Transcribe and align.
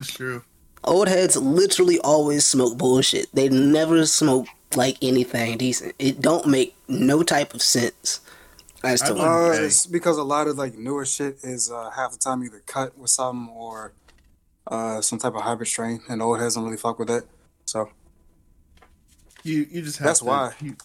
It's 0.00 0.12
true. 0.12 0.44
Old 0.84 1.08
heads 1.08 1.36
literally 1.36 1.98
always 2.00 2.46
smoke 2.46 2.78
bullshit. 2.78 3.26
They 3.34 3.48
never 3.48 4.06
smoke 4.06 4.46
like 4.76 4.96
anything 5.02 5.58
decent. 5.58 5.94
It 5.98 6.20
don't 6.20 6.46
make 6.46 6.76
no 6.86 7.22
type 7.22 7.52
of 7.54 7.62
sense. 7.62 8.20
As 8.84 9.02
to 9.02 9.14
why. 9.14 9.24
Uh, 9.26 9.52
it's 9.54 9.86
because 9.86 10.18
a 10.18 10.22
lot 10.22 10.46
of 10.46 10.56
like 10.56 10.74
newer 10.78 11.04
shit 11.04 11.38
is 11.42 11.70
uh, 11.70 11.90
half 11.90 12.12
the 12.12 12.18
time 12.18 12.44
either 12.44 12.62
cut 12.66 12.96
with 12.96 13.10
something 13.10 13.52
or 13.54 13.92
uh, 14.68 15.00
some 15.00 15.18
type 15.18 15.34
of 15.34 15.42
hybrid 15.42 15.68
strain, 15.68 16.00
and 16.08 16.22
old 16.22 16.38
heads 16.38 16.54
don't 16.54 16.64
really 16.64 16.76
fuck 16.76 16.98
with 17.00 17.08
that. 17.08 17.24
So 17.64 17.90
You 19.42 19.66
you 19.68 19.82
just 19.82 19.98
have 19.98 20.06
That's 20.06 20.20
to, 20.20 20.26
why. 20.26 20.52
you, 20.60 20.76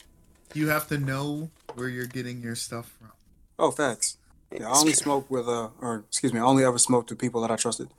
you 0.56 0.70
have 0.70 0.88
to 0.88 0.98
know 0.98 1.52
where 1.76 1.88
you're 1.88 2.08
getting 2.08 2.42
your 2.42 2.56
stuff 2.56 2.92
from. 3.00 3.12
oh, 3.60 3.70
facts. 3.70 4.18
Yeah, 4.52 4.70
I 4.70 4.78
only 4.78 4.94
smoke 4.94 5.30
with 5.30 5.48
uh, 5.48 5.70
or 5.80 6.04
excuse 6.08 6.34
me, 6.34 6.40
I 6.40 6.44
only 6.44 6.64
ever 6.66 6.80
smoked 6.80 7.12
with 7.12 7.20
people 7.20 7.42
that 7.42 7.52
I 7.52 7.56
trusted. 7.58 7.90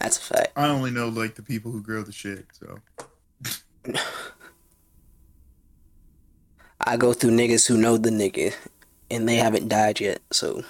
That's 0.00 0.16
a 0.18 0.20
fact. 0.20 0.52
I 0.56 0.68
only 0.68 0.90
know 0.90 1.08
like 1.08 1.34
the 1.34 1.42
people 1.42 1.70
who 1.72 1.82
grow 1.82 2.02
the 2.02 2.12
shit. 2.12 2.46
So 2.52 2.80
I 6.80 6.96
go 6.96 7.12
through 7.12 7.30
niggas 7.30 7.66
who 7.66 7.76
know 7.76 7.96
the 7.96 8.10
nigga, 8.10 8.54
and 9.10 9.28
they 9.28 9.36
haven't 9.36 9.68
died 9.68 10.00
yet. 10.00 10.20
So 10.30 10.62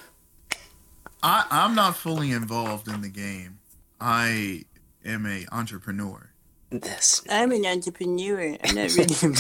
I 1.23 1.45
I'm 1.51 1.75
not 1.75 1.97
fully 1.97 2.31
involved 2.33 2.89
in 2.89 3.01
the 3.01 3.09
game. 3.09 3.59
I 4.01 4.65
am 5.05 5.27
a 5.27 5.47
entrepreneur. 5.53 6.31
this. 6.71 7.23
I'm 7.31 7.53
an 7.53 7.65
entrepreneur. 7.67 8.57
I'm 8.65 8.75
not 8.75 8.95
really. 8.97 9.15
I'm 9.23 9.35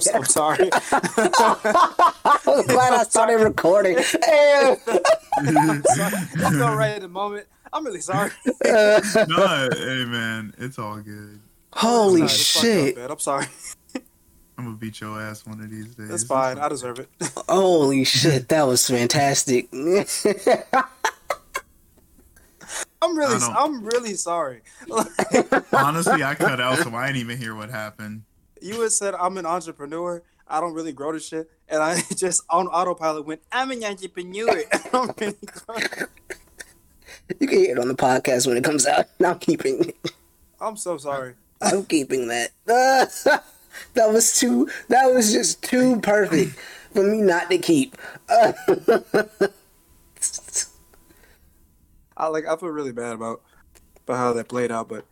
so 0.00 0.22
sorry. 0.22 0.70
I'm 0.92 2.66
glad 2.66 2.92
I 2.94 3.04
started 3.08 3.36
recording. 3.42 3.96
Hey, 3.98 4.76
I 4.86 5.80
felt 6.58 6.76
right 6.78 6.92
at 6.92 7.00
the 7.02 7.08
moment. 7.08 7.46
I'm 7.72 7.84
really 7.84 8.00
sorry. 8.00 8.30
no, 8.64 9.68
hey 9.72 10.04
man, 10.04 10.54
it's 10.58 10.78
all 10.78 10.98
good. 11.00 11.40
holy 11.72 12.26
Sorry, 12.26 12.32
it's 12.32 12.52
fucked 12.52 12.66
up, 12.66 12.70
shit! 12.72 12.96
man. 12.96 13.10
I'm 13.10 13.18
sorry. 13.18 13.46
I'm 14.58 14.64
gonna 14.66 14.76
beat 14.76 15.00
your 15.00 15.20
ass 15.20 15.46
one 15.46 15.60
of 15.60 15.70
these 15.70 15.94
days. 15.94 16.08
That's 16.08 16.24
fine. 16.24 16.58
I 16.58 16.68
deserve 16.68 16.98
it. 16.98 17.08
Holy 17.48 18.04
shit! 18.04 18.48
That 18.48 18.64
was 18.66 18.86
fantastic. 18.86 19.68
I'm 23.02 23.16
really, 23.16 23.34
I 23.36 23.38
don't- 23.38 23.56
I'm 23.56 23.84
really 23.84 24.14
sorry. 24.14 24.60
Honestly, 25.72 26.22
I 26.22 26.34
cut 26.34 26.60
out, 26.60 26.78
so 26.78 26.94
I 26.94 27.06
didn't 27.06 27.20
even 27.22 27.38
hear 27.38 27.54
what 27.54 27.70
happened. 27.70 28.22
you 28.60 28.80
had 28.82 28.92
said 28.92 29.14
I'm 29.14 29.38
an 29.38 29.46
entrepreneur. 29.46 30.22
I 30.46 30.60
don't 30.60 30.74
really 30.74 30.92
grow 30.92 31.12
the 31.12 31.20
shit, 31.20 31.48
and 31.68 31.82
I 31.82 32.02
just 32.16 32.42
on 32.50 32.66
autopilot 32.66 33.24
went. 33.24 33.40
I'm 33.52 33.70
an 33.70 33.82
entrepreneur. 33.84 34.62
I'm 34.92 35.10
really 35.18 35.36
sorry. 35.66 35.84
You 37.38 37.46
can 37.46 37.58
hear 37.58 37.72
it 37.72 37.78
on 37.78 37.88
the 37.88 37.94
podcast 37.94 38.46
when 38.46 38.56
it 38.56 38.64
comes 38.64 38.86
out. 38.86 39.06
I'm 39.24 39.38
keeping. 39.38 39.88
it. 39.88 39.96
I'm 40.60 40.76
so 40.76 40.96
sorry. 40.96 41.34
I'm 41.62 41.84
keeping 41.84 42.28
that. 42.28 42.50
that 42.66 43.42
was 44.12 44.38
too. 44.38 44.68
That 44.88 45.12
was 45.12 45.32
just 45.32 45.62
too 45.62 46.00
perfect 46.00 46.58
for 46.92 47.02
me 47.02 47.20
not 47.20 47.50
to 47.50 47.58
keep. 47.58 47.96
I 52.16 52.26
like. 52.28 52.46
I 52.46 52.56
feel 52.56 52.68
really 52.70 52.92
bad 52.92 53.12
about 53.14 53.42
about 54.04 54.16
how 54.16 54.32
that 54.32 54.48
played 54.48 54.72
out, 54.72 54.88
but 54.88 55.04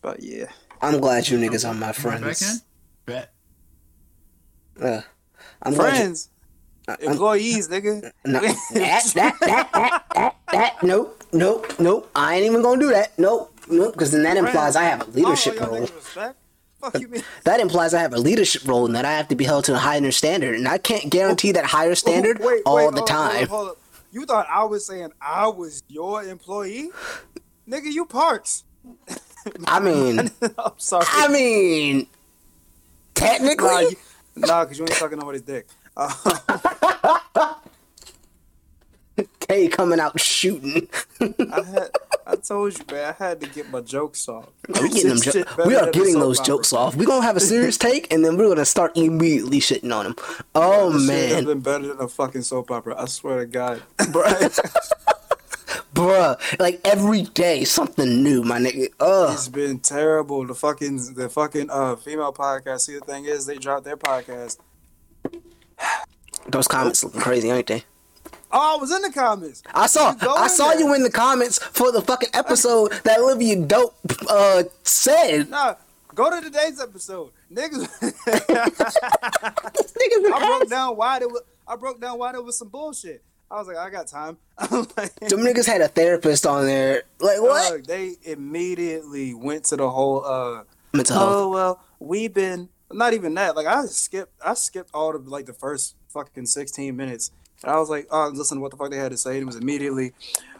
but 0.00 0.22
yeah. 0.22 0.46
I'm 0.80 1.00
glad 1.00 1.28
you 1.28 1.38
niggas 1.38 1.68
are 1.68 1.74
my 1.74 1.88
Am 1.88 1.92
I 1.92 1.92
back 1.92 1.96
in? 1.96 2.22
friends. 2.22 2.62
Bet. 3.04 3.32
Uh, 4.80 5.00
I'm 5.62 5.74
glad 5.74 5.92
you- 5.92 5.96
Friends, 5.98 6.28
employees, 7.00 7.68
nigga. 7.68 8.12
No, 8.24 8.40
that, 8.40 8.56
that, 8.74 9.04
that, 9.14 9.70
that, 9.72 10.04
that, 10.14 10.36
that, 10.52 10.82
nope, 10.84 11.17
nope, 11.32 11.78
nope. 11.78 12.10
I 12.14 12.36
ain't 12.36 12.46
even 12.46 12.62
gonna 12.62 12.80
do 12.80 12.90
that. 12.90 13.18
Nope, 13.18 13.54
nope, 13.70 13.92
because 13.92 14.12
then 14.12 14.22
that 14.22 14.36
implies 14.36 14.76
I 14.76 14.84
have 14.84 15.06
a 15.08 15.10
leadership 15.10 15.56
oh, 15.60 15.66
role. 15.66 15.86
Fuck 15.86 17.00
you. 17.00 17.22
That 17.44 17.60
implies 17.60 17.92
I 17.92 18.00
have 18.00 18.12
a 18.12 18.18
leadership 18.18 18.66
role 18.66 18.86
and 18.86 18.94
that 18.94 19.04
I 19.04 19.12
have 19.12 19.28
to 19.28 19.34
be 19.34 19.44
held 19.44 19.64
to 19.64 19.74
a 19.74 19.78
higher 19.78 20.10
standard, 20.12 20.54
and 20.54 20.68
I 20.68 20.78
can't 20.78 21.10
guarantee 21.10 21.52
that 21.52 21.64
higher 21.64 21.94
standard 21.94 22.38
Wait, 22.38 22.46
wait, 22.46 22.62
all 22.66 22.78
hold 22.78 22.94
the 22.94 23.00
hold 23.00 23.10
up, 23.10 23.32
time. 23.32 23.46
hold 23.48 23.68
up. 23.70 23.78
You 24.12 24.24
thought 24.24 24.46
I 24.50 24.64
was 24.64 24.86
saying 24.86 25.12
I 25.20 25.48
was 25.48 25.82
your 25.88 26.22
employee? 26.22 26.90
Nigga, 27.68 27.92
you 27.92 28.06
Parks. 28.06 28.64
I 29.66 29.80
mean, 29.80 30.30
I'm 30.58 30.72
sorry. 30.78 31.04
I 31.08 31.28
mean, 31.28 31.98
nah, 31.98 32.04
technically, 33.14 33.68
you, 33.68 33.96
nah, 34.36 34.64
cause 34.64 34.78
you 34.78 34.84
ain't 34.84 34.94
sucking 34.94 35.18
nobody's 35.18 35.42
dick. 35.42 35.66
Uh, 36.00 37.54
K 39.48 39.68
coming 39.68 39.98
out 39.98 40.20
shooting. 40.20 40.88
I 41.20 41.62
had, 41.62 41.90
I 42.26 42.36
told 42.36 42.78
you, 42.78 42.84
man, 42.90 43.14
I 43.18 43.24
had 43.24 43.40
to 43.40 43.48
get 43.48 43.70
my 43.70 43.80
jokes 43.80 44.28
off. 44.28 44.48
we 44.68 44.90
getting 44.90 45.08
them. 45.08 45.20
Jo- 45.20 45.44
we 45.64 45.74
are 45.74 45.90
getting 45.90 46.20
those 46.20 46.38
jokes 46.40 46.72
off. 46.72 46.94
We're 46.94 47.06
gonna 47.06 47.24
have 47.24 47.36
a 47.36 47.40
serious 47.40 47.78
take, 47.86 48.12
and 48.12 48.24
then 48.24 48.36
we're 48.36 48.48
gonna 48.48 48.64
start 48.64 48.96
immediately 48.96 49.60
shitting 49.60 49.94
on 49.94 50.04
them. 50.04 50.16
Oh 50.54 50.92
shit 50.92 51.00
has 51.00 51.34
man, 51.34 51.44
been 51.46 51.60
better 51.60 51.88
than 51.88 52.00
a 52.00 52.08
fucking 52.08 52.42
soap 52.42 52.70
opera. 52.70 53.00
I 53.00 53.06
swear 53.06 53.38
to 53.38 53.46
God. 53.46 53.82
bruh, 55.94 56.60
like 56.60 56.80
every 56.84 57.22
day 57.22 57.64
something 57.64 58.22
new, 58.22 58.42
my 58.42 58.58
nigga. 58.58 58.88
Ugh. 59.00 59.32
It's 59.32 59.48
been 59.48 59.80
terrible. 59.80 60.46
The 60.46 60.54
fucking 60.54 61.14
the 61.14 61.30
fucking 61.30 61.70
uh 61.70 61.96
female 61.96 62.34
podcast. 62.34 62.80
See, 62.80 62.94
the 62.94 63.00
thing 63.00 63.24
is, 63.24 63.46
they 63.46 63.56
dropped 63.56 63.84
their 63.86 63.96
podcast. 63.96 64.58
Those 66.48 66.68
comments 66.68 67.02
looking 67.02 67.20
crazy, 67.20 67.50
ain't 67.50 67.66
they? 67.66 67.84
Oh, 68.50 68.76
I 68.76 68.80
was 68.80 68.90
in 68.90 69.02
the 69.02 69.12
comments. 69.12 69.62
I 69.74 69.86
saw 69.86 70.12
You 70.22 70.28
I 70.30 70.44
in 70.44 70.48
saw 70.48 70.68
there. 70.70 70.80
you 70.80 70.94
in 70.94 71.02
the 71.02 71.10
comments 71.10 71.58
for 71.58 71.92
the 71.92 72.00
fucking 72.00 72.30
episode 72.32 72.92
that 73.04 73.18
Olivia 73.18 73.56
Dope 73.56 73.94
uh 74.28 74.62
said. 74.82 75.50
Nah, 75.50 75.74
go 76.14 76.30
to 76.30 76.40
today's 76.40 76.80
episode, 76.80 77.32
niggas. 77.52 77.88
This 79.74 80.32
I 80.32 80.46
broke 80.46 80.68
down 80.70 80.96
why 80.96 81.18
there 81.18 81.28
was. 81.28 81.42
I 81.66 81.76
broke 81.76 82.00
down 82.00 82.18
why 82.18 82.32
there 82.32 82.42
was 82.42 82.56
some 82.58 82.68
bullshit. 82.68 83.22
I 83.50 83.56
was 83.58 83.66
like, 83.66 83.76
I 83.76 83.90
got 83.90 84.06
time. 84.06 84.36
I'm 84.58 84.86
like, 84.96 85.14
Them 85.20 85.40
niggas 85.40 85.66
had 85.66 85.80
a 85.80 85.88
therapist 85.88 86.46
on 86.46 86.64
there. 86.66 87.02
Like 87.20 87.40
what? 87.40 87.70
dog, 87.70 87.84
they 87.86 88.16
immediately 88.24 89.34
went 89.34 89.64
to 89.66 89.76
the 89.76 89.88
whole. 89.90 90.24
uh 90.24 90.62
Mental 90.94 91.16
health. 91.16 91.32
Oh 91.34 91.48
well, 91.50 91.80
we've 91.98 92.32
been 92.32 92.70
not 92.90 93.12
even 93.12 93.34
that. 93.34 93.54
Like 93.56 93.66
I 93.66 93.84
skipped, 93.86 94.32
I 94.42 94.54
skipped 94.54 94.90
all 94.94 95.14
of 95.14 95.28
like 95.28 95.44
the 95.46 95.52
first 95.52 95.96
fucking 96.08 96.46
sixteen 96.46 96.96
minutes. 96.96 97.30
I 97.64 97.78
was 97.78 97.90
like, 97.90 98.06
oh, 98.10 98.30
listen 98.34 98.58
to 98.58 98.62
what 98.62 98.70
the 98.70 98.76
fuck 98.76 98.90
they 98.90 98.96
had 98.98 99.10
to 99.12 99.16
say. 99.18 99.32
And 99.32 99.42
it 99.42 99.46
was 99.46 99.56
immediately, 99.56 100.12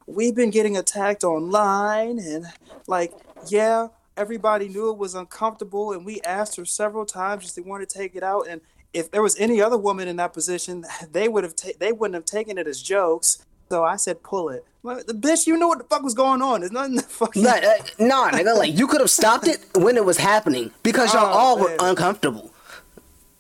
we've 0.07 0.35
been 0.35 0.51
getting 0.51 0.77
attacked 0.77 1.25
online, 1.25 2.19
and 2.19 2.47
like, 2.87 3.13
yeah, 3.49 3.89
everybody 4.17 4.69
knew 4.69 4.91
it 4.91 4.99
was 4.99 5.15
uncomfortable, 5.15 5.93
and 5.93 6.05
we 6.05 6.21
asked 6.23 6.57
her 6.57 6.65
several 6.65 7.07
times 7.07 7.47
if 7.49 7.55
they 7.55 7.63
wanted 7.63 7.89
to 7.89 7.99
take 7.99 8.17
it 8.17 8.23
out, 8.23 8.47
and 8.49 8.61
if 8.93 9.11
there 9.11 9.23
was 9.23 9.39
any 9.39 9.61
other 9.61 9.77
woman 9.79 10.09
in 10.09 10.17
that 10.17 10.33
position, 10.33 10.85
they 11.13 11.29
would 11.29 11.45
have 11.45 11.55
ta- 11.55 11.77
they 11.79 11.93
wouldn't 11.93 12.15
have 12.15 12.25
taken 12.25 12.59
it 12.59 12.67
as 12.67 12.83
jokes. 12.83 13.45
So 13.71 13.85
I 13.85 13.97
said, 13.97 14.23
pull 14.23 14.49
it. 14.49 14.65
The 14.83 15.13
bitch, 15.13 15.47
you 15.47 15.59
knew 15.59 15.69
what 15.69 15.77
the 15.77 15.85
fuck 15.85 16.03
was 16.03 16.15
going 16.15 16.41
on. 16.41 16.61
There's 16.61 16.73
nothing. 16.73 16.99
Fucking 17.03 17.43
Nah, 17.43 17.51
uh, 17.51 17.73
nah, 17.99 18.31
nigga, 18.31 18.57
like 18.57 18.77
you 18.79 18.87
could 18.87 19.03
have 19.03 19.11
stopped 19.11 19.47
it 19.47 19.59
when 19.75 19.99
it 19.99 20.05
was 20.07 20.17
happening 20.17 20.71
because 20.83 21.13
y'all 21.13 21.27
Oh, 21.27 21.39
all 21.39 21.59
were 21.59 21.77
uncomfortable. 21.79 22.51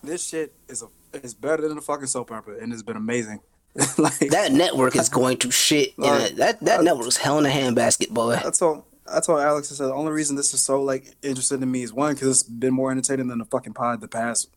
this 0.02 0.22
shit 0.28 0.52
is 0.68 0.82
a 0.82 0.86
is 1.24 1.34
better 1.34 1.68
than 1.68 1.78
a 1.78 1.80
fucking 1.80 2.06
soap 2.06 2.30
opera, 2.32 2.58
and 2.60 2.72
it's 2.72 2.82
been 2.82 2.96
amazing. 2.96 3.40
like 3.98 4.18
That 4.30 4.52
network 4.52 4.96
is 4.96 5.08
going 5.08 5.38
to 5.38 5.50
shit. 5.50 5.98
Like, 5.98 6.34
that 6.36 6.60
that 6.60 6.80
uh, 6.80 6.82
network's 6.82 7.16
hell 7.16 7.38
in 7.38 7.46
a 7.46 7.50
handbasket, 7.50 8.10
boy. 8.10 8.34
I 8.34 8.50
told 8.50 8.84
I 9.06 9.20
told 9.20 9.40
Alex 9.40 9.72
I 9.72 9.76
said 9.76 9.86
the 9.86 9.94
only 9.94 10.12
reason 10.12 10.36
this 10.36 10.52
is 10.54 10.62
so 10.62 10.82
like 10.82 11.14
interesting 11.22 11.60
to 11.60 11.66
me 11.66 11.82
is 11.82 11.92
one 11.92 12.14
because 12.14 12.28
it's 12.28 12.42
been 12.42 12.74
more 12.74 12.90
entertaining 12.90 13.28
than 13.28 13.38
the 13.38 13.44
fucking 13.44 13.74
pod 13.74 14.00
the 14.00 14.08
past 14.08 14.50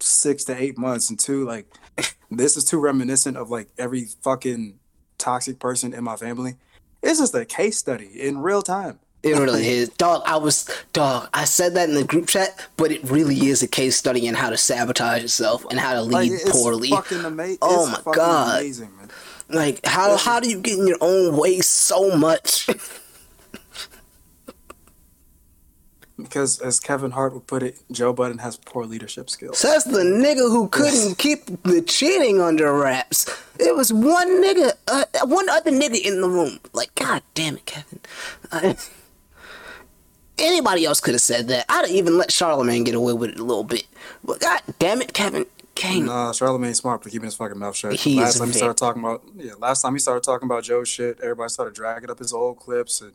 six 0.00 0.44
to 0.44 0.60
eight 0.60 0.76
months, 0.76 1.10
and 1.10 1.18
two 1.18 1.44
like 1.44 1.66
this 2.30 2.56
is 2.56 2.64
too 2.64 2.78
reminiscent 2.78 3.36
of 3.36 3.50
like 3.50 3.68
every 3.78 4.06
fucking 4.22 4.78
toxic 5.18 5.58
person 5.58 5.94
in 5.94 6.04
my 6.04 6.16
family. 6.16 6.56
It's 7.02 7.18
just 7.18 7.34
a 7.34 7.44
case 7.44 7.78
study 7.78 8.06
in 8.06 8.38
real 8.38 8.62
time. 8.62 8.98
It 9.26 9.38
really 9.38 9.68
is, 9.68 9.90
dog. 9.90 10.22
I 10.26 10.36
was 10.38 10.68
dog. 10.94 11.28
I 11.34 11.44
said 11.46 11.74
that 11.74 11.88
in 11.88 11.96
the 11.96 12.04
group 12.04 12.28
chat, 12.28 12.50
but 12.76 12.92
it 12.92 13.04
really 13.04 13.48
is 13.48 13.62
a 13.62 13.68
case 13.68 13.96
study 13.96 14.26
in 14.26 14.34
how 14.34 14.50
to 14.50 14.58
sabotage 14.58 15.22
yourself 15.22 15.66
and 15.70 15.80
how 15.80 15.94
to 15.94 16.02
Like 16.10 16.30
lead 16.30 16.32
it's 16.32 16.50
poorly. 16.52 16.90
fucking 16.90 17.24
amazing. 17.24 17.58
Oh 17.62 17.86
my 17.88 18.02
God. 18.14 18.60
amazing. 18.60 18.90
Like 19.50 19.86
how 19.86 20.16
how 20.16 20.40
do 20.40 20.48
you 20.50 20.60
get 20.60 20.78
in 20.78 20.88
your 20.88 20.98
own 21.00 21.36
way 21.36 21.60
so 21.60 22.16
much? 22.16 22.68
Because 26.18 26.60
as 26.60 26.80
Kevin 26.80 27.10
Hart 27.12 27.34
would 27.34 27.46
put 27.46 27.62
it, 27.62 27.78
Joe 27.92 28.12
Budden 28.12 28.38
has 28.38 28.56
poor 28.56 28.86
leadership 28.86 29.30
skills. 29.30 29.58
Says 29.58 29.84
the 29.84 30.00
nigga 30.00 30.50
who 30.50 30.68
couldn't 30.68 31.18
keep 31.18 31.46
the 31.64 31.82
cheating 31.82 32.40
under 32.40 32.72
wraps. 32.72 33.26
It 33.60 33.76
was 33.76 33.92
one 33.92 34.42
nigga, 34.42 34.72
uh, 34.88 35.04
one 35.26 35.48
other 35.50 35.70
nigga 35.70 36.00
in 36.00 36.22
the 36.22 36.28
room. 36.28 36.60
Like, 36.72 36.94
god 36.94 37.22
damn 37.34 37.56
it, 37.58 37.66
Kevin. 37.66 38.00
I, 38.52 38.76
anybody 40.38 40.84
else 40.84 41.00
could 41.00 41.14
have 41.14 41.20
said 41.20 41.48
that. 41.48 41.66
I'd 41.68 41.86
have 41.86 41.90
even 41.90 42.18
let 42.18 42.30
Charlamagne 42.30 42.84
get 42.84 42.94
away 42.94 43.12
with 43.12 43.30
it 43.30 43.38
a 43.38 43.44
little 43.44 43.64
bit. 43.64 43.86
But 44.24 44.40
god 44.40 44.60
damn 44.78 45.00
it, 45.02 45.12
Kevin. 45.12 45.46
Gang, 45.74 46.06
Nah, 46.06 46.32
Charlamagne's 46.32 46.78
smart 46.78 47.02
for 47.02 47.10
keeping 47.10 47.26
his 47.26 47.34
fucking 47.34 47.58
mouth 47.58 47.76
shut. 47.76 47.92
He 47.96 48.16
last 48.18 48.38
time 48.38 48.46
he 48.48 48.54
started 48.54 48.78
talking 48.78 49.02
about 49.02 49.22
yeah, 49.36 49.52
last 49.58 49.82
time 49.82 49.92
he 49.92 49.98
started 49.98 50.22
talking 50.24 50.46
about 50.46 50.64
Joe 50.64 50.84
shit, 50.84 51.20
everybody 51.20 51.50
started 51.50 51.74
dragging 51.74 52.08
up 52.10 52.18
his 52.18 52.32
old 52.32 52.56
clips 52.58 53.02
and 53.02 53.12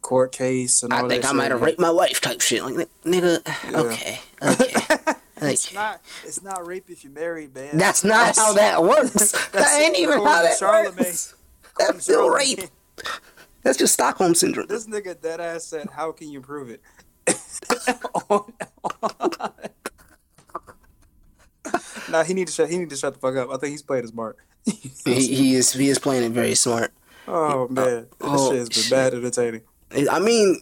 court 0.00 0.32
case 0.32 0.82
and 0.82 0.92
all 0.92 0.98
that. 1.02 1.04
I 1.04 1.08
think 1.08 1.22
that 1.22 1.28
I 1.30 1.32
might 1.32 1.52
have 1.52 1.62
raped 1.62 1.78
my 1.78 1.90
wife 1.92 2.20
type 2.20 2.40
shit. 2.40 2.64
Like, 2.64 2.88
nigga, 3.04 3.38
okay, 3.74 4.18
okay. 4.42 5.52
It's 5.52 5.72
not 5.72 6.00
it's 6.24 6.42
not 6.42 6.66
rape 6.66 6.90
if 6.90 7.04
you're 7.04 7.12
married, 7.12 7.54
man. 7.54 7.78
that's 7.78 8.02
not 8.02 8.34
how 8.36 8.52
that 8.54 8.82
works. 8.82 9.32
That 9.52 9.80
ain't 9.80 9.96
even 9.96 10.18
how 10.24 10.42
that 10.42 10.58
Charlamagne. 10.58 10.98
works. 10.98 11.34
That's 11.78 12.02
still 12.02 12.30
rape. 12.30 12.60
That's 13.62 13.78
just 13.78 13.94
Stockholm 13.94 14.34
syndrome. 14.34 14.66
This 14.66 14.86
nigga 14.86 15.20
dead 15.20 15.40
ass 15.40 15.64
said, 15.64 15.88
"How 15.90 16.12
can 16.12 16.30
you 16.30 16.40
prove 16.40 16.70
it?" 16.70 16.80
nah, 22.10 22.24
he 22.24 22.34
need 22.34 22.48
to 22.48 22.52
shut. 22.52 22.70
He 22.70 22.78
need 22.78 22.90
to 22.90 22.96
shut 22.96 23.14
the 23.14 23.20
fuck 23.20 23.36
up. 23.36 23.50
I 23.50 23.56
think 23.56 23.70
he's 23.70 23.82
playing 23.82 24.04
his 24.04 24.10
smart. 24.10 24.36
He, 25.04 25.34
he 25.34 25.54
is 25.56 25.72
he 25.72 25.88
is 25.88 25.98
playing 25.98 26.22
it 26.22 26.30
very 26.30 26.54
smart. 26.54 26.92
oh, 27.26 27.32
oh 27.32 27.66
man, 27.68 28.02
this 28.02 28.06
oh, 28.20 28.50
shit 28.50 28.58
has 28.60 28.68
been 28.68 28.82
shit. 28.82 28.90
bad 28.92 29.14
entertaining. 29.14 29.62
I 30.10 30.20
mean, 30.20 30.60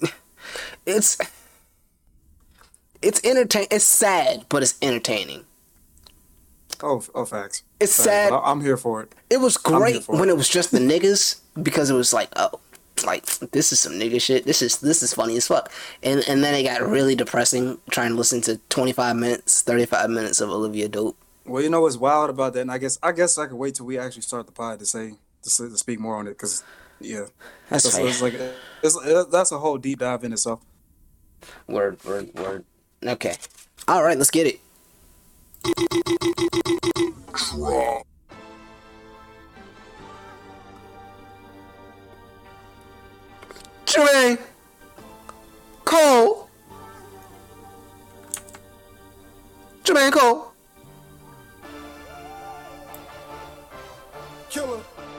it's 0.86 1.18
it's 3.02 3.20
entertain. 3.22 3.66
It's 3.70 3.84
sad, 3.84 4.46
but 4.48 4.62
it's 4.62 4.76
entertaining. 4.80 5.44
Oh, 6.82 7.04
oh, 7.14 7.26
facts. 7.26 7.62
It's 7.78 7.96
Facts. 7.96 8.04
sad. 8.04 8.32
I'm 8.32 8.62
here 8.62 8.76
for 8.76 9.02
it. 9.02 9.14
It 9.28 9.40
was 9.40 9.56
great 9.56 10.08
when 10.08 10.28
it. 10.28 10.32
it 10.32 10.36
was 10.36 10.48
just 10.48 10.70
the 10.70 10.78
niggas 10.78 11.40
because 11.62 11.90
it 11.90 11.94
was 11.94 12.14
like, 12.14 12.30
oh, 12.36 12.60
like 13.04 13.24
this 13.52 13.72
is 13.72 13.80
some 13.80 13.92
nigga 13.94 14.20
shit. 14.20 14.44
This 14.44 14.62
is 14.62 14.78
this 14.78 15.02
is 15.02 15.14
funny 15.14 15.36
as 15.36 15.46
fuck. 15.46 15.70
And 16.02 16.22
and 16.28 16.42
then 16.42 16.54
it 16.54 16.64
got 16.64 16.82
really 16.82 17.14
depressing 17.14 17.78
trying 17.90 18.10
to 18.10 18.16
listen 18.16 18.40
to 18.42 18.58
25 18.68 19.16
minutes, 19.16 19.62
35 19.62 20.10
minutes 20.10 20.40
of 20.40 20.50
Olivia 20.50 20.88
Dope. 20.88 21.16
Well, 21.44 21.62
you 21.62 21.70
know 21.70 21.80
what's 21.80 21.96
wild 21.96 22.30
about 22.30 22.52
that, 22.54 22.60
and 22.60 22.70
I 22.70 22.78
guess 22.78 22.98
I 23.02 23.12
guess 23.12 23.38
I 23.38 23.46
could 23.46 23.56
wait 23.56 23.74
till 23.74 23.86
we 23.86 23.98
actually 23.98 24.22
start 24.22 24.46
the 24.46 24.52
pod 24.52 24.78
to 24.78 24.86
say 24.86 25.14
to, 25.42 25.50
say, 25.50 25.64
to 25.68 25.78
speak 25.78 25.98
more 25.98 26.16
on 26.16 26.26
it, 26.26 26.30
because 26.30 26.62
yeah, 27.00 27.26
That's 27.68 27.86
it's, 27.86 27.96
fair. 27.96 28.06
it's 28.06 28.22
like 28.22 28.34
it's, 28.82 28.96
it, 29.04 29.30
that's 29.30 29.52
a 29.52 29.58
whole 29.58 29.78
deep 29.78 30.00
dive 30.00 30.22
in 30.22 30.32
itself. 30.32 30.60
Word, 31.66 32.02
word, 32.04 32.34
word. 32.34 32.64
Okay. 33.02 33.34
All 33.88 34.02
right, 34.02 34.18
let's 34.18 34.30
get 34.30 34.46
it. 34.46 34.60
Jermaine 43.90 44.38
Cole. 45.84 46.48
Jermaine 49.82 50.12
Cole. 50.12 50.52
Killer, 54.48 54.78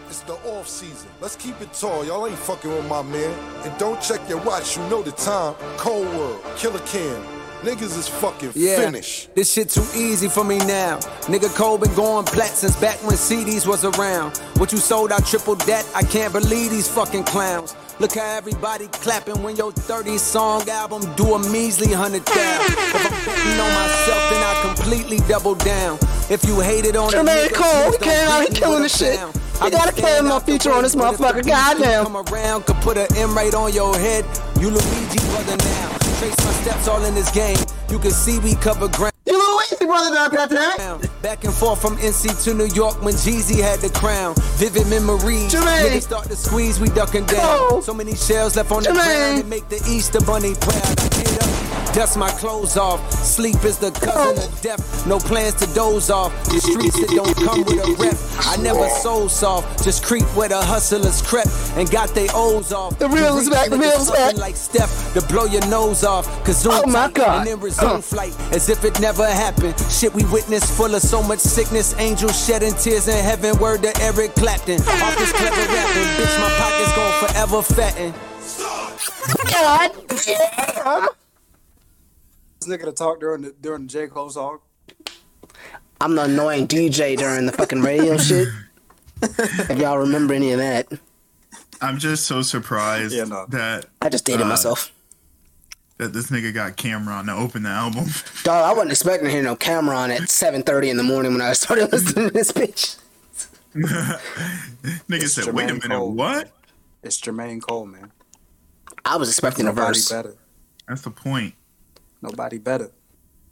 it's 0.09 0.21
the 0.21 0.33
off 0.33 0.67
season. 0.69 1.09
Let's 1.19 1.35
keep 1.35 1.59
it 1.61 1.73
tall. 1.73 2.05
Y'all 2.05 2.25
ain't 2.27 2.37
fucking 2.37 2.69
with 2.71 2.87
my 2.87 3.01
man. 3.01 3.37
And 3.65 3.77
don't 3.77 4.01
check 4.01 4.21
your 4.29 4.39
watch. 4.43 4.77
You 4.77 4.83
know 4.89 5.01
the 5.01 5.11
time. 5.11 5.55
Cold 5.77 6.07
World, 6.15 6.41
Killer 6.55 6.79
Cam. 6.79 7.25
Niggas 7.61 7.95
is 7.97 8.07
fucking 8.07 8.53
Yeah, 8.55 8.77
finished. 8.77 9.35
this 9.35 9.51
shit 9.53 9.69
too 9.69 9.85
easy 9.95 10.27
for 10.27 10.43
me 10.43 10.57
now. 10.59 10.97
Nigga 11.27 11.53
Cole 11.55 11.77
been 11.77 11.93
going 11.93 12.25
plat 12.25 12.49
since 12.49 12.75
back 12.77 12.97
when 13.03 13.15
CDs 13.15 13.67
was 13.67 13.85
around. 13.85 14.35
What 14.57 14.71
you 14.71 14.79
sold, 14.79 15.11
I 15.11 15.19
tripled 15.19 15.61
that. 15.61 15.87
I 15.93 16.01
can't 16.01 16.33
believe 16.33 16.71
these 16.71 16.87
fucking 16.87 17.23
clowns. 17.25 17.75
Look 18.01 18.15
how 18.15 18.35
everybody 18.35 18.87
clapping 18.87 19.43
when 19.43 19.55
your 19.55 19.71
30 19.71 20.17
song 20.17 20.67
album 20.67 21.03
do 21.13 21.35
a 21.35 21.51
measly 21.51 21.93
hundred 21.93 22.25
thousand. 22.25 22.73
If 22.73 23.45
I'm 23.45 23.59
on 23.61 23.73
myself, 23.75 24.31
then 24.31 24.41
I 24.41 24.73
completely 24.73 25.19
double 25.29 25.53
down. 25.53 25.99
If 26.27 26.43
you 26.45 26.59
hated 26.61 26.95
on 26.95 27.13
a 27.13 27.17
Jermaine 27.17 27.49
nigga, 27.49 27.53
Cole, 27.53 27.91
he 27.91 27.97
came 27.99 28.27
out, 28.27 28.41
he 28.41 28.55
killing 28.55 28.81
the 28.81 28.89
shit. 28.89 29.19
I 29.61 29.69
gotta 29.69 29.93
can 29.93 30.03
pay 30.03 30.17
him 30.17 30.25
stand 30.25 30.27
a 30.29 30.33
out 30.33 30.45
the 30.47 30.51
feature 30.51 30.71
on 30.71 30.81
this 30.81 30.95
but 30.95 31.13
if 31.13 31.19
the 31.19 31.25
motherfucker, 31.25 31.45
goddamn. 31.45 32.05
Come 32.05 32.17
around, 32.17 32.65
could 32.65 32.77
put 32.77 32.97
an 32.97 33.05
M 33.15 33.35
right 33.35 33.53
on 33.53 33.71
your 33.71 33.95
head. 33.95 34.25
You 34.59 34.71
Luigi 34.71 35.19
brother 35.29 35.57
now. 35.57 35.97
Trace 36.17 36.37
my 36.43 36.53
steps 36.65 36.87
all 36.87 37.05
in 37.05 37.13
this 37.13 37.29
game. 37.29 37.59
You 37.91 37.99
can 37.99 38.09
see 38.09 38.39
we 38.39 38.55
cover 38.55 38.87
ground. 38.87 39.10
You 39.91 40.09
little 40.09 40.29
Weezy 40.29 40.31
brother, 40.31 40.77
down. 40.77 41.01
Back 41.21 41.43
and 41.43 41.53
forth 41.53 41.81
from 41.81 41.97
NC 41.97 42.43
to 42.45 42.53
New 42.53 42.67
York 42.67 43.01
when 43.03 43.13
Jeezy 43.13 43.61
had 43.61 43.81
the 43.81 43.89
crown. 43.89 44.35
Vivid 44.55 44.87
memories. 44.87 45.53
Jermaine. 45.53 45.89
Niggas 45.89 46.03
start 46.03 46.27
to 46.27 46.35
squeeze, 46.37 46.79
we 46.79 46.87
ducking 46.89 47.25
down. 47.25 47.57
Cole. 47.69 47.81
So 47.81 47.93
many 47.93 48.15
shells 48.15 48.55
left 48.55 48.71
on 48.71 48.83
the 48.83 48.89
Jermaine. 48.89 48.93
ground 48.93 49.39
and 49.41 49.49
make 49.49 49.67
the 49.67 49.83
Easter 49.89 50.21
Bunny 50.21 50.53
proud. 50.61 51.40
I 51.91 51.93
get 51.93 52.03
up, 52.03 52.07
dust 52.07 52.17
my 52.17 52.29
clothes 52.31 52.77
off. 52.77 53.11
Sleep 53.11 53.63
is 53.65 53.77
the 53.77 53.91
cousin 53.91 54.43
of 54.51 54.61
death. 54.61 55.05
No 55.07 55.19
plans 55.19 55.55
to 55.55 55.65
doze 55.73 56.09
off. 56.09 56.31
The 56.45 56.59
streets 56.59 56.99
that 56.99 57.09
don't 57.09 57.35
come 57.35 57.63
with 57.65 57.79
a 57.83 57.91
rep. 58.01 58.15
I 58.45 58.57
never 58.61 58.87
sold 58.89 59.31
soft. 59.31 59.83
Just 59.83 60.03
creep 60.03 60.23
where 60.35 60.49
the 60.49 60.61
hustlers 60.61 61.21
crept 61.21 61.49
and 61.75 61.89
got 61.91 62.09
they 62.09 62.27
O's 62.33 62.71
off. 62.71 62.97
The 62.99 63.09
real 63.09 63.37
is 63.37 63.49
back, 63.49 63.69
the 63.69 63.77
real 63.77 63.91
is 63.91 64.09
back. 64.11 64.37
Like 64.37 64.55
Steph 64.55 65.13
to 65.13 65.21
blow 65.27 65.45
your 65.45 65.65
nose 65.67 66.03
off. 66.03 66.25
Cause 66.45 66.65
Oh 66.65 66.85
my 66.87 67.09
God. 67.11 67.39
And 67.39 67.47
then 67.47 67.59
resume 67.59 67.97
Uh. 67.97 68.01
flight 68.01 68.33
as 68.51 68.69
if 68.69 68.83
it 68.85 68.99
never 68.99 69.25
happened. 69.25 69.75
Shit 69.89 70.13
we 70.13 70.23
witnessed 70.25 70.71
full 70.71 70.93
of 70.95 71.01
so 71.01 71.21
much 71.23 71.39
sickness. 71.39 71.93
Angels 71.99 72.35
shedding 72.45 72.73
tears 72.73 73.07
in 73.07 73.23
heaven. 73.23 73.57
Word 73.59 73.81
to 73.83 73.91
Eric 74.01 74.35
Clapton. 74.35 74.79
Off 74.81 75.17
this 75.17 75.31
clever 75.33 75.61
rapping. 75.61 76.07
Bitch, 76.17 76.39
my 76.39 76.49
pockets 76.57 76.93
gon' 76.95 77.27
forever 77.27 77.61
fatten. 77.61 78.13
God 79.51 79.91
damn. 80.25 81.20
This 82.63 82.77
nigga 82.77 82.85
to 82.85 82.91
talk 82.91 83.19
during 83.19 83.41
the 83.41 83.55
during 83.59 83.83
the 83.83 83.87
J 83.87 84.07
Cole 84.07 84.29
song. 84.29 84.59
I'm 85.99 86.13
the 86.15 86.23
annoying 86.25 86.67
DJ 86.67 87.17
during 87.17 87.47
the 87.47 87.51
fucking 87.51 87.81
radio 87.81 88.17
shit. 88.17 88.49
if 89.23 89.77
y'all 89.79 89.97
remember 89.97 90.35
any 90.35 90.51
of 90.51 90.59
that, 90.59 90.87
I'm 91.81 91.97
just 91.97 92.25
so 92.25 92.43
surprised 92.43 93.13
Yeah, 93.15 93.23
no. 93.23 93.45
that 93.49 93.87
I 94.01 94.09
just 94.09 94.25
dated 94.25 94.43
Uh, 94.43 94.49
myself. 94.49 94.91
that 95.97 96.13
this 96.13 96.29
nigga 96.29 96.53
got 96.53 96.77
Cam'ron 96.77 97.25
to 97.25 97.33
open 97.33 97.63
the 97.63 97.69
album. 97.69 98.05
Dog, 98.43 98.63
I 98.63 98.73
wasn't 98.73 98.91
expecting 98.91 99.25
to 99.25 99.31
hear 99.31 99.41
no 99.41 99.55
Cam'ron 99.55 100.09
at 100.15 100.21
7:30 100.29 100.89
in 100.91 100.97
the 100.97 101.03
morning 101.03 101.31
when 101.31 101.41
I 101.41 101.53
started 101.53 101.91
listening 101.91 102.27
to 102.27 102.31
this 102.33 102.51
bitch. 102.51 102.97
nigga 103.73 104.19
It's 105.09 105.33
said, 105.33 105.51
"Wait 105.51 105.63
a 105.67 105.73
Jermaine 105.73 105.81
minute, 105.81 105.97
Cole. 105.97 106.11
what?" 106.11 106.51
It's 107.01 107.19
Jermaine 107.19 107.59
Cole, 107.59 107.87
man. 107.87 108.11
I 109.03 109.15
was 109.17 109.29
expecting 109.29 109.65
a 109.65 109.69
Nobody 109.69 109.97
verse. 109.97 110.09
better. 110.11 110.35
That's 110.87 111.01
the 111.01 111.09
point. 111.09 111.55
Nobody 112.21 112.57
better. 112.57 112.91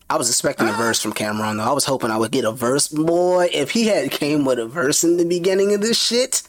I 0.10 0.18
was 0.18 0.30
expecting 0.30 0.68
a 0.68 0.74
verse 0.74 1.02
from 1.02 1.14
Cam'ron 1.14 1.58
though. 1.58 1.70
I 1.70 1.72
was 1.72 1.86
hoping 1.86 2.10
I 2.10 2.18
would 2.18 2.32
get 2.32 2.46
a 2.46 2.52
verse. 2.52 2.88
Boy, 2.88 3.50
if 3.54 3.72
he 3.72 3.88
had 3.88 4.12
came 4.12 4.44
with 4.44 4.58
a 4.60 4.66
verse 4.66 5.04
in 5.04 5.18
the 5.18 5.26
beginning 5.26 5.74
of 5.74 5.82
this 5.82 6.02
shit, 6.02 6.44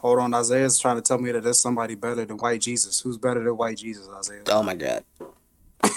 Hold 0.00 0.18
on, 0.18 0.32
Isaiah's 0.32 0.78
trying 0.78 0.96
to 0.96 1.02
tell 1.02 1.18
me 1.18 1.30
that 1.30 1.42
there's 1.42 1.58
somebody 1.58 1.94
better 1.94 2.24
than 2.24 2.38
White 2.38 2.62
Jesus. 2.62 3.00
Who's 3.00 3.18
better 3.18 3.44
than 3.44 3.54
White 3.54 3.76
Jesus, 3.76 4.08
Isaiah? 4.08 4.44
oh 4.48 4.62
my 4.62 4.74
god. 4.74 5.04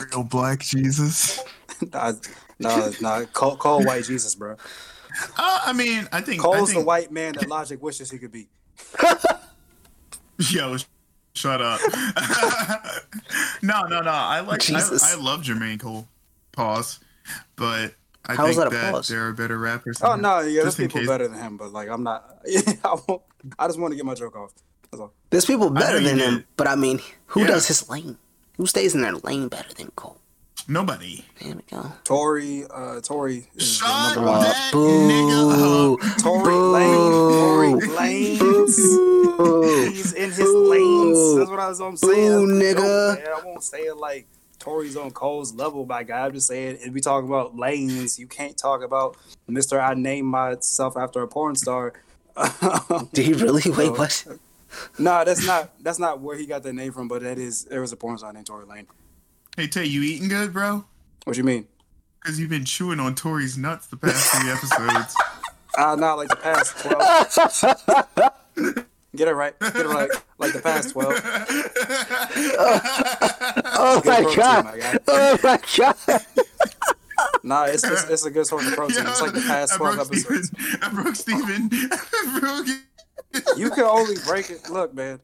Real 0.00 0.24
black 0.24 0.60
Jesus. 0.60 1.38
nah, 1.92 2.12
nah, 2.58 2.90
nah. 3.00 3.24
Call, 3.26 3.56
call 3.56 3.84
White 3.84 4.04
Jesus, 4.04 4.34
bro. 4.34 4.56
Uh, 5.36 5.60
I 5.66 5.72
mean, 5.74 6.08
I 6.12 6.22
think. 6.22 6.40
I 6.40 6.44
Cole's 6.44 6.72
the 6.72 6.80
white 6.80 7.12
man 7.12 7.34
that 7.34 7.46
Logic 7.46 7.80
wishes 7.82 8.10
he 8.10 8.18
could 8.18 8.32
be. 8.32 8.48
Yo, 10.38 10.78
sh- 10.78 10.84
shut 11.34 11.60
up. 11.60 11.80
no, 13.62 13.82
no, 13.86 14.00
no. 14.02 14.10
I 14.10 14.40
like. 14.40 14.60
I, 14.60 14.64
Jesus. 14.64 15.02
I 15.02 15.16
love 15.20 15.42
Jermaine 15.42 15.80
Cole. 15.80 16.06
Pause. 16.52 17.00
But 17.56 17.94
I 18.26 18.34
How 18.34 18.46
is 18.46 18.56
think 18.56 18.70
that 18.70 18.92
that 18.92 19.04
there 19.06 19.26
are 19.28 19.32
better 19.32 19.58
rappers. 19.58 19.98
than 19.98 20.10
Oh 20.10 20.14
him. 20.14 20.20
no, 20.22 20.40
yeah, 20.40 20.62
there's 20.62 20.64
Just 20.76 20.78
in 20.80 20.86
people 20.88 21.00
case. 21.00 21.08
better 21.08 21.28
than 21.28 21.38
him, 21.38 21.56
but 21.56 21.72
like 21.72 21.88
I'm 21.88 22.02
not. 22.02 22.24
I 22.84 22.96
won't. 23.08 23.22
I 23.58 23.66
just 23.66 23.78
want 23.78 23.92
to 23.92 23.96
get 23.96 24.04
my 24.06 24.14
joke 24.14 24.36
off. 24.36 24.52
That's 24.90 25.00
all. 25.00 25.12
There's 25.30 25.44
people 25.46 25.70
better 25.70 25.98
you 26.00 26.08
than 26.08 26.18
did. 26.18 26.28
him, 26.28 26.44
but 26.56 26.68
I 26.68 26.74
mean, 26.76 27.00
who 27.26 27.40
Yeah. 27.40 27.48
does 27.48 27.66
his 27.68 27.88
lane? 27.88 28.18
Who 28.56 28.66
stays 28.66 28.94
in 28.94 29.00
their 29.02 29.14
lane 29.14 29.48
better 29.48 29.72
than 29.74 29.90
Cole? 29.96 30.18
Nobody. 30.66 31.24
There 31.42 31.56
we 31.56 31.62
go. 31.70 31.92
Tory, 32.04 32.64
uh, 32.70 33.00
Tory 33.02 33.48
Shut 33.58 34.14
that 34.14 34.70
Boo. 34.72 35.08
nigga 35.08 36.00
up. 36.02 36.18
Tory 36.22 36.54
Lane, 36.54 36.90
Tory 37.30 37.72
Lanez. 38.38 39.90
He's 39.92 40.12
in 40.14 40.30
his 40.30 40.38
lanes. 40.52 41.36
That's 41.36 41.50
what 41.50 41.60
I 41.60 41.68
was 41.68 41.80
I'm 41.80 41.96
saying. 41.98 42.46
Boo, 42.46 42.58
That's 42.58 42.80
nigga. 42.80 43.16
man. 43.18 43.26
I 43.26 43.44
won't 43.44 43.62
say 43.62 43.80
it 43.82 43.96
like 43.98 44.26
Tory's 44.58 44.96
on 44.96 45.10
Cole's 45.10 45.52
level, 45.52 45.84
my 45.84 46.02
guy. 46.02 46.24
I'm 46.24 46.32
just 46.32 46.46
saying 46.46 46.78
if 46.80 46.94
we 46.94 47.02
talk 47.02 47.24
about 47.24 47.54
lanes, 47.56 48.18
you 48.18 48.26
can't 48.26 48.56
talk 48.56 48.82
about 48.82 49.18
Mister. 49.46 49.78
I 49.78 49.92
named 49.92 50.28
myself 50.28 50.96
after 50.96 51.20
a 51.22 51.28
porn 51.28 51.56
star. 51.56 51.92
Did 53.12 53.26
he 53.26 53.32
really? 53.34 53.70
Wait, 53.70 53.90
what? 53.90 54.24
no, 54.98 55.24
that's 55.24 55.46
not 55.46 55.72
that's 55.82 55.98
not 55.98 56.20
where 56.20 56.38
he 56.38 56.46
got 56.46 56.62
that 56.62 56.72
name 56.72 56.92
from, 56.92 57.06
but 57.06 57.20
that 57.22 57.38
is 57.38 57.64
there 57.64 57.82
was 57.82 57.92
a 57.92 57.96
porn 57.96 58.16
star 58.16 58.32
named 58.32 58.46
Tory 58.46 58.64
Lane. 58.64 58.86
Hey, 59.56 59.68
Tay, 59.68 59.84
you 59.84 60.02
eating 60.02 60.28
good, 60.28 60.52
bro? 60.52 60.84
What 61.24 61.36
you 61.36 61.44
mean? 61.44 61.68
Because 62.20 62.40
you've 62.40 62.50
been 62.50 62.64
chewing 62.64 62.98
on 62.98 63.14
Tory's 63.14 63.56
nuts 63.56 63.86
the 63.86 63.96
past 63.96 64.32
three 64.32 64.50
episodes. 64.50 65.14
Uh, 65.78 65.94
not 65.98 66.14
like 66.14 66.28
the 66.28 66.34
past 66.36 66.76
twelve. 66.78 67.00
Get 69.14 69.28
it 69.28 69.34
right. 69.34 69.56
Get 69.60 69.76
it 69.76 69.86
right. 69.86 70.10
Like 70.38 70.54
the 70.54 70.60
past 70.60 70.90
twelve. 70.90 71.14
Oh 73.76 74.02
my 74.04 74.22
protein, 74.22 74.36
god! 74.36 74.64
my 74.64 74.78
guy. 74.78 74.98
Oh 75.06 75.38
my 75.44 75.60
god! 75.76 75.96
Nah, 77.44 77.64
it's, 77.66 77.84
it's, 77.84 78.10
it's 78.10 78.24
a 78.24 78.30
good 78.30 78.46
source 78.46 78.66
of 78.66 78.74
protein. 78.74 79.06
It's 79.06 79.20
like 79.20 79.34
the 79.34 79.40
past 79.40 79.74
I 79.74 79.76
twelve 79.76 79.96
broke 79.96 80.06
episodes. 80.08 80.48
Steven. 80.48 80.82
I 80.82 80.88
broke 81.02 81.14
Steven. 81.14 81.70
I 81.92 82.38
broke 82.40 82.66
You 83.56 83.70
can 83.70 83.84
only 83.84 84.16
break 84.26 84.50
it. 84.50 84.68
Look, 84.68 84.94
man. 84.94 85.20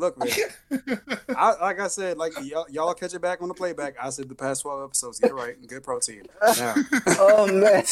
Look, 0.00 0.18
man. 0.18 0.28
I, 1.36 1.54
like 1.60 1.78
I 1.78 1.88
said, 1.88 2.16
like 2.16 2.32
y'all, 2.42 2.64
y'all 2.70 2.94
catch 2.94 3.12
it 3.12 3.20
back 3.20 3.42
on 3.42 3.48
the 3.48 3.54
playback. 3.54 3.94
I 4.02 4.08
said 4.10 4.28
the 4.30 4.34
past 4.34 4.62
twelve 4.62 4.82
episodes. 4.82 5.20
Get 5.20 5.30
it 5.30 5.34
right. 5.34 5.54
Good 5.66 5.82
protein. 5.82 6.22
Now, 6.58 6.74
Oh 7.18 7.46
man. 7.52 7.84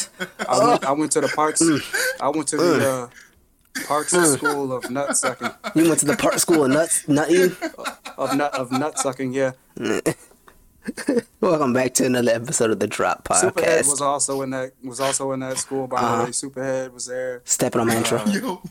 I 0.47 0.67
went, 0.67 0.85
I 0.85 0.91
went 0.93 1.11
to 1.13 1.21
the 1.21 1.27
parks. 1.27 1.61
I 2.19 2.29
went 2.29 2.47
to 2.49 2.57
the 2.57 2.89
uh, 3.75 3.81
Parks 3.87 4.11
School 4.11 4.73
of 4.73 4.89
Nut 4.89 5.15
Sucking. 5.15 5.51
You 5.75 5.87
went 5.87 5.99
to 5.99 6.07
the 6.07 6.17
park 6.17 6.39
school 6.39 6.65
of 6.65 6.71
nuts 6.71 7.07
nut 7.07 7.29
eating? 7.29 7.55
Of 8.17 8.35
nut 8.35 8.55
of 8.55 8.71
nut 8.71 8.97
sucking. 8.97 9.31
Yeah. 9.33 9.51
Welcome 11.41 11.73
back 11.73 11.93
to 11.95 12.05
another 12.05 12.31
episode 12.31 12.71
of 12.71 12.79
the 12.79 12.87
Drop 12.87 13.23
Podcast. 13.27 13.51
Superhead 13.51 13.53
Podcast. 13.81 13.89
was 13.91 14.01
also 14.01 14.41
in 14.41 14.49
that 14.49 14.71
was 14.83 14.99
also 14.99 15.31
in 15.33 15.41
that 15.41 15.57
school. 15.59 15.85
By 15.87 15.97
Uh-huh. 16.01 16.17
the 16.17 16.23
way, 16.23 16.29
Superhead 16.31 16.91
was 16.91 17.05
there. 17.05 17.41
Stepping 17.45 17.81
on 17.81 17.87
my 17.87 17.97
intro. 17.97 18.25
Yo. 18.25 18.61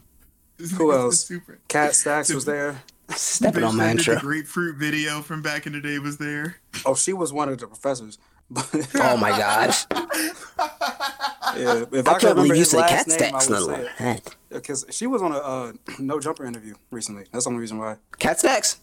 Who 0.77 0.93
else? 0.93 1.25
Super. 1.25 1.61
Kat 1.69 1.95
Stacks 1.95 2.33
was 2.35 2.45
there. 2.45 2.83
Stepping 3.11 3.65
on 3.65 3.75
Bitch 3.75 3.77
my 3.77 3.91
intro. 3.91 4.15
The 4.17 4.21
grapefruit 4.21 4.77
video 4.77 5.23
from 5.23 5.43
back 5.43 5.67
in 5.67 5.73
the 5.73 5.81
day 5.81 5.99
was 5.99 6.19
there. 6.19 6.57
Oh, 6.85 6.95
she 6.95 7.13
was 7.13 7.33
one 7.33 7.49
of 7.49 7.59
the 7.59 7.67
professors. 7.67 8.19
Oh 8.95 9.17
my 9.19 9.31
gosh. 9.31 9.85
yeah, 9.93 11.85
if 11.93 12.09
I 12.09 12.15
could 12.15 12.21
can't 12.21 12.21
believe 12.21 12.23
remember 12.37 12.55
you 12.55 12.61
his 12.61 12.71
said 12.71 12.79
last 12.81 12.91
cat 12.91 13.21
name, 13.21 13.35
I 13.35 13.39
stacks, 13.41 13.49
would 13.51 13.89
say 13.99 14.21
because 14.51 14.85
she 14.91 15.07
was 15.07 15.21
on 15.23 15.33
a 15.33 15.39
uh, 15.39 15.73
no 15.99 16.19
jumper 16.21 16.45
interview 16.47 16.75
recently. 16.91 17.25
That's 17.33 17.45
the 17.45 17.51
only 17.51 17.61
reason 17.61 17.79
why. 17.79 17.97
Kat 18.19 18.39
Stacks? 18.39 18.79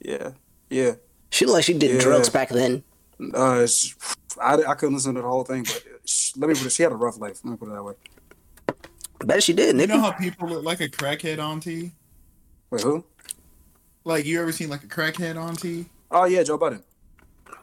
Yeah, 0.00 0.32
yeah. 0.68 0.92
She 1.30 1.46
looked 1.46 1.54
like 1.54 1.64
she 1.64 1.76
did 1.78 1.92
Yeah. 1.96 2.00
drugs 2.00 2.28
back 2.28 2.50
then. 2.50 2.82
Uh, 3.32 3.66
sh 3.66 3.94
I, 4.40 4.54
I 4.56 4.74
couldn't 4.74 4.94
listen 4.94 5.14
to 5.14 5.22
the 5.22 5.28
whole 5.28 5.44
thing, 5.44 5.62
but 5.62 5.82
sh 6.04 6.32
let 6.36 6.48
me 6.48 6.54
put 6.54 6.66
it. 6.66 6.70
She 6.72 6.82
had 6.82 6.92
a 6.92 6.96
rough 6.96 7.18
life. 7.18 7.40
Let 7.44 7.50
me 7.52 7.56
put 7.56 7.68
it 7.68 7.72
that 7.72 7.82
way. 7.82 7.94
I 8.68 9.24
Bet 9.24 9.42
she 9.42 9.52
did, 9.54 9.78
You 9.80 9.86
know 9.86 10.00
how 10.00 10.12
people 10.12 10.48
look 10.48 10.64
like 10.64 10.80
a 10.80 10.88
crackhead 10.88 11.38
auntie? 11.38 11.92
Wait, 12.74 12.82
who? 12.82 13.04
Like 14.04 14.24
you 14.26 14.40
ever 14.40 14.52
seen 14.52 14.68
like 14.68 14.82
a 14.84 14.86
crackhead 14.86 15.36
on 15.40 15.50
auntie? 15.50 15.86
Oh 16.10 16.24
yeah, 16.24 16.42
Joe 16.42 16.58
Budden. 16.58 16.82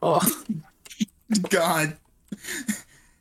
Oh. 0.01 0.21
God. 1.49 1.97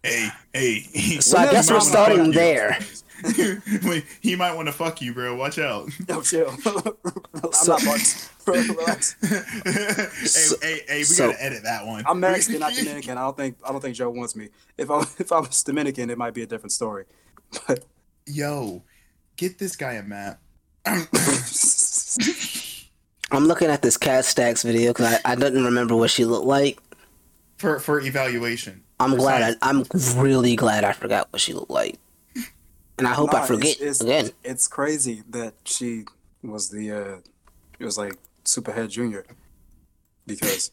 Hey, 0.03 0.29
hey. 0.53 0.81
So 1.21 1.37
I 1.39 1.51
guess 1.51 1.71
we're 1.71 1.81
starting 1.81 2.31
there. 2.33 2.79
Wait, 3.85 4.05
he 4.23 4.35
might 4.35 4.55
want 4.55 4.67
to 4.69 4.73
fuck 4.73 5.03
you, 5.03 5.13
bro. 5.13 5.35
Watch 5.37 5.59
out. 5.59 5.91
Yo, 6.09 6.23
chill. 6.23 6.49
I'm 6.65 7.53
So- 7.53 7.73
not 7.73 7.85
Bucks. 7.85 8.31
Relax. 8.47 9.17
hey, 9.21 10.05
So- 10.27 10.57
hey, 10.63 10.81
hey, 10.89 10.99
we 10.99 11.05
so- 11.05 11.31
gotta 11.31 11.45
edit 11.45 11.63
that 11.65 11.87
one. 11.87 12.05
I'm 12.07 12.19
Mexican, 12.21 12.61
not 12.61 12.73
Dominican. 12.73 13.19
I 13.19 13.23
don't 13.23 13.37
think 13.37 13.57
I 13.67 13.73
don't 13.73 13.81
think 13.81 13.95
Joe 13.97 14.09
wants 14.11 14.35
me. 14.35 14.49
If 14.79 14.91
I 14.91 15.01
if 15.19 15.31
I 15.33 15.41
was 15.41 15.63
Dominican, 15.63 16.09
it 16.09 16.17
might 16.17 16.33
be 16.35 16.43
a 16.43 16.47
different 16.47 16.73
story. 16.73 17.05
But 17.67 17.85
Yo, 18.27 18.83
get 19.37 19.59
this 19.59 19.77
guy 19.77 19.95
a 19.95 20.03
map. 20.03 20.41
I'm 23.33 23.47
looking 23.47 23.69
at 23.71 23.83
this 23.83 23.97
Kat 23.97 24.25
Stacks 24.25 24.63
video 24.63 24.91
because 24.93 25.21
I, 25.25 25.33
I 25.33 25.35
didn't 25.37 25.65
remember 25.65 25.95
what 25.97 26.11
she 26.11 26.25
looked 26.25 26.47
like. 26.47 26.79
for 27.59 27.79
for 27.79 28.01
evaluation. 28.01 28.83
I'm 28.99 29.13
For 29.13 29.17
glad. 29.19 29.41
science. 29.41 29.59
I, 29.63 29.71
I'm 29.71 30.21
really 30.23 30.57
glad 30.57 30.85
I 30.85 30.93
forgot 30.93 31.29
what 31.33 31.41
she 31.41 31.53
looked 31.55 31.71
like. 31.71 31.99
And 32.99 33.07
I 33.09 33.15
hope 33.15 33.33
Nah, 33.33 33.43
I 33.43 33.47
forget 33.47 33.71
it's, 33.81 33.81
it's, 33.81 34.01
again. 34.03 34.31
It's 34.45 34.69
crazy 34.69 35.23
that 35.31 35.55
she 35.65 36.05
was 36.43 36.69
the 36.71 36.91
uh 36.93 37.17
it 37.79 37.85
was 37.85 37.97
like 37.97 38.15
Superhead 38.45 38.91
Junior 38.91 39.25
because 40.27 40.71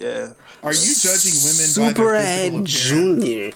yeah 0.00 0.32
Are 0.62 0.72
you 0.72 0.94
judging 1.00 1.34
women 1.44 1.68
by 1.76 1.92
their 1.92 2.50
Superhead? 2.50 2.64
Junior. 2.64 3.52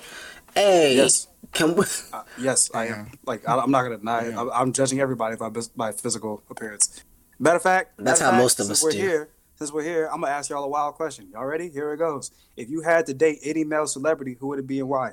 Hey, 0.55 0.97
Yes. 0.97 1.27
Can 1.53 1.75
we? 1.75 1.85
uh, 2.13 2.23
yes 2.39 2.71
I 2.75 2.87
am 2.89 3.11
like 3.27 3.47
I, 3.49 3.57
I'm 3.59 3.71
not 3.71 3.83
gonna 3.83 3.99
deny 3.99 4.25
it. 4.27 4.35
I'm, 4.37 4.51
I'm 4.51 4.73
judging 4.73 5.01
everybody 5.01 5.37
by 5.37 5.49
bis- 5.49 5.69
by 5.69 5.93
physical 5.93 6.43
appearance. 6.51 7.05
Matter 7.39 7.57
of 7.57 7.63
fact, 7.63 7.93
That's 7.99 8.21
how 8.21 8.31
fact, 8.31 8.41
most 8.43 8.61
of 8.61 8.67
since 8.67 8.79
us 8.79 8.85
we're 8.85 8.93
do. 8.93 8.99
Here, 8.99 9.29
since 9.57 9.73
we're 9.73 9.83
here, 9.83 10.07
I'm 10.13 10.21
gonna 10.21 10.33
ask 10.33 10.51
y'all 10.51 10.65
a 10.65 10.69
wild 10.69 10.95
question. 10.95 11.29
Y'all 11.33 11.45
ready? 11.45 11.69
Here 11.69 11.93
it 11.93 11.99
goes. 11.99 12.31
If 12.57 12.71
you 12.71 12.83
had 12.83 13.07
to 13.07 13.15
date 13.15 13.39
any 13.43 13.65
male 13.65 13.87
celebrity, 13.87 14.37
who 14.39 14.49
would 14.49 14.59
it 14.59 14.67
be 14.67 14.81
and 14.81 14.89
why? 14.89 15.13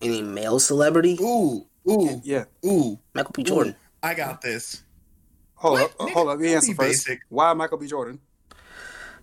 Any 0.00 0.22
male 0.22 0.58
celebrity? 0.58 1.16
Ooh, 1.20 1.66
ooh, 1.90 2.20
Yeah. 2.24 2.44
ooh. 2.66 2.98
Michael 3.14 3.32
B. 3.34 3.42
Jordan. 3.44 3.76
I 4.02 4.14
got 4.14 4.40
this. 4.42 4.82
Hold 5.54 5.78
What? 5.78 5.90
up. 5.92 5.98
Nigga, 5.98 6.12
Hold 6.14 6.28
up. 6.28 6.32
Let 6.32 6.40
me 6.40 6.46
don't 6.48 6.54
answer 6.56 6.72
be 6.72 6.76
first. 6.76 7.06
basic. 7.06 7.20
Why 7.28 7.52
Michael 7.52 7.78
B. 7.78 7.86
Jordan? 7.86 8.18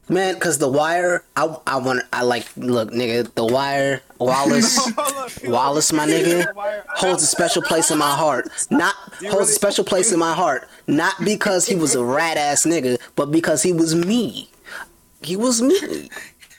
Man, 0.10 0.34
because 0.34 0.58
The 0.58 0.68
Wire, 0.68 1.24
I, 1.36 1.56
I 1.68 1.78
want, 1.78 2.01
I 2.12 2.24
like, 2.24 2.48
look, 2.58 2.92
nigga, 2.92 3.32
The 3.36 3.46
Wire, 3.46 4.01
Wallace, 4.20 4.92
Wallace, 5.46 5.94
my 5.94 6.08
nigga, 6.08 6.51
holds 6.88 7.22
a 7.22 7.28
special 7.28 7.62
place 7.62 7.92
in 7.92 8.00
my 8.00 8.10
heart. 8.12 8.50
Not 8.72 8.96
holds 9.28 9.51
a 9.51 9.54
special 9.54 9.84
place 9.84 10.12
in 10.12 10.20
my 10.20 10.34
heart. 10.34 10.68
Not 10.88 11.13
because 11.24 11.68
he 11.68 11.75
was 11.75 11.94
a 11.94 12.04
rat 12.18 12.38
ass 12.38 12.66
nigga, 12.66 13.00
but 13.16 13.28
because 13.28 13.62
he 13.62 13.72
was 13.72 13.94
me. 13.94 14.50
He 15.22 15.36
was 15.36 15.62
me. 15.62 16.10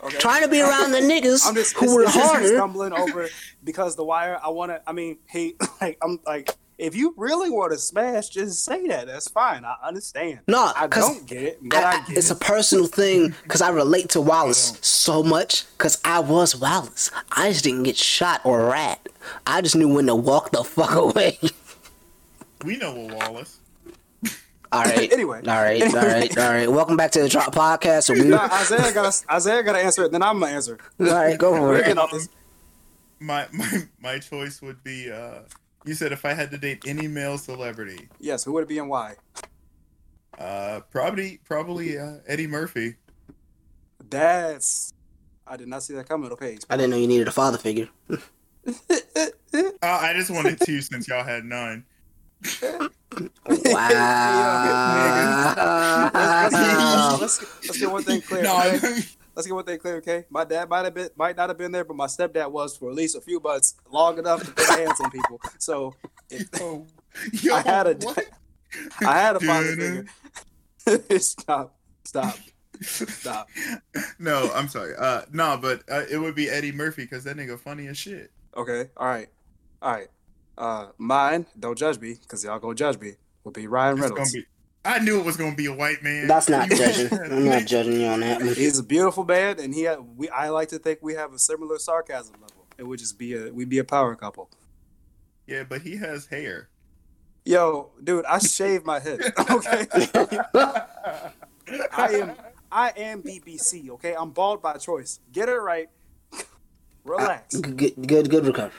Okay. 0.02 0.16
Trying 0.18 0.42
to 0.42 0.48
be 0.48 0.60
around 0.62 0.92
the 0.92 0.98
niggas 1.00 1.52
just 1.52 1.76
who 1.76 1.94
were 1.94 2.04
it's 2.04 2.14
just 2.14 2.24
me 2.24 2.30
harder. 2.30 2.48
stumbling 2.48 2.92
over 2.92 3.28
because 3.64 3.96
the 3.96 4.04
wire. 4.04 4.38
I 4.42 4.48
want 4.50 4.70
to. 4.70 4.80
I 4.86 4.92
mean, 4.92 5.18
he 5.28 5.56
like 5.80 5.98
I'm 6.02 6.20
like. 6.26 6.54
If 6.80 6.96
you 6.96 7.12
really 7.18 7.50
want 7.50 7.72
to 7.72 7.78
smash, 7.78 8.30
just 8.30 8.64
say 8.64 8.86
that. 8.86 9.06
That's 9.06 9.28
fine. 9.28 9.64
I 9.66 9.74
understand. 9.86 10.40
No, 10.48 10.72
I 10.74 10.88
'cause 10.88 11.04
don't 11.06 11.26
get 11.26 11.42
it, 11.42 11.58
but 11.62 11.84
I, 11.84 11.90
I- 11.98 12.06
get 12.06 12.16
it's 12.16 12.30
it. 12.30 12.36
a 12.36 12.40
personal 12.40 12.86
thing 12.86 13.34
because 13.42 13.60
I 13.60 13.68
relate 13.68 14.08
to 14.10 14.20
Wallace 14.22 14.78
so 14.80 15.22
much 15.22 15.66
because 15.76 16.00
I 16.06 16.20
was 16.20 16.56
Wallace. 16.56 17.10
I 17.32 17.50
just 17.52 17.64
didn't 17.64 17.82
get 17.82 17.96
shot 17.98 18.40
or 18.44 18.64
rat. 18.70 19.06
I 19.46 19.60
just 19.60 19.76
knew 19.76 19.92
when 19.92 20.06
to 20.06 20.14
walk 20.14 20.52
the 20.52 20.64
fuck 20.64 20.94
away. 20.94 21.38
We 22.64 22.78
know 22.78 22.94
a 22.96 23.14
Wallace. 23.14 23.58
all 24.72 24.82
right. 24.84 25.12
Anyway. 25.12 25.42
All 25.46 25.62
right. 25.62 25.82
All 25.82 25.90
right. 26.02 26.38
All 26.38 26.50
right. 26.50 26.70
Welcome 26.72 26.96
back 26.96 27.10
to 27.12 27.20
the 27.22 27.28
Drop 27.28 27.54
Podcast. 27.54 28.04
So 28.04 28.14
we, 28.14 28.24
Nah, 28.24 28.48
Isaiah 28.52 28.92
got 28.94 29.24
Isaiah 29.30 29.62
got 29.62 29.72
to 29.74 29.78
answer 29.80 30.04
it. 30.04 30.12
Then 30.12 30.22
I'm 30.22 30.40
gonna 30.40 30.52
answer. 30.52 30.78
right, 30.98 31.36
go 31.38 31.54
for 31.56 31.76
it. 31.76 31.80
getting 31.84 31.98
off 31.98 32.10
this. 32.10 32.28
My 33.18 33.46
my 33.52 33.82
my 34.00 34.18
choice 34.18 34.62
would 34.62 34.82
be. 34.82 35.10
uh 35.12 35.40
You 35.84 35.94
said 35.94 36.12
if 36.12 36.24
I 36.24 36.34
had 36.34 36.50
to 36.50 36.58
date 36.58 36.84
any 36.86 37.08
male 37.08 37.38
celebrity, 37.38 38.08
Yes. 38.18 38.44
Who 38.44 38.52
would 38.52 38.64
it 38.64 38.68
be 38.68 38.78
and 38.78 38.88
why? 38.88 39.14
uh, 40.38 40.80
probably 40.90 41.40
probably 41.44 41.98
uh, 41.98 42.16
Eddie 42.26 42.46
Murphy. 42.46 42.96
That's. 44.08 44.92
I 45.46 45.56
did 45.56 45.68
not 45.68 45.82
see 45.82 45.94
that 45.94 46.08
coming. 46.08 46.30
Okay. 46.32 46.58
I 46.68 46.76
didn't 46.76 46.90
know 46.90 46.96
you 46.96 47.06
needed 47.08 47.28
a 47.28 47.32
father 47.32 47.58
figure. 47.58 47.88
Uh, 49.52 49.72
I 49.82 50.12
just 50.14 50.30
wanted 50.30 50.60
two 50.60 50.80
since 50.82 51.08
y'all 51.08 51.24
had 51.24 51.44
none. 51.44 51.84
Wow. 53.48 53.70
let's, 57.20 57.20
let's, 57.20 57.40
let's 57.66 57.78
get 57.80 57.90
one 57.90 58.04
thing 58.04 58.20
clear. 58.20 58.42
No, 58.44 58.62
okay? 58.74 59.00
Let's 59.34 59.46
get 59.46 59.54
one 59.54 59.64
thing 59.64 59.78
clear, 59.78 59.96
okay? 59.96 60.24
My 60.28 60.44
dad 60.44 60.68
might 60.68 60.84
have 60.84 60.94
been, 60.94 61.08
might 61.16 61.36
not 61.36 61.48
have 61.50 61.58
been 61.58 61.72
there, 61.72 61.84
but 61.84 61.96
my 61.96 62.06
stepdad 62.06 62.50
was 62.50 62.76
for 62.76 62.90
at 62.90 62.96
least 62.96 63.16
a 63.16 63.20
few 63.20 63.40
months, 63.40 63.74
long 63.90 64.18
enough 64.18 64.44
to 64.44 64.50
put 64.50 64.66
hands 64.78 65.00
on 65.00 65.10
people. 65.10 65.40
So 65.58 65.94
if, 66.28 66.48
yo, 66.58 66.86
yo, 67.32 67.54
I 67.56 67.60
had 67.62 67.86
a, 67.86 67.94
what? 67.94 68.24
I 69.06 69.18
had 69.20 69.36
a 69.36 69.40
father 69.40 70.04
figure. 70.86 71.18
stop, 71.20 71.78
stop, 72.04 72.36
stop. 72.82 73.48
No, 74.18 74.50
I'm 74.54 74.68
sorry. 74.68 74.94
Uh, 74.98 75.22
no, 75.32 75.58
but 75.60 75.82
uh, 75.90 76.02
it 76.10 76.18
would 76.18 76.34
be 76.34 76.48
Eddie 76.50 76.72
Murphy 76.72 77.02
because 77.02 77.24
that 77.24 77.36
nigga 77.36 77.58
funny 77.58 77.86
as 77.86 77.96
shit. 77.98 78.30
Okay, 78.56 78.90
all 78.96 79.06
right, 79.06 79.28
all 79.80 79.92
right. 79.92 80.08
Uh, 80.58 80.88
mine, 80.98 81.46
don't 81.58 81.78
judge 81.78 81.98
me, 82.00 82.16
cause 82.28 82.44
y'all 82.44 82.58
gonna 82.58 82.74
judge 82.74 82.98
me. 83.00 83.12
Will 83.44 83.52
be 83.52 83.66
Ryan 83.66 83.98
It's 83.98 84.10
Reynolds. 84.10 84.32
be. 84.32 84.44
I 84.84 84.98
knew 84.98 85.18
it 85.20 85.24
was 85.26 85.36
gonna 85.36 85.54
be 85.56 85.66
a 85.66 85.74
white 85.74 86.02
man. 86.02 86.26
That's 86.26 86.48
not 86.48 86.68
judging. 86.70 87.12
I'm 87.18 87.44
not 87.44 87.66
judging 87.66 88.00
you 88.00 88.06
on 88.06 88.20
that. 88.20 88.40
one. 88.40 88.54
He's 88.54 88.78
a 88.78 88.82
beautiful 88.82 89.24
man, 89.24 89.60
and 89.60 89.74
he. 89.74 89.84
ha- 89.84 89.96
We. 90.16 90.28
I 90.30 90.48
like 90.48 90.68
to 90.68 90.78
think 90.78 91.00
we 91.02 91.14
have 91.14 91.32
a 91.34 91.38
similar 91.38 91.78
sarcasm 91.78 92.34
level. 92.40 92.66
It 92.78 92.84
would 92.84 92.98
just 92.98 93.18
be 93.18 93.34
a. 93.34 93.52
We'd 93.52 93.68
be 93.68 93.78
a 93.78 93.84
power 93.84 94.14
couple. 94.16 94.48
Yeah, 95.46 95.64
but 95.64 95.82
he 95.82 95.96
has 95.98 96.26
hair. 96.26 96.68
Yo, 97.44 97.90
dude, 98.02 98.24
I 98.26 98.38
shaved 98.38 98.86
my 98.86 99.00
head. 99.00 99.20
Okay. 99.50 99.86
I 101.92 102.08
am 102.14 102.32
I 102.72 102.90
am 102.96 103.22
BBC, 103.22 103.90
okay? 103.90 104.14
I'm 104.14 104.30
bald 104.30 104.60
by 104.62 104.74
choice. 104.76 105.20
Get 105.32 105.48
it 105.48 105.56
right. 105.56 105.88
Relax. 107.04 107.54
Uh, 107.56 107.60
good, 107.60 107.94
good, 108.06 108.30
good 108.30 108.46
recovery. 108.46 108.72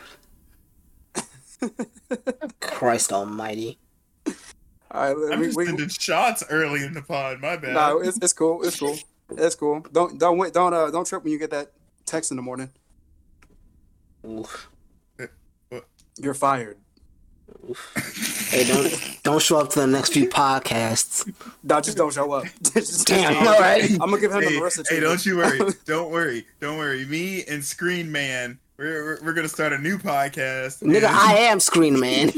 Christ 2.59 3.11
Almighty. 3.13 3.79
All 4.93 5.01
right, 5.01 5.33
I'm 5.33 5.39
we, 5.39 5.45
just 5.45 5.57
we, 5.57 5.65
sending 5.65 5.87
shots 5.89 6.43
early 6.49 6.83
in 6.83 6.93
the 6.93 7.01
pod. 7.01 7.39
My 7.39 7.55
bad. 7.55 7.73
no, 7.73 7.99
it's, 7.99 8.17
it's 8.17 8.33
cool. 8.33 8.61
It's 8.63 8.77
cool. 8.77 8.97
It's 9.37 9.55
cool. 9.55 9.85
Don't 9.91 10.19
don't 10.19 10.37
wait. 10.37 10.53
Don't 10.53 10.73
uh 10.73 10.91
don't 10.91 11.07
trip 11.07 11.23
when 11.23 11.31
you 11.31 11.39
get 11.39 11.51
that 11.51 11.71
text 12.05 12.31
in 12.31 12.37
the 12.37 12.43
morning. 12.43 12.69
Oof. 14.27 14.69
You're 16.17 16.33
fired. 16.33 16.77
Hey, 18.49 18.65
don't 18.65 19.19
don't 19.23 19.41
show 19.41 19.59
up 19.59 19.69
to 19.71 19.79
the 19.79 19.87
next 19.87 20.13
few 20.13 20.27
podcasts. 20.27 21.31
No, 21.63 21.79
just 21.79 21.97
don't 21.97 22.13
show 22.13 22.31
up. 22.33 22.45
Just- 22.73 23.07
Damn, 23.07 23.37
I'm, 23.37 23.47
all 23.47 23.59
right. 23.59 23.89
I'm 23.91 23.97
gonna 23.97 24.19
give 24.19 24.31
him 24.31 24.41
hey, 24.41 24.55
the 24.55 24.61
Marisa 24.61 24.77
hey, 24.77 24.99
treatment. 24.99 25.03
don't 25.03 25.25
you 25.25 25.37
worry. 25.37 25.73
don't 25.85 26.11
worry. 26.11 26.45
Don't 26.59 26.77
worry. 26.77 27.05
Me 27.05 27.43
and 27.45 27.63
Screen 27.63 28.11
Man, 28.11 28.59
We're, 28.77 29.03
we're, 29.03 29.25
we're 29.25 29.33
gonna 29.33 29.47
start 29.47 29.73
a 29.73 29.77
new 29.77 29.97
podcast. 29.97 30.83
Nigga, 30.83 30.97
and 30.97 31.05
I 31.05 31.33
am 31.33 31.59
Screen 31.59 31.99
Man. 31.99 32.31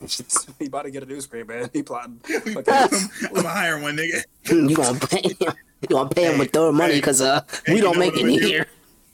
he 0.58 0.66
about 0.66 0.82
to 0.82 0.90
get 0.90 1.02
a 1.02 1.06
new 1.06 1.20
screen, 1.20 1.46
man. 1.46 1.70
He 1.72 1.82
plotting. 1.82 2.20
we 2.28 2.56
Okay. 2.56 2.62
put 2.62 2.92
him, 2.92 3.08
I'm 3.22 3.34
gonna 3.34 3.48
hire 3.48 3.80
one 3.80 3.96
nigga. 3.96 4.22
you 4.50 4.76
gonna 4.76 4.98
pay 4.98 5.22
him? 5.22 5.54
You 5.80 5.88
gonna 5.88 6.08
pay 6.08 6.32
him 6.32 6.38
with 6.38 6.52
third 6.52 6.72
money 6.72 6.94
hey, 6.94 7.00
because 7.00 7.20
uh 7.20 7.42
hey, 7.64 7.74
we 7.74 7.80
don't 7.80 7.98
make 7.98 8.16
it 8.16 8.24
I'm 8.24 8.32
do? 8.32 8.46
here. 8.46 8.66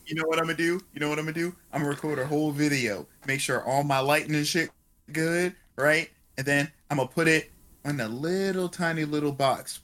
You 0.06 0.16
know 0.16 0.24
what 0.26 0.38
I'm 0.38 0.44
gonna 0.44 0.56
do? 0.56 0.80
You 0.92 1.00
know 1.00 1.08
what 1.08 1.18
I'm 1.18 1.24
gonna 1.24 1.34
do? 1.34 1.54
I'm 1.72 1.82
gonna 1.82 1.90
record 1.90 2.18
a 2.18 2.26
whole 2.26 2.50
video, 2.50 3.06
make 3.26 3.40
sure 3.40 3.64
all 3.64 3.84
my 3.84 4.00
lighting 4.00 4.34
and 4.34 4.46
shit 4.46 4.70
good, 5.12 5.54
right? 5.76 6.10
And 6.36 6.46
then 6.46 6.70
I'm 6.90 6.96
gonna 6.96 7.08
put 7.08 7.28
it 7.28 7.50
in 7.84 8.00
a 8.00 8.08
little 8.08 8.68
tiny 8.68 9.04
little 9.04 9.32
box, 9.32 9.80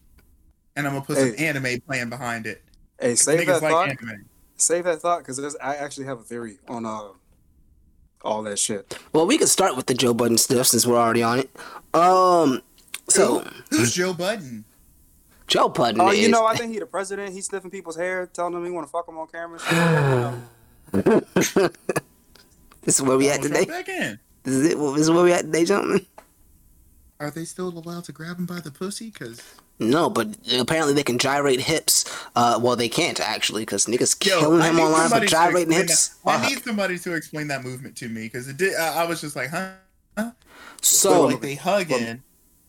and 0.76 0.86
I'm 0.86 0.94
gonna 0.94 1.04
put 1.04 1.18
some 1.18 1.34
anime 1.38 1.80
playing 1.86 2.10
behind 2.10 2.46
it. 2.46 2.62
Hey, 3.00 3.14
save 3.14 3.46
that 3.46 3.62
like 3.62 3.72
thought. 3.72 3.96
Save 4.56 4.84
that 4.84 5.00
thought 5.00 5.20
because 5.20 5.56
I 5.62 5.76
actually 5.76 6.06
have 6.06 6.18
a 6.18 6.24
theory 6.24 6.58
on 6.66 6.84
uh 6.84 7.08
all 8.22 8.42
that 8.44 8.58
shit. 8.58 8.98
Well, 9.12 9.26
we 9.26 9.38
could 9.38 9.48
start 9.48 9.76
with 9.76 9.86
the 9.86 9.94
Joe 9.94 10.14
Budden 10.14 10.38
stuff 10.38 10.66
since 10.66 10.86
we're 10.86 10.96
already 10.98 11.22
on 11.22 11.38
it. 11.40 11.50
Um, 11.94 12.62
so 13.08 13.44
Who's 13.70 13.94
Joe 13.94 14.12
Budden? 14.14 14.64
Joe 15.46 15.68
Budden 15.68 16.00
Oh, 16.00 16.10
is. 16.10 16.18
you 16.20 16.28
know, 16.28 16.44
I 16.44 16.54
think 16.56 16.72
he 16.72 16.78
the 16.78 16.86
president. 16.86 17.32
He's 17.32 17.46
sniffing 17.46 17.70
people's 17.70 17.96
hair, 17.96 18.26
telling 18.26 18.52
them 18.52 18.64
he 18.64 18.70
want 18.70 18.86
to 18.86 18.90
fuck 18.90 19.06
them 19.06 19.16
on 19.18 19.26
camera. 19.28 19.58
and 19.70 20.42
shit. 21.42 21.52
You 21.54 21.60
know? 21.62 21.70
this 22.82 22.96
is 22.96 23.02
where 23.02 23.16
we 23.16 23.30
at 23.30 23.42
today. 23.42 23.64
back 23.64 23.88
in. 23.88 24.18
This 24.42 24.54
is 24.54 24.66
it. 24.72 24.78
This 24.78 25.00
is 25.00 25.10
where 25.10 25.24
we 25.24 25.32
at 25.32 25.42
today, 25.42 25.64
gentlemen. 25.64 26.04
Are 27.20 27.30
they 27.30 27.44
still 27.44 27.68
allowed 27.68 28.04
to 28.04 28.12
grab 28.12 28.38
him 28.38 28.46
by 28.46 28.60
the 28.60 28.70
pussy? 28.70 29.10
Cause 29.10 29.42
No, 29.80 30.10
but 30.10 30.28
apparently 30.58 30.92
they 30.94 31.04
can 31.04 31.18
gyrate 31.18 31.60
hips. 31.60 32.04
Uh, 32.34 32.58
well, 32.60 32.74
they 32.74 32.88
can't 32.88 33.20
actually 33.20 33.62
because 33.62 33.86
niggas 33.86 34.24
Yo, 34.26 34.40
killing 34.40 34.62
him 34.62 34.80
online 34.80 35.08
for 35.08 35.24
gyrating 35.26 35.72
hips. 35.72 36.08
that- 36.08 36.30
I 36.30 36.44
Uh, 36.44 36.48
need 36.48 36.64
somebody 36.64 36.98
to 36.98 37.14
explain 37.14 37.46
that 37.48 37.62
movement 37.64 37.96
to 37.98 38.08
me 38.08 38.22
because 38.22 38.48
it 38.48 38.56
did. 38.56 38.74
I, 38.74 39.02
I 39.02 39.04
was 39.06 39.20
just 39.20 39.36
like, 39.36 39.50
huh? 39.50 39.70
So 40.16 40.32
so 40.82 41.26
like 41.26 41.40
they 41.40 41.54
hugging, 41.54 42.22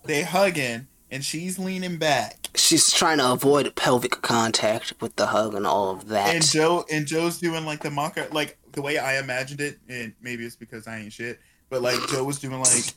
they 0.06 0.24
hugging, 0.24 0.88
and 1.12 1.24
she's 1.24 1.58
leaning 1.60 1.98
back, 1.98 2.50
she's 2.56 2.92
trying 2.92 3.18
to 3.20 3.32
avoid 3.32 3.74
pelvic 3.76 4.22
contact 4.22 4.94
with 5.02 5.16
the 5.16 5.28
hug 5.28 5.54
and 5.56 5.66
all 5.68 5.90
of 5.92 6.08
that. 6.10 6.34
and 6.36 6.44
Joe 6.46 6.86
and 6.92 7.06
Joe's 7.08 7.40
doing 7.40 7.66
like 7.66 7.82
the 7.84 7.92
mock 7.92 8.18
like 8.32 8.58
the 8.74 8.82
way 8.82 8.98
I 9.00 9.18
imagined 9.20 9.62
it, 9.62 9.80
and 9.90 10.14
maybe 10.22 10.44
it's 10.46 10.56
because 10.56 10.88
I 10.88 11.00
ain't 11.00 11.14
shit, 11.14 11.40
but 11.70 11.82
like 11.82 12.00
Joe 12.10 12.24
was 12.24 12.40
doing 12.40 12.60
like 12.60 12.94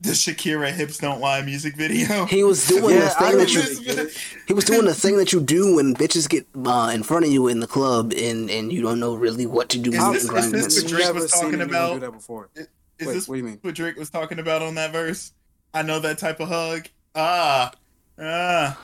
the 0.00 0.10
Shakira 0.10 0.70
"Hips 0.72 0.98
Don't 0.98 1.20
Lie" 1.20 1.42
music 1.42 1.74
video. 1.76 2.26
he 2.26 2.44
was 2.44 2.66
doing 2.68 2.94
Yeah, 2.96 3.00
the 3.08 3.16
I 3.18 3.28
thing 3.30 3.38
that 3.38 3.52
you. 3.52 3.60
really 3.62 3.84
get 3.84 3.98
it. 3.98 4.18
He 4.46 4.52
was 4.54 4.64
doing 4.64 4.84
the 4.84 4.94
thing 5.02 5.16
that 5.16 5.32
you 5.32 5.40
do 5.40 5.76
when 5.76 5.94
bitches 5.94 6.28
get 6.28 6.46
uh, 6.64 6.90
in 6.94 7.02
front 7.02 7.24
of 7.24 7.30
you 7.32 7.48
in 7.48 7.60
the 7.60 7.66
club 7.66 8.12
and, 8.16 8.50
and 8.50 8.72
you 8.72 8.82
don't 8.82 9.00
know 9.00 9.14
really 9.14 9.46
what 9.46 9.68
to 9.70 9.78
do. 9.78 9.92
Is 9.92 10.04
in 10.04 10.12
this- 10.12 10.24
is 10.24 10.50
this 10.52 10.82
what 10.82 10.90
Drake 10.90 11.14
was 11.14 11.30
talking 11.30 11.60
about? 11.62 11.94
Do 11.94 12.00
that 12.00 12.12
before. 12.12 12.48
Is 12.54 12.66
Wait, 13.06 13.12
this 13.14 13.28
what 13.28 13.34
do 13.34 13.38
you 13.40 13.44
mean? 13.44 13.58
what 13.62 13.74
Drake 13.74 13.96
was 13.96 14.10
talking 14.10 14.38
about 14.38 14.62
on 14.62 14.74
that 14.76 14.92
verse? 14.92 15.32
I 15.74 15.82
know 15.82 15.98
that 16.00 16.18
type 16.18 16.40
of 16.40 16.48
hug. 16.48 16.88
Ah, 17.14 17.72
ah. 18.18 18.78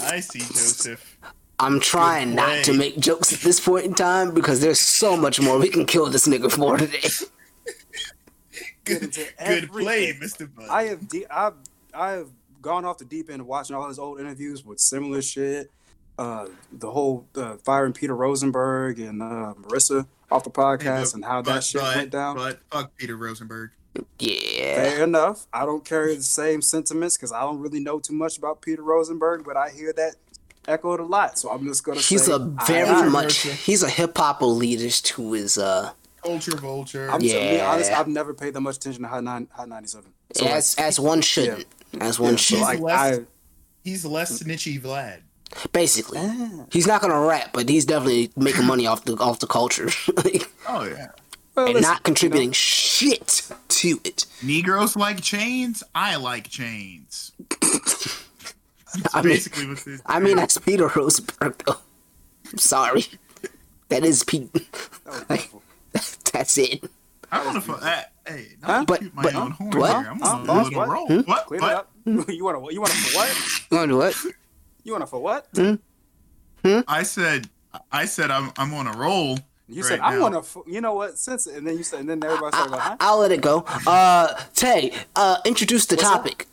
I 0.00 0.20
see, 0.20 0.38
Joseph. 0.40 1.18
I'm 1.58 1.78
trying 1.80 2.34
not 2.34 2.64
to 2.64 2.72
make 2.72 2.98
jokes 2.98 3.32
at 3.32 3.40
this 3.40 3.60
point 3.60 3.84
in 3.84 3.94
time 3.94 4.32
because 4.34 4.60
there's 4.60 4.80
so 4.80 5.16
much 5.16 5.40
more 5.40 5.58
we 5.58 5.68
can 5.68 5.86
kill 5.86 6.06
this 6.10 6.26
nigga 6.26 6.50
for 6.50 6.76
today. 6.78 7.00
Good, 8.84 9.02
into 9.04 9.26
good 9.46 9.70
play. 9.70 10.16
Mister 10.20 10.46
Bud. 10.46 10.68
I 10.68 10.84
have 10.84 11.08
de- 11.08 11.26
I've 11.30 11.54
I 11.94 12.12
have 12.12 12.28
gone 12.60 12.84
off 12.84 12.98
the 12.98 13.04
deep 13.04 13.30
end 13.30 13.46
watching 13.46 13.76
all 13.76 13.88
his 13.88 13.98
old 13.98 14.20
interviews 14.20 14.64
with 14.64 14.80
similar 14.80 15.22
shit. 15.22 15.70
Uh, 16.18 16.46
the 16.72 16.90
whole 16.90 17.26
uh, 17.36 17.56
firing 17.64 17.92
Peter 17.92 18.14
Rosenberg 18.14 18.98
and 19.00 19.22
uh, 19.22 19.54
Marisa 19.62 20.06
off 20.30 20.44
the 20.44 20.50
podcast 20.50 21.14
and 21.14 21.24
how 21.24 21.40
that 21.42 21.64
shit 21.64 21.80
but- 21.80 21.96
went 21.96 22.10
down. 22.10 22.36
But 22.36 22.60
fuck 22.70 22.96
Peter 22.96 23.16
Rosenberg. 23.16 23.70
Yeah. 24.18 24.74
Fair 24.76 25.04
enough. 25.04 25.46
I 25.52 25.66
don't 25.66 25.84
carry 25.84 26.14
the 26.16 26.22
same 26.22 26.62
sentiments 26.62 27.16
because 27.16 27.30
I 27.32 27.40
don't 27.42 27.58
really 27.60 27.80
know 27.80 27.98
too 27.98 28.14
much 28.14 28.38
about 28.38 28.62
Peter 28.62 28.82
Rosenberg, 28.82 29.44
but 29.44 29.56
I 29.56 29.68
hear 29.70 29.92
that 29.94 30.14
echoed 30.66 31.00
a 31.00 31.04
lot. 31.04 31.38
So 31.38 31.50
I'm 31.50 31.64
just 31.66 31.84
gonna 31.84 32.00
He's 32.00 32.24
say 32.24 32.32
a 32.32 32.36
I- 32.36 32.64
very 32.66 33.10
much 33.10 33.38
he's 33.42 33.82
a 33.82 33.90
hip 33.90 34.16
hop 34.16 34.40
elitist 34.40 35.08
who 35.08 35.34
is 35.34 35.58
uh 35.58 35.92
Culture 36.22 36.56
vulture. 36.56 37.10
I'm 37.10 37.20
just 37.20 37.34
gonna 37.34 37.50
be 37.50 37.60
honest. 37.60 37.90
Yeah. 37.90 38.00
I've 38.00 38.08
never 38.08 38.32
paid 38.34 38.54
that 38.54 38.60
much 38.60 38.76
attention 38.76 39.02
to 39.02 39.08
Hot 39.08 39.24
Nine, 39.24 39.48
Hot 39.52 39.68
97. 39.68 40.12
So 40.34 40.46
as 40.46 40.74
as 40.76 41.00
one 41.00 41.20
shouldn't. 41.20 41.66
As 42.00 42.18
one 42.20 42.32
yeah, 42.32 42.36
should. 42.36 42.58
so 42.58 42.62
like 42.64 42.80
less- 42.80 43.18
I, 43.18 43.22
He's 43.84 44.04
less 44.04 44.42
snitchy 44.42 44.80
Vlad. 44.80 45.20
Basically. 45.72 46.18
Ah. 46.22 46.64
He's 46.70 46.86
not 46.86 47.02
gonna 47.02 47.20
rap, 47.20 47.50
but 47.52 47.68
he's 47.68 47.84
definitely 47.84 48.30
making 48.36 48.64
money 48.66 48.86
off 48.86 49.04
the 49.04 49.14
off 49.16 49.40
the 49.40 49.46
culture. 49.46 49.88
Like, 50.16 50.48
Oh 50.68 50.84
yeah. 50.84 51.08
well, 51.56 51.66
and 51.68 51.82
not 51.82 52.04
contributing 52.04 52.52
shit 52.52 53.50
to 53.68 54.00
it. 54.04 54.24
Negroes 54.42 54.94
like 54.96 55.20
chains. 55.20 55.82
I 55.94 56.16
like 56.16 56.48
chains. 56.48 57.32
That's 58.94 59.14
I 59.14 59.22
mean- 59.22 59.32
basically 59.32 59.66
what 59.66 59.78
this. 59.78 60.02
I 60.06 60.20
mean 60.20 60.36
that's 60.36 60.56
Peter 60.58 60.86
Rosenberg 60.86 61.56
though. 61.66 61.76
I'm 62.50 62.58
sorry. 62.58 63.06
That 63.88 64.04
is 64.04 64.22
Pete. 64.24 64.52
that 64.54 64.62
was 65.06 65.24
beautiful. 65.28 65.61
That's 66.32 66.56
it. 66.58 66.82
I 67.30 67.44
want 67.44 67.54
to. 67.56 67.60
Fu- 67.62 67.72
uh, 67.72 68.00
hey, 68.26 68.46
not 68.60 68.70
Huh? 68.70 68.84
But- 68.86 69.00
toot 69.00 69.14
my 69.14 69.22
but- 69.22 69.34
own 69.34 69.50
horn 69.52 69.70
what? 69.78 69.90
here. 70.02 70.10
I'm 70.10 70.20
Huh? 70.20 70.28
on 70.28 70.42
a 70.42 70.46
Boss, 70.46 70.64
little 70.64 70.80
what? 70.80 70.88
roll. 70.88 71.06
Hmm? 71.06 71.20
What? 71.20 71.46
Clean 71.46 71.60
what? 71.60 71.88
You 72.04 72.44
want 72.44 72.64
to? 72.68 72.74
You 72.74 72.80
want 72.80 72.92
to 72.92 72.98
for 72.98 73.16
what? 73.16 73.36
You 73.70 73.76
wanna 73.78 73.96
what? 73.96 74.16
You 74.84 74.92
want 74.92 75.02
to 75.02 75.06
for 75.06 75.20
what? 75.20 75.46
Hmm? 75.54 75.74
Hmm? 76.64 76.80
I 76.88 77.02
said. 77.04 77.48
I 77.90 78.04
said 78.06 78.30
I'm. 78.30 78.52
I'm 78.58 78.74
on 78.74 78.86
a 78.86 78.92
roll. 78.92 79.38
You 79.68 79.82
right 79.82 79.88
said 79.88 80.00
I 80.00 80.14
now. 80.16 80.20
want 80.30 80.44
to. 80.44 80.64
You 80.66 80.80
know 80.80 80.94
what? 80.94 81.16
Since 81.18 81.46
and 81.46 81.66
then 81.66 81.76
you 81.78 81.82
said 81.84 82.00
and 82.00 82.08
then 82.10 82.22
everybody 82.22 82.54
started 82.54 82.72
like, 82.72 82.80
huh? 82.82 82.96
I'll 83.00 83.18
let 83.18 83.32
it 83.32 83.40
go. 83.40 83.64
Uh 83.86 84.34
Tay, 84.54 84.92
uh 85.16 85.38
introduce 85.46 85.86
the 85.86 85.94
What's 85.96 86.06
up? 86.08 86.16
topic. 86.24 86.46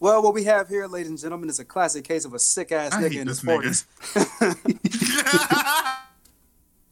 Well, 0.00 0.20
what 0.22 0.34
we 0.34 0.44
have 0.44 0.68
here, 0.68 0.86
ladies 0.88 1.10
and 1.10 1.18
gentlemen, 1.18 1.48
is 1.48 1.60
a 1.60 1.64
classic 1.64 2.04
case 2.04 2.24
of 2.24 2.34
a 2.34 2.38
sick 2.40 2.72
ass 2.72 2.92
nigga 2.94 3.20
in 3.20 3.28
his 3.28 3.40
forties. 3.40 3.86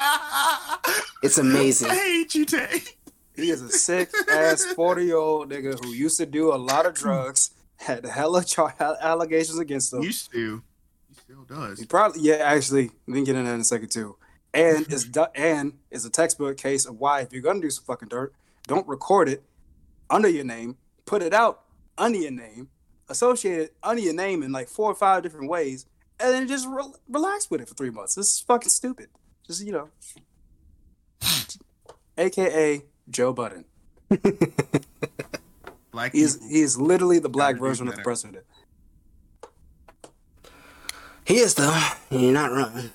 It's 1.22 1.36
amazing. 1.38 1.90
I 1.90 1.94
hate 1.94 2.34
you, 2.34 2.44
Tay. 2.46 2.80
He 3.36 3.50
is 3.50 3.60
a 3.62 3.68
sick 3.70 4.10
ass 4.30 4.64
forty 4.74 5.04
year 5.04 5.16
old 5.16 5.50
nigga 5.50 5.78
who 5.84 5.92
used 5.92 6.16
to 6.18 6.26
do 6.26 6.52
a 6.52 6.56
lot 6.56 6.86
of 6.86 6.94
drugs, 6.94 7.50
had 7.76 8.04
hella 8.06 8.42
char- 8.44 8.74
allegations 8.78 9.58
against 9.58 9.92
him. 9.92 10.02
Used 10.02 10.32
to. 10.32 10.62
He 11.08 11.14
still 11.14 11.42
does. 11.44 11.78
He 11.78 11.84
probably 11.86 12.22
yeah, 12.22 12.36
actually, 12.36 12.90
we 13.06 13.14
can 13.14 13.24
get 13.24 13.36
into 13.36 13.48
that 13.48 13.54
in 13.54 13.60
a 13.60 13.64
second 13.64 13.90
too. 13.90 14.16
And 14.54 14.86
it's 14.90 15.04
du- 15.04 15.30
and 15.34 15.74
it's 15.90 16.04
a 16.06 16.10
textbook 16.10 16.56
case 16.56 16.86
of 16.86 16.98
why 16.98 17.20
if 17.20 17.32
you're 17.32 17.42
gonna 17.42 17.60
do 17.60 17.70
some 17.70 17.84
fucking 17.84 18.08
dirt, 18.08 18.32
don't 18.66 18.88
record 18.88 19.28
it 19.28 19.42
under 20.08 20.28
your 20.28 20.44
name, 20.44 20.76
put 21.04 21.22
it 21.22 21.34
out 21.34 21.64
under 21.98 22.18
your 22.18 22.32
name, 22.32 22.68
associate 23.08 23.58
it 23.58 23.74
under 23.82 24.02
your 24.02 24.14
name 24.14 24.42
in 24.42 24.52
like 24.52 24.68
four 24.68 24.90
or 24.90 24.94
five 24.94 25.22
different 25.22 25.50
ways, 25.50 25.84
and 26.18 26.32
then 26.32 26.48
just 26.48 26.66
re- 26.66 26.92
relax 27.08 27.50
with 27.50 27.60
it 27.60 27.68
for 27.68 27.74
three 27.74 27.90
months. 27.90 28.14
This 28.14 28.26
is 28.32 28.40
fucking 28.40 28.70
stupid. 28.70 29.08
Just 29.50 29.66
you 29.66 29.72
know, 29.72 29.88
AKA 32.16 32.84
Joe 33.10 33.32
Budden. 33.32 33.64
Like 35.92 36.12
He's 36.12 36.34
people. 36.36 36.48
he 36.50 36.60
is 36.60 36.80
literally 36.80 37.18
the 37.18 37.28
black 37.28 37.58
version 37.58 37.88
of 37.88 37.96
the 37.96 38.02
president. 38.02 38.44
He 41.24 41.38
is 41.38 41.54
though. 41.54 41.76
You're 42.10 42.32
not 42.32 42.52
wrong. 42.52 42.90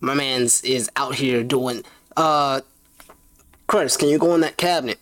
My 0.00 0.12
man's 0.12 0.60
is 0.64 0.90
out 0.96 1.14
here 1.14 1.42
doing 1.42 1.82
uh 2.14 2.60
Chris, 3.66 3.96
can 3.96 4.10
you 4.10 4.18
go 4.18 4.34
in 4.34 4.42
that 4.42 4.58
cabinet? 4.58 4.98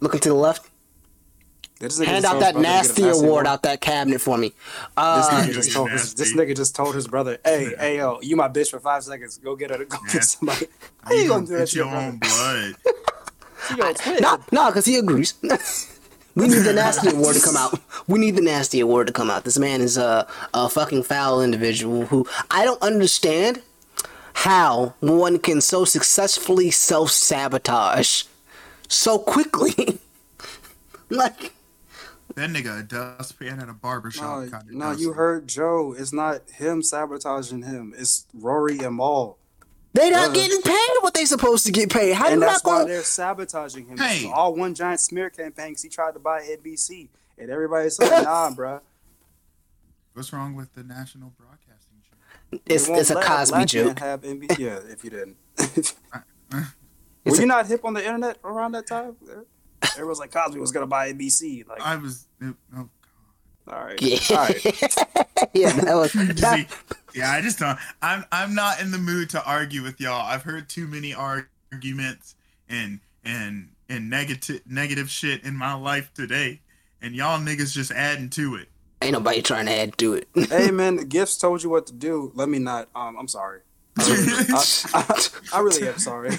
Looking 0.00 0.20
to 0.20 0.28
the 0.28 0.36
left. 0.36 0.69
This 1.80 1.98
nigga 1.98 2.04
Hand 2.06 2.24
out 2.26 2.40
that 2.40 2.54
his 2.54 2.62
brother 2.62 2.62
to 2.62 2.62
get 2.62 2.86
nasty 2.86 3.02
a 3.04 3.12
award 3.12 3.46
out 3.46 3.62
that 3.62 3.80
cabinet 3.80 4.20
for 4.20 4.36
me. 4.36 4.48
This 4.50 4.56
Uh 4.98 5.42
nigga 5.42 5.52
just 5.54 5.72
told 5.72 5.90
his, 5.90 6.14
this 6.14 6.34
nigga 6.36 6.54
just 6.54 6.76
told 6.76 6.94
his 6.94 7.08
brother, 7.08 7.38
"Hey, 7.42 7.74
hey, 7.78 7.96
yo, 7.96 8.20
you 8.20 8.36
my 8.36 8.48
bitch 8.48 8.70
for 8.70 8.80
five 8.80 9.02
seconds. 9.02 9.38
Go 9.38 9.56
get 9.56 9.70
her. 9.70 9.82
Go 9.86 9.96
Yeah. 10.06 10.12
get 10.12 10.24
somebody." 10.24 10.66
How 11.02 11.12
you 11.14 11.26
gonna 11.28 11.46
do 11.46 11.52
that 11.54 11.58
Get 11.60 11.68
to 11.68 11.76
your 11.76 11.86
your 11.86 11.94
brother? 11.94 12.06
own 12.06 12.16
blood. 12.18 12.76
You 13.70 13.76
gonna 13.76 14.20
no, 14.20 14.38
no, 14.52 14.66
because 14.66 14.84
he 14.86 14.96
agrees. 14.96 15.34
we 16.34 16.48
need 16.48 16.60
the 16.60 16.72
nasty 16.72 17.10
award 17.10 17.36
to 17.36 17.42
come 17.42 17.56
out. 17.56 17.78
We 18.08 18.18
need 18.18 18.34
the 18.36 18.40
nasty 18.42 18.80
award 18.80 19.06
to 19.08 19.12
come 19.12 19.30
out. 19.30 19.44
This 19.44 19.58
man 19.58 19.80
is 19.82 19.96
a 19.98 20.26
a 20.54 20.68
fucking 20.68 21.02
foul 21.04 21.42
individual 21.42 22.06
who 22.06 22.26
I 22.50 22.64
don't 22.64 22.82
understand 22.82 23.62
how 24.32 24.94
one 25.00 25.38
can 25.38 25.60
so 25.60 25.84
successfully 25.84 26.70
self 26.70 27.10
sabotage 27.10 28.24
so 28.88 29.18
quickly. 29.18 29.98
like 31.10 31.52
That 32.40 32.48
nigga 32.48 32.80
a 32.80 32.82
dustpan 32.82 33.60
at 33.60 33.68
a 33.68 33.74
barbershop. 33.74 34.44
No, 34.44 34.50
kinda 34.58 34.64
no, 34.74 34.92
you 34.92 35.12
heard 35.12 35.46
Joe. 35.46 35.94
It's 35.96 36.10
not 36.10 36.48
him 36.48 36.82
sabotaging 36.82 37.64
him. 37.64 37.92
It's 37.94 38.26
Rory 38.32 38.78
and 38.78 38.96
Mal, 38.96 39.36
they 39.92 40.08
not 40.08 40.30
Uh, 40.30 40.32
getting 40.32 40.62
paid 40.62 40.88
what 41.02 41.12
they 41.12 41.26
supposed 41.26 41.66
to 41.66 41.72
get 41.72 41.90
paid. 41.92 42.14
How 42.14 42.28
you 42.28 42.32
and 42.32 42.40
not 42.40 42.46
that's 42.46 42.64
why 42.64 42.78
gonna? 42.78 42.88
they're 42.88 43.02
sabotaging 43.02 43.88
him. 43.88 43.98
Hey. 43.98 44.24
It's 44.24 44.32
all 44.32 44.54
one 44.54 44.74
giant 44.74 45.00
smear 45.00 45.28
campaign. 45.28 45.74
Cause 45.74 45.82
he 45.82 45.90
tried 45.90 46.14
to 46.14 46.18
buy 46.18 46.40
NBC, 46.40 47.10
and 47.36 47.50
everybody's 47.50 47.98
like, 47.98 48.10
"Nah, 48.24 48.48
bruh." 48.52 48.80
What's 50.14 50.32
wrong 50.32 50.54
with 50.54 50.72
the 50.74 50.82
national 50.82 51.34
broadcasting? 51.36 51.98
channel? 52.08 52.62
It's 52.64 52.86
They 52.86 52.90
won't 52.90 53.00
it's 53.02 53.10
a 53.10 53.20
Cosby 53.20 53.64
joke. 53.66 53.98
Have 53.98 54.22
NB- 54.22 54.58
yeah, 54.58 54.78
if 54.88 55.04
you 55.04 55.10
didn't. 55.10 55.36
Were 57.26 57.36
you 57.36 57.44
not 57.44 57.66
hip 57.66 57.84
on 57.84 57.92
the 57.92 58.02
internet 58.02 58.38
around 58.42 58.72
that 58.72 58.86
time? 58.86 59.16
Everyone's 59.96 60.18
like 60.18 60.30
Cosby 60.32 60.60
was 60.60 60.72
gonna 60.72 60.86
buy 60.86 61.12
NBC. 61.12 61.66
Like, 61.68 61.80
I 61.80 61.96
was. 61.96 62.26
Oh, 62.42 62.88
all 63.68 63.84
right, 63.84 64.00
Yeah. 64.02 64.18
all 64.30 64.36
right. 64.36 64.64
yeah, 65.54 65.72
that 65.72 65.94
was 65.94 66.12
See, 66.12 66.24
that, 66.24 66.66
yeah, 67.14 67.30
I 67.30 67.40
just 67.40 67.58
don't. 67.58 67.78
I'm 68.02 68.24
I'm 68.32 68.54
not 68.54 68.80
in 68.80 68.90
the 68.90 68.98
mood 68.98 69.30
to 69.30 69.44
argue 69.44 69.82
with 69.82 70.00
y'all. 70.00 70.22
I've 70.26 70.42
heard 70.42 70.68
too 70.68 70.86
many 70.86 71.14
arguments 71.14 72.34
and 72.68 73.00
and 73.24 73.68
and 73.88 74.08
negative 74.10 74.60
negative 74.66 75.10
shit 75.10 75.44
in 75.44 75.54
my 75.56 75.74
life 75.74 76.12
today, 76.14 76.60
and 77.00 77.14
y'all 77.14 77.38
niggas 77.38 77.72
just 77.72 77.90
adding 77.92 78.28
to 78.30 78.56
it. 78.56 78.68
ain't 79.02 79.12
nobody 79.12 79.40
trying 79.42 79.66
to 79.66 79.72
add 79.72 79.96
to 79.98 80.14
it. 80.14 80.28
hey 80.48 80.70
man, 80.70 80.96
the 80.96 81.04
gifts 81.04 81.36
told 81.38 81.62
you 81.62 81.70
what 81.70 81.86
to 81.88 81.92
do. 81.92 82.32
Let 82.34 82.48
me 82.48 82.58
not. 82.58 82.88
Um, 82.94 83.16
I'm 83.18 83.28
sorry. 83.28 83.60
I 83.98 84.08
really, 84.08 84.44
I, 84.48 84.64
I, 84.94 85.26
I 85.58 85.60
really 85.60 85.88
am 85.88 85.98
sorry. 85.98 86.30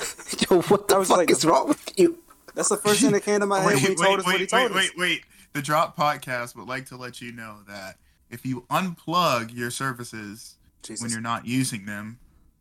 Yo, 0.50 0.62
what 0.64 0.88
the 0.88 0.96
I 0.96 0.98
was 0.98 1.10
fuck 1.10 1.18
like- 1.18 1.30
is 1.32 1.46
wrong 1.46 1.68
with 1.70 1.94
you? 2.00 2.18
That's 2.56 2.70
the 2.70 2.78
first 2.78 3.02
thing 3.02 3.12
that 3.12 3.24
came 3.24 3.40
to 3.40 3.46
my 3.46 3.60
head 3.60 3.66
when 3.68 3.78
he 3.78 3.88
wait, 3.90 3.98
told 3.98 4.10
wait, 4.10 4.20
us 4.20 4.26
what 4.26 4.36
he 4.36 4.42
wait, 4.42 4.50
told 4.50 4.72
wait, 4.72 4.86
us. 4.86 4.92
wait, 4.96 4.98
wait. 4.98 5.22
The 5.54 5.62
Drop 5.62 5.98
Podcast 5.98 6.56
would 6.56 6.68
like 6.68 6.86
to 6.88 6.98
let 6.98 7.22
you 7.22 7.32
know 7.32 7.58
that 7.68 7.98
if 8.30 8.46
you 8.46 8.62
unplug 8.70 9.54
your 9.56 9.70
services 9.72 10.56
Jesus. 10.84 11.02
when 11.02 11.12
you're 11.12 11.22
not 11.22 11.46
using 11.46 11.86
them, 11.86 12.20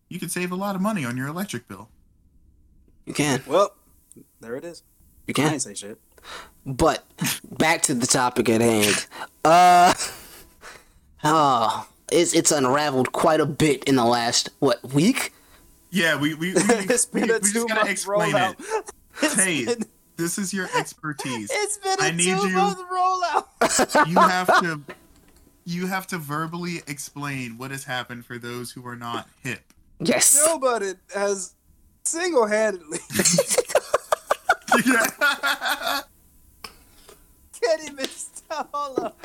you 0.08 0.18
can 0.18 0.28
save 0.28 0.50
a 0.52 0.56
lot 0.56 0.74
of 0.74 0.80
money 0.80 1.04
on 1.04 1.16
your 1.16 1.28
electric 1.28 1.68
bill. 1.68 1.88
You 3.06 3.14
can, 3.14 3.42
Well, 3.46 3.74
there 4.40 4.56
it 4.56 4.64
is. 4.64 4.82
you 5.26 5.32
I 5.32 5.34
can. 5.34 5.52
ain't 5.52 5.62
say 5.62 5.74
shit. 5.74 5.98
But 6.66 7.04
back 7.50 7.82
to 7.82 7.94
the 7.94 8.06
topic 8.06 8.48
at 8.48 8.60
hand. 8.60 9.06
Uh, 9.44 9.94
oh, 11.24 11.88
it's 12.12 12.34
it's 12.34 12.50
unraveled 12.52 13.12
quite 13.12 13.40
a 13.40 13.46
bit 13.46 13.84
in 13.84 13.96
the 13.96 14.04
last 14.04 14.50
what 14.58 14.82
week? 14.92 15.32
Yeah, 15.90 16.16
we 16.20 16.34
we 16.34 16.52
we, 16.54 16.54
we, 16.54 16.60
It's 16.90 17.06
been 17.06 17.22
we 17.28 17.30
a 17.34 17.40
just 17.40 17.54
two 17.54 17.66
gotta 17.66 17.90
explain 17.90 18.32
rollout. 18.34 18.56
it. 18.58 18.90
It's 19.22 19.34
Hey, 19.34 19.64
been, 19.64 19.84
this 20.16 20.38
is 20.38 20.52
your 20.54 20.68
expertise. 20.76 21.50
it's 21.52 21.78
been 21.78 22.00
a 22.00 22.02
I 22.04 22.10
need 22.10 22.24
two 22.40 22.48
you- 22.48 22.54
month 22.56 22.78
rollout. 22.90 24.08
you 24.08 24.16
have 24.18 24.46
to 24.60 24.80
you 25.64 25.86
have 25.86 26.06
to 26.08 26.18
verbally 26.18 26.82
explain 26.86 27.56
what 27.58 27.70
has 27.70 27.84
happened 27.84 28.24
for 28.26 28.38
those 28.38 28.72
who 28.72 28.84
are 28.86 28.96
not 28.96 29.28
hip. 29.42 29.60
Yes. 30.00 30.34
Nobody 30.46 30.92
has 31.14 31.54
single 32.04 32.46
handedly 32.46 32.98
can't 37.60 37.82
even 37.84 38.06
stop. 38.06 39.16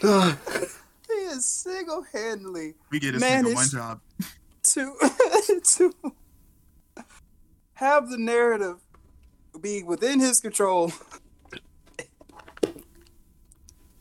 He 0.00 1.14
is 1.26 1.44
single 1.44 2.04
handedly 2.12 2.74
we 2.90 2.98
get 3.00 3.14
a 3.14 3.20
single 3.20 3.54
one 3.54 3.68
job. 3.68 4.00
to 4.62 4.94
to 5.64 5.94
have 7.80 8.10
the 8.10 8.18
narrative 8.18 8.76
be 9.58 9.82
within 9.82 10.20
his 10.20 10.38
control 10.38 10.92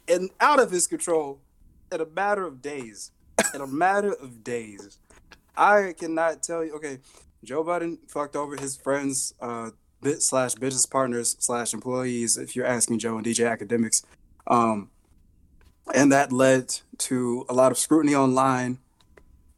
and 0.08 0.30
out 0.42 0.60
of 0.60 0.70
his 0.70 0.86
control 0.86 1.40
in 1.90 2.02
a 2.02 2.06
matter 2.06 2.46
of 2.46 2.62
days. 2.62 3.12
In 3.54 3.62
a 3.62 3.68
matter 3.68 4.12
of 4.12 4.44
days. 4.44 5.00
I 5.56 5.94
cannot 5.98 6.44
tell 6.44 6.64
you. 6.64 6.76
Okay, 6.76 6.98
Joe 7.42 7.64
Biden 7.64 8.00
fucked 8.10 8.36
over 8.36 8.58
his 8.58 8.76
friends, 8.76 9.34
uh, 9.40 9.72
bit 10.02 10.22
slash 10.22 10.56
business 10.56 10.86
partners 10.86 11.38
slash 11.40 11.74
employees. 11.74 12.38
If 12.38 12.58
you're 12.58 12.66
asking 12.66 13.00
Joe 13.00 13.18
and 13.18 13.26
DJ 13.26 13.48
Akademiks, 13.50 14.04
um, 14.46 14.90
and 15.96 16.12
that 16.12 16.34
led 16.34 16.76
to 16.98 17.46
a 17.48 17.54
lot 17.54 17.72
of 17.72 17.78
scrutiny 17.78 18.14
online 18.14 18.80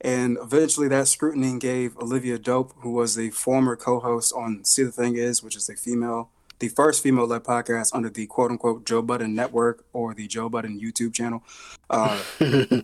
and 0.02 0.38
eventually 0.42 0.88
that 0.90 1.08
scrutiny 1.08 1.58
gave 1.60 1.98
Olivia 1.98 2.38
Dope, 2.40 2.74
who 2.80 2.92
was 2.92 3.16
the 3.16 3.30
former 3.30 3.76
co-host 3.76 4.34
on 4.36 4.64
See 4.66 4.84
the 4.84 4.92
Thing 4.92 5.16
Is, 5.16 5.42
which 5.44 5.56
is 5.56 5.70
a 5.70 5.76
female, 5.76 6.30
the 6.60 6.68
first 6.70 7.02
female-led 7.04 7.44
podcast 7.44 7.92
under 7.94 8.10
the 8.10 8.26
quote-unquote 8.28 8.86
Joe 8.86 9.02
Budden 9.02 9.34
Network 9.36 9.86
or 9.94 10.14
the 10.14 10.28
Joe 10.28 10.50
Budden 10.50 10.80
YouTube 10.80 11.14
channel. 11.14 11.44
Uh, 11.90 12.22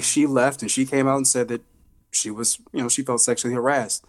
she 0.00 0.26
left 0.26 0.62
and 0.62 0.70
she 0.70 0.84
came 0.84 1.06
out 1.08 1.16
and 1.16 1.26
said 1.26 1.48
that 1.48 1.62
she 2.10 2.30
was, 2.30 2.58
you 2.72 2.82
know, 2.82 2.88
she 2.88 3.02
felt 3.02 3.20
sexually 3.20 3.54
harassed. 3.54 4.04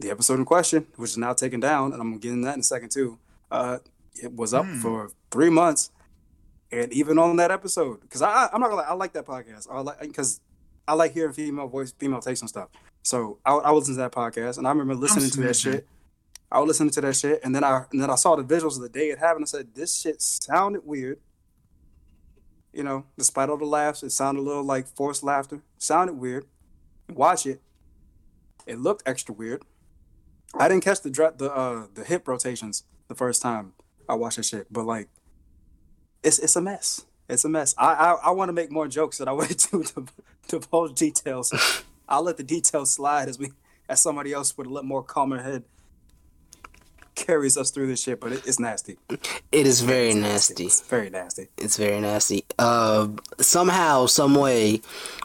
The 0.00 0.10
episode 0.10 0.38
in 0.38 0.44
question, 0.44 0.86
which 0.96 1.10
is 1.10 1.18
now 1.18 1.32
taken 1.32 1.58
down, 1.60 1.92
and 1.92 2.00
I'm 2.00 2.10
gonna 2.10 2.20
get 2.20 2.32
into 2.32 2.44
that 2.46 2.54
in 2.54 2.60
a 2.60 2.64
second 2.64 2.90
too. 2.90 3.18
Uh, 3.50 3.78
it 4.22 4.32
was 4.32 4.54
up 4.54 4.64
Hmm. 4.66 4.78
for 4.80 5.10
three 5.30 5.50
months, 5.50 5.90
and 6.70 6.92
even 6.92 7.18
on 7.18 7.36
that 7.36 7.50
episode, 7.50 8.00
because 8.02 8.22
I, 8.22 8.30
I- 8.30 8.48
I'm 8.52 8.60
not 8.60 8.68
gonna 8.70 8.82
lie, 8.82 8.88
I 8.88 8.94
like 8.94 9.12
that 9.14 9.26
podcast. 9.26 9.66
I 9.70 9.80
like 9.80 9.98
because 10.00 10.40
I 10.88 10.94
like 10.94 11.12
hearing 11.12 11.34
female 11.34 11.68
voice, 11.68 11.92
female 11.92 12.20
takes 12.20 12.40
on 12.42 12.48
stuff. 12.48 12.70
So 13.02 13.38
I, 13.44 13.52
I 13.52 13.70
would 13.70 13.80
listen 13.80 13.94
to 13.94 14.00
that 14.00 14.12
podcast, 14.12 14.58
and 14.58 14.66
I 14.66 14.70
remember 14.70 14.94
listening 14.94 15.30
to 15.30 15.40
that 15.42 15.54
shit. 15.54 15.86
I 16.50 16.58
would 16.58 16.68
listen 16.68 16.88
to 16.88 17.00
that 17.02 17.14
shit, 17.14 17.40
and 17.44 17.54
then 17.54 17.62
I 17.62 17.84
and 17.92 18.00
then 18.02 18.10
I 18.10 18.14
saw 18.14 18.34
the 18.34 18.42
visuals 18.42 18.76
of 18.76 18.82
the 18.82 18.88
day 18.88 19.10
it 19.10 19.18
happened. 19.18 19.44
I 19.44 19.46
said, 19.46 19.74
"This 19.74 19.98
shit 19.98 20.22
sounded 20.22 20.86
weird." 20.86 21.20
You 22.72 22.82
know, 22.82 23.04
despite 23.18 23.50
all 23.50 23.58
the 23.58 23.66
laughs, 23.66 24.02
it 24.02 24.10
sounded 24.10 24.40
a 24.40 24.42
little 24.42 24.64
like 24.64 24.86
forced 24.86 25.22
laughter. 25.22 25.60
Sounded 25.76 26.14
weird. 26.14 26.46
Watch 27.10 27.46
it. 27.46 27.60
It 28.66 28.78
looked 28.78 29.02
extra 29.06 29.34
weird. 29.34 29.62
I 30.54 30.68
didn't 30.68 30.84
catch 30.84 31.02
the 31.02 31.10
the 31.10 31.52
uh 31.52 31.86
the 31.92 32.04
hip 32.04 32.26
rotations 32.26 32.84
the 33.08 33.14
first 33.14 33.42
time 33.42 33.74
I 34.08 34.14
watched 34.14 34.38
that 34.38 34.44
shit, 34.46 34.72
but 34.72 34.84
like, 34.84 35.08
it's 36.22 36.38
it's 36.38 36.56
a 36.56 36.62
mess. 36.62 37.04
It's 37.28 37.44
a 37.44 37.48
mess. 37.48 37.74
I 37.78 37.92
I, 37.92 38.12
I 38.24 38.30
want 38.30 38.48
to 38.48 38.52
make 38.52 38.70
more 38.70 38.88
jokes 38.88 39.18
that 39.18 39.28
I 39.28 39.32
wait 39.32 39.58
to 39.70 39.82
to 39.82 40.06
divulge 40.48 40.94
details. 40.94 41.52
I'll 42.08 42.22
let 42.22 42.38
the 42.38 42.42
details 42.42 42.92
slide 42.92 43.28
as 43.28 43.38
we 43.38 43.52
as 43.88 44.02
somebody 44.02 44.32
else 44.32 44.56
with 44.56 44.66
a 44.66 44.70
little 44.70 44.88
more 44.88 45.02
calmer 45.02 45.42
head 45.42 45.64
carries 47.14 47.56
us 47.56 47.70
through 47.70 47.88
this 47.88 48.02
shit. 48.02 48.20
But 48.20 48.32
it, 48.32 48.46
it's 48.46 48.58
nasty. 48.58 48.96
It 49.10 49.66
is 49.66 49.80
very 49.80 50.08
It's 50.08 50.16
nasty. 50.16 50.64
It's 50.64 50.80
very 50.80 51.10
nasty. 51.10 51.48
It's 51.56 51.76
very 51.76 52.00
nasty. 52.00 52.44
Uh, 52.58 53.08
somehow, 53.38 54.06
some 54.06 54.34
way, 54.34 54.80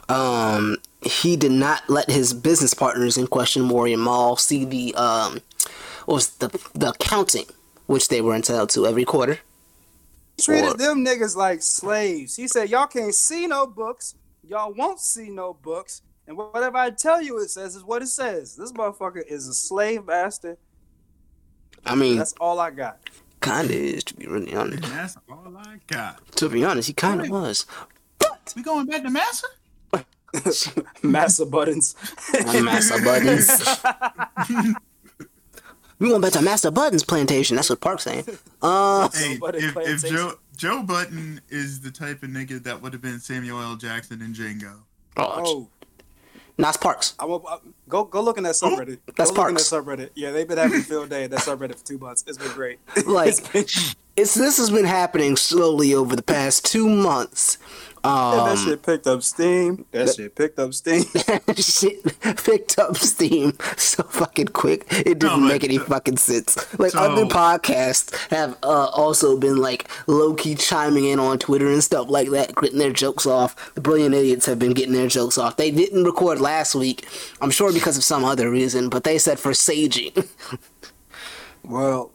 um, 0.08 0.76
he 1.02 1.36
did 1.36 1.52
not 1.52 1.88
let 1.88 2.10
his 2.10 2.32
business 2.34 2.74
partners 2.74 3.16
in 3.16 3.26
question, 3.26 3.62
Maury 3.62 3.92
and 3.92 4.02
Mal, 4.02 4.36
see 4.36 4.64
the 4.64 4.94
um, 4.94 5.40
what 6.06 6.14
was 6.14 6.30
the 6.36 6.48
the 6.74 6.90
accounting 6.90 7.46
which 7.86 8.08
they 8.08 8.20
were 8.20 8.34
entitled 8.34 8.70
to 8.70 8.86
every 8.86 9.04
quarter. 9.04 9.40
Treated 10.40 10.70
Or- 10.74 10.76
them 10.76 11.04
niggas 11.04 11.36
like 11.36 11.62
slaves. 11.62 12.36
He 12.36 12.48
said, 12.48 12.68
"Y'all 12.70 12.86
can't 12.86 13.14
see 13.14 13.46
no 13.46 13.66
books. 13.66 14.14
Y'all 14.46 14.72
won't 14.74 15.00
see 15.00 15.30
no 15.30 15.54
books. 15.54 16.02
And 16.26 16.36
whatever 16.36 16.76
I 16.78 16.90
tell 16.90 17.20
you, 17.22 17.38
it 17.38 17.50
says 17.50 17.76
is 17.76 17.84
what 17.84 18.02
it 18.02 18.06
says. 18.08 18.56
This 18.56 18.72
motherfucker 18.72 19.22
is 19.26 19.46
a 19.48 19.54
slave 19.54 20.06
master. 20.06 20.56
I 21.84 21.94
mean, 21.94 22.16
That's 22.18 22.32
all 22.40 22.58
I 22.60 22.70
got. 22.70 22.98
kind 23.40 23.66
of 23.68 23.76
is 23.76 24.04
to 24.04 24.14
be 24.14 24.26
really 24.26 24.54
honest. 24.54 24.82
That's 24.84 25.16
all 25.30 25.54
I 25.56 25.80
got. 25.86 26.26
To 26.36 26.48
be 26.48 26.64
honest, 26.64 26.88
he 26.88 26.94
kind 26.94 27.20
of 27.20 27.28
was. 27.28 27.66
We 28.56 28.62
going 28.62 28.86
back 28.86 29.02
to 29.02 29.10
Massa? 29.10 29.46
Massa 31.02 31.46
buttons. 31.46 31.94
Master 32.62 33.02
Buttons. 33.04 33.50
we 35.98 36.10
went 36.10 36.22
back 36.22 36.32
to 36.32 36.42
Master 36.42 36.70
Buttons 36.70 37.04
plantation. 37.04 37.56
That's 37.56 37.70
what 37.70 37.80
Park's 37.80 38.04
saying. 38.04 38.24
Uh, 38.62 39.08
Hey, 39.14 39.38
if, 39.42 39.76
if. 39.76 40.10
Joe 40.10 40.34
Joe 40.56 40.82
Button 40.82 41.40
is 41.48 41.80
the 41.80 41.90
type 41.90 42.22
of 42.22 42.30
nigga 42.30 42.62
that 42.64 42.80
would 42.82 42.92
have 42.92 43.02
been 43.02 43.18
Samuel 43.20 43.60
L. 43.60 43.76
Jackson 43.76 44.22
in 44.22 44.32
Django. 44.34 44.76
oh, 45.16 45.42
Oh, 45.44 45.68
Nas 46.56 46.76
Parks. 46.76 47.14
I 47.18 47.24
will, 47.24 47.44
go 47.88 48.04
go 48.04 48.20
look 48.22 48.38
in 48.38 48.44
that 48.44 48.54
subreddit. 48.54 48.98
That's 49.16 49.30
go 49.32 49.42
look 49.42 49.48
in 49.50 49.54
that 49.56 49.66
Parks. 49.68 49.70
subreddit. 49.70 50.10
Yeah, 50.14 50.30
they've 50.30 50.46
been 50.46 50.58
having 50.58 50.80
a 50.80 50.82
field 50.84 51.08
day 51.10 51.24
at 51.24 51.30
that 51.32 51.40
subreddit 51.40 51.76
for 51.78 51.84
two 51.84 51.98
months. 51.98 52.22
It's 52.26 52.38
been 52.38 52.52
great. 52.52 52.78
Like, 53.06 53.28
It's 53.28 53.40
been- 53.50 53.64
it's 54.16 54.34
this 54.34 54.58
has 54.58 54.70
been 54.70 54.84
happening 54.84 55.34
slowly 55.36 55.92
over 55.92 56.14
the 56.14 56.22
past 56.22 56.64
two 56.64 56.88
months. 56.88 57.58
And 58.04 58.46
that 58.46 58.58
Um, 58.58 58.64
shit 58.64 58.82
picked 58.82 59.06
up 59.06 59.22
steam. 59.22 59.86
That 59.92 60.14
shit 60.14 60.34
picked 60.34 60.58
up 60.58 60.74
steam. 60.74 61.04
that 61.14 61.58
shit 61.58 62.20
picked 62.44 62.78
up 62.78 62.96
steam 62.98 63.56
so 63.76 64.02
fucking 64.02 64.48
quick. 64.48 64.84
It 64.90 65.18
didn't 65.20 65.40
No, 65.40 65.48
make 65.48 65.64
any 65.64 65.78
fucking 65.78 66.18
sense. 66.18 66.56
Like 66.78 66.92
So- 66.92 66.98
other 67.00 67.24
podcasts 67.24 68.14
have 68.30 68.56
uh, 68.62 68.86
also 68.92 69.38
been 69.38 69.56
like 69.56 69.88
low 70.06 70.34
key 70.34 70.54
chiming 70.54 71.06
in 71.06 71.18
on 71.18 71.38
Twitter 71.38 71.68
and 71.68 71.82
stuff 71.82 72.08
like 72.10 72.30
that, 72.30 72.54
getting 72.56 72.78
their 72.78 72.92
jokes 72.92 73.26
off. 73.26 73.74
The 73.74 73.80
brilliant 73.80 74.14
idiots 74.14 74.46
have 74.46 74.58
been 74.58 74.72
getting 74.74 74.92
their 74.94 75.08
jokes 75.08 75.38
off. 75.38 75.56
They 75.56 75.70
didn't 75.70 76.04
record 76.04 76.40
last 76.40 76.74
week. 76.74 77.08
I'm 77.40 77.50
sure 77.50 77.72
because 77.72 77.96
of 77.96 78.04
some 78.04 78.24
other 78.24 78.50
reason, 78.50 78.88
but 78.90 79.04
they 79.04 79.16
said 79.18 79.38
for 79.38 79.52
saging. 79.52 80.28
well, 81.64 82.10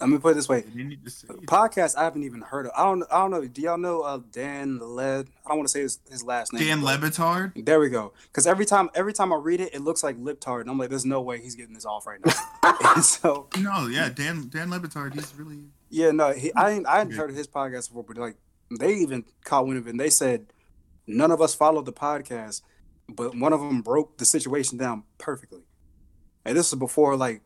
let 0.00 0.10
me 0.10 0.18
put 0.18 0.30
it 0.30 0.34
this 0.34 0.48
way. 0.48 0.64
You 0.72 0.84
need 0.84 1.04
to 1.04 1.10
say 1.10 1.26
podcast 1.28 1.96
I 1.96 2.04
haven't 2.04 2.22
even 2.22 2.40
heard 2.40 2.66
of. 2.66 2.72
I 2.76 2.84
don't. 2.84 3.04
I 3.10 3.18
don't 3.18 3.30
know. 3.30 3.44
Do 3.44 3.62
y'all 3.62 3.78
know 3.78 4.02
uh, 4.02 4.20
Dan 4.30 4.78
Led? 4.78 5.28
I 5.44 5.48
don't 5.48 5.58
want 5.58 5.68
to 5.68 5.72
say 5.72 5.80
his, 5.80 5.98
his 6.08 6.22
last 6.22 6.52
name. 6.52 6.64
Dan 6.64 6.84
Le 6.84 6.96
Batard. 6.98 7.64
There 7.64 7.80
we 7.80 7.88
go. 7.88 8.12
Because 8.24 8.46
every 8.46 8.64
time, 8.64 8.90
every 8.94 9.12
time 9.12 9.32
I 9.32 9.36
read 9.36 9.60
it, 9.60 9.74
it 9.74 9.80
looks 9.80 10.04
like 10.04 10.16
Liptard, 10.16 10.62
and 10.62 10.70
I'm 10.70 10.78
like, 10.78 10.90
there's 10.90 11.04
no 11.04 11.20
way 11.20 11.40
he's 11.40 11.56
getting 11.56 11.74
this 11.74 11.84
off 11.84 12.06
right 12.06 12.20
now. 12.24 13.00
so 13.00 13.48
No, 13.58 13.88
yeah, 13.88 14.08
Dan 14.08 14.48
Dan 14.48 14.70
Le 14.70 14.78
Batard. 14.78 15.14
He's 15.14 15.34
really 15.34 15.64
yeah, 15.90 16.10
no, 16.10 16.32
he, 16.32 16.52
I 16.54 16.70
ain't, 16.70 16.86
I 16.86 16.98
hadn't 16.98 17.14
heard 17.14 17.30
of 17.30 17.36
his 17.36 17.48
podcast 17.48 17.88
before, 17.88 18.04
but 18.04 18.18
like 18.18 18.36
they 18.78 18.94
even 18.96 19.24
caught 19.44 19.66
wind 19.66 19.78
of 19.78 19.86
it. 19.86 19.90
and 19.90 20.00
They 20.00 20.10
said 20.10 20.52
none 21.06 21.30
of 21.30 21.40
us 21.40 21.54
followed 21.54 21.86
the 21.86 21.92
podcast, 21.92 22.62
but 23.08 23.34
one 23.34 23.52
of 23.52 23.60
them 23.60 23.80
broke 23.80 24.18
the 24.18 24.24
situation 24.24 24.78
down 24.78 25.04
perfectly. 25.16 25.62
And 26.44 26.56
this 26.56 26.70
was 26.70 26.78
before 26.78 27.16
like 27.16 27.42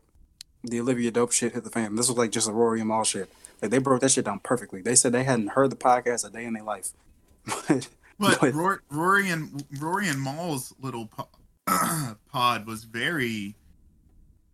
the 0.63 0.79
Olivia 0.79 1.11
Dope 1.11 1.31
shit 1.31 1.53
hit 1.53 1.63
the 1.63 1.69
fan. 1.69 1.95
This 1.95 2.07
was 2.07 2.17
like 2.17 2.31
just 2.31 2.47
a 2.49 2.51
Rory 2.51 2.79
and 2.79 2.87
Mal 2.89 3.03
shit. 3.03 3.29
Like 3.61 3.71
they 3.71 3.77
broke 3.77 4.01
that 4.01 4.11
shit 4.11 4.25
down 4.25 4.39
perfectly. 4.39 4.81
They 4.81 4.95
said 4.95 5.11
they 5.11 5.23
hadn't 5.23 5.49
heard 5.49 5.69
the 5.71 5.75
podcast 5.75 6.25
a 6.25 6.29
day 6.29 6.45
in 6.45 6.53
their 6.53 6.63
life. 6.63 6.89
but, 7.45 7.87
But 8.19 8.39
but- 8.41 8.53
Rory, 8.53 8.77
Rory 8.89 9.29
and 9.29 9.63
Rory 9.79 10.07
and 10.07 10.19
Mal's 10.21 10.73
little 10.81 11.07
po- 11.07 11.29
pod 12.31 12.65
was 12.65 12.83
very 12.85 13.55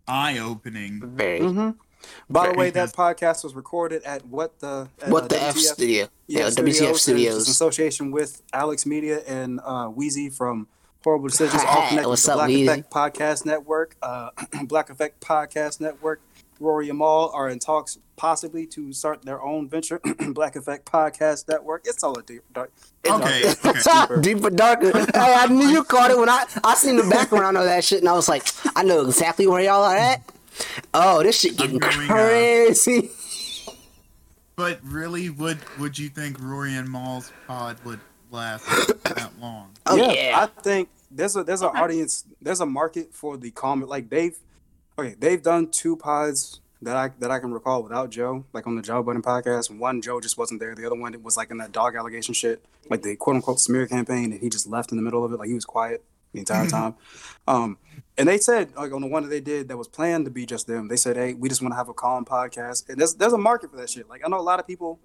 eye-opening. 0.08 1.02
Very. 1.15 1.39
Mhm. 1.39 1.76
By 2.30 2.48
the 2.48 2.58
way, 2.58 2.69
that 2.69 2.93
podcast 2.93 3.43
was 3.43 3.54
recorded 3.54 4.04
at 4.04 4.26
what 4.26 4.60
the 4.60 4.88
at, 5.02 5.10
What 5.10 5.26
uh, 5.26 5.28
the 5.28 5.41
F 5.41 5.58
studio? 5.58 6.08
Yeah, 6.28 6.43
WTF 6.50 6.52
Studios, 6.54 6.80
and 6.80 6.89
it's 6.95 7.08
in 7.08 7.15
Studios. 7.17 7.48
association 7.50 8.12
with 8.12 8.41
Alex 8.54 8.86
Media 8.86 9.19
and 9.28 9.60
uh, 9.63 9.88
Wheezy 9.88 10.30
from 10.30 10.67
Horrible 11.03 11.29
Decisions, 11.29 11.63
all 11.65 11.88
connected 11.88 12.09
What's 12.09 12.23
with 12.23 12.25
the 12.25 12.31
up, 12.33 12.38
Black 12.39 12.47
Wheezy? 12.49 12.63
Effect 12.67 12.91
Podcast 12.91 13.45
Network. 13.45 13.95
Uh, 14.01 14.29
Black 14.65 14.89
Effect 14.89 15.21
Podcast 15.21 15.79
Network. 15.79 16.21
Rory 16.59 16.89
and 16.89 16.99
Mal 16.99 17.31
are 17.33 17.47
in 17.47 17.57
talks 17.57 17.97
possibly 18.17 18.65
to 18.67 18.91
start 18.91 19.23
their 19.23 19.41
own 19.41 19.69
venture, 19.69 20.01
Black 20.33 20.57
Effect 20.57 20.85
Podcast 20.85 21.47
Network. 21.47 21.83
It's 21.85 22.03
all 22.03 22.17
a 22.19 22.21
deep, 22.21 22.41
dark. 22.53 22.73
it's 23.01 23.13
Okay, 23.13 23.41
dark- 23.63 23.65
okay. 23.65 23.79
deeper. 24.09 24.21
Deeper, 24.21 24.49
darker. 24.49 24.91
hey, 24.99 25.35
I 25.38 25.47
knew 25.47 25.69
you 25.69 25.85
caught 25.85 26.12
it 26.12 26.17
when 26.17 26.27
I 26.27 26.43
I 26.65 26.73
seen 26.75 26.97
the 26.97 27.07
background 27.09 27.55
of 27.57 27.63
that 27.63 27.85
shit, 27.85 27.99
and 27.99 28.09
I 28.09 28.13
was 28.13 28.27
like, 28.27 28.43
I 28.75 28.83
know 28.83 29.05
exactly 29.05 29.47
where 29.47 29.62
y'all 29.63 29.83
are 29.85 29.95
at. 29.95 30.21
Oh, 30.93 31.23
this 31.23 31.39
shit 31.39 31.55
getting 31.55 31.81
I'm 31.81 31.91
going, 31.95 32.07
crazy. 32.09 33.09
But 34.57 34.79
really, 34.83 35.29
would 35.29 35.59
would 35.79 35.97
you 35.97 36.09
think 36.09 36.38
Rory 36.41 36.75
and 36.75 36.89
Mal's 36.89 37.31
pod 37.47 37.77
would 37.85 38.01
last 38.32 38.65
that 39.04 39.32
long? 39.39 39.72
Oh 39.86 39.96
yeah. 39.96 40.39
I 40.42 40.62
think 40.62 40.89
there's 41.12 41.36
a 41.36 41.44
there's 41.44 41.62
an 41.62 41.70
audience 41.70 42.26
there's 42.42 42.62
a 42.62 42.65
market 42.65 43.13
for 43.13 43.38
the 43.38 43.52
comment 43.52 43.89
like 43.89 44.10
they've 44.10 44.38
okay 44.98 45.15
they've 45.20 45.42
done 45.42 45.70
two 45.70 45.96
pods 45.96 46.62
that 46.82 46.96
I 46.96 47.12
that 47.20 47.32
I 47.32 47.39
can 47.39 47.52
recall 47.52 47.84
without 47.84 48.10
Joe 48.10 48.46
like 48.54 48.68
on 48.68 48.76
the 48.76 48.82
Joe 48.82 49.04
Budden 49.04 49.22
podcast. 49.22 49.76
One 49.76 50.02
Joe 50.02 50.22
just 50.22 50.38
wasn't 50.38 50.60
there. 50.60 50.76
The 50.76 50.86
other 50.86 50.96
one 50.96 51.13
it 51.13 51.24
was 51.24 51.36
like 51.36 51.52
in 51.52 51.58
that 51.58 51.72
dog 51.72 51.96
allegation 51.96 52.34
shit 52.34 52.63
like 52.89 53.02
the 53.02 53.15
quote 53.15 53.36
unquote 53.36 53.60
smear 53.60 53.88
campaign 53.88 54.32
and 54.32 54.42
he 54.42 54.50
just 54.50 54.68
left 54.68 54.92
in 54.92 54.98
the 54.98 55.04
middle 55.04 55.24
of 55.26 55.34
it. 55.34 55.38
Like 55.38 55.50
he 55.50 55.56
was 55.56 55.65
quiet 55.65 56.04
the 56.34 56.39
entire 56.39 56.68
time. 56.68 56.96
Um 57.48 57.78
and 58.18 58.28
they 58.28 58.38
said 58.38 58.76
like 58.76 58.94
on 58.94 59.02
the 59.02 59.08
one 59.08 59.24
that 59.24 59.30
they 59.30 59.42
did 59.42 59.68
that 59.68 59.78
was 59.78 59.88
planned 59.88 60.26
to 60.26 60.32
be 60.32 60.46
just 60.46 60.68
them 60.68 60.88
they 60.88 60.96
said 60.96 61.18
hey 61.18 61.34
we 61.34 61.50
just 61.50 61.62
want 61.62 61.74
to 61.74 61.78
have 61.78 61.89
a 61.89 61.94
calm 61.94 62.24
podcast. 62.24 62.88
And 62.89 63.00
there's 63.00 63.15
there's 63.15 63.34
a 63.34 63.38
market 63.38 63.72
for 63.72 63.78
that 63.78 63.89
shit. 63.89 64.08
Like 64.08 64.22
I 64.24 64.30
know 64.30 64.39
a 64.39 64.42
lot 64.42 64.60
of 64.60 64.68
people 64.68 65.00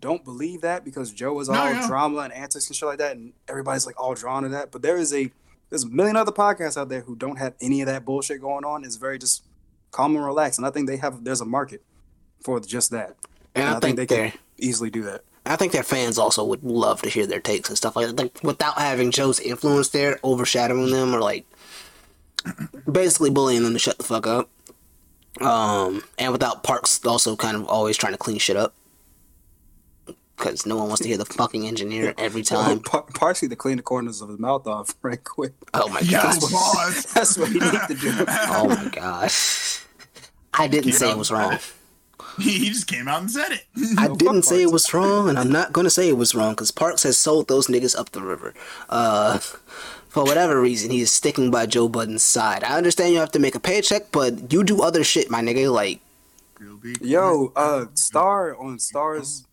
don't 0.00 0.24
believe 0.24 0.60
that 0.62 0.84
because 0.84 1.12
Joe 1.12 1.38
is 1.40 1.48
all 1.48 1.54
No, 1.54 1.70
yeah. 1.70 1.86
drama 1.86 2.18
and 2.20 2.32
antics 2.32 2.66
and 2.68 2.76
shit 2.76 2.88
like 2.88 2.98
that, 2.98 3.16
and 3.16 3.32
everybody's 3.48 3.86
like 3.86 4.00
all 4.00 4.14
drawn 4.14 4.42
to 4.44 4.48
that. 4.50 4.70
But 4.72 4.82
there 4.82 4.96
is 4.96 5.12
a 5.14 5.30
there's 5.70 5.84
a 5.84 5.88
million 5.88 6.16
other 6.16 6.32
podcasts 6.32 6.76
out 6.76 6.88
there 6.88 7.02
who 7.02 7.14
don't 7.16 7.36
have 7.38 7.54
any 7.60 7.80
of 7.82 7.86
that 7.86 8.04
bullshit 8.04 8.40
going 8.40 8.64
on. 8.64 8.84
It's 8.84 8.96
very 8.96 9.18
just 9.18 9.44
calm 9.90 10.16
and 10.16 10.24
relaxed, 10.24 10.58
and 10.58 10.66
I 10.66 10.70
think 10.70 10.88
they 10.88 10.96
have 10.96 11.24
there's 11.24 11.40
a 11.40 11.44
market 11.46 11.82
for 12.42 12.58
just 12.60 12.90
that. 12.92 13.16
And 13.54 13.68
I 13.68 13.80
think 13.80 13.96
they 13.96 14.06
they're- 14.06 14.30
can 14.30 14.38
easily 14.58 14.90
do 14.90 15.02
that. 15.04 15.22
I 15.46 15.56
think 15.56 15.72
their 15.72 15.82
fans 15.82 16.18
also 16.18 16.44
would 16.44 16.62
love 16.62 17.00
to 17.02 17.08
hear 17.08 17.26
their 17.26 17.40
takes 17.40 17.70
and 17.70 17.78
stuff 17.78 17.96
like 17.96 18.06
that. 18.08 18.18
Like 18.18 18.38
without 18.42 18.76
having 18.78 19.10
Joe's 19.10 19.40
influence 19.40 19.88
there 19.88 20.18
overshadowing 20.22 20.90
them 20.90 21.14
or 21.14 21.20
like 21.20 21.46
basically 22.90 23.30
bullying 23.30 23.62
them 23.64 23.72
to 23.72 23.78
shut 23.78 23.96
the 23.96 24.04
fuck 24.04 24.26
up. 24.26 24.50
Um, 25.40 26.02
and 26.18 26.32
without 26.32 26.62
Parks 26.64 27.04
also 27.06 27.34
kind 27.36 27.56
of 27.56 27.66
always 27.66 27.96
trying 27.96 28.12
to 28.12 28.18
clean 28.18 28.38
shit 28.38 28.56
up. 28.56 28.74
Because 30.38 30.64
no 30.66 30.76
one 30.76 30.86
wants 30.86 31.02
to 31.02 31.08
hear 31.08 31.16
the 31.18 31.24
fucking 31.24 31.66
engineer 31.66 32.14
every 32.16 32.42
time. 32.42 32.78
Par- 32.80 33.04
partially 33.12 33.48
to 33.48 33.56
clean 33.56 33.76
the 33.78 33.82
corners 33.82 34.22
of 34.22 34.28
his 34.28 34.38
mouth 34.38 34.66
off 34.66 34.94
right 35.02 35.22
quick. 35.22 35.52
Oh 35.74 35.88
my 35.88 36.00
Yes, 36.00 36.38
god. 36.38 36.50
boss. 36.52 37.12
That's 37.12 37.36
what 37.36 37.48
he 37.48 37.58
needs 37.58 37.86
to 37.88 37.94
do. 37.94 38.12
Oh 38.28 38.68
my 38.68 38.88
gosh. 38.92 39.82
I 40.54 40.68
didn't 40.68 40.92
say 40.92 41.10
it 41.10 41.18
was 41.18 41.30
wrong. 41.30 41.58
He 42.38 42.52
he 42.60 42.68
just 42.68 42.86
came 42.86 43.08
out 43.08 43.20
and 43.22 43.28
said 43.30 43.50
it. 43.50 43.64
I 43.98 44.06
fuck 44.06 44.18
didn't 44.18 44.42
say 44.42 44.62
it 44.62 44.70
was 44.70 44.94
wrong, 44.94 45.28
and 45.28 45.36
I'm 45.36 45.50
not 45.50 45.72
gonna 45.72 45.90
say 45.90 46.08
it 46.08 46.16
was 46.16 46.36
wrong 46.36 46.52
because 46.52 46.70
Parks 46.70 47.02
has 47.02 47.18
sold 47.18 47.48
those 47.48 47.66
niggas 47.66 47.98
up 47.98 48.10
the 48.12 48.22
river. 48.22 48.54
Uh, 48.88 49.38
for 50.08 50.22
whatever 50.22 50.60
reason, 50.60 50.92
he 50.92 51.00
is 51.00 51.10
sticking 51.10 51.50
by 51.50 51.66
Joe 51.66 51.88
Budden's 51.88 52.22
side. 52.22 52.62
I 52.62 52.76
understand 52.76 53.12
you 53.12 53.18
have 53.18 53.32
to 53.32 53.40
make 53.40 53.56
a 53.56 53.60
paycheck, 53.60 54.12
but 54.12 54.52
you 54.52 54.62
do 54.62 54.82
other 54.82 55.02
shit, 55.02 55.32
my 55.32 55.40
nigga. 55.42 55.72
Like, 55.72 55.98
Yo, 57.00 57.52
uh, 57.56 57.86
Star 57.94 58.56
on 58.56 58.78
Star's 58.78 59.44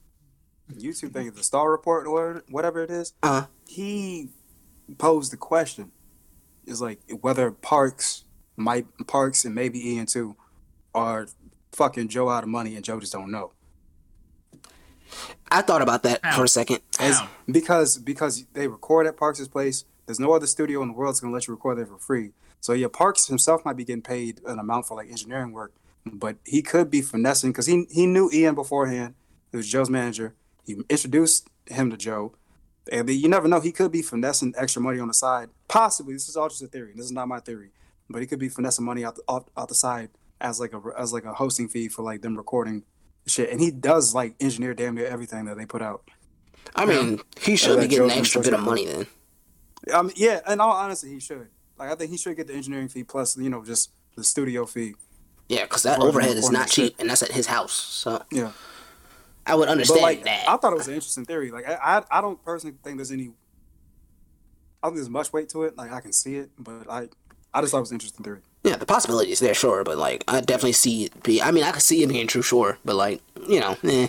YouTube 0.74 1.14
thing, 1.14 1.32
the 1.32 1.44
Star 1.44 1.72
Report 1.72 2.08
or 2.08 2.44
whatever 2.50 2.84
it 2.84 2.90
is. 2.92 3.14
Uh. 3.22 3.46
he 3.68 4.30
posed 4.98 5.32
the 5.32 5.38
question: 5.38 5.92
is 6.66 6.82
like 6.82 7.00
whether 7.22 7.52
Parks 7.52 8.24
might 8.56 8.86
Parks 9.08 9.46
and 9.46 9.54
maybe 9.54 9.94
Ian 9.94 10.06
too 10.06 10.36
are 10.94 11.28
fucking 11.72 12.08
Joe 12.08 12.30
out 12.30 12.44
of 12.44 12.50
money, 12.50 12.76
and 12.76 12.84
Joe 12.84 13.00
just 13.00 13.14
don't 13.14 13.32
know. 13.32 13.52
I 15.52 15.62
thought 15.62 15.82
about 15.82 16.04
that 16.04 16.20
Ow. 16.24 16.36
for 16.36 16.44
a 16.44 16.48
second. 16.48 16.80
As- 17.00 17.22
because 17.50 17.98
because 17.98 18.46
they 18.54 18.68
record 18.68 19.08
at 19.08 19.18
Parks' 19.18 19.48
place. 19.48 19.86
There's 20.06 20.20
no 20.20 20.34
other 20.34 20.46
studio 20.46 20.84
in 20.84 20.90
the 20.90 20.94
world 20.94 21.14
that's 21.14 21.20
gonna 21.20 21.34
let 21.34 21.48
you 21.48 21.54
record 21.54 21.78
there 21.78 21.86
for 21.86 21.98
free. 21.98 22.32
So 22.60 22.74
yeah, 22.74 22.88
Parks 22.92 23.28
himself 23.28 23.66
might 23.66 23.76
be 23.78 23.86
getting 23.86 24.02
paid 24.02 24.42
an 24.46 24.60
amount 24.60 24.88
for 24.88 24.96
like 24.96 25.10
engineering 25.10 25.52
work, 25.52 25.74
but 26.06 26.38
he 26.46 26.62
could 26.62 26.90
be 26.90 27.02
finessing 27.02 27.52
because 27.52 27.66
he 27.66 27.86
he 27.90 28.06
knew 28.06 28.30
Ian 28.32 28.56
beforehand. 28.56 29.16
He 29.52 29.58
was 29.58 29.68
Joe's 29.68 29.90
manager. 29.90 30.36
He 30.66 30.78
introduced 30.90 31.50
him 31.68 31.90
to 31.92 31.98
Joe, 31.98 32.34
and 32.92 33.10
you 33.10 33.30
never 33.30 33.48
know. 33.48 33.60
He 33.60 33.72
could 33.72 33.92
be 33.92 34.02
finessing 34.02 34.54
extra 34.58 34.82
money 34.82 35.00
on 35.00 35.08
the 35.08 35.14
side. 35.14 35.50
Possibly, 35.68 36.14
this 36.14 36.28
is 36.28 36.36
all 36.36 36.50
just 36.50 36.62
a 36.62 36.68
theory. 36.68 36.94
This 36.96 37.06
is 37.06 37.12
not 37.12 37.28
my 37.28 37.40
theory, 37.40 37.72
but 38.10 38.22
he 38.22 38.28
could 38.28 38.40
be 38.40 38.50
finessing 38.50 38.86
money 38.86 39.06
out 39.06 39.16
the, 39.16 39.24
out, 39.30 39.50
out 39.56 39.68
the 39.68 39.76
side 39.76 40.10
as 40.42 40.60
like 40.60 40.74
a 40.74 40.82
as 40.98 41.14
like 41.14 41.26
a 41.26 41.34
hosting 41.34 41.68
fee 41.68 41.88
for 41.88 42.04
like 42.04 42.22
them 42.22 42.36
recording 42.36 42.84
shit. 43.28 43.50
And 43.52 43.60
he 43.62 43.72
does 43.72 44.14
like 44.14 44.36
engineer 44.40 44.74
damn 44.74 44.96
near 44.96 45.08
everything 45.08 45.46
that 45.46 45.58
they 45.58 45.66
put 45.66 45.82
out. 45.82 46.10
I 46.76 46.86
mean, 46.86 47.22
he 47.40 47.56
should 47.56 47.80
be 47.80 47.88
getting 47.88 48.12
an 48.12 48.18
extra 48.18 48.42
bit 48.42 48.54
of 48.54 48.60
money 48.62 48.86
then. 48.86 49.08
I 49.94 50.02
mean, 50.02 50.14
yeah, 50.16 50.42
and 50.48 50.62
all 50.62 50.72
honestly, 50.72 51.10
he 51.10 51.20
should. 51.20 51.48
Like, 51.78 51.92
I 51.92 51.96
think 51.96 52.12
he 52.12 52.18
should 52.18 52.36
get 52.36 52.48
the 52.48 52.54
engineering 52.54 52.88
fee 52.88 53.04
plus, 53.04 53.38
you 53.38 53.50
know, 53.50 53.64
just 53.64 53.92
the 54.16 54.24
studio 54.24 54.66
fee. 54.66 54.96
Yeah, 55.48 55.64
because 55.64 55.84
that 55.84 56.00
overhead 56.00 56.38
is 56.38 56.50
not 56.50 56.70
shit. 56.70 56.92
cheap, 56.92 56.96
and 57.00 57.10
that's 57.10 57.22
at 57.22 57.32
his 57.32 57.48
house. 57.48 57.74
So 57.74 58.24
Yeah, 58.32 58.52
I 59.46 59.56
would 59.56 59.70
understand 59.70 60.02
like, 60.02 60.24
that. 60.24 60.50
I 60.50 60.58
thought 60.58 60.74
it 60.74 60.78
was 60.78 60.88
an 60.88 60.96
interesting 60.96 61.26
theory. 61.26 61.52
Like, 61.52 61.68
I, 61.68 61.76
I, 61.76 62.04
I 62.18 62.22
don't 62.22 62.44
personally 62.44 62.76
think 62.84 62.98
there's 62.98 63.12
any. 63.12 63.32
I 64.84 64.88
don't 64.88 64.92
think 64.92 64.96
there's 64.96 65.10
much 65.10 65.34
weight 65.34 65.50
to 65.50 65.64
it. 65.64 65.78
Like, 65.78 65.92
I 65.92 66.02
can 66.02 66.14
see 66.14 66.36
it, 66.36 66.50
but 66.58 66.90
I, 66.90 67.10
I 67.54 67.62
just 67.62 67.72
thought 67.72 67.78
it 67.78 67.82
was 67.82 67.92
an 67.92 67.96
interesting 67.96 68.24
theory. 68.24 68.42
Yeah, 68.66 68.78
the 68.78 68.86
possibility 68.88 69.32
is 69.32 69.40
there, 69.40 69.54
sure, 69.54 69.84
but 69.84 70.00
like 70.00 70.24
I 70.28 70.42
definitely 70.42 70.72
see 70.72 71.06
it 71.06 71.22
be. 71.22 71.40
I 71.40 71.52
mean, 71.52 71.64
I 71.64 71.72
could 71.72 71.84
see 71.84 72.02
it 72.02 72.10
being 72.10 72.26
true, 72.26 72.42
sure, 72.42 72.80
but 72.84 72.96
like 72.96 73.22
you 73.48 73.60
know, 73.60 73.78
eh, 73.84 74.08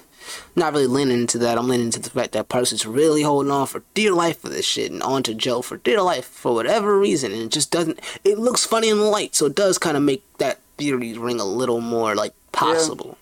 not 0.56 0.72
really 0.72 0.86
leaning 0.86 1.20
into 1.20 1.36
that. 1.38 1.58
I'm 1.58 1.68
leaning 1.68 1.86
into 1.86 2.00
the 2.00 2.08
fact 2.08 2.32
that 2.32 2.46
is 2.54 2.86
really 2.86 3.20
holding 3.20 3.52
on 3.52 3.66
for 3.66 3.82
dear 3.92 4.12
life 4.12 4.40
for 4.40 4.48
this 4.48 4.64
shit, 4.64 4.90
and 4.90 5.02
on 5.02 5.22
to 5.24 5.34
Joe 5.34 5.60
for 5.60 5.76
dear 5.76 6.00
life 6.00 6.24
for 6.24 6.54
whatever 6.54 6.98
reason, 6.98 7.32
and 7.32 7.42
it 7.42 7.50
just 7.50 7.70
doesn't. 7.70 8.00
It 8.24 8.38
looks 8.38 8.64
funny 8.64 8.88
in 8.88 8.96
the 8.96 9.04
light, 9.04 9.34
so 9.34 9.44
it 9.44 9.54
does 9.54 9.76
kind 9.76 9.96
of 9.96 10.02
make 10.02 10.24
that 10.38 10.58
theory 10.78 11.18
ring 11.18 11.38
a 11.38 11.44
little 11.44 11.82
more 11.82 12.14
like 12.14 12.32
possible. 12.52 13.18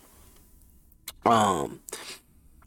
Um, 1.27 1.81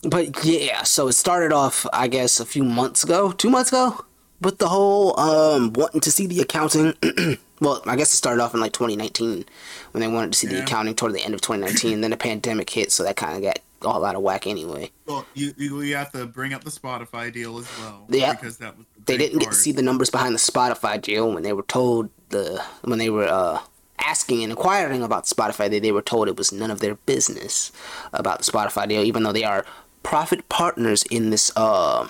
but 0.03 0.43
yeah, 0.43 0.83
so 0.83 1.07
it 1.07 1.13
started 1.13 1.51
off, 1.51 1.85
I 1.91 2.07
guess, 2.07 2.39
a 2.39 2.45
few 2.45 2.63
months 2.63 3.03
ago, 3.03 3.31
two 3.31 3.49
months 3.49 3.69
ago, 3.71 4.05
with 4.41 4.59
the 4.59 4.67
whole 4.67 5.19
um 5.19 5.73
wanting 5.73 6.01
to 6.01 6.11
see 6.11 6.27
the 6.27 6.41
accounting. 6.41 6.93
well, 7.59 7.81
I 7.85 7.95
guess 7.95 8.13
it 8.13 8.17
started 8.17 8.41
off 8.41 8.53
in 8.53 8.59
like 8.59 8.73
2019 8.73 9.45
when 9.91 10.01
they 10.01 10.07
wanted 10.07 10.33
to 10.33 10.37
see 10.37 10.47
the 10.47 10.61
accounting 10.61 10.95
toward 10.95 11.13
the 11.13 11.23
end 11.23 11.33
of 11.33 11.41
2019. 11.41 12.01
then 12.01 12.11
the 12.11 12.17
pandemic 12.17 12.69
hit, 12.69 12.91
so 12.91 13.03
that 13.03 13.15
kind 13.15 13.35
of 13.37 13.43
got 13.43 13.59
all 13.83 14.03
out 14.05 14.15
of 14.15 14.21
whack 14.21 14.47
anyway. 14.47 14.91
Well, 15.05 15.25
you, 15.33 15.53
you 15.57 15.81
you 15.81 15.95
have 15.95 16.11
to 16.13 16.25
bring 16.25 16.53
up 16.53 16.63
the 16.63 16.71
Spotify 16.71 17.31
deal 17.31 17.57
as 17.57 17.67
well. 17.79 18.05
Yeah. 18.09 18.33
Because 18.33 18.57
that 18.57 18.77
was 18.77 18.85
the 18.95 19.01
They 19.05 19.17
didn't 19.17 19.39
get 19.39 19.49
to 19.49 19.55
see 19.55 19.71
the 19.71 19.81
numbers 19.81 20.09
behind 20.09 20.33
the 20.33 20.39
Spotify 20.39 21.01
deal 21.01 21.31
when 21.31 21.43
they 21.43 21.53
were 21.53 21.63
told 21.63 22.09
the 22.29 22.63
when 22.83 22.99
they 22.99 23.09
were 23.09 23.27
uh 23.27 23.59
asking 23.99 24.43
and 24.43 24.51
inquiring 24.51 25.03
about 25.03 25.25
Spotify 25.25 25.69
deal. 25.69 25.81
They 25.81 25.91
were 25.91 26.01
told 26.01 26.27
it 26.27 26.37
was 26.37 26.51
none 26.51 26.71
of 26.71 26.79
their 26.79 26.95
business 26.95 27.71
about 28.13 28.39
the 28.39 28.51
Spotify 28.51 28.87
deal, 28.87 29.03
even 29.03 29.23
though 29.23 29.33
they 29.33 29.43
are 29.43 29.65
profit 30.03 30.47
partners 30.49 31.03
in 31.03 31.29
this 31.29 31.51
uh 31.55 32.07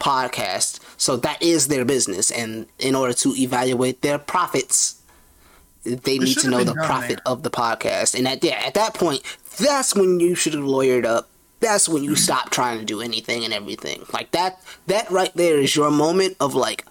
podcast. 0.00 0.80
So 0.96 1.16
that 1.16 1.42
is 1.42 1.68
their 1.68 1.84
business, 1.84 2.30
and 2.30 2.66
in 2.78 2.94
order 2.94 3.12
to 3.14 3.34
evaluate 3.36 4.02
their 4.02 4.18
profits, 4.18 5.00
they 5.84 6.18
need 6.18 6.38
to 6.38 6.50
know 6.50 6.64
the 6.64 6.74
profit 6.74 7.20
there. 7.24 7.32
of 7.32 7.42
the 7.42 7.50
podcast. 7.50 8.16
And 8.16 8.26
at 8.26 8.42
yeah, 8.42 8.62
at 8.66 8.74
that 8.74 8.94
point, 8.94 9.22
that's 9.58 9.94
when 9.94 10.20
you 10.20 10.34
should 10.34 10.54
have 10.54 10.64
lawyered 10.64 11.04
up. 11.04 11.28
That's 11.60 11.88
when 11.88 12.04
you 12.04 12.16
stop 12.26 12.50
trying 12.50 12.78
to 12.78 12.84
do 12.84 13.00
anything 13.00 13.44
and 13.44 13.52
everything. 13.54 14.04
Like 14.12 14.30
that 14.32 14.60
that 14.86 15.10
right 15.10 15.34
there 15.34 15.58
is 15.58 15.74
your 15.76 15.90
moment 15.90 16.36
of 16.40 16.54
like 16.54 16.84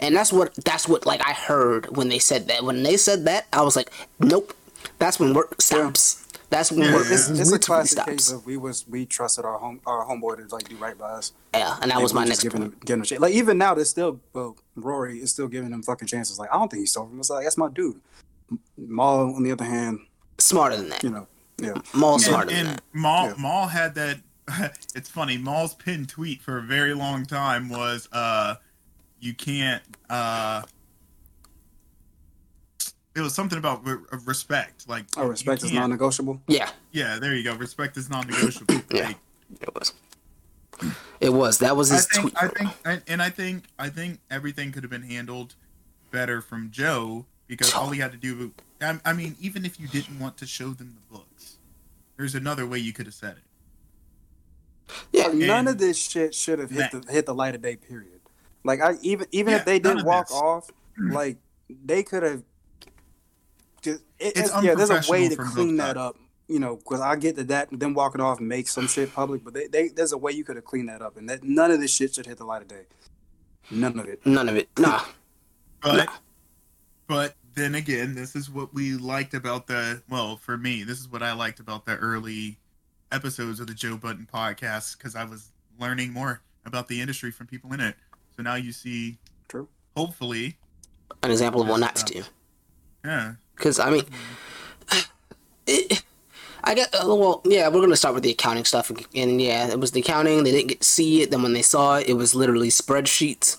and 0.00 0.14
that's 0.16 0.32
what 0.32 0.54
that's 0.64 0.88
what 0.88 1.06
like 1.06 1.20
I 1.26 1.32
heard 1.32 1.96
when 1.96 2.08
they 2.08 2.18
said 2.18 2.48
that. 2.48 2.64
When 2.64 2.82
they 2.82 2.96
said 2.96 3.24
that, 3.26 3.46
I 3.52 3.62
was 3.62 3.76
like, 3.76 3.90
Nope. 4.20 4.52
That's 4.98 5.18
when 5.20 5.34
work 5.34 5.60
stops. 5.60 6.22
That's 6.48 6.70
That's 6.70 6.72
when 6.72 6.80
Yeah, 6.82 6.94
we're, 6.94 7.04
yeah. 7.06 7.12
It's, 7.14 7.28
it's, 7.28 7.40
it's 7.40 7.52
a 7.52 7.54
it's 7.56 7.66
classic 7.66 7.90
stops. 7.92 8.08
case 8.10 8.30
of 8.32 8.46
we 8.46 8.56
was 8.56 8.86
we 8.88 9.04
trusted 9.04 9.44
our 9.44 9.58
home 9.58 9.80
our 9.86 10.04
homeboy 10.06 10.36
to 10.48 10.54
like 10.54 10.68
do 10.68 10.76
right 10.76 10.96
by 10.96 11.10
us. 11.10 11.32
Yeah, 11.54 11.76
and 11.82 11.90
that 11.90 12.00
was 12.00 12.14
my 12.14 12.20
next 12.24 12.36
just 12.36 12.42
giving 12.44 12.60
point. 12.60 12.74
him, 12.74 12.80
giving 12.84 13.00
him 13.00 13.04
shit. 13.04 13.20
Like 13.20 13.32
even 13.34 13.58
now, 13.58 13.74
there's 13.74 13.90
still 13.90 14.20
well, 14.32 14.56
Rory 14.76 15.18
is 15.18 15.30
still 15.32 15.48
giving 15.48 15.72
him 15.72 15.82
fucking 15.82 16.06
chances. 16.08 16.38
Like 16.38 16.50
I 16.52 16.58
don't 16.58 16.70
think 16.70 16.80
he 16.80 16.86
stole 16.86 17.06
from 17.08 17.18
us. 17.20 17.30
Like 17.30 17.44
that's 17.44 17.58
my 17.58 17.68
dude. 17.68 18.00
Mal, 18.78 19.34
on 19.34 19.42
the 19.42 19.50
other 19.52 19.64
hand, 19.64 20.00
Smarter 20.38 20.76
than 20.76 20.88
that. 20.90 21.02
you 21.02 21.10
know, 21.10 21.26
yeah, 21.58 21.72
Mal's 21.94 22.22
And, 22.24 22.30
smarter 22.32 22.50
than 22.50 22.58
and 22.58 22.68
that. 22.68 22.82
Mal 22.92 23.26
Yeah. 23.28 23.34
Mal 23.38 23.66
had 23.68 23.94
that. 23.96 24.18
it's 24.94 25.08
funny. 25.08 25.36
Mal's 25.38 25.74
pinned 25.74 26.08
tweet 26.08 26.40
for 26.42 26.58
a 26.58 26.62
very 26.62 26.94
long 26.94 27.26
time 27.26 27.68
was, 27.68 28.08
uh, 28.12 28.54
"You 29.20 29.34
can't." 29.34 29.82
Uh, 30.08 30.62
it 33.14 33.20
was 33.20 33.34
something 33.34 33.58
about 33.58 33.86
re- 33.86 33.96
respect. 34.26 34.88
Like 34.88 35.06
oh, 35.16 35.26
respect 35.26 35.62
is 35.62 35.72
non-negotiable. 35.72 36.40
Yeah, 36.48 36.70
Yeah, 36.92 37.18
there 37.18 37.34
you 37.34 37.42
go. 37.44 37.54
Respect 37.56 37.96
is 37.96 38.10
non-negotiable. 38.10 38.82
Yeah. 38.90 39.06
Like, 39.08 39.16
it 39.60 39.74
was. 39.74 39.92
It 41.20 41.30
was. 41.32 41.58
That 41.58 41.76
was 41.76 41.90
I 41.90 41.94
his 41.96 42.06
think, 42.08 42.22
tweet. 42.22 42.34
I 42.36 42.48
think, 42.48 42.70
I- 42.84 43.02
and 43.08 43.22
I 43.22 43.30
think, 43.30 43.64
I 43.78 43.88
think 43.88 44.20
everything 44.30 44.70
could 44.72 44.82
have 44.82 44.90
been 44.90 45.02
handled 45.02 45.54
better 46.10 46.40
from 46.42 46.70
Joe 46.70 47.24
because 47.46 47.72
all 47.72 47.88
he 47.90 48.00
had 48.00 48.12
to 48.12 48.18
do. 48.18 48.52
I, 48.82 48.98
I 49.04 49.12
mean, 49.14 49.36
even 49.40 49.64
if 49.64 49.80
you 49.80 49.88
didn't 49.88 50.18
want 50.18 50.36
to 50.38 50.46
show 50.46 50.70
them 50.70 50.94
the 51.10 51.16
books, 51.16 51.56
there's 52.18 52.34
another 52.34 52.66
way 52.66 52.78
you 52.78 52.92
could 52.92 53.06
have 53.06 53.14
said 53.14 53.36
it. 53.38 55.02
yeah, 55.12 55.28
None 55.32 55.68
of 55.68 55.78
this 55.78 55.96
shit 55.96 56.34
should 56.34 56.58
have 56.58 56.70
hit 56.70 56.90
that- 56.92 57.06
the 57.06 57.12
hit 57.12 57.24
the 57.24 57.34
light 57.34 57.54
of 57.54 57.62
day. 57.62 57.76
Period. 57.76 58.15
Like 58.66 58.80
I 58.80 58.94
even 59.02 59.26
even 59.32 59.52
Yeah, 59.52 59.58
if 59.58 59.64
they 59.64 59.78
none 59.78 59.96
did 59.96 60.00
of 60.00 60.06
walk 60.06 60.28
this. 60.28 60.36
off, 60.36 60.70
mm. 61.00 61.12
like 61.12 61.38
they 61.84 62.02
could 62.02 62.22
have. 62.22 62.42
Just, 63.82 64.00
it, 64.18 64.36
It's 64.36 64.40
it's- 64.40 64.64
yeah, 64.64 64.74
there's 64.74 64.90
a 64.90 65.10
way 65.10 65.28
to 65.28 65.36
clean 65.36 65.76
both 65.76 65.86
that 65.86 65.96
up. 65.96 66.16
You 66.48 66.60
know, 66.60 66.76
because 66.76 67.00
I 67.00 67.16
get 67.16 67.34
that 67.36 67.48
that 67.48 67.68
them 67.80 67.92
walking 67.94 68.20
off 68.20 68.38
makes 68.40 68.72
some 68.72 68.86
shit 68.86 69.12
public, 69.12 69.42
but 69.44 69.52
they, 69.54 69.66
they 69.66 69.88
there's 69.88 70.12
a 70.12 70.18
way 70.18 70.30
you 70.32 70.44
could 70.44 70.54
have 70.56 70.64
cleaned 70.64 70.88
that 70.88 71.02
up, 71.02 71.16
and 71.16 71.28
that 71.28 71.42
none 71.42 71.70
of 71.72 71.80
this 71.80 71.92
shit 71.92 72.14
should 72.14 72.26
hit 72.26 72.38
the 72.38 72.44
light 72.44 72.62
of 72.62 72.68
day. 72.68 72.82
None 73.70 73.98
of 73.98 74.06
it. 74.06 74.24
none 74.24 74.48
of 74.48 74.56
it. 74.56 74.68
Nah. 74.78 75.00
But, 75.82 76.08
but 77.06 77.34
then 77.54 77.74
again, 77.76 78.14
this 78.14 78.34
is 78.34 78.50
what 78.50 78.72
we 78.74 78.94
liked 78.94 79.34
about 79.34 79.66
the. 79.66 80.02
Well, 80.08 80.36
for 80.36 80.56
me, 80.56 80.82
this 80.82 80.98
is 80.98 81.08
what 81.08 81.22
I 81.22 81.32
liked 81.32 81.60
about 81.60 81.84
the 81.84 81.96
early 81.96 82.58
episodes 83.12 83.60
of 83.60 83.66
the 83.68 83.74
Joe 83.74 83.96
Budden 83.96 84.26
podcast 84.32 84.96
because 84.98 85.14
I 85.14 85.24
was 85.24 85.52
learning 85.78 86.12
more 86.12 86.40
about 86.64 86.88
the 86.88 87.00
industry 87.00 87.30
from 87.30 87.46
people 87.46 87.72
in 87.72 87.80
it. 87.80 87.94
So 88.36 88.42
now 88.42 88.54
you 88.56 88.72
see, 88.72 89.18
True. 89.48 89.68
hopefully, 89.96 90.58
An 91.22 91.30
example 91.30 91.62
of 91.62 91.68
what 91.68 91.80
not 91.80 91.96
to 91.96 92.04
do. 92.04 92.22
yeah, 93.04 93.32
Because 93.56 93.78
I 93.78 93.90
mean, 93.90 94.04
it, 95.66 96.02
I 96.64 96.74
get 96.74 96.92
uh, 96.94 97.06
well. 97.06 97.42
Yeah, 97.44 97.68
we're 97.68 97.80
gonna 97.80 97.96
start 97.96 98.14
with 98.14 98.24
the 98.24 98.32
accounting 98.32 98.64
stuff, 98.64 98.90
and 99.14 99.40
yeah, 99.40 99.68
it 99.68 99.78
was 99.80 99.92
the 99.92 100.00
accounting. 100.00 100.42
They 100.44 100.50
didn't 100.50 100.68
get 100.68 100.80
to 100.80 100.86
see 100.86 101.22
it. 101.22 101.30
Then 101.30 101.42
when 101.42 101.52
they 101.52 101.62
saw 101.62 101.96
it, 101.98 102.08
it 102.08 102.14
was 102.14 102.34
literally 102.34 102.68
spreadsheets. 102.68 103.58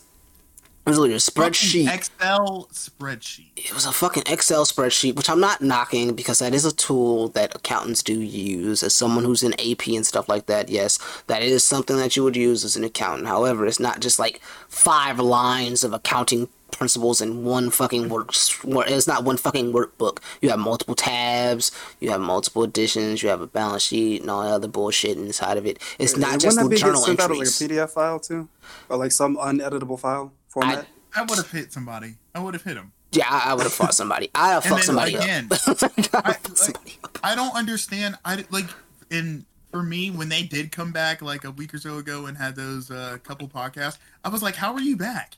It 0.87 0.91
was 0.91 0.99
literally 0.99 1.15
a 1.15 1.17
spreadsheet. 1.17 1.83
Fucking 1.83 1.95
Excel 1.99 2.69
spreadsheet. 2.71 3.49
It 3.57 3.73
was 3.73 3.85
a 3.85 3.91
fucking 3.91 4.23
Excel 4.25 4.63
spreadsheet, 4.63 5.17
which 5.17 5.29
I'm 5.29 5.41
not 5.41 5.61
knocking 5.61 6.15
because 6.15 6.39
that 6.39 6.53
is 6.53 6.63
a 6.63 6.73
tool 6.73 7.27
that 7.29 7.53
accountants 7.53 8.01
do 8.01 8.17
use. 8.21 8.83
As 8.83 8.95
someone 8.95 9.25
who's 9.25 9.43
in 9.43 9.51
AP 9.59 9.87
and 9.89 10.05
stuff 10.05 10.29
like 10.29 10.45
that, 10.45 10.69
yes, 10.69 10.97
that 11.27 11.43
is 11.43 11.65
something 11.65 11.97
that 11.97 12.15
you 12.15 12.23
would 12.23 12.37
use 12.37 12.63
as 12.63 12.77
an 12.77 12.85
accountant. 12.85 13.27
However, 13.27 13.65
it's 13.65 13.81
not 13.81 13.99
just 13.99 14.17
like 14.17 14.39
five 14.69 15.19
lines 15.19 15.83
of 15.83 15.91
accounting 15.91 16.47
principles 16.71 17.19
in 17.19 17.43
one 17.43 17.69
fucking 17.69 18.07
work. 18.07 18.29
It's 18.31 19.07
not 19.07 19.25
one 19.25 19.35
fucking 19.35 19.73
workbook. 19.73 20.19
You 20.41 20.51
have 20.51 20.59
multiple 20.59 20.95
tabs, 20.95 21.69
you 21.99 22.11
have 22.11 22.21
multiple 22.21 22.63
additions, 22.63 23.21
you 23.21 23.27
have 23.27 23.41
a 23.41 23.47
balance 23.47 23.83
sheet, 23.83 24.21
and 24.21 24.31
all 24.31 24.43
that 24.43 24.51
other 24.51 24.67
bullshit 24.69 25.17
inside 25.17 25.57
of 25.57 25.65
it. 25.65 25.81
It's 25.99 26.15
not 26.15 26.27
Wouldn't 26.27 26.41
just 26.43 26.57
that 26.57 26.69
be 26.69 26.75
get 26.77 26.85
journal 26.85 27.01
sent 27.01 27.19
out 27.19 27.29
entries. 27.31 27.61
like 27.61 27.71
a 27.71 27.73
PDF 27.73 27.89
file 27.89 28.19
too, 28.21 28.47
or 28.87 28.95
like 28.95 29.11
some 29.11 29.35
uneditable 29.35 29.99
file 29.99 30.31
format? 30.61 30.87
I 31.15 31.21
would 31.21 31.37
have 31.37 31.51
hit 31.51 31.73
somebody. 31.73 32.15
I 32.35 32.39
would 32.39 32.53
have 32.53 32.63
hit 32.63 32.77
him. 32.77 32.91
yeah, 33.11 33.25
I, 33.29 33.51
I 33.51 33.53
would 33.53 33.63
have 33.63 33.73
fought 33.73 33.93
somebody. 33.93 34.29
I'd 34.35 34.51
have 34.51 34.65
And 34.65 34.73
fucked 34.73 34.85
somebody 34.85 35.15
again, 35.15 35.47
up. 35.51 35.91
I, 36.13 36.35
like, 36.65 36.99
I 37.23 37.35
don't 37.35 37.55
understand. 37.55 38.17
I 38.25 38.43
like 38.51 38.65
in 39.09 39.45
for 39.71 39.81
me 39.83 40.11
when 40.11 40.29
they 40.29 40.43
did 40.43 40.71
come 40.71 40.91
back 40.91 41.21
like 41.21 41.43
a 41.43 41.51
week 41.51 41.73
or 41.73 41.77
so 41.77 41.97
ago 41.97 42.25
and 42.25 42.37
had 42.37 42.55
those 42.55 42.89
uh, 42.91 43.17
couple 43.23 43.47
podcasts. 43.47 43.97
I 44.23 44.29
was 44.29 44.41
like, 44.43 44.55
how 44.55 44.73
are 44.73 44.81
you 44.81 44.95
back? 44.95 45.37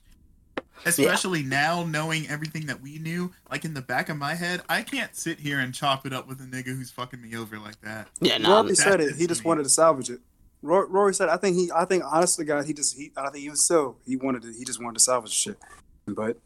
Especially 0.85 1.43
now 1.43 1.83
knowing 1.83 2.27
everything 2.29 2.65
that 2.67 2.81
we 2.81 2.99
knew, 2.99 3.31
like 3.51 3.65
in 3.65 3.73
the 3.73 3.81
back 3.81 4.07
of 4.07 4.15
my 4.17 4.33
head, 4.35 4.61
I 4.69 4.81
can't 4.81 5.13
sit 5.13 5.39
here 5.39 5.59
and 5.59 5.73
chop 5.73 6.05
it 6.05 6.13
up 6.13 6.25
with 6.27 6.39
a 6.39 6.45
nigga 6.45 6.67
who's 6.67 6.89
fucking 6.89 7.21
me 7.21 7.35
over 7.35 7.59
like 7.59 7.81
that. 7.81 8.07
yeah, 8.21 8.37
no, 8.37 8.61
Rory 8.63 8.75
said 8.75 9.01
it. 9.01 9.15
He 9.17 9.27
just 9.27 9.43
me. 9.43 9.49
wanted 9.49 9.63
to 9.63 9.69
salvage 9.69 10.09
it. 10.09 10.21
Rory, 10.61 10.87
Rory 10.89 11.13
said, 11.13 11.29
"I 11.29 11.37
think 11.37 11.55
he, 11.55 11.71
I 11.73 11.85
think 11.85 12.03
honestly, 12.05 12.43
God, 12.45 12.65
he 12.65 12.73
just, 12.73 12.95
he, 12.97 13.11
I 13.15 13.29
think 13.29 13.43
even 13.45 13.55
so, 13.55 13.97
he 14.05 14.15
wanted 14.15 14.41
to, 14.43 14.51
he 14.53 14.65
just 14.65 14.81
wanted 14.81 14.95
to 14.95 14.99
salvage 15.03 15.31
the 15.31 15.35
shit." 15.35 15.57
But 16.05 16.37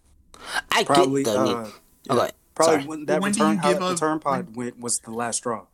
I 0.72 0.84
probably, 0.84 1.24
get 1.24 1.34
the 1.34 1.40
uh, 1.40 1.44
need. 1.46 1.74
Okay, 2.12 2.32
probably 2.54 2.76
sorry. 2.76 2.86
when 2.88 3.06
that 3.06 3.22
When 3.22 3.32
return, 3.32 3.54
you 3.54 3.58
how 3.60 3.72
give 3.72 3.82
that 3.82 3.90
return 3.92 4.20
pod 4.20 4.56
went 4.56 4.80
was 4.80 5.00
the 5.00 5.12
last 5.12 5.38
straw. 5.38 5.66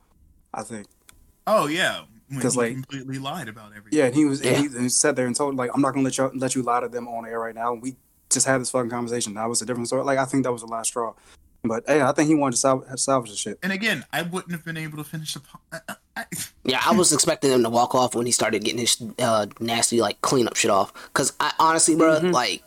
I 0.54 0.64
think. 0.64 0.88
Oh 1.48 1.68
yeah, 1.68 2.02
because 2.30 2.56
like- 2.56 2.74
completely 2.74 3.20
lied 3.20 3.50
about 3.50 3.72
everything. 3.76 3.98
Yeah, 4.00 4.06
and 4.06 4.16
he 4.16 4.26
was, 4.26 4.42
Yeah. 4.44 4.52
and 4.54 4.74
he, 4.74 4.80
he 4.84 4.90
sat 4.90 5.16
there 5.16 5.26
and 5.28 5.36
told 5.36 5.56
like, 5.56 5.72
"I'm 5.74 5.82
not 5.82 5.94
gonna 5.94 6.06
let 6.06 6.18
you 6.18 6.32
let 6.36 6.56
you 6.56 6.62
lie 6.62 6.80
to 6.80 6.88
them 6.88 7.08
on 7.08 7.26
air 7.26 7.40
right 7.40 7.56
now." 7.56 7.74
We 7.74 7.96
just 8.30 8.46
had 8.46 8.62
this 8.62 8.70
fucking 8.72 8.90
conversation. 8.92 9.34
That 9.34 9.50
was 9.50 9.62
a 9.62 9.66
different 9.66 9.88
story. 9.88 10.04
Like 10.04 10.20
I 10.20 10.26
think 10.26 10.44
that 10.44 10.52
was 10.52 10.62
the 10.62 10.68
last 10.68 10.88
straw. 10.88 11.14
But 11.64 11.84
hey, 11.88 12.02
I 12.02 12.12
think 12.14 12.30
he 12.30 12.36
wanted 12.36 12.52
to 12.54 12.58
sal- 12.58 12.86
salvage 12.98 13.32
the 13.32 13.38
shit. 13.38 13.60
And 13.62 13.72
again, 13.74 14.06
I 14.14 14.22
wouldn't 14.22 14.52
have 14.54 14.64
been 14.64 14.78
able 14.78 14.98
to 14.98 15.04
finish 15.04 15.34
the. 15.34 15.42
Po- 15.42 15.60
I, 15.74 15.96
I, 16.16 16.26
Yeah, 16.64 16.82
I 16.86 16.94
was 16.94 17.12
expecting 17.12 17.52
him 17.52 17.64
to 17.64 17.70
walk 17.70 17.94
off 17.96 18.16
when 18.16 18.26
he 18.26 18.32
started 18.32 18.64
getting 18.64 18.80
his 18.80 19.02
uh, 19.20 19.48
nasty 19.60 20.00
like 20.00 20.22
cleanup 20.22 20.56
shit 20.56 20.72
off. 20.72 20.94
Cause 21.14 21.34
I 21.40 21.52
honestly, 21.60 21.96
bro, 21.96 22.18
Mm-hmm. 22.20 22.32
like. 22.32 22.64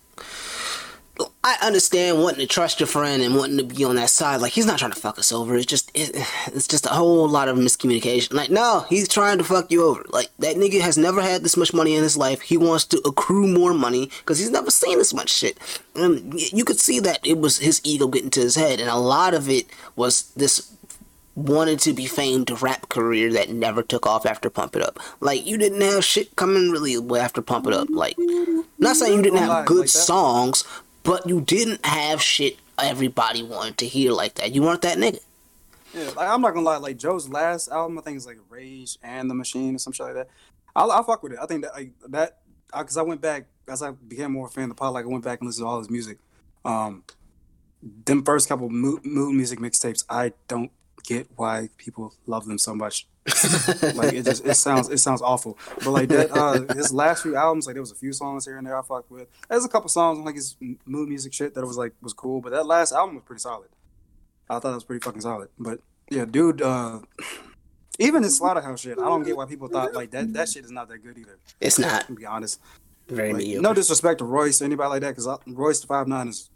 I 1.45 1.57
understand 1.61 2.23
wanting 2.23 2.39
to 2.39 2.47
trust 2.47 2.79
your 2.79 2.87
friend 2.87 3.21
and 3.21 3.35
wanting 3.35 3.59
to 3.59 3.65
be 3.65 3.85
on 3.85 3.97
that 3.97 4.11
side. 4.11 4.41
Like 4.41 4.53
he's 4.53 4.67
not 4.67 4.79
trying 4.79 4.93
to 4.93 5.01
fuck 5.01 5.19
us 5.19 5.33
over. 5.33 5.57
It's 5.57 5.67
just 5.67 5.91
it, 5.93 6.11
it's 6.47 6.69
just 6.69 6.87
a 6.87 6.91
whole 6.91 7.29
lot 7.29 7.49
of 7.49 7.57
miscommunication. 7.57 8.33
Like 8.33 8.51
no, 8.51 8.87
he's 8.89 9.09
trying 9.09 9.39
to 9.39 9.45
fuck 9.45 9.71
you 9.73 9.83
over. 9.85 10.05
Like 10.11 10.29
that 10.39 10.55
nigga 10.55 10.81
has 10.81 10.97
never 10.97 11.21
had 11.21 11.43
this 11.43 11.57
much 11.57 11.75
money 11.75 11.97
in 11.97 12.03
his 12.05 12.17
life. 12.17 12.43
He 12.43 12.57
wants 12.57 12.85
to 12.87 12.99
accrue 13.05 13.49
more 13.49 13.75
money 13.75 14.09
because 14.21 14.39
he's 14.39 14.51
never 14.51 14.71
seen 14.71 14.99
this 14.99 15.13
much 15.13 15.31
shit. 15.31 15.59
And 15.97 16.41
you 16.53 16.65
could 16.65 16.79
see 16.79 17.01
that 17.01 17.27
it 17.27 17.39
was 17.39 17.59
his 17.59 17.81
ego 17.83 18.07
getting 18.07 18.31
to 18.31 18.41
his 18.41 18.55
head, 18.55 18.79
and 18.79 18.89
a 18.89 18.97
lot 18.97 19.35
of 19.35 19.49
it 19.49 19.67
was 19.97 20.31
this 20.35 20.73
wanted 21.35 21.81
to 21.81 21.93
be 21.95 22.07
famed 22.07 22.51
rap 22.63 22.89
career 22.89 23.33
that 23.33 23.49
never 23.49 23.83
took 23.83 24.07
off 24.07 24.27
after 24.27 24.51
Pump 24.51 24.77
It 24.77 24.83
Up. 24.83 25.01
Like 25.21 25.47
you 25.47 25.57
didn't 25.57 25.81
have 25.81 26.05
shit 26.05 26.37
coming 26.37 26.71
really 26.71 26.97
after 27.19 27.43
Pump 27.43 27.67
It 27.67 27.73
Up. 27.73 27.89
Like 27.91 28.17
not 28.79 28.97
saying 28.97 29.17
you 29.17 29.23
didn't 29.23 29.39
have 29.39 29.67
good 29.67 29.81
like 29.81 29.89
songs, 29.89 30.65
but 31.03 31.29
you 31.29 31.41
didn't 31.41 31.85
have 31.85 32.23
shit 32.23 32.59
everybody 32.79 33.43
wanted 33.43 33.79
to 33.79 33.87
hear 33.87 34.13
like 34.13 34.35
that. 34.35 34.55
You 34.55 34.63
weren't 34.63 34.83
that 34.83 34.99
nigga. 34.99 35.21
Yeah, 35.95 36.11
like 36.17 36.29
I'm 36.29 36.41
not 36.41 36.55
gonna 36.55 36.67
lie. 36.67 36.79
Like 36.79 36.97
Joe's 36.97 37.29
last 37.29 37.69
album, 37.69 37.99
I 37.99 38.03
think 38.03 38.17
is 38.17 38.27
like 38.27 38.39
Rage 38.49 38.99
and 39.03 39.31
the 39.31 39.35
Machine 39.35 39.75
or 39.75 39.79
some 39.79 39.93
shit 39.93 40.07
like 40.07 40.15
that. 40.15 40.29
I'll, 40.75 40.91
I'll 40.91 41.05
fuck 41.05 41.23
with 41.23 41.33
it. 41.33 41.39
I 41.41 41.47
think 41.47 41.63
that 41.63 41.75
like, 41.75 41.93
that 42.09 42.39
because 42.67 42.97
I 42.97 43.03
went 43.03 43.21
back 43.21 43.47
as 43.69 43.83
I 43.83 43.91
became 43.91 44.33
more 44.33 44.47
a 44.47 44.51
fan 44.51 44.65
of 44.65 44.71
the 44.71 44.75
pod. 44.75 44.95
Like 44.95 45.05
I 45.05 45.09
went 45.09 45.25
back 45.25 45.41
and 45.41 45.47
listened 45.47 45.65
to 45.65 45.69
all 45.69 45.79
his 45.79 45.91
music. 45.91 46.19
Um, 46.65 47.05
them 47.83 48.25
first 48.25 48.49
couple 48.49 48.71
mood, 48.71 49.05
mood 49.05 49.35
music 49.35 49.59
mixtapes, 49.59 50.05
I 50.09 50.33
don't 50.49 50.71
get 51.03 51.29
why 51.37 51.69
people 51.79 52.15
love 52.27 52.47
them 52.47 52.59
so 52.59 52.75
much. 52.75 53.07
like 53.95 54.13
it 54.15 54.25
just 54.25 54.45
it 54.45 54.55
sounds 54.57 54.89
it 54.89 54.99
sounds 54.99 55.23
awful. 55.23 55.57
But 55.85 55.91
like 55.91 56.09
that 56.09 56.31
uh 56.37 56.75
his 56.75 56.93
last 56.93 57.23
few 57.23 57.37
albums, 57.37 57.67
like 57.67 57.75
there 57.75 57.83
was 57.83 57.93
a 57.93 57.97
few 57.97 58.13
songs 58.13 58.45
here 58.45 58.59
and 58.59 58.67
there 58.67 58.77
I 58.77 58.83
fucked 58.83 59.11
with. 59.11 59.29
There's 59.49 59.65
a 59.65 59.69
couple 59.69 59.89
songs 59.89 60.19
on 60.19 60.25
like 60.25 60.35
his 60.35 60.57
mood 60.85 61.09
music 61.09 61.33
shit 61.33 61.55
that 61.55 61.65
was 61.65 61.77
like 61.77 61.93
was 62.03 62.13
cool, 62.13 62.41
but 62.41 62.51
that 62.51 62.67
last 62.67 62.93
album 62.93 63.15
was 63.17 63.25
pretty 63.25 63.41
solid. 63.41 63.69
I 64.51 64.59
thought 64.59 64.73
it 64.73 64.75
was 64.75 64.85
pretty 64.85 65.03
fucking 65.05 65.21
solid. 65.21 65.51
But 65.59 65.81
yeah, 66.11 66.25
dude, 66.25 66.63
uh 66.63 67.01
even 68.01 68.25
his 68.25 68.37
slaughterhouse 68.37 68.81
shit, 68.81 68.99
I 68.99 69.03
don't 69.05 69.23
get 69.23 69.37
why 69.37 69.47
people 69.47 69.69
thought 69.69 69.95
like 69.95 70.11
that 70.11 70.33
that 70.33 70.49
shit 70.49 70.65
is 70.65 70.73
not 70.73 70.89
that 70.89 70.99
good 70.99 71.17
either. 71.17 71.39
It's 71.61 71.79
not 71.79 72.07
To 72.09 72.15
be 72.15 72.27
honest. 72.27 72.61
very 73.09 73.29
Like, 73.33 73.39
mediocre. 73.39 73.63
no 73.63 73.73
disrespect 73.75 74.19
to 74.19 74.25
Royce 74.25 74.61
or 74.61 74.65
anybody 74.65 74.89
like 74.91 75.03
that, 75.03 75.15
because 75.17 75.29
Royce 75.47 75.81
da 75.81 75.87
five 75.87 76.09
nine 76.09 76.27
is 76.29 76.51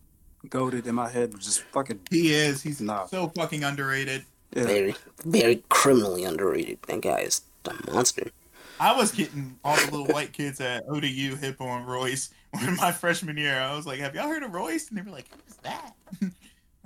goaded 0.49 0.87
in 0.87 0.95
my 0.97 1.09
head, 1.09 1.33
just 1.39 1.61
fucking 1.63 2.01
he 2.11 2.33
is. 2.35 2.63
He's 2.63 2.81
Nah. 2.81 3.07
so 3.07 3.29
fucking 3.37 3.63
underrated. 3.63 4.25
Yeah. 4.53 4.65
very, 4.65 4.95
very 5.25 5.63
criminally 5.69 6.25
underrated. 6.25 6.79
That 6.89 7.03
guy 7.03 7.21
is 7.21 7.43
a 7.65 7.75
monster. 7.91 8.31
I 8.79 8.97
was 8.97 9.13
getting 9.13 9.59
all 9.65 9.77
the 9.77 9.91
little 9.91 10.07
white 10.07 10.33
kids 10.33 10.61
at 10.61 10.85
ODU 10.89 11.37
hip 11.37 11.61
on 11.61 11.85
Royce 11.87 12.31
when 12.51 12.77
my 12.77 12.93
freshman 12.93 13.37
year. 13.37 13.59
I 13.59 13.75
was 13.75 13.87
like, 13.87 14.01
"Have 14.01 14.15
y'all 14.15 14.29
heard 14.29 14.43
of 14.43 14.53
Royce?" 14.53 14.89
And 14.89 14.99
they 14.99 15.03
were 15.03 15.11
like, 15.11 15.27
"Who's 15.31 15.57
that?" 15.63 15.95
I 16.23 16.27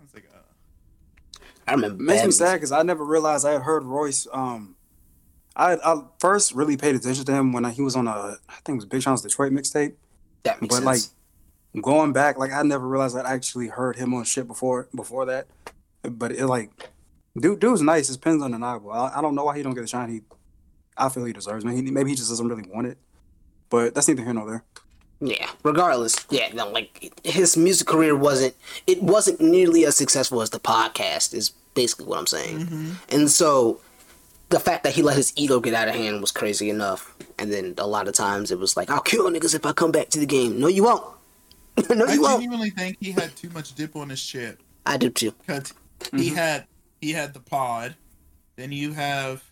was 0.00 0.14
like, 0.14 0.28
uh, 0.32 0.38
I 1.66 1.72
remember. 1.72 2.02
It 2.02 2.06
makes 2.06 2.24
me 2.24 2.30
sad 2.30 2.54
because 2.54 2.72
I 2.72 2.82
never 2.82 3.04
realized 3.04 3.44
I 3.44 3.52
had 3.52 3.62
heard 3.62 3.84
Royce. 3.84 4.26
Um, 4.32 4.76
I 5.56 5.74
I 5.74 6.02
first 6.18 6.54
really 6.54 6.76
paid 6.76 6.94
attention 6.94 7.24
to 7.24 7.32
him 7.32 7.52
when 7.52 7.64
he 7.64 7.82
was 7.82 7.96
on 7.96 8.06
a 8.06 8.36
I 8.48 8.54
think 8.64 8.76
it 8.76 8.76
was 8.76 8.86
Big 8.86 9.02
Sean's 9.02 9.22
Detroit 9.22 9.52
mixtape. 9.52 9.94
That 10.44 10.62
makes 10.62 10.74
But 10.74 10.84
like 10.84 11.00
going 11.82 12.12
back, 12.12 12.38
like 12.38 12.52
I 12.52 12.62
never 12.62 12.86
realized 12.86 13.16
I'd 13.16 13.26
actually 13.26 13.68
heard 13.68 13.96
him 13.96 14.14
on 14.14 14.24
shit 14.24 14.46
before 14.46 14.88
before 14.94 15.26
that. 15.26 15.48
But 16.02 16.32
it 16.32 16.46
like 16.46 16.70
Dude, 17.38 17.60
dude's 17.60 17.82
nice. 17.82 18.08
His 18.08 18.16
pen's 18.16 18.42
undeniable. 18.42 18.90
I, 18.90 19.12
I 19.16 19.20
don't 19.22 19.34
know 19.34 19.44
why 19.44 19.56
he 19.56 19.62
don't 19.62 19.74
get 19.74 19.82
the 19.82 19.86
shine 19.86 20.10
he. 20.10 20.20
I 20.96 21.08
feel 21.08 21.24
he 21.24 21.32
deserves. 21.32 21.64
Man, 21.64 21.76
he, 21.76 21.82
maybe 21.90 22.10
he 22.10 22.16
just 22.16 22.28
doesn't 22.28 22.46
really 22.46 22.68
want 22.68 22.86
it. 22.86 22.98
But 23.68 23.94
that's 23.94 24.08
neither 24.08 24.24
here 24.24 24.34
nor 24.34 24.50
there. 24.50 24.64
Yeah. 25.20 25.50
Regardless, 25.62 26.26
yeah, 26.30 26.50
no, 26.52 26.68
like 26.70 27.20
his 27.24 27.56
music 27.56 27.86
career 27.86 28.16
wasn't 28.16 28.54
it 28.86 29.02
wasn't 29.02 29.40
nearly 29.40 29.84
as 29.84 29.96
successful 29.96 30.40
as 30.40 30.48
the 30.50 30.58
podcast 30.58 31.34
is 31.34 31.50
basically 31.74 32.06
what 32.06 32.18
I'm 32.18 32.26
saying. 32.26 32.58
Mm-hmm. 32.60 32.92
And 33.10 33.30
so 33.30 33.80
the 34.48 34.58
fact 34.58 34.82
that 34.84 34.94
he 34.94 35.02
let 35.02 35.16
his 35.16 35.32
ego 35.36 35.60
get 35.60 35.74
out 35.74 35.88
of 35.88 35.94
hand 35.94 36.20
was 36.20 36.32
crazy 36.32 36.70
enough. 36.70 37.14
And 37.38 37.52
then 37.52 37.74
a 37.78 37.86
lot 37.86 38.08
of 38.08 38.14
times 38.14 38.50
it 38.50 38.58
was 38.58 38.76
like, 38.76 38.90
I'll 38.90 39.00
kill 39.00 39.30
niggas 39.30 39.54
if 39.54 39.64
I 39.64 39.72
come 39.72 39.92
back 39.92 40.08
to 40.10 40.18
the 40.18 40.26
game. 40.26 40.58
No, 40.58 40.66
you 40.68 40.84
won't. 40.84 41.04
no, 41.90 42.06
I 42.06 42.14
you 42.14 42.22
won't. 42.22 42.32
I 42.32 42.36
genuinely 42.40 42.70
think 42.70 42.96
he 43.00 43.12
had 43.12 43.34
too 43.36 43.50
much 43.50 43.74
dip 43.74 43.96
on 43.96 44.08
his 44.08 44.22
chip. 44.24 44.60
I 44.86 44.96
do 44.96 45.10
too. 45.10 45.32
because 45.46 45.72
he 46.12 46.28
mm-hmm. 46.28 46.36
had 46.36 46.66
he 47.00 47.12
had 47.12 47.34
the 47.34 47.40
pod, 47.40 47.94
then 48.56 48.72
you 48.72 48.92
have 48.92 49.42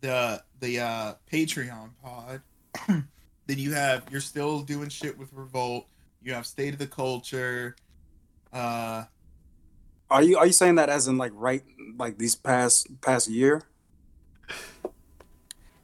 the 0.00 0.42
the 0.60 0.80
uh, 0.80 1.14
Patreon 1.30 1.90
pod, 2.02 2.42
then 2.88 3.58
you 3.58 3.72
have 3.74 4.04
you're 4.10 4.20
still 4.20 4.60
doing 4.60 4.88
shit 4.88 5.18
with 5.18 5.32
Revolt. 5.32 5.86
You 6.22 6.34
have 6.34 6.46
State 6.46 6.72
of 6.72 6.78
the 6.78 6.86
Culture. 6.86 7.76
Uh, 8.52 9.04
Are 10.10 10.22
you 10.22 10.38
are 10.38 10.46
you 10.46 10.52
saying 10.52 10.76
that 10.76 10.88
as 10.88 11.08
in 11.08 11.18
like 11.18 11.32
right 11.34 11.62
like 11.98 12.18
these 12.18 12.34
past 12.36 12.88
past 13.00 13.28
year? 13.28 13.62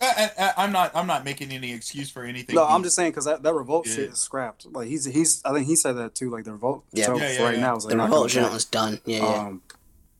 I, 0.00 0.30
I, 0.36 0.52
I'm 0.64 0.72
not 0.72 0.90
I'm 0.96 1.06
not 1.06 1.24
making 1.24 1.52
any 1.52 1.72
excuse 1.72 2.10
for 2.10 2.24
anything. 2.24 2.56
No, 2.56 2.66
he- 2.66 2.74
I'm 2.74 2.82
just 2.82 2.96
saying 2.96 3.12
because 3.12 3.24
that, 3.26 3.42
that 3.44 3.54
revolt 3.54 3.86
Yeah. 3.86 3.94
shit 3.94 4.10
is 4.10 4.18
scrapped. 4.18 4.66
Like 4.66 4.88
he's 4.88 5.04
he's 5.04 5.40
I 5.44 5.52
think 5.52 5.66
he 5.68 5.76
said 5.76 5.92
that 5.92 6.14
too. 6.16 6.28
Like 6.28 6.44
the 6.44 6.52
revolt 6.52 6.84
Yeah. 6.92 7.06
show 7.06 7.16
Yeah, 7.16 7.32
yeah, 7.32 7.42
right 7.44 7.54
yeah. 7.54 7.60
now 7.60 7.76
is 7.76 7.84
like 7.84 7.92
The 7.96 8.02
revolt 8.02 8.30
coming 8.30 8.42
joint 8.44 8.52
was 8.52 8.64
done. 8.64 9.00
Yeah, 9.04 9.18
yeah. 9.18 9.52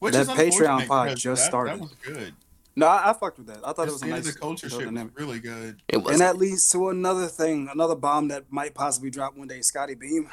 Which 0.03 0.15
that 0.15 0.23
is 0.23 0.29
Patreon 0.29 0.89
pod 0.89 1.17
just 1.17 1.43
that, 1.43 1.49
started. 1.49 1.75
That 1.75 1.81
was 1.81 1.93
good. 2.05 2.35
no, 2.75 2.87
I, 2.89 3.11
I 3.11 3.13
fucked 3.13 3.39
with 3.39 3.47
that. 3.47 3.59
I 3.59 3.73
thought 3.73 3.77
The 3.77 3.83
it 3.83 3.93
was 3.93 4.03
a 4.03 4.07
nice 4.07 4.27
the 4.33 4.39
Culture 4.39 4.69
shit 4.69 4.93
was 4.93 5.05
really 5.15 5.39
good. 5.39 5.81
it 5.87 5.99
was. 5.99 6.13
And 6.15 6.21
that 6.21 6.39
leads 6.39 6.69
to 6.73 6.89
another 6.89 7.29
thing, 7.29 7.69
another 7.73 7.95
bomb 7.95 8.27
that 8.29 8.51
might 8.51 8.75
possibly 8.75 9.11
drop 9.11 9.37
one 9.37 9.47
day. 9.47 9.61
Scotty 9.61 9.95
Beam. 9.95 10.29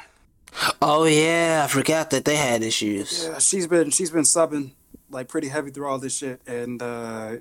oh 0.82 1.04
yeah, 1.04 1.62
I 1.64 1.68
forgot 1.68 2.10
that 2.10 2.24
they 2.24 2.34
had 2.34 2.64
issues. 2.64 3.24
Yeah, 3.24 3.38
she's 3.38 3.68
been 3.68 3.90
she's 3.90 4.10
been 4.10 4.24
subbing 4.24 4.72
like 5.08 5.28
pretty 5.28 5.46
heavy 5.46 5.70
through 5.70 5.86
all 5.86 6.00
this 6.00 6.16
shit, 6.16 6.40
and 6.48 6.82
uh, 6.82 7.36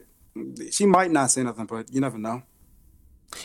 she 0.69 0.85
might 0.85 1.09
not 1.09 1.31
say 1.31 1.41
nothing, 1.41 1.65
but 1.65 1.91
you 1.91 1.99
never 1.99 2.19
know. 2.19 2.43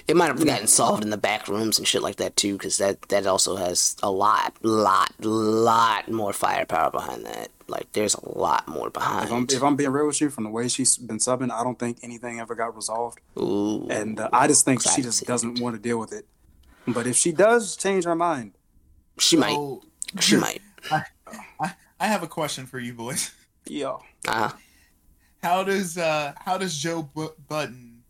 It 0.06 0.16
might 0.16 0.26
have 0.26 0.44
gotten 0.44 0.66
solved 0.66 1.04
in 1.04 1.10
the 1.10 1.16
back 1.16 1.48
rooms 1.48 1.78
and 1.78 1.86
shit 1.88 2.02
like 2.02 2.16
that 2.16 2.36
too, 2.36 2.54
because 2.54 2.76
that 2.78 3.00
that 3.08 3.26
also 3.26 3.56
has 3.56 3.96
a 4.02 4.10
lot, 4.10 4.54
lot, 4.62 5.10
lot 5.20 6.10
more 6.10 6.34
firepower 6.34 6.90
behind 6.90 7.24
that. 7.24 7.48
Like, 7.66 7.90
there's 7.92 8.14
a 8.14 8.38
lot 8.38 8.68
more 8.68 8.88
If 8.88 8.96
I'm 8.98 9.26
behind. 9.28 9.52
if 9.52 9.62
I'm 9.62 9.76
being 9.76 9.90
real 9.90 10.06
with 10.06 10.20
you, 10.20 10.28
from 10.30 10.44
the 10.44 10.50
way 10.50 10.68
she's 10.68 10.96
been 10.98 11.18
subbing, 11.18 11.50
I 11.50 11.64
don't 11.64 11.78
think 11.78 11.98
anything 12.02 12.38
ever 12.38 12.54
got 12.54 12.76
resolved, 12.76 13.20
Ooh, 13.38 13.86
and 13.88 14.20
uh, 14.20 14.28
I 14.32 14.46
just 14.48 14.64
think 14.66 14.80
Excited 14.80 14.96
she 14.96 15.02
just 15.02 15.18
see 15.20 15.26
doesn't 15.26 15.60
want 15.60 15.74
to 15.74 15.80
deal 15.80 15.98
with 15.98 16.12
it. 16.12 16.26
But 16.86 17.06
if 17.06 17.16
she 17.16 17.32
does 17.32 17.76
change 17.76 18.04
her 18.04 18.14
mind, 18.14 18.52
she 19.18 19.36
might, 19.38 19.56
she 20.20 20.36
might. 20.36 20.60
I, 20.90 21.04
I 21.98 22.06
have 22.06 22.22
a 22.22 22.26
question 22.26 22.66
for 22.66 22.78
you 22.78 22.92
boys. 22.92 23.30
yo, 23.66 24.02
Uh, 24.28 24.50
How 25.42 25.64
does 25.64 25.96
uh 25.96 26.34
how 26.36 26.58
does 26.58 26.76
Joe 26.76 27.08
Bu- 27.14 27.32
Budden 27.48 28.02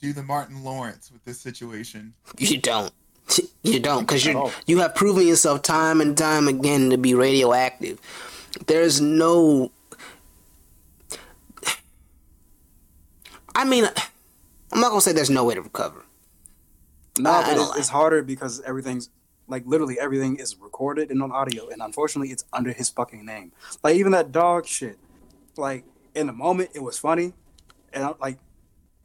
do 0.00 0.12
the 0.12 0.22
Martin 0.22 0.62
Lawrence 0.62 1.10
with 1.10 1.24
this 1.24 1.40
situation? 1.40 2.14
you 2.38 2.58
don't. 2.58 2.92
You 3.64 3.80
don't, 3.80 4.02
because 4.06 4.24
you 4.24 4.52
you 4.68 4.78
have 4.78 4.94
proven 4.94 5.26
yourself 5.26 5.60
time 5.62 6.00
and 6.00 6.16
time 6.16 6.46
again 6.46 6.90
to 6.90 6.96
be 6.98 7.14
radioactive. 7.14 7.98
There's 8.66 9.00
no. 9.00 9.70
I 13.54 13.64
mean, 13.64 13.86
I'm 14.72 14.80
not 14.80 14.88
gonna 14.88 15.00
say 15.00 15.12
there's 15.12 15.30
no 15.30 15.44
way 15.44 15.54
to 15.54 15.62
recover. 15.62 16.04
no, 17.18 17.30
I 17.30 17.42
but 17.42 17.54
don't 17.54 17.68
it's, 17.70 17.78
it's 17.78 17.88
harder 17.88 18.22
because 18.22 18.60
everything's 18.62 19.10
like 19.48 19.64
literally 19.66 19.98
everything 19.98 20.36
is 20.36 20.56
recorded 20.58 21.10
and 21.10 21.22
on 21.22 21.32
audio, 21.32 21.68
and 21.68 21.80
unfortunately, 21.80 22.30
it's 22.32 22.44
under 22.52 22.72
his 22.72 22.88
fucking 22.90 23.24
name. 23.24 23.52
Like 23.82 23.96
even 23.96 24.12
that 24.12 24.32
dog 24.32 24.66
shit, 24.66 24.98
like 25.56 25.84
in 26.14 26.26
the 26.26 26.32
moment, 26.32 26.70
it 26.74 26.82
was 26.82 26.98
funny, 26.98 27.32
and 27.92 28.04
I, 28.04 28.14
like, 28.20 28.38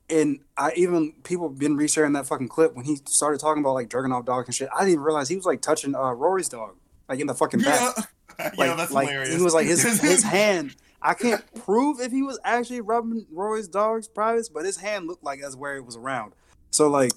and 0.10 0.40
I 0.58 0.74
even 0.76 1.14
people 1.24 1.50
been 1.50 1.78
resharing 1.78 2.14
that 2.16 2.28
fucking 2.28 2.50
clip 2.50 2.76
when 2.76 2.86
he 2.86 2.98
started 3.06 3.40
talking 3.40 3.64
about 3.64 3.74
like 3.74 3.90
jerking 3.90 4.12
off 4.12 4.26
dogs 4.26 4.48
and 4.48 4.56
shit. 4.56 4.70
I 4.76 4.80
didn't 4.80 4.94
even 4.94 5.04
realize 5.04 5.30
he 5.30 5.36
was 5.36 5.46
like 5.46 5.62
touching 5.62 5.96
uh, 5.96 6.12
Rory's 6.12 6.50
dog, 6.50 6.76
like 7.08 7.20
in 7.20 7.28
the 7.28 7.36
fucking 7.36 7.62
back. 7.62 7.96
yeah, 7.98 8.04
like, 8.58 8.78
that's 8.78 8.92
like 8.92 9.08
hilarious. 9.10 9.36
he 9.36 9.42
was 9.42 9.54
like 9.54 9.66
his 9.68 9.82
his 10.02 10.24
hand. 10.24 10.76
I 11.02 11.14
can't 11.16 11.44
prove 11.66 12.00
if 12.00 12.12
he 12.12 12.22
was 12.22 12.40
actually 12.44 12.82
rubbing 12.82 13.26
Roy's 13.32 13.68
dog's 13.68 14.08
privates, 14.08 14.50
but 14.50 14.66
his 14.66 14.78
hand 14.78 15.08
looked 15.08 15.24
like 15.24 15.42
that's 15.42 15.56
where 15.56 15.76
it 15.78 15.86
was 15.86 15.96
around. 15.96 16.34
So 16.70 16.88
like, 16.90 17.12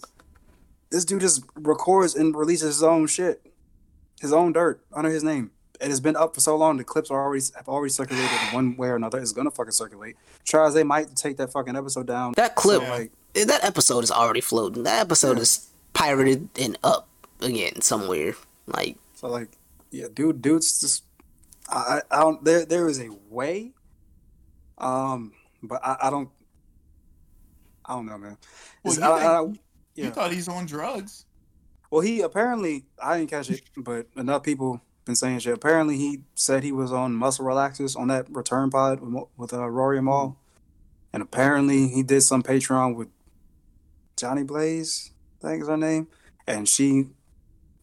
this 0.91 1.05
dude 1.05 1.21
just 1.21 1.45
records 1.55 2.15
and 2.15 2.35
releases 2.35 2.77
his 2.77 2.83
own 2.83 3.07
shit, 3.07 3.45
his 4.21 4.33
own 4.33 4.53
dirt 4.53 4.81
under 4.93 5.11
his 5.11 5.23
name. 5.23 5.51
It 5.81 5.89
has 5.89 6.01
been 6.01 6.17
up 6.17 6.35
for 6.35 6.41
so 6.41 6.57
long. 6.57 6.77
The 6.79 6.85
clips 6.85 7.11
are 7.11 7.21
already 7.23 7.45
have 7.57 7.69
already 7.69 7.91
circulated 7.93 8.31
one 8.53 8.77
way 8.77 8.89
or 8.89 8.97
another. 8.97 9.19
It's 9.19 9.33
gonna 9.33 9.51
fucking 9.51 9.73
circulate. 9.73 10.17
Try 10.45 10.67
as 10.67 10.73
they 10.73 10.85
might 10.85 11.15
take 11.17 11.37
that 11.39 11.53
fucking 11.53 11.77
episode 11.77 12.07
down. 12.07 12.33
That 12.37 12.55
clip, 12.55 12.81
So, 12.81 12.89
like, 12.89 13.13
eh, 13.35 13.45
that 13.45 13.65
episode 13.65 14.05
is 14.05 14.11
already 14.11 14.41
floating. 14.41 14.85
That 14.85 15.01
episode 15.01 15.37
Yeah. 15.37 15.43
is 15.43 15.69
pirated 15.93 16.49
and 16.59 16.79
up 16.85 17.09
again 17.41 17.83
somewhere. 17.83 18.35
Like, 18.67 18.97
So 19.15 19.29
like, 19.29 19.49
yeah, 19.95 20.07
dude, 20.13 20.43
dude's 20.43 20.81
just, 20.81 21.05
I, 21.69 22.01
I 22.11 22.21
don't. 22.21 22.45
There, 22.45 22.65
there 22.67 22.89
is 22.89 22.99
a 23.01 23.09
way, 23.31 23.73
um, 24.79 25.33
but 25.63 25.81
I, 25.85 25.97
I 26.03 26.11
don't, 26.11 26.29
I 27.85 27.95
don't 27.95 28.07
know, 28.07 28.19
man. 28.19 28.37
Well, 28.83 28.95
you 28.95 29.03
I- 29.03 29.39
I- 29.41 29.45
think- 29.45 29.59
You 29.95 30.11
thought 30.11 30.33
he's 30.33 30.49
on 30.49 30.67
drugs. 30.67 31.27
Well, 31.91 32.01
he 32.01 32.23
apparently, 32.23 32.87
I 33.01 33.19
didn't 33.19 33.31
catch 33.31 33.49
it, 33.51 33.63
but 33.77 34.09
enough 34.17 34.43
people 34.43 34.81
been 35.05 35.15
saying 35.15 35.39
shit. 35.39 35.55
Apparently, 35.55 35.97
he 35.97 36.23
said 36.35 36.65
he 36.65 36.73
was 36.73 36.91
on 36.93 37.15
muscle 37.15 37.45
relaxers 37.45 37.97
on 37.97 38.09
that 38.09 38.27
return 38.31 38.71
pod 38.71 39.01
with, 39.01 39.25
with 39.37 39.53
uh, 39.53 39.69
Rory 39.69 39.99
and 39.99 40.07
Mal, 40.07 40.37
and 41.13 41.23
apparently 41.23 41.87
he 41.89 42.03
did 42.03 42.23
some 42.23 42.43
Patreon 42.43 42.97
with 42.97 43.09
Johnny 44.17 44.43
Blaze, 44.43 45.13
I 45.45 45.49
think 45.51 45.63
is 45.63 45.69
her 45.69 45.77
name, 45.77 46.09
and 46.49 46.69
she 46.69 47.11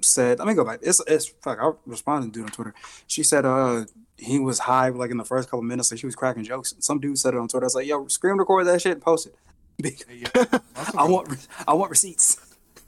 said, 0.04 0.40
let 0.40 0.48
me 0.48 0.54
go 0.54 0.64
back. 0.66 0.80
It's 0.82 1.02
it's 1.08 1.28
fuck. 1.42 1.60
I 1.62 1.72
responded 1.86 2.34
to 2.34 2.40
dude 2.40 2.46
on 2.50 2.52
Twitter. 2.52 2.74
She 3.08 3.24
said, 3.24 3.46
uh, 3.46 3.86
he 4.18 4.40
was 4.40 4.60
high 4.60 4.90
like 4.90 5.12
in 5.12 5.18
the 5.18 5.26
first 5.26 5.50
couple 5.50 5.64
minutes, 5.64 5.92
like 5.92 6.00
she 6.00 6.06
was 6.06 6.16
cracking 6.16 6.44
jokes. 6.44 6.74
Some 6.80 7.00
dude 7.00 7.18
said 7.20 7.34
it 7.34 7.38
on 7.40 7.48
Twitter. 7.48 7.66
I 7.66 7.68
was 7.68 7.76
like, 7.76 7.88
yo, 7.88 8.08
scream 8.08 8.38
record 8.38 8.66
that 8.68 8.82
shit 8.82 8.94
and 8.94 9.02
post 9.02 9.28
it. 9.28 9.36
Hey, 10.08 10.24
yeah. 10.36 10.60
I 10.98 11.08
want 11.08 11.30
re- 11.30 11.38
I 11.68 11.74
want 11.74 11.90
receipts. 11.90 12.38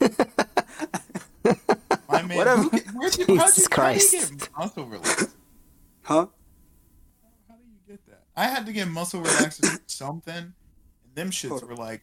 My 2.08 2.22
man, 2.22 2.36
Whatever. 2.36 2.62
who- 2.62 2.78
where'd 2.98 3.18
you, 3.18 3.26
Jesus 3.26 3.28
you, 3.28 3.36
How 3.38 3.46
do 3.50 3.60
you 3.60 3.68
Christ. 3.68 4.12
get 4.12 4.48
muscle 4.56 4.86
relaxers? 4.86 5.34
Huh? 6.02 6.26
How 7.48 7.54
do 7.56 7.62
you 7.64 7.78
get 7.96 8.06
that? 8.06 8.22
I 8.36 8.44
had 8.46 8.66
to 8.66 8.72
get 8.72 8.86
muscle 8.88 9.22
relaxers 9.22 9.80
something, 9.86 10.34
and 10.36 10.52
them 11.14 11.30
shits 11.30 11.66
were 11.66 11.74
like 11.74 12.02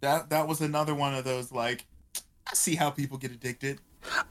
that. 0.00 0.30
That 0.30 0.48
was 0.48 0.60
another 0.60 0.94
one 0.94 1.14
of 1.14 1.24
those 1.24 1.52
like 1.52 1.84
I 2.46 2.54
see 2.54 2.74
how 2.76 2.90
people 2.90 3.18
get 3.18 3.30
addicted. 3.32 3.80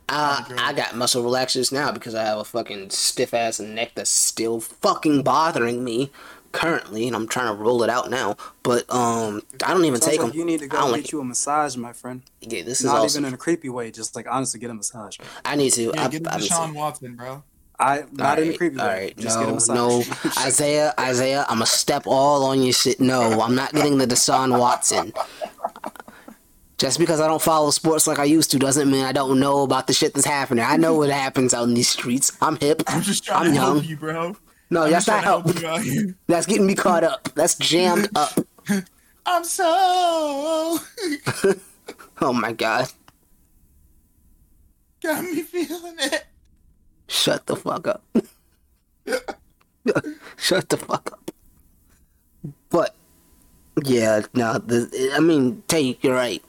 Uh. 0.09 0.43
I 0.57 0.73
got 0.73 0.95
muscle 0.95 1.23
relaxers 1.23 1.71
now 1.71 1.91
because 1.91 2.15
I 2.15 2.23
have 2.23 2.39
a 2.39 2.43
fucking 2.43 2.89
stiff 2.89 3.33
ass 3.33 3.59
neck 3.59 3.91
that's 3.95 4.09
still 4.09 4.59
fucking 4.59 5.23
bothering 5.23 5.83
me 5.83 6.11
currently, 6.51 7.05
and 7.05 7.15
I'm 7.15 7.27
trying 7.27 7.55
to 7.55 7.61
roll 7.61 7.83
it 7.83 7.89
out 7.89 8.09
now. 8.09 8.35
But 8.63 8.91
um, 8.91 9.43
I 9.63 9.71
don't 9.73 9.85
even 9.85 10.01
Sounds 10.01 10.11
take 10.13 10.21
like 10.21 10.31
them. 10.31 10.39
you 10.39 10.45
need 10.45 10.61
to 10.61 10.67
go 10.67 10.81
get 10.81 10.91
like. 10.91 11.11
you 11.11 11.21
a 11.21 11.23
massage, 11.23 11.75
my 11.77 11.93
friend. 11.93 12.23
Yeah, 12.41 12.63
this 12.63 12.79
is 12.79 12.87
Not 12.87 12.97
also. 12.97 13.19
even 13.19 13.27
in 13.27 13.33
a 13.33 13.37
creepy 13.37 13.69
way, 13.69 13.91
just 13.91 14.15
like 14.15 14.25
honestly 14.29 14.59
get 14.59 14.71
a 14.71 14.73
massage. 14.73 15.17
I 15.45 15.55
need 15.55 15.73
to. 15.73 15.91
Yeah, 15.93 16.05
I, 16.05 16.07
get 16.07 16.27
I 16.27 16.31
into 16.33 16.37
need 16.39 16.47
Sean. 16.47 16.73
Watson, 16.73 17.15
bro. 17.15 17.43
I 17.81 18.03
not 18.11 18.39
in 18.39 18.43
a 18.43 18.47
Alright, 18.47 18.57
creepy 18.57 18.75
way. 18.75 18.81
alright, 18.83 19.17
Just 19.17 19.37
get 19.39 19.45
a 19.45 19.51
no, 19.51 19.53
massage. 19.53 19.75
no, 20.25 20.31
Isaiah, 20.45 20.93
Isaiah, 20.99 21.45
I'm 21.47 21.55
gonna 21.57 21.65
step 21.65 22.03
all 22.07 22.43
on 22.43 22.61
your 22.61 22.73
shit. 22.73 22.99
No, 22.99 23.39
I'm 23.41 23.55
not 23.55 23.71
getting 23.71 23.97
the 23.99 24.05
Deshaun 24.05 24.59
Watson. 24.59 25.13
Just 26.79 26.97
because 26.97 27.19
I 27.19 27.27
don't 27.27 27.41
follow 27.41 27.71
sports 27.71 28.07
like 28.07 28.19
I 28.19 28.23
used 28.23 28.51
to 28.51 28.57
doesn't 28.57 28.89
mean 28.89 29.03
I 29.03 29.11
don't 29.11 29.37
know 29.39 29.63
about 29.63 29.85
the 29.87 29.93
shit 29.93 30.13
that's 30.13 30.25
happening. 30.25 30.63
I 30.63 30.77
know 30.77 30.93
what 30.95 31.09
happens 31.09 31.53
out 31.53 31.67
in 31.67 31.73
these 31.73 31.89
streets. 31.89 32.31
I'm 32.41 32.55
hip. 32.55 32.81
I'm 32.87 33.01
just 33.01 33.25
trying 33.25 33.47
I'm 33.47 33.53
to 33.53 33.59
help 33.59 33.85
you, 33.87 33.97
bro. 33.97 34.37
No, 34.69 34.83
I'm 34.83 34.91
that's 34.91 35.05
not 35.07 35.17
to 35.17 35.21
help. 35.23 35.45
help 35.45 35.59
you 35.61 35.67
out 35.67 35.81
here. 35.81 36.15
That's 36.27 36.45
getting 36.45 36.65
me 36.65 36.75
caught 36.75 37.03
up. 37.03 37.27
That's 37.35 37.55
jammed 37.57 38.07
up. 38.15 38.39
I'm 39.25 39.43
so. 39.43 40.79
Oh 42.21 42.33
my 42.33 42.51
god. 42.51 42.87
Got 45.01 45.23
me 45.23 45.41
feeling 45.41 45.95
it. 45.99 46.25
Shut 47.07 47.47
the 47.47 47.55
fuck 47.55 47.87
up. 47.87 48.03
Shut 50.37 50.67
the 50.67 50.75
fuck 50.77 51.11
up. 51.13 51.31
But 52.69 52.93
yeah, 53.85 54.21
no, 54.33 54.57
the, 54.57 55.11
I 55.15 55.21
mean, 55.21 55.63
take 55.69 56.03
you're 56.03 56.13
right. 56.13 56.43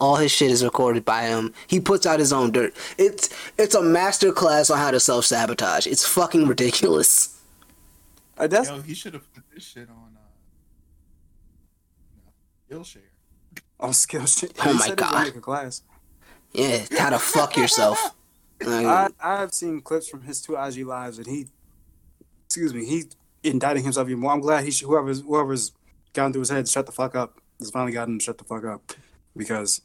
All 0.00 0.16
his 0.16 0.30
shit 0.30 0.50
is 0.50 0.64
recorded 0.64 1.04
by 1.04 1.24
him. 1.24 1.52
He 1.66 1.80
puts 1.80 2.06
out 2.06 2.20
his 2.20 2.32
own 2.32 2.52
dirt. 2.52 2.74
It's 2.98 3.30
it's 3.58 3.74
a 3.74 3.82
master 3.82 4.32
class 4.32 4.70
on 4.70 4.78
how 4.78 4.90
to 4.92 5.00
self 5.00 5.24
sabotage. 5.24 5.86
It's 5.86 6.06
fucking 6.06 6.46
ridiculous. 6.46 7.40
Uh, 8.36 8.46
that's 8.46 8.68
Yo, 8.68 8.80
he 8.82 8.94
should 8.94 9.14
have 9.14 9.32
put 9.34 9.42
this 9.52 9.64
shit 9.64 9.88
on 9.90 10.16
uh, 10.16 10.20
Skillshare. 12.74 12.98
on 13.80 13.90
Skillshare. 13.90 14.52
Oh 14.60 14.72
He 14.72 14.78
my 14.78 14.86
said 14.86 14.98
he 15.00 15.04
was 15.04 15.12
gonna 15.12 15.30
God. 15.32 15.42
class. 15.42 15.82
Yeah, 16.52 16.84
how 16.98 17.10
to 17.10 17.18
fuck 17.18 17.56
yourself. 17.56 18.14
I 18.66 19.08
I've 19.20 19.52
seen 19.54 19.80
clips 19.80 20.08
from 20.08 20.22
his 20.22 20.40
two 20.40 20.56
IG 20.56 20.86
lives, 20.86 21.18
and 21.18 21.26
he, 21.26 21.46
excuse 22.46 22.74
me, 22.74 22.84
he 22.84 23.04
indicting 23.42 23.84
himself 23.84 24.08
even 24.08 24.20
more. 24.20 24.32
I'm 24.32 24.40
glad 24.40 24.64
he 24.64 24.70
should, 24.70 24.86
whoever's 24.86 25.20
whoever's 25.22 25.72
gotten 26.12 26.32
through 26.32 26.42
his 26.42 26.50
head 26.50 26.66
to 26.66 26.72
shut 26.72 26.86
the 26.86 26.92
fuck 26.92 27.14
up. 27.14 27.40
Has 27.58 27.70
finally 27.70 27.92
gotten 27.92 28.14
him 28.14 28.18
to 28.20 28.24
shut 28.24 28.38
the 28.38 28.44
fuck 28.44 28.64
up 28.64 28.92
because 29.36 29.80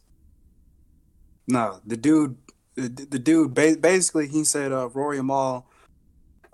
no, 1.47 1.79
the 1.85 1.97
dude, 1.97 2.37
the, 2.75 2.87
the 2.89 3.19
dude, 3.19 3.53
ba- 3.53 3.77
basically 3.79 4.27
he 4.27 4.43
said 4.43 4.71
uh, 4.71 4.89
Rory 4.89 5.17
and 5.17 5.27
Mal, 5.27 5.65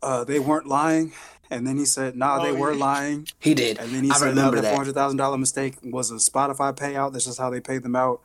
uh, 0.03 0.23
they 0.23 0.39
weren't 0.39 0.67
lying, 0.67 1.13
and 1.49 1.65
then 1.67 1.77
he 1.77 1.85
said 1.85 2.15
nah, 2.15 2.39
they 2.43 2.51
Oh, 2.51 2.55
were 2.55 2.73
yeah. 2.73 2.79
lying, 2.79 3.27
he 3.39 3.53
did. 3.53 3.79
and 3.79 3.91
then 3.93 4.03
he 4.03 4.09
I 4.11 4.13
said 4.15 4.29
remember 4.29 4.61
that. 4.61 4.69
four 4.69 4.79
hundred 4.79 4.95
thousand 4.95 5.17
dollar 5.17 5.37
mistake 5.37 5.75
was 5.83 6.11
a 6.11 6.15
Spotify 6.15 6.75
payout. 6.75 7.13
That's 7.13 7.25
just 7.25 7.39
how 7.39 7.49
they 7.49 7.61
paid 7.61 7.83
them 7.83 7.95
out. 7.95 8.21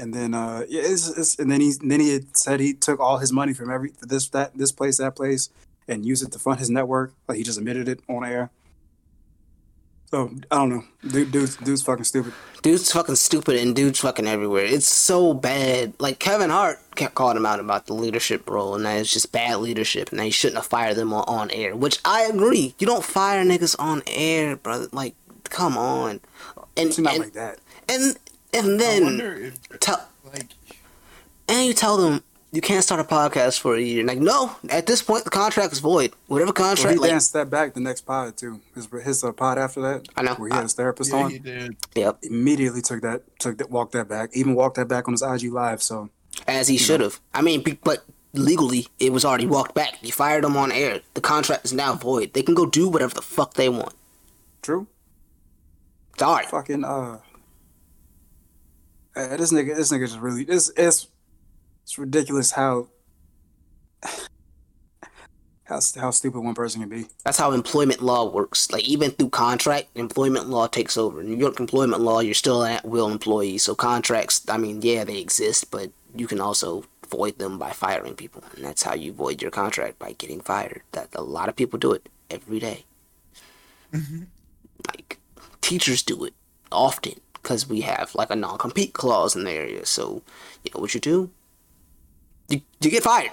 And 0.00 0.14
then, 0.14 0.32
uh, 0.34 0.64
yeah, 0.68 0.82
it's, 0.84 1.08
it's, 1.18 1.38
and 1.38 1.50
then 1.50 1.60
he 1.60 1.72
then 1.82 1.98
he 2.00 2.12
had 2.12 2.36
said 2.36 2.60
he 2.60 2.72
took 2.74 3.00
all 3.00 3.18
his 3.18 3.32
money 3.32 3.52
from 3.52 3.70
every 3.70 3.92
this 4.00 4.28
that 4.28 4.56
this 4.56 4.70
place 4.70 4.98
that 4.98 5.16
place 5.16 5.50
and 5.88 6.04
used 6.06 6.22
it 6.22 6.30
to 6.32 6.38
fund 6.38 6.60
his 6.60 6.70
network. 6.70 7.14
Like 7.26 7.38
he 7.38 7.42
just 7.42 7.58
admitted 7.58 7.88
it 7.88 8.00
on 8.08 8.24
air. 8.24 8.50
So 10.10 10.30
I 10.50 10.56
don't 10.56 10.70
know, 10.70 10.84
dude, 11.06 11.30
dude's 11.32 11.56
dude's 11.56 11.82
fucking 11.82 12.04
stupid. 12.04 12.32
Dude's 12.62 12.90
fucking 12.90 13.16
stupid 13.16 13.56
and 13.56 13.76
dude's 13.76 13.98
fucking 14.00 14.26
everywhere. 14.26 14.64
It's 14.64 14.86
so 14.88 15.34
bad. 15.34 15.92
Like 15.98 16.18
Kevin 16.18 16.48
Hart 16.50 16.78
kept 16.94 17.14
calling 17.14 17.36
him 17.36 17.44
out 17.44 17.60
about 17.60 17.86
the 17.86 17.92
leadership 17.94 18.48
role 18.48 18.74
and 18.74 18.86
that 18.86 18.98
it's 19.00 19.12
just 19.12 19.32
bad 19.32 19.58
leadership 19.58 20.10
and 20.10 20.18
that 20.18 20.24
he 20.24 20.30
shouldn't 20.30 20.56
have 20.56 20.66
fired 20.66 20.96
them 20.96 21.12
on, 21.12 21.24
on 21.28 21.50
air. 21.50 21.76
Which 21.76 21.98
I 22.06 22.22
agree. 22.22 22.74
You 22.78 22.86
don't 22.86 23.04
fire 23.04 23.44
niggas 23.44 23.76
on 23.78 24.02
air, 24.06 24.56
brother. 24.56 24.88
Like, 24.92 25.14
come 25.44 25.76
on. 25.76 26.20
And 26.76 26.88
It's 26.88 26.98
not 26.98 27.14
and, 27.14 27.24
like 27.24 27.32
that. 27.34 27.58
and 27.88 28.16
and 28.54 28.74
I 28.74 28.76
then 28.78 29.02
wonder 29.04 29.34
if 29.34 29.68
tell 29.78 30.08
like 30.32 30.46
and 31.48 31.66
you 31.66 31.74
tell 31.74 31.98
them 31.98 32.22
you 32.50 32.60
can't 32.62 32.82
start 32.82 33.00
a 33.00 33.04
podcast 33.04 33.60
for 33.60 33.76
a 33.76 33.80
year. 33.80 34.04
Like, 34.04 34.18
no, 34.18 34.56
at 34.70 34.86
this 34.86 35.02
point 35.02 35.24
the 35.24 35.30
contract 35.30 35.72
is 35.72 35.80
void. 35.80 36.12
Whatever 36.28 36.48
Well, 36.56 36.68
contract, 36.68 36.94
he 36.94 36.98
like, 36.98 37.10
danced 37.10 37.32
that 37.34 37.50
back 37.50 37.74
the 37.74 37.80
next 37.80 38.02
pod 38.02 38.36
too. 38.36 38.60
His 38.74 38.88
his 39.04 39.22
uh, 39.24 39.32
pod 39.32 39.58
after 39.58 39.80
that, 39.82 40.08
I 40.16 40.22
know. 40.22 40.34
where 40.34 40.48
he 40.48 40.54
had 40.54 40.62
his 40.62 40.74
therapist 40.74 41.12
yeah, 41.12 41.18
on. 41.24 41.30
he 41.30 41.38
did. 41.38 41.76
yep, 41.94 42.18
Immediately 42.22 42.82
took 42.82 43.02
that 43.02 43.22
took 43.38 43.58
that 43.58 43.70
walked 43.70 43.92
that 43.92 44.08
back. 44.08 44.30
Even 44.32 44.54
walked 44.54 44.76
that 44.76 44.88
back 44.88 45.08
on 45.08 45.12
his 45.14 45.22
IG 45.22 45.52
live. 45.52 45.82
So 45.82 46.10
as 46.46 46.68
he 46.68 46.78
should 46.78 47.00
have. 47.00 47.20
I 47.34 47.42
mean, 47.42 47.64
but 47.84 48.04
legally 48.32 48.86
it 48.98 49.12
was 49.12 49.24
already 49.24 49.46
walked 49.46 49.74
back. 49.74 49.98
You 50.02 50.12
fired 50.12 50.44
him 50.44 50.56
on 50.56 50.72
air. 50.72 51.00
The 51.14 51.20
contract 51.20 51.64
is 51.66 51.72
now 51.72 51.94
void. 51.94 52.32
They 52.32 52.42
can 52.42 52.54
go 52.54 52.64
do 52.66 52.88
whatever 52.88 53.14
the 53.14 53.22
fuck 53.22 53.54
they 53.54 53.68
want. 53.68 53.94
true. 54.62 54.86
Sorry. 56.18 56.46
fucking 56.46 56.84
uh, 56.84 57.18
this 59.14 59.52
nigga 59.52 59.76
this 59.76 59.92
nigga 59.92 60.06
just 60.08 60.18
really 60.18 60.42
it's 60.44 60.70
it's 60.76 61.06
it's 61.88 61.96
ridiculous 61.96 62.50
how 62.50 62.88
how 65.64 65.80
how 65.96 66.10
stupid 66.10 66.40
one 66.40 66.54
person 66.54 66.82
can 66.82 66.90
be. 66.90 67.06
That's 67.24 67.38
how 67.38 67.52
employment 67.52 68.02
law 68.02 68.30
works. 68.30 68.70
Like 68.70 68.84
even 68.84 69.12
through 69.12 69.30
contract, 69.30 69.88
employment 69.94 70.50
law 70.50 70.66
takes 70.66 70.98
over. 70.98 71.22
New 71.22 71.38
York 71.38 71.58
employment 71.58 72.02
law, 72.02 72.20
you're 72.20 72.34
still 72.34 72.62
an 72.62 72.72
at-will 72.72 73.08
employee. 73.08 73.56
So 73.56 73.74
contracts, 73.74 74.44
I 74.50 74.58
mean, 74.58 74.82
yeah, 74.82 75.04
they 75.04 75.18
exist, 75.18 75.70
but 75.70 75.90
you 76.14 76.26
can 76.26 76.42
also 76.42 76.84
void 77.08 77.38
them 77.38 77.58
by 77.58 77.70
firing 77.70 78.16
people, 78.16 78.44
and 78.54 78.66
that's 78.66 78.82
how 78.82 78.92
you 78.92 79.10
void 79.10 79.40
your 79.40 79.50
contract 79.50 79.98
by 79.98 80.12
getting 80.12 80.42
fired. 80.42 80.82
That 80.92 81.08
a 81.14 81.22
lot 81.22 81.48
of 81.48 81.56
people 81.56 81.78
do 81.78 81.92
it 81.92 82.10
every 82.28 82.58
day. 82.58 82.84
Mm-hmm. 83.94 84.24
Like 84.88 85.20
teachers 85.62 86.02
do 86.02 86.22
it 86.24 86.34
often 86.70 87.14
because 87.32 87.66
we 87.66 87.80
have 87.80 88.14
like 88.14 88.30
a 88.30 88.36
non-compete 88.36 88.92
clause 88.92 89.34
in 89.34 89.44
the 89.44 89.52
area. 89.52 89.86
So 89.86 90.20
you 90.62 90.70
know 90.74 90.82
what 90.82 90.92
you 90.92 91.00
do? 91.00 91.30
You 92.48 92.60
you 92.80 92.90
get 92.90 93.02
fired. 93.02 93.32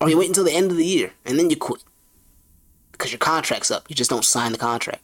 Or 0.00 0.08
you 0.08 0.18
wait 0.18 0.28
until 0.28 0.44
the 0.44 0.52
end 0.52 0.70
of 0.70 0.76
the 0.76 0.86
year 0.86 1.12
and 1.24 1.38
then 1.38 1.50
you 1.50 1.56
quit. 1.56 1.82
Because 2.92 3.12
your 3.12 3.18
contract's 3.18 3.70
up. 3.70 3.86
You 3.88 3.96
just 3.96 4.10
don't 4.10 4.24
sign 4.24 4.52
the 4.52 4.58
contract. 4.58 5.02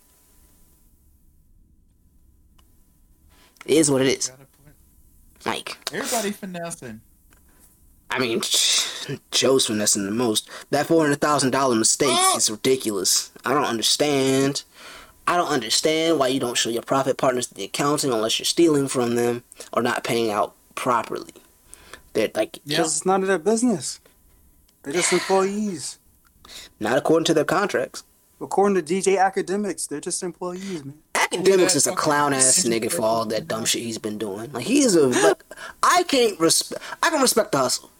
It 3.66 3.76
is 3.76 3.90
what 3.90 4.02
it 4.02 4.08
is. 4.08 4.30
Like, 5.46 5.78
everybody 5.92 6.32
finessing. 6.32 7.00
I 8.10 8.18
mean, 8.18 8.40
Joe's 9.30 9.66
finessing 9.66 10.04
the 10.04 10.10
most. 10.10 10.48
That 10.70 10.86
$400,000 10.86 11.78
mistake 11.78 12.08
oh! 12.10 12.34
is 12.36 12.50
ridiculous. 12.50 13.30
I 13.44 13.52
don't 13.52 13.64
understand. 13.64 14.62
I 15.26 15.36
don't 15.36 15.48
understand 15.50 16.18
why 16.18 16.28
you 16.28 16.40
don't 16.40 16.56
show 16.56 16.70
your 16.70 16.82
profit 16.82 17.16
partners 17.16 17.48
the 17.48 17.64
accounting 17.64 18.12
unless 18.12 18.38
you're 18.38 18.44
stealing 18.44 18.88
from 18.88 19.14
them 19.14 19.42
or 19.72 19.82
not 19.82 20.04
paying 20.04 20.30
out 20.30 20.54
properly. 20.74 21.32
They're 22.14 22.30
like, 22.34 22.58
Yeah. 22.64 22.78
Because 22.78 22.96
it's 22.96 23.06
none 23.06 23.22
of 23.22 23.28
their 23.28 23.38
business. 23.38 24.00
They're 24.82 24.92
just 24.92 25.12
employees. 25.12 25.98
not 26.80 26.96
according 26.98 27.24
to 27.26 27.34
their 27.34 27.44
contracts. 27.44 28.04
According 28.40 28.82
to 28.82 28.94
DJ 28.94 29.16
Akademiks, 29.16 29.88
they're 29.88 30.00
just 30.00 30.22
employees, 30.22 30.84
man. 30.84 30.98
Akademiks 31.14 31.74
is 31.76 31.86
a 31.86 31.94
clown 31.94 32.32
ass 32.34 32.64
nigga 32.64 32.90
for 32.92 33.02
all 33.02 33.24
that 33.26 33.48
dumb 33.48 33.64
shit 33.64 33.82
he's 33.82 33.98
been 33.98 34.18
doing. 34.18 34.52
Like 34.52 34.66
he's 34.66 34.94
a 34.94 35.06
like 35.06 35.42
I 35.82 36.02
can't 36.04 36.38
respect 36.38 36.82
I 37.02 37.10
can 37.10 37.22
respect 37.22 37.52
the 37.52 37.58
hustle. 37.58 37.90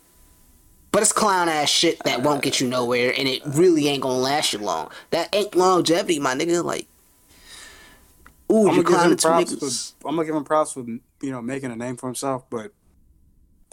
But 0.93 1.03
it's 1.03 1.13
clown 1.13 1.49
ass 1.49 1.69
shit 1.71 1.99
that 2.05 2.23
won't 2.23 2.43
get 2.43 2.61
you 2.61 2.69
nowhere 2.69 3.13
and 3.17 3.27
it 3.27 3.43
really 3.47 3.89
ain't 3.89 4.03
gonna 4.03 4.19
last 4.19 4.53
you 4.53 4.59
long. 4.59 4.91
That 5.11 5.35
ain't 5.35 5.55
longevity, 5.57 6.19
my 6.21 6.35
nigga. 6.35 6.63
Like 6.63 6.87
Ooh, 8.53 8.69
I'm 8.69 8.75
you're 8.75 8.85
clowning 8.85 9.17
two 9.17 9.29
niggas. 9.29 9.95
for 10.01 10.09
I'm 10.09 10.17
gonna 10.17 10.27
give 10.27 10.35
him 10.37 10.45
props 10.45 10.73
for 10.73 10.81
you 10.81 11.01
know 11.23 11.41
making 11.41 11.71
a 11.73 11.77
name 11.77 11.97
for 11.97 12.07
himself, 12.09 12.45
but 12.51 12.73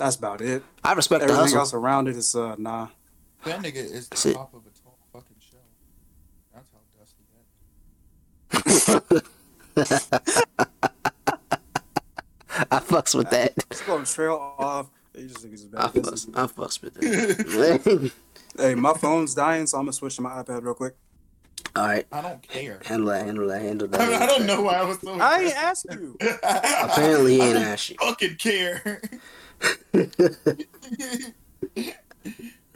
that's 0.02 0.16
about 0.16 0.42
it. 0.42 0.64
I 0.84 0.94
respect 0.94 1.20
the 1.22 1.26
Everything 1.26 1.44
hustle. 1.44 1.60
else 1.60 1.74
around 1.74 2.08
it 2.08 2.16
is 2.18 2.36
uh 2.36 2.56
nah. 2.58 2.88
That 3.46 3.62
nigga 3.62 3.76
is 3.76 4.08
the 4.10 4.12
That's 4.12 4.26
it. 4.26 4.34
top 4.34 4.54
of 4.54 4.62
a 4.66 4.70
tall 4.84 4.98
fucking 5.14 5.36
shell. 5.40 5.62
That's 6.54 6.70
how 6.72 6.80
dusty 7.00 7.24
that. 9.14 9.24
I 12.70 12.80
fucks 12.80 13.16
with 13.16 13.30
that. 13.32 13.54
Let's 13.70 13.82
go 13.82 13.98
and 13.98 14.06
trail 14.06 14.56
off. 14.58 14.90
They 15.14 15.24
just 15.24 15.40
think 15.40 15.54
it's 15.54 15.66
I 15.76 15.88
fucks, 15.88 16.30
I 16.36 16.48
fucks 16.48 16.82
with 16.82 16.94
that. 16.96 18.12
Hey, 18.58 18.76
my 18.76 18.92
phone's 18.94 19.34
dying, 19.34 19.66
so 19.66 19.78
I'm 19.78 19.86
gonna 19.86 19.94
switch 19.94 20.18
to 20.18 20.22
my 20.22 20.32
iPad 20.44 20.62
real 20.64 20.74
quick. 20.74 20.94
Alright. 21.78 22.06
I 22.12 22.22
don't 22.22 22.42
care. 22.46 22.82
Handle 22.84 23.08
that, 23.08 23.26
handle 23.26 23.48
that, 23.48 23.62
handle 23.62 23.88
I, 23.94 24.06
mean, 24.06 24.22
I 24.22 24.26
don't 24.26 24.46
know 24.46 24.62
why 24.62 24.74
I 24.74 24.84
was 24.84 25.00
so. 25.00 25.14
I 25.18 25.40
ain't 25.44 25.56
asked 25.56 25.86
you. 25.90 26.18
Apparently 26.44 27.36
he 27.36 27.42
ain't 27.42 27.58
I 27.58 27.62
asked 27.62 27.92
you. 27.92 27.96
fucking 28.02 28.36
care. 28.36 29.02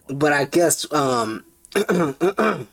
But 0.07 0.33
I 0.33 0.45
guess 0.45 0.91
um 0.93 1.43
to 1.73 2.67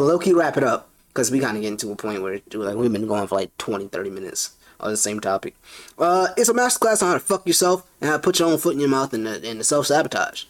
Loki 0.00 0.32
wrap 0.32 0.56
it 0.56 0.64
up 0.64 0.88
because 1.08 1.30
we 1.30 1.38
kind 1.40 1.56
of 1.56 1.62
getting 1.62 1.76
to 1.78 1.92
a 1.92 1.96
point 1.96 2.22
where 2.22 2.40
like 2.54 2.76
we've 2.76 2.92
been 2.92 3.06
going 3.06 3.26
for 3.26 3.34
like 3.36 3.56
20, 3.58 3.88
30 3.88 4.10
minutes 4.10 4.56
on 4.80 4.90
the 4.90 4.96
same 4.96 5.20
topic. 5.20 5.54
Uh, 5.98 6.28
it's 6.36 6.48
a 6.48 6.54
masterclass 6.54 7.02
on 7.02 7.08
how 7.08 7.14
to 7.14 7.20
fuck 7.20 7.46
yourself 7.46 7.88
and 8.00 8.10
how 8.10 8.16
to 8.16 8.22
put 8.22 8.38
your 8.38 8.48
own 8.48 8.58
foot 8.58 8.74
in 8.74 8.80
your 8.80 8.88
mouth 8.88 9.12
and 9.14 9.26
the, 9.26 9.48
and 9.48 9.60
the 9.60 9.64
self 9.64 9.86
sabotage. 9.86 10.44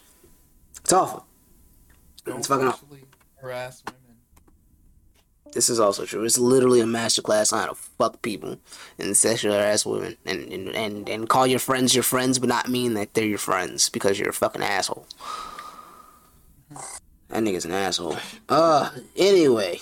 It's 0.80 0.92
awful. 0.92 1.26
It's 2.26 2.46
fucking 2.46 2.68
awful. 2.68 2.88
Harass 3.40 3.82
women. 3.86 4.01
This 5.52 5.68
is 5.68 5.78
also 5.78 6.06
true. 6.06 6.24
It's 6.24 6.38
literally 6.38 6.80
a 6.80 6.84
masterclass 6.84 7.52
on 7.52 7.60
how 7.60 7.66
to 7.66 7.74
fuck 7.74 8.22
people 8.22 8.58
and 8.98 9.16
sexually 9.16 9.56
harass 9.56 9.84
women 9.84 10.16
and, 10.24 10.50
and, 10.50 10.68
and, 10.70 11.08
and 11.08 11.28
call 11.28 11.46
your 11.46 11.58
friends 11.58 11.94
your 11.94 12.02
friends 12.02 12.38
but 12.38 12.48
not 12.48 12.68
mean 12.68 12.94
that 12.94 13.12
they're 13.14 13.24
your 13.24 13.38
friends 13.38 13.88
because 13.90 14.18
you're 14.18 14.30
a 14.30 14.34
fucking 14.34 14.62
asshole. 14.62 15.06
That 17.28 17.42
nigga's 17.42 17.64
an 17.64 17.72
asshole. 17.72 18.16
Uh, 18.48 18.90
anyway. 19.16 19.80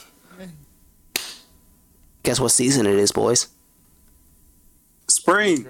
Guess 2.22 2.40
what 2.40 2.50
season 2.50 2.86
it 2.86 2.96
is, 2.96 3.12
boys? 3.12 3.48
Spring. 5.08 5.66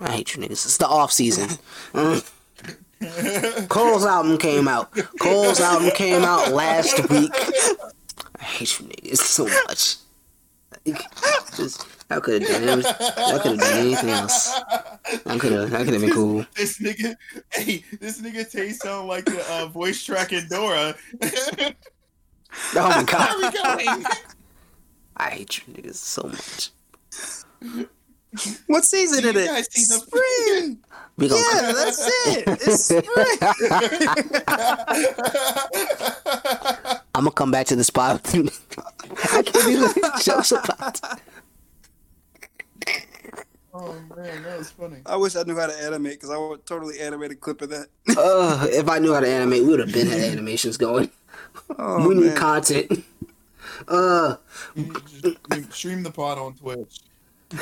I 0.00 0.12
hate 0.12 0.34
you 0.34 0.42
niggas. 0.42 0.64
It's 0.64 0.76
the 0.76 0.86
off 0.86 1.12
season. 1.12 1.58
Mm. 1.92 2.30
Cole's 3.68 4.04
album 4.04 4.38
came 4.38 4.68
out. 4.68 4.90
Cole's 5.20 5.60
album 5.60 5.90
came 5.92 6.22
out 6.22 6.52
last 6.52 7.08
week. 7.08 7.32
I 8.40 8.44
hate 8.44 8.80
you 8.80 8.86
niggas 8.86 9.18
so 9.18 9.44
much. 9.66 9.96
Just, 11.56 11.86
I 12.08 12.20
could 12.20 12.42
have 12.42 12.62
done 12.64 12.78
it. 12.80 12.86
I 12.86 13.38
could 13.38 13.50
have 13.52 13.60
done 13.60 13.78
anything 13.78 14.10
else. 14.10 14.50
I 15.26 15.38
could 15.38 15.52
have. 15.52 15.74
I 15.74 15.84
could 15.84 15.92
have 15.92 16.00
been 16.02 16.12
cool. 16.12 16.46
This 16.56 16.78
nigga, 16.78 17.16
hey, 17.52 17.84
this 18.00 18.20
nigga 18.20 18.50
taste 18.50 18.82
sound 18.82 19.08
like 19.08 19.24
the 19.26 19.44
uh, 19.52 19.66
voice 19.66 20.02
track 20.02 20.32
in 20.32 20.46
Dora. 20.48 20.94
Oh 22.74 22.88
my 22.88 23.04
god. 23.04 23.78
we? 23.78 24.04
I 25.16 25.30
hate 25.30 25.58
you 25.58 25.72
niggas 25.72 25.94
so 25.94 26.22
much. 26.24 26.70
What 28.66 28.84
season 28.84 29.24
is 29.24 29.36
it? 29.36 29.46
guys 29.46 29.68
see 29.70 29.84
the- 29.84 30.00
Spring. 30.00 30.78
We 31.16 31.28
gonna 31.28 31.42
Yeah, 31.42 31.72
that's 31.72 32.00
it. 32.26 32.44
It's 32.48 32.84
spring. 32.86 33.36
I'm 37.20 37.26
I'm 37.26 37.32
gonna 37.32 37.34
come 37.34 37.50
back 37.50 37.66
to 37.66 37.76
the 37.76 37.84
spot. 37.84 38.26
I 38.34 39.42
can't 39.42 39.52
do 39.52 39.92
jokes 40.22 40.52
about. 40.52 40.98
Oh 43.74 43.94
man, 44.16 44.42
that 44.42 44.58
was 44.58 44.70
funny. 44.70 44.96
I 45.04 45.16
wish 45.16 45.36
I 45.36 45.42
knew 45.42 45.54
how 45.54 45.66
to 45.66 45.82
animate 45.84 46.14
because 46.14 46.30
I 46.30 46.38
would 46.38 46.64
totally 46.64 46.98
animate 46.98 47.30
a 47.30 47.34
clip 47.36 47.60
of 47.60 47.68
that. 47.68 47.88
Uh, 48.16 48.66
if 48.70 48.88
I 48.88 48.98
knew 49.00 49.12
how 49.12 49.20
to 49.20 49.28
animate, 49.28 49.62
we 49.64 49.68
would 49.68 49.80
have 49.80 49.92
been 49.92 50.06
had 50.06 50.20
animations 50.20 50.78
going. 50.78 51.10
Oh, 51.78 52.08
we 52.08 52.14
need 52.14 52.26
man. 52.28 52.36
content. 52.36 53.04
Uh, 53.86 54.36
You 54.74 54.84
need 54.84 54.94
to 55.22 55.36
just 55.52 55.72
stream 55.74 56.02
the 56.02 56.10
pod 56.10 56.38
on 56.38 56.54
Twitch. 56.54 57.00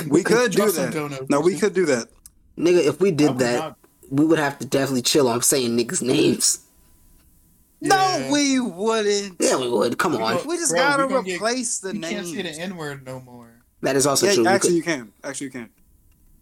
We 0.08 0.22
could 0.22 0.52
do 0.52 0.70
that. 0.70 1.26
No, 1.28 1.40
we 1.40 1.58
could 1.58 1.74
do 1.74 1.84
that. 1.86 2.08
nigga, 2.56 2.86
if 2.86 3.00
we 3.00 3.08
I 3.08 3.12
did 3.12 3.38
that, 3.38 3.58
not- 3.58 3.78
we 4.10 4.24
would 4.24 4.38
have 4.38 4.58
to 4.60 4.66
definitely 4.66 5.02
chill 5.02 5.28
on 5.28 5.42
saying 5.42 5.76
niggas' 5.76 6.00
names. 6.02 6.60
No, 7.80 7.94
Yeah. 7.96 8.32
we 8.32 8.58
wouldn't. 8.60 9.36
Yeah, 9.38 9.56
we 9.56 9.68
would. 9.68 9.98
Come 9.98 10.16
on. 10.16 10.46
We 10.46 10.56
just 10.56 10.72
Bro, 10.72 10.80
gotta 10.80 11.06
we 11.06 11.12
gonna 11.14 11.24
get- 11.26 11.36
replace 11.36 11.78
the 11.78 11.92
name. 11.92 12.24
You 12.24 12.34
can't 12.42 12.46
say 12.46 12.56
the. 12.56 12.60
N 12.62 12.76
word 12.76 13.04
no 13.06 13.20
more. 13.20 13.50
That 13.82 13.94
is 13.96 14.06
also 14.06 14.26
Yeah, 14.26 14.34
true. 14.34 14.46
Actually, 14.48 14.70
could, 14.70 14.76
you 14.76 14.82
can. 14.82 15.12
Actually, 15.22 15.44
you 15.46 15.50
can. 15.52 15.70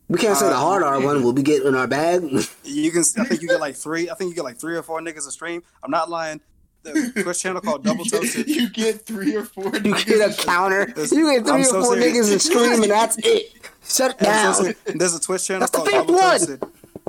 we 0.08 0.18
can't 0.18 0.38
say 0.38 0.46
the 0.48 0.54
uh, 0.54 0.58
hard 0.58 0.82
R 0.82 0.98
one. 1.00 1.22
Will 1.22 1.32
we 1.34 1.42
get 1.42 1.62
in 1.64 1.74
our 1.74 1.86
bag? 1.86 2.22
You 2.64 2.90
can. 2.90 3.02
I 3.18 3.24
think 3.24 3.42
you 3.42 3.48
get 3.48 3.60
like 3.60 3.76
three. 3.76 4.08
I 4.08 4.14
think 4.14 4.30
you 4.30 4.34
get 4.34 4.44
like 4.44 4.58
three 4.58 4.76
or 4.76 4.82
four 4.82 5.00
niggas 5.00 5.26
a 5.28 5.30
stream. 5.30 5.62
I'm 5.82 5.90
not 5.90 6.08
lying. 6.08 6.40
The 6.82 7.10
Twitch 7.22 7.42
channel 7.42 7.60
called 7.60 7.82
Double 7.84 8.04
you, 8.04 8.10
get, 8.10 8.22
Toasted. 8.22 8.48
you 8.48 8.70
get 8.70 9.04
three 9.04 9.34
or 9.34 9.44
four. 9.44 9.64
You 9.74 9.92
get 10.04 10.30
a 10.30 10.42
counter. 10.44 10.86
You 10.88 10.94
get 10.94 11.44
3 11.44 11.52
I'm 11.52 11.60
or 11.60 11.64
so 11.64 11.82
four 11.82 11.94
serious. 11.98 12.28
niggas 12.30 12.34
a 12.36 12.38
stream, 12.38 12.82
and 12.84 12.90
that's 12.92 13.18
it. 13.18 13.52
Shut 13.84 14.12
it 14.12 14.18
down. 14.18 14.54
so- 14.54 14.64
so 14.70 14.72
there's 14.94 15.14
a 15.14 15.20
Twitch 15.20 15.44
channel 15.46 15.60
That's 15.60 15.72
called 15.72 15.88
fifth 15.88 15.96
Double 16.06 16.14
one. 16.14 16.38
Toasted. 16.38 16.62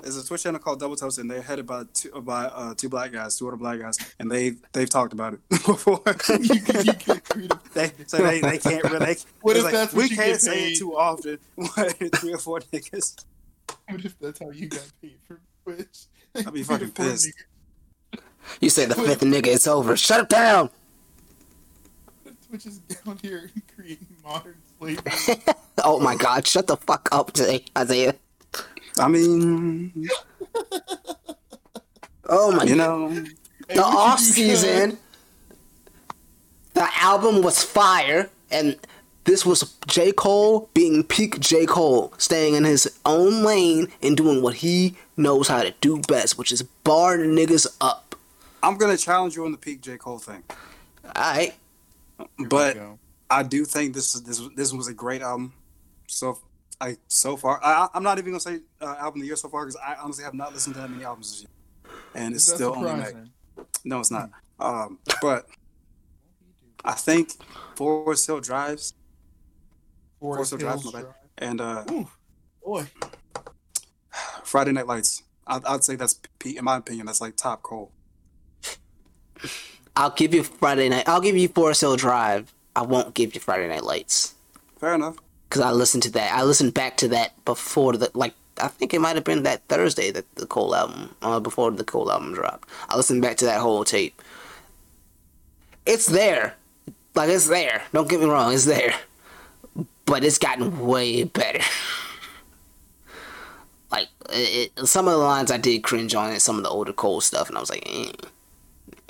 There's 0.08 0.24
a 0.24 0.26
Twitch 0.26 0.44
channel 0.44 0.62
called 0.62 0.80
Double 0.80 0.96
Toasted, 0.96 1.24
and 1.24 1.30
they're 1.30 1.42
headed 1.42 1.66
by 1.66 1.84
two 1.94 2.10
by 2.22 2.46
uh, 2.46 2.74
two 2.74 2.88
black 2.88 3.12
guys, 3.12 3.38
two 3.38 3.46
other 3.50 3.58
black 3.58 3.78
guys, 3.78 3.98
and 4.22 4.32
they 4.32 4.54
they've 4.72 4.90
talked 4.90 5.12
about 5.12 5.34
it 5.34 5.42
before. 5.50 6.02
you, 6.30 6.38
you 6.40 6.94
get 6.94 7.26
three 7.26 7.50
to 7.50 7.60
they 7.74 7.92
so 8.06 8.16
they, 8.20 8.40
they 8.40 8.58
can't 8.58 8.86
really. 8.86 9.18
What 9.42 9.58
if 9.58 9.66
like, 9.66 9.74
that's 9.74 9.94
what 9.94 10.10
we 10.10 10.16
can't 10.16 10.40
say 10.40 10.54
paid? 10.54 10.72
it 10.72 10.78
too 10.78 10.98
often. 10.98 11.40
three 12.16 12.34
or 12.34 12.38
four 12.38 12.62
niggas. 12.62 13.26
What 13.90 14.06
if 14.06 14.18
that's 14.18 14.40
how 14.40 14.50
you 14.52 14.70
got 14.70 14.90
paid 15.02 15.18
for 15.28 15.42
Twitch? 15.66 16.06
I'd 16.36 16.54
be 16.54 16.64
fucking 16.64 16.92
pissed. 16.92 17.30
You 18.62 18.70
say 18.70 18.86
the 18.86 18.96
fifth 18.96 19.20
nigga, 19.20 19.48
it's 19.48 19.68
over. 19.68 19.98
Shut 19.98 20.22
it 20.22 20.30
down. 20.30 20.70
Twitch 22.48 22.66
is 22.66 22.80
down 22.80 23.20
here 23.22 23.52
creating 23.76 24.08
modern 24.24 24.56
slavery. 24.80 25.04
Oh 25.84 26.00
my 26.00 26.16
god, 26.16 26.48
shut 26.48 26.68
the 26.68 26.78
fuck 26.78 27.10
up 27.12 27.34
today, 27.34 27.66
Isaiah. 27.78 28.16
I 29.00 29.08
mean, 29.08 30.10
Oh 32.30 32.52
my 32.52 32.64
you 32.64 32.76
know, 32.76 33.10
The 33.70 33.84
off 33.84 34.20
season, 34.20 34.98
the 36.74 36.88
album 36.98 37.42
was 37.42 37.64
fire, 37.64 38.30
and 38.52 38.78
this 39.24 39.46
was 39.46 39.76
J. 39.88 40.12
Cole 40.12 40.70
being 40.74 41.04
peak 41.04 41.40
J. 41.40 41.66
Cole, 41.66 42.14
staying 42.18 42.56
in 42.56 42.64
his 42.64 43.00
own 43.06 43.44
lane 43.44 43.88
and 44.02 44.18
doing 44.18 44.42
what 44.42 44.56
he 44.56 44.96
knows 45.16 45.48
how 45.48 45.64
to 45.64 45.74
do 45.82 46.02
best, 46.08 46.38
which 46.38 46.52
is 46.52 46.64
bar 46.64 47.18
niggas 47.18 47.68
up. 47.80 48.16
I'm 48.62 48.78
gonna 48.78 48.98
challenge 48.98 49.36
you 49.36 49.46
on 49.46 49.52
the 49.52 49.58
peak 49.58 49.82
J 49.82 49.98
Cole 49.98 50.20
thing, 50.20 50.44
Alright. 51.06 51.54
Here 52.18 52.48
but. 52.48 52.78
I 53.30 53.44
do 53.44 53.66
think 53.66 53.94
this 53.94 54.16
is 54.16 54.24
this 54.24 54.42
this 54.56 54.72
was 54.72 54.88
a 54.88 54.94
great 54.94 55.22
album. 55.22 55.52
So 56.08 56.40
I 56.80 56.98
so 57.08 57.36
far 57.38 57.60
I, 57.64 57.88
I'm 57.94 58.04
not 58.04 58.18
even 58.20 58.32
gonna 58.32 58.40
say 58.40 58.60
uh, 58.82 58.96
album 59.00 59.20
of 59.20 59.22
the 59.22 59.28
year 59.28 59.36
so 59.36 59.50
far 59.50 59.66
because 59.66 59.78
I 59.84 59.96
honestly 59.96 60.24
have 60.24 60.34
not 60.34 60.54
listened 60.54 60.76
to 60.76 60.82
that 60.82 60.90
many 60.90 61.04
albums 61.04 61.32
this 61.32 61.42
year, 61.42 61.94
and 62.16 62.36
it's 62.36 62.46
Is 62.46 62.52
that 62.52 62.56
still 62.58 62.76
only 62.76 62.94
May. 62.94 63.14
No, 63.84 64.00
it's 64.00 64.12
not. 64.12 64.30
Um, 64.60 65.00
but 65.22 65.48
I 66.86 66.94
think 66.94 67.32
Forest 67.76 68.28
Hill 68.28 68.40
drives 68.42 68.94
Forest 70.20 70.52
Forest 70.52 70.52
Hill 70.52 70.60
drives 70.60 70.86
my 70.86 70.92
bad. 70.92 71.02
Drive. 71.02 71.16
and 71.38 71.62
uh, 71.62 71.84
Ooh, 71.92 72.08
boy. 72.64 72.86
Friday 74.44 74.72
Night 74.72 74.88
Lights. 74.88 75.24
I'd, 75.46 75.64
I'd 75.66 75.84
say 75.84 75.96
that's 75.96 76.20
P- 76.40 76.58
in 76.58 76.64
my 76.66 76.78
opinion 76.78 77.06
that's 77.06 77.22
like 77.22 77.36
top 77.36 77.62
Cole. 77.64 77.92
I'll 79.96 80.12
give 80.12 80.34
you 80.34 80.44
Friday 80.44 80.90
night. 80.90 81.08
I'll 81.08 81.22
give 81.22 81.36
you 81.38 81.48
Forest 81.48 81.82
Hill 81.82 81.96
Drive. 81.96 82.54
I 82.76 82.82
won't 82.84 83.14
give 83.14 83.34
you 83.34 83.42
Friday 83.42 83.68
Night 83.68 83.84
Lights. 83.84 84.36
Fair 84.80 84.94
enough. 84.94 85.18
Because 85.50 85.62
I 85.62 85.72
listened 85.72 86.04
to 86.04 86.12
that. 86.12 86.34
I 86.34 86.44
listened 86.44 86.74
back 86.74 86.98
to 86.98 87.08
that 87.10 87.44
before 87.46 87.96
the, 87.96 88.12
like, 88.14 88.34
I 88.62 88.68
think 88.68 88.94
it 88.94 89.00
might 89.02 89.16
have 89.16 89.24
been 89.24 89.44
that 89.44 89.62
Thursday 89.70 90.12
that 90.12 90.34
the 90.36 90.46
Cole 90.46 90.76
album, 90.76 91.16
uh, 91.22 91.40
before 91.40 91.72
the 91.72 91.84
Cole 91.84 92.12
album 92.12 92.34
dropped. 92.34 92.68
I 92.90 92.98
listened 92.98 93.22
back 93.22 93.38
to 93.38 93.46
that 93.46 93.62
whole 93.62 93.84
tape. 93.86 94.22
It's 95.86 96.08
there. 96.08 96.56
Like, 97.16 97.30
it's 97.30 97.48
there. 97.48 97.84
Don't 97.94 98.10
get 98.10 98.20
me 98.20 98.26
wrong, 98.26 98.54
it's 98.54 98.66
there. 98.66 98.94
But 100.06 100.24
it's 100.24 100.38
gotten 100.38 100.86
way 100.86 101.24
better. 101.24 101.60
like, 103.92 104.08
it, 104.32 104.72
it- 104.76 104.88
some 104.88 105.08
of 105.08 105.14
the 105.14 105.18
lines 105.20 105.52
I 105.52 105.58
did 105.58 105.84
cringe 105.84 106.14
on 106.16 106.32
it, 106.32 106.42
some 106.42 106.58
of 106.58 106.64
the 106.64 106.70
older 106.70 106.94
Cole 106.94 107.22
stuff, 107.22 107.48
and 107.50 107.58
I 107.58 107.62
was 107.62 107.70
like, 107.70 107.84
eh. 107.86 108.12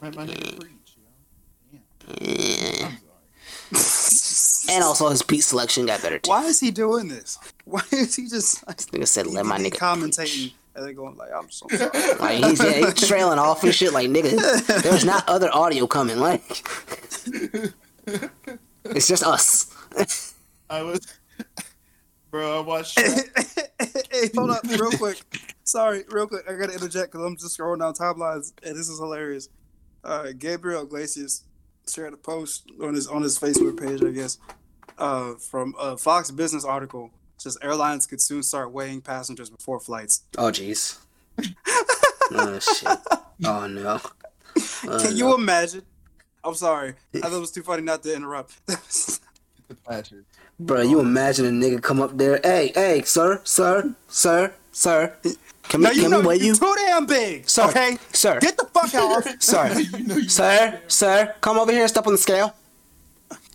My, 0.02 0.10
my 0.12 0.26
nigga 0.28 0.60
preach, 0.60 0.98
yo. 1.72 1.80
eh. 2.22 2.92
And 4.70 4.84
also 4.84 5.09
his 5.09 5.22
beat 5.22 5.41
selection 5.41 5.86
got 5.86 6.01
better 6.01 6.20
too. 6.20 6.30
Why 6.30 6.45
is 6.45 6.59
he 6.59 6.72
doing 6.72 7.07
this? 7.07 7.38
Why 7.65 7.84
is 7.91 8.15
he 8.15 8.28
just 8.28 8.65
like, 8.68 8.78
Nigga 8.78 9.07
said, 9.07 9.28
let 9.28 9.45
my 9.45 9.57
nigga 9.57 9.78
commentating 9.78 10.53
and 10.78 10.86
then 10.86 10.95
going 10.95 11.18
like, 11.18 11.32
"I'm 11.36 11.49
so 11.49 11.68
sorry." 11.76 12.13
Like 12.20 12.43
he's, 12.45 12.63
yeah, 12.63 12.86
he's 12.86 13.07
trailing 13.07 13.39
off 13.39 13.63
and 13.63 13.74
shit. 13.74 13.91
Like 13.91 14.09
nigga, 14.09 14.84
there's 14.84 15.03
not 15.03 15.24
other 15.28 15.49
audio 15.53 15.88
coming. 15.88 16.20
Like 16.20 16.43
it's 18.86 19.07
just 19.07 19.24
us. 19.24 19.74
I 20.70 20.84
was, 20.84 20.99
bro. 22.30 22.59
I 22.59 22.61
watched. 22.61 22.99
Hey, 22.99 24.30
hold 24.36 24.51
up, 24.51 24.63
real 24.63 24.91
quick. 24.91 25.20
Sorry, 25.63 26.03
real 26.09 26.28
quick. 26.28 26.45
I 26.49 26.53
gotta 26.53 26.74
interject 26.74 27.11
because 27.11 27.26
I'm 27.26 27.36
just 27.36 27.57
scrolling 27.57 27.80
down 27.80 27.93
timelines, 27.93 28.53
and 28.63 28.78
this 28.78 28.88
is 28.88 28.99
hilarious. 28.99 29.49
Uh, 30.03 30.28
Gabriel 30.38 30.84
Iglesias 30.84 31.43
shared 31.89 32.13
a 32.13 32.18
post 32.18 32.72
on 32.82 32.93
his 32.93 33.07
on 33.07 33.24
his 33.24 33.38
Facebook 33.39 33.80
page, 33.80 34.03
I 34.03 34.11
guess, 34.11 34.38
uh, 34.98 35.36
from 35.36 35.76
a 35.80 35.98
Fox 35.98 36.32
Business 36.32 36.64
article. 36.66 37.12
It 37.36 37.41
Says 37.41 37.58
airlines 37.62 38.08
could 38.08 38.20
soon 38.22 38.41
start 38.43 38.72
weighing 38.72 39.02
passengers 39.02 39.50
before 39.50 39.80
flights. 39.80 40.24
Oh 40.38 40.50
jeez. 40.52 40.98
oh 42.32 42.60
shit. 42.60 42.88
Oh 43.45 43.68
no. 43.68 44.00
Oh, 44.88 45.00
Can 45.04 45.16
you 45.16 45.26
no. 45.26 45.36
imagine? 45.36 45.84
I'm 46.43 46.56
sorry. 46.56 46.95
I 47.14 47.20
thought 47.20 47.34
it 47.34 47.39
was 47.39 47.52
too 47.52 47.62
funny 47.62 47.84
not 47.84 48.02
to 48.04 48.16
interrupt. 48.16 48.60
the 48.66 50.24
Bro, 50.60 50.82
you 50.82 51.00
imagine 51.00 51.45
a 51.45 51.50
nigga 51.50 51.82
come 51.82 52.02
up 52.02 52.18
there. 52.18 52.39
Hey, 52.43 52.72
hey, 52.74 53.04
sir, 53.04 53.41
sir, 53.43 53.93
sir, 54.08 54.54
sir. 54.72 55.14
Can 55.64 55.82
no, 55.82 55.89
we, 55.89 55.95
you 55.98 56.02
can 56.04 56.12
know 56.12 56.20
we 56.22 56.26
weigh 56.28 56.36
you're 56.38 56.45
you? 56.48 56.56
too 56.56 56.74
damn 56.88 57.06
big. 57.06 57.48
Sir, 57.48 57.66
Okay, 57.70 57.98
sir, 58.14 58.39
get 58.39 58.58
the 58.58 58.66
fuck 58.74 58.95
out. 58.95 59.24
sir, 59.43 59.80
you 59.80 60.04
know 60.06 60.16
you. 60.16 60.30
sir, 60.30 60.82
sir. 60.88 61.36
Come 61.41 61.60
over 61.60 61.72
here 61.72 61.82
and 61.82 61.89
step 61.89 62.08
on 62.08 62.14
the 62.14 62.18
scale. 62.18 62.56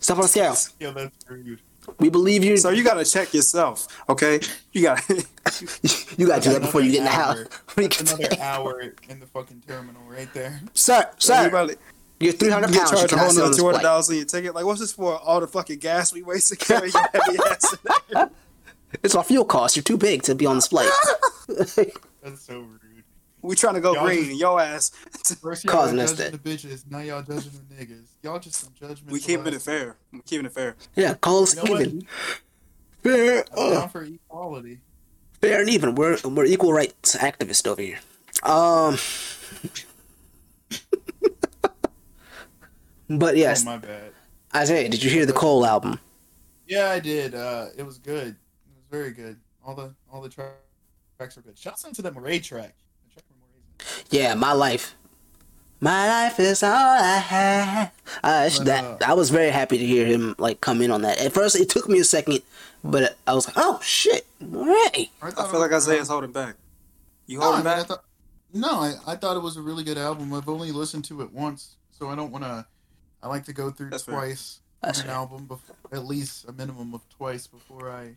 Step 0.03 0.17
on 0.17 0.23
the 0.23 0.27
scale. 0.27 0.55
Yo, 0.81 0.91
that's 0.91 1.15
rude. 1.29 1.61
We 1.99 2.09
believe 2.09 2.43
you. 2.43 2.57
So 2.57 2.71
you 2.71 2.83
gotta 2.83 3.05
check 3.05 3.33
yourself. 3.33 3.87
Okay, 4.09 4.41
you 4.73 4.81
got. 4.81 4.97
to 5.03 5.15
you 6.17 6.27
gotta 6.27 6.41
do 6.41 6.51
that 6.51 6.61
before 6.61 6.81
you 6.81 6.91
get 6.91 6.97
in 6.99 7.03
the 7.05 7.09
house. 7.09 7.37
Another 7.77 7.87
That's 7.87 8.11
another 8.19 8.41
hour 8.41 8.93
in 9.07 9.19
the 9.21 9.25
fucking 9.27 9.63
terminal 9.65 10.01
right 10.09 10.27
there. 10.33 10.59
Sir, 10.73 11.09
sir, 11.19 11.35
Everybody, 11.35 11.75
you're 12.19 12.33
300 12.33 12.67
you 12.67 12.73
get 12.73 12.79
pounds. 12.79 12.91
You 12.91 12.97
charged 12.97 13.13
a 13.13 13.17
whole 13.17 13.29
sit 13.29 13.37
on 13.37 13.43
nother 13.43 13.47
this 13.49 13.57
two 13.57 13.65
hundred 13.65 13.81
dollars 13.81 14.09
on 14.09 14.15
your 14.17 14.25
ticket. 14.25 14.53
Like, 14.55 14.65
what's 14.65 14.81
this 14.81 14.91
for? 14.91 15.17
All 15.19 15.39
the 15.39 15.47
fucking 15.47 15.79
gas 15.79 16.11
we 16.11 16.21
waste 16.21 16.49
to 16.49 16.57
carry 16.57 16.91
your 16.91 17.01
heavy 17.13 17.37
ass. 17.49 17.73
in 17.73 17.79
there? 18.09 18.29
It's 19.03 19.15
our 19.15 19.23
fuel 19.23 19.45
cost. 19.45 19.77
You're 19.77 19.83
too 19.83 19.97
big 19.97 20.23
to 20.23 20.35
be 20.35 20.45
on 20.45 20.55
this 20.55 20.67
flight. 20.67 20.89
That's 21.47 22.41
so 22.41 22.59
rude. 22.59 22.79
We 23.43 23.55
trying 23.55 23.73
to 23.75 23.81
go 23.81 23.93
Y'all 23.93 24.05
green, 24.05 24.19
just- 24.19 24.29
and 24.31 24.39
your 24.39 24.59
ass. 24.59 24.89
First 25.41 25.65
y'all 25.65 25.73
Causing 25.73 25.97
were 25.97 26.03
us 26.03 26.13
judging 26.15 26.31
the 26.31 26.37
bitches, 26.49 26.89
now 26.89 26.99
y'all 26.99 27.21
judging 27.21 27.51
the 27.69 27.75
niggas. 27.75 28.07
Y'all 28.23 28.39
just 28.39 28.55
some 28.55 28.73
judgment. 28.79 29.11
We 29.11 29.19
keeping 29.19 29.53
it 29.53 29.61
fair. 29.61 29.97
We 30.11 30.21
keeping 30.21 30.45
it 30.45 30.53
fair. 30.53 30.75
yeah, 30.95 31.13
call 31.15 31.43
us 31.43 31.55
You 31.55 31.63
know 31.63 31.71
what? 31.71 31.81
even. 31.81 32.07
Fair, 33.03 33.43
I'm 33.51 33.59
uh, 33.59 33.69
down 33.81 33.89
for 33.89 34.03
equality. 34.03 34.79
fair 35.41 35.59
and 35.59 35.69
even. 35.69 35.93
We're 35.95 36.17
we're 36.23 36.45
equal 36.45 36.71
rights 36.71 37.15
activists 37.17 37.67
over 37.67 37.81
here. 37.81 37.99
Um, 38.43 38.97
but 43.09 43.35
yes, 43.37 43.61
Oh 43.63 43.65
my 43.65 43.77
bad. 43.77 44.11
Isaiah, 44.55 44.87
did 44.89 45.03
you 45.03 45.09
hear 45.09 45.25
the 45.25 45.33
Cole 45.33 45.65
album? 45.65 45.99
Yeah, 46.67 46.89
I 46.91 46.99
did. 46.99 47.35
Uh, 47.35 47.67
it 47.77 47.83
was 47.83 47.97
good. 47.97 48.27
It 48.27 48.75
was 48.75 48.85
very 48.89 49.11
good. 49.11 49.37
All 49.65 49.75
the 49.75 49.93
all 50.11 50.21
the 50.21 50.29
tracks 50.29 51.37
are 51.37 51.41
good. 51.41 51.57
Shouts 51.57 51.83
out 51.85 51.93
to 51.95 52.01
that 52.03 52.15
Murray 52.15 52.39
track. 52.39 52.75
The 53.07 53.13
track 53.13 53.25
where 53.29 53.39
Murray's 53.39 53.65
in. 53.67 53.72
Yeah, 54.09 54.33
my 54.35 54.53
life. 54.53 54.95
My 55.79 56.07
life 56.07 56.39
is 56.39 56.63
all 56.63 56.71
I 56.71 57.17
have. 57.17 57.91
Uh, 58.23 58.49
But, 58.57 58.65
that 58.65 58.83
uh, 58.85 58.97
I 59.05 59.13
was 59.13 59.29
very 59.29 59.49
happy 59.49 59.77
to 59.77 59.85
hear 59.85 60.05
him 60.05 60.33
like 60.37 60.61
come 60.61 60.81
in 60.81 60.91
on 60.91 61.01
that. 61.01 61.19
At 61.19 61.33
first, 61.33 61.55
it 61.57 61.69
took 61.69 61.89
me 61.89 61.99
a 61.99 62.03
second, 62.05 62.39
but 62.83 63.17
I 63.27 63.33
was 63.33 63.47
like, 63.47 63.55
"Oh 63.57 63.79
shit, 63.83 64.25
Murray!" 64.39 65.11
I 65.21 65.31
thought 65.31 65.51
feel 65.51 65.59
like 65.59 65.71
was, 65.71 65.87
Isaiah's 65.87 66.09
uh, 66.09 66.13
holding 66.13 66.31
back. 66.31 66.55
You 67.27 67.39
No, 67.39 67.45
I 67.45 67.47
holding 67.55 67.67
I 67.67 67.75
back? 67.77 67.87
thought, 67.87 68.03
no, 68.53 68.69
I, 68.69 68.93
I 69.07 69.15
thought 69.15 69.35
it 69.35 69.41
was 69.41 69.57
a 69.57 69.61
really 69.61 69.83
good 69.83 69.97
album. 69.97 70.33
I've 70.33 70.47
only 70.47 70.71
listened 70.71 71.03
to 71.05 71.21
it 71.21 71.33
once, 71.33 71.75
so 71.91 72.09
I 72.09 72.15
don't 72.15 72.31
want 72.31 72.43
to. 72.45 72.65
I 73.21 73.27
like 73.27 73.43
to 73.45 73.53
go 73.53 73.69
through 73.71 73.89
That's 73.89 74.03
twice 74.03 74.59
That's 74.81 74.99
an 74.99 75.05
fair. 75.07 75.15
album, 75.15 75.45
before, 75.45 75.75
at 75.91 76.05
least 76.05 76.47
a 76.47 76.51
minimum 76.53 76.93
of 76.93 77.01
twice 77.09 77.47
before 77.47 77.89
I 77.89 78.15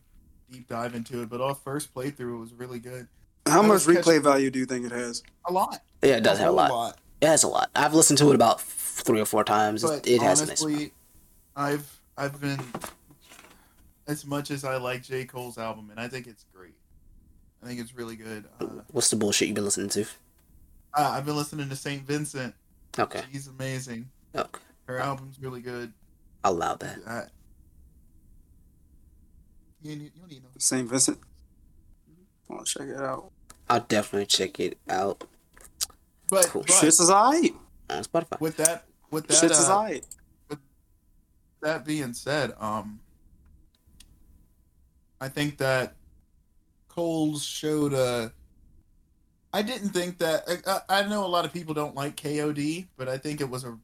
deep 0.50 0.68
dive 0.68 0.94
into 0.94 1.22
it. 1.22 1.28
But 1.28 1.40
off 1.40 1.62
first 1.64 1.92
playthrough, 1.94 2.34
it 2.34 2.38
was 2.38 2.52
really 2.52 2.78
good. 2.80 3.08
How 3.46 3.62
much 3.62 3.82
replay 3.82 4.20
value 4.22 4.50
do 4.50 4.58
you 4.58 4.66
think 4.66 4.84
it 4.86 4.92
has? 4.92 5.22
A 5.46 5.52
lot. 5.52 5.82
Yeah, 6.02 6.16
it 6.16 6.22
does 6.22 6.38
have 6.38 6.48
a 6.54 6.56
whole 6.66 6.76
lot. 6.78 6.98
It 7.20 7.26
has 7.26 7.42
a 7.44 7.48
lot. 7.48 7.70
I've 7.74 7.94
listened 7.94 8.18
to 8.18 8.28
it 8.30 8.34
about 8.34 8.60
three 8.60 9.20
or 9.20 9.24
four 9.26 9.44
times. 9.44 9.82
It- 9.84 9.86
But 9.88 10.06
it 10.08 10.20
has 10.22 10.40
a 10.40 10.46
nice. 10.46 10.62
honestly, 10.62 10.92
I've 11.54 12.00
I've 12.18 12.40
been 12.40 12.60
as 14.06 14.24
much 14.26 14.50
as 14.50 14.64
I 14.64 14.76
like 14.76 15.02
J 15.02 15.24
Cole's 15.24 15.58
album, 15.58 15.90
and 15.90 15.98
I 16.00 16.08
think 16.08 16.26
it's 16.26 16.44
great. 16.54 16.74
I 17.62 17.66
think 17.66 17.80
it's 17.80 17.94
really 17.94 18.16
good. 18.16 18.44
Uh, 18.60 18.66
What's 18.90 19.10
the 19.10 19.16
bullshit 19.16 19.48
you've 19.48 19.54
been 19.54 19.64
listening 19.64 19.88
to? 19.90 20.02
uh, 20.94 21.10
I've 21.14 21.24
been 21.26 21.36
listening 21.36 21.68
to 21.68 21.76
Saint 21.76 22.02
Vincent. 22.06 22.54
Okay. 22.98 23.22
She's 23.32 23.46
amazing. 23.48 24.08
Okay. 24.34 24.60
Her 24.86 24.98
album's 24.98 25.38
really 25.40 25.60
good. 25.60 25.92
I'll 26.44 26.52
allow 26.52 26.74
that. 26.76 26.98
I, 27.06 27.22
you, 29.82 29.96
need- 29.96 30.12
you 30.14 30.20
don't 30.20 30.30
need 30.30 30.42
no 30.42 30.48
St. 30.58 30.88
Vincent. 30.88 31.18
I 32.50 32.54
want 32.54 32.66
to 32.66 32.78
check 32.78 32.88
it 32.88 32.96
out. 32.96 33.30
I'll 33.68 33.80
definitely 33.80 34.26
check 34.26 34.60
it 34.60 34.78
out 34.88 35.24
But, 36.30 36.46
Cool. 36.46 36.62
but 36.62 36.70
Shit's 36.72 37.00
is 37.00 37.10
alright. 37.10 37.54
on 37.90 38.04
Spotify. 38.04 38.40
with 38.40 38.56
that 38.58 38.84
with 39.10 39.26
that 39.28 39.34
Shit's 39.36 39.58
is 39.58 39.68
uh, 39.68 39.76
alright. 39.76 40.04
that 41.62 41.84
being 41.84 42.12
said, 42.12 42.54
um, 42.60 43.00
I 45.20 45.28
think 45.28 45.58
that 45.58 45.94
Coles 46.88 47.44
showed 47.44 47.92
a. 47.92 48.32
I 49.52 49.62
didn't 49.62 49.90
think 49.90 50.18
that. 50.18 50.44
I, 50.88 51.00
I 51.00 51.08
know 51.08 51.24
a 51.24 51.28
lot 51.28 51.44
of 51.44 51.52
people 51.52 51.72
don't 51.74 51.94
like 51.94 52.16
KOD, 52.16 52.86
but 52.96 53.08
I 53.08 53.16
think 53.18 53.40
it 53.40 53.48
was 53.48 53.64
a 53.64 53.78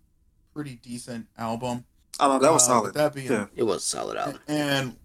pretty 0.54 0.76
decent 0.76 1.26
album. 1.38 1.84
I 2.20 2.28
know 2.28 2.38
that 2.38 2.52
was 2.52 2.62
Uh, 2.64 2.66
solid. 2.66 2.94
That 2.94 3.14
being, 3.14 3.30
Yeah. 3.32 3.46
It 3.56 3.62
was 3.62 3.78
a 3.78 3.80
solid 3.80 4.16
album. 4.18 4.40
and 4.48 4.96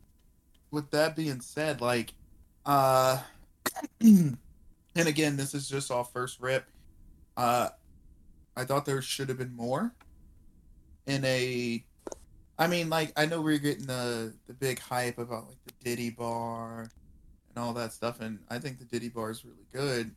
with 0.72 0.90
that 0.92 1.16
being 1.16 1.40
said, 1.42 1.80
like, 1.80 2.14
uh, 2.66 3.20
and 4.98 5.08
again, 5.08 5.38
this 5.38 5.54
is 5.54 5.70
just 5.70 5.92
off 5.92 6.12
first 6.12 6.40
rip. 6.40 6.66
Uh, 7.36 7.70
I 8.56 8.66
thought 8.66 8.86
there 8.86 9.02
should 9.02 9.30
have 9.30 9.38
been 9.38 9.56
more. 9.56 9.94
In 11.06 11.24
a, 11.24 11.86
I 12.58 12.68
mean, 12.68 12.90
like, 12.90 13.14
I 13.16 13.26
know 13.28 13.42
we're 13.42 13.60
getting 13.60 13.86
the 13.86 14.34
the 14.48 14.54
big 14.54 14.80
hype 14.80 15.20
about 15.20 15.48
like 15.48 15.64
the 15.66 15.74
Diddy 15.84 16.10
bar 16.10 16.90
and 17.50 17.64
all 17.64 17.74
that 17.74 17.94
stuff, 17.94 18.20
and 18.20 18.40
I 18.50 18.58
think 18.58 18.80
the 18.80 18.86
Diddy 18.86 19.10
bar 19.10 19.30
is 19.30 19.46
really 19.46 19.68
good, 19.72 20.12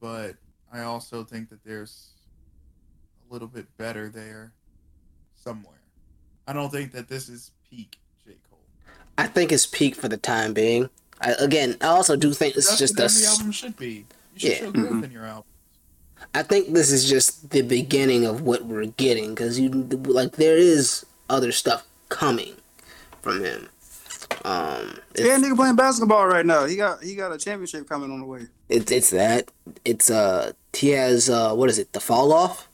but 0.00 0.36
I 0.72 0.82
also 0.82 1.24
think 1.24 1.48
that 1.48 1.64
there's 1.64 2.10
a 3.28 3.32
little 3.32 3.48
bit 3.48 3.66
better 3.78 4.08
there 4.08 4.52
somewhere. 5.34 5.80
I 6.46 6.52
don't 6.52 6.70
think 6.70 6.92
that 6.92 7.08
this 7.08 7.28
is 7.28 7.52
peak 7.68 7.98
J 8.24 8.36
Cole. 8.48 8.60
I 9.16 9.26
think 9.26 9.50
it's 9.50 9.66
peak 9.66 9.94
for 9.94 10.08
the 10.08 10.16
time 10.16 10.52
being. 10.52 10.90
I, 11.22 11.32
again, 11.38 11.76
I 11.80 11.86
also 11.86 12.16
do 12.16 12.32
think 12.34 12.56
it's 12.56 12.66
That's 12.66 12.78
just 12.78 12.98
what 12.98 13.02
a. 13.10 13.14
every 13.14 13.26
album 13.26 13.52
should 13.52 13.76
be. 13.76 14.04
You 14.34 14.40
should 14.40 14.50
Yeah. 14.50 14.58
show 14.58 14.70
growth 14.72 14.90
Mhm. 14.92 15.04
in 15.04 15.10
your 15.12 15.24
album. 15.24 15.44
I 16.34 16.42
think 16.42 16.72
this 16.72 16.90
is 16.90 17.08
just 17.08 17.50
the 17.50 17.62
beginning 17.62 18.24
of 18.26 18.40
what 18.42 18.64
we're 18.64 18.86
getting 18.86 19.34
because 19.34 19.58
you 19.58 19.68
like 19.70 20.32
there 20.36 20.56
is 20.56 21.04
other 21.28 21.52
stuff 21.52 21.84
coming 22.08 22.54
from 23.22 23.44
him. 23.44 23.68
Um, 24.44 24.98
Yeah, 25.16 25.36
nigga 25.38 25.56
playing 25.56 25.76
basketball 25.76 26.26
right 26.26 26.46
now. 26.46 26.64
He 26.64 26.76
got 26.76 27.02
he 27.02 27.14
got 27.14 27.32
a 27.32 27.38
championship 27.38 27.88
coming 27.88 28.10
on 28.10 28.20
the 28.20 28.26
way. 28.26 28.46
it's 28.68 28.90
it's 28.90 29.10
that 29.10 29.50
it's 29.84 30.10
uh 30.10 30.52
he 30.72 30.90
has 30.90 31.28
uh 31.28 31.54
what 31.54 31.68
is 31.68 31.78
it 31.78 31.92
the 31.92 32.00
fall 32.00 32.32
off 32.32 32.66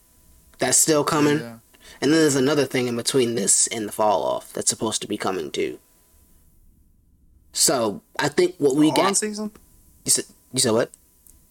that's 0.59 0.78
still 0.78 1.03
coming 1.03 1.38
Yeah. 1.40 1.59
and 2.01 2.12
then 2.12 2.20
there's 2.20 2.36
another 2.36 2.64
thing 2.64 2.86
in 2.86 2.96
between 2.96 3.34
this 3.34 3.66
and 3.68 3.88
the 3.88 3.92
fall 3.92 4.22
off 4.22 4.53
that's 4.53 4.70
supposed 4.70 5.03
to 5.03 5.09
be 5.09 5.16
coming 5.16 5.51
too. 5.51 5.78
So 7.59 8.02
I 8.18 8.28
think 8.28 8.54
what 8.59 8.76
we 8.76 8.88
on 8.90 8.94
got. 8.94 9.16
season. 9.16 9.50
You 10.04 10.11
said 10.12 10.24
you 10.52 10.61
said 10.61 10.72
what? 10.72 10.90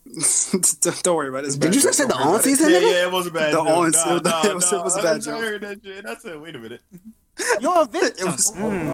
Don't 1.03 1.15
worry 1.17 1.27
about 1.27 1.43
it. 1.43 1.51
Did 1.51 1.59
bad 1.59 1.75
you 1.75 1.81
joke. 1.81 1.89
just 1.89 1.97
say 1.97 2.05
the 2.05 2.15
on 2.15 2.41
season? 2.41 2.69
Yeah, 2.71 2.79
yeah, 2.79 3.05
it 3.07 3.11
was 3.11 3.27
a 3.27 3.31
bad 3.31 3.47
The 3.53 3.57
joke. 3.57 3.67
on- 3.67 3.91
Nah, 3.91 4.11
it 4.15 4.23
was- 4.23 4.23
nah, 4.23 4.41
it 4.79 4.83
was 4.85 4.95
a 4.95 4.99
I 4.99 5.03
bad 5.03 5.15
just 5.15 5.27
joke. 5.27 5.41
heard 5.41 5.61
that 5.61 5.83
shit. 5.83 6.05
I 6.05 6.15
said, 6.15 6.39
wait 6.39 6.55
a 6.55 6.59
minute. 6.59 6.81
You're 7.59 7.77
a 7.77 7.81
It 7.83 7.91
victim. 7.91 8.27
was 8.27 8.51
mm. 8.53 8.93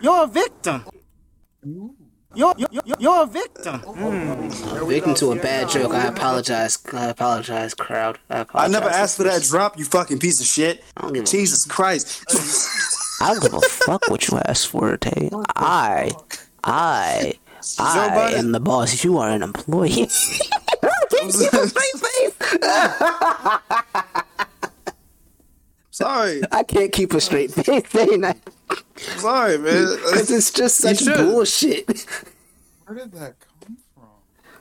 You're 0.00 0.22
a 0.24 0.26
victim. 0.26 0.84
You're, 2.36 2.54
you're, 2.56 2.68
you're 2.98 3.22
a 3.22 3.26
victim. 3.26 3.80
Mm. 3.80 4.88
Victim 4.88 5.14
to 5.14 5.32
a 5.32 5.36
bad 5.36 5.68
joke. 5.68 5.92
I 5.92 6.06
apologize. 6.06 6.78
I 6.92 7.06
apologize, 7.06 7.74
crowd. 7.74 8.18
I 8.30 8.44
I 8.54 8.68
never 8.68 8.88
asked 8.88 9.16
for 9.18 9.24
that 9.24 9.42
drop, 9.42 9.78
you 9.78 9.84
fucking 9.84 10.18
piece 10.18 10.40
of 10.40 10.46
shit. 10.46 10.82
I 10.96 11.02
don't 11.02 11.12
give 11.12 11.24
a- 11.24 11.26
Jesus 11.26 11.64
Christ. 11.64 12.24
I 13.20 13.32
don't 13.32 13.42
give 13.42 13.54
a 13.54 13.60
fuck 13.60 14.08
what 14.08 14.28
you 14.28 14.38
ask 14.46 14.68
for, 14.68 14.96
Tay. 14.96 15.30
I, 15.56 16.10
I, 16.64 17.34
I 17.78 18.08
Budden. 18.08 18.38
am 18.38 18.52
the 18.52 18.60
boss. 18.60 19.02
You 19.04 19.18
are 19.18 19.30
an 19.30 19.42
employee. 19.42 20.08
I 20.82 21.06
can't 21.10 21.32
keep 21.32 21.52
a 21.52 21.68
straight 21.68 21.98
face. 22.04 22.34
sorry. 25.90 26.42
I 26.52 26.62
can't 26.64 26.92
keep 26.92 27.12
a 27.14 27.20
straight 27.20 27.52
face. 27.52 27.88
Saying 27.90 28.20
that. 28.22 28.38
Sorry, 28.96 29.58
man. 29.58 29.96
Because 29.96 30.30
it's 30.30 30.50
just 30.50 30.76
such 30.78 31.04
bullshit. 31.04 32.06
Where 32.86 32.98
did 32.98 33.12
that 33.12 33.34
come 33.64 33.78
from? 33.94 34.04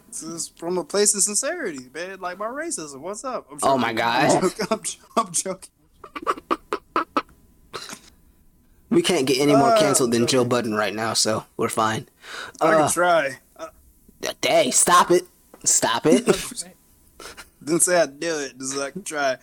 This 0.07 0.23
is 0.23 0.47
from 0.57 0.77
a 0.77 0.83
place 0.83 1.15
of 1.15 1.23
sincerity, 1.23 1.89
man. 1.93 2.19
Like 2.19 2.37
my 2.37 2.45
racism. 2.47 2.99
What's 3.01 3.23
up? 3.23 3.47
I'm 3.51 3.57
Oh 3.63 3.77
my 3.77 3.89
I'm 3.89 3.95
god. 3.95 4.43
I'm, 4.71 4.83
jo- 4.83 4.99
I'm 5.17 5.31
joking. 5.31 5.69
We 8.93 9.01
can't 9.01 9.25
get 9.25 9.39
any 9.41 9.55
more 9.55 9.73
Uh, 9.73 9.79
canceled 9.79 10.11
than 10.11 10.27
Joe 10.27 10.45
Budden 10.45 10.73
right 10.75 10.93
now, 10.93 11.13
so 11.13 11.45
we're 11.57 11.69
fine. 11.69 12.07
I 12.61 12.67
Uh, 12.73 12.77
can 12.83 12.91
try. 12.91 13.39
Uh, 13.57 13.67
Hey, 14.41 14.71
stop 14.71 15.11
it. 15.11 15.27
Stop 15.65 16.05
it. 16.05 16.25
didn't 17.63 17.81
say 17.81 17.99
I'd 18.01 18.19
do 18.19 18.37
it. 18.39 18.57
Just 18.57 18.75
like 18.77 18.93
try. 19.03 19.37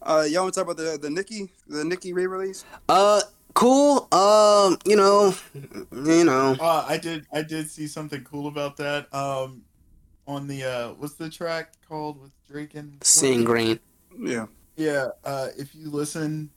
Uh, 0.00 0.24
y'all 0.28 0.44
want 0.44 0.54
to 0.54 0.60
talk 0.60 0.70
about 0.70 0.76
the 0.76 0.98
the 0.98 1.10
Nicki 1.10 1.50
the 1.66 1.84
Nicki 1.84 2.12
re-release? 2.12 2.64
Uh, 2.88 3.20
cool. 3.54 4.08
Um, 4.12 4.78
you 4.86 4.96
know, 4.96 5.34
you 5.92 6.24
know. 6.24 6.56
Uh, 6.60 6.84
I 6.86 6.96
did. 6.96 7.26
I 7.32 7.42
did 7.42 7.68
see 7.70 7.86
something 7.88 8.22
cool 8.24 8.46
about 8.46 8.76
that. 8.78 9.12
Um, 9.12 9.62
on 10.26 10.46
the 10.46 10.64
uh, 10.64 10.88
what's 10.94 11.14
the 11.14 11.28
track 11.28 11.72
called 11.88 12.20
with 12.22 12.30
Drake 12.48 12.74
and 12.74 12.98
Seeing 13.02 13.44
green. 13.44 13.80
Yeah. 14.18 14.46
Yeah. 14.76 15.08
Uh, 15.24 15.48
if 15.58 15.74
you 15.74 15.90
listen 15.90 16.50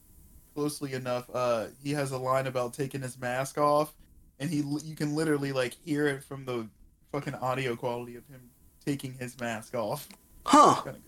closely 0.60 0.92
enough, 0.94 1.24
uh, 1.34 1.68
he 1.82 1.92
has 1.92 2.12
a 2.12 2.18
line 2.18 2.46
about 2.46 2.74
taking 2.74 3.02
his 3.02 3.18
mask 3.18 3.58
off, 3.58 3.94
and 4.40 4.50
he 4.50 4.58
you 4.84 4.94
can 4.96 5.16
literally 5.16 5.54
like 5.54 5.74
hear 5.86 6.06
it 6.08 6.22
from 6.22 6.44
the 6.44 6.68
fucking 7.14 7.34
audio 7.36 7.78
quality 7.78 8.18
of 8.18 8.28
him 8.28 8.42
taking 8.86 9.14
his 9.14 9.40
mask 9.40 9.74
off. 9.74 10.10
Huh. 10.46 10.82
Good. 10.84 11.02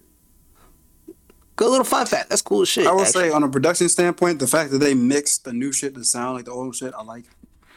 Good 1.57 1.69
little 1.69 1.83
fun 1.85 2.05
fact. 2.05 2.29
That's 2.29 2.41
cool 2.41 2.61
as 2.61 2.69
shit. 2.69 2.87
I 2.87 2.91
will 2.93 3.01
actually. 3.01 3.29
say, 3.29 3.31
on 3.31 3.43
a 3.43 3.49
production 3.49 3.89
standpoint, 3.89 4.39
the 4.39 4.47
fact 4.47 4.71
that 4.71 4.77
they 4.77 4.93
mixed 4.93 5.43
the 5.43 5.51
new 5.51 5.73
shit 5.73 5.93
to 5.95 6.03
sound 6.05 6.37
like 6.37 6.45
the 6.45 6.51
old 6.51 6.73
shit, 6.75 6.93
I 6.97 7.03
like. 7.03 7.25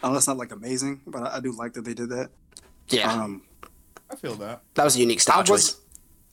I 0.02 0.10
know 0.10 0.16
it's 0.16 0.28
not 0.28 0.36
like 0.36 0.52
amazing, 0.52 1.00
but 1.08 1.22
I, 1.24 1.36
I 1.36 1.40
do 1.40 1.50
like 1.52 1.72
that 1.72 1.84
they 1.84 1.94
did 1.94 2.10
that. 2.10 2.30
Yeah, 2.88 3.10
Um, 3.12 3.42
I 4.10 4.14
feel 4.16 4.34
that. 4.36 4.62
that 4.74 4.84
was 4.84 4.94
a 4.96 5.00
unique 5.00 5.20
style 5.20 5.40
I 5.40 5.42
choice. 5.42 5.74
was, 5.74 5.80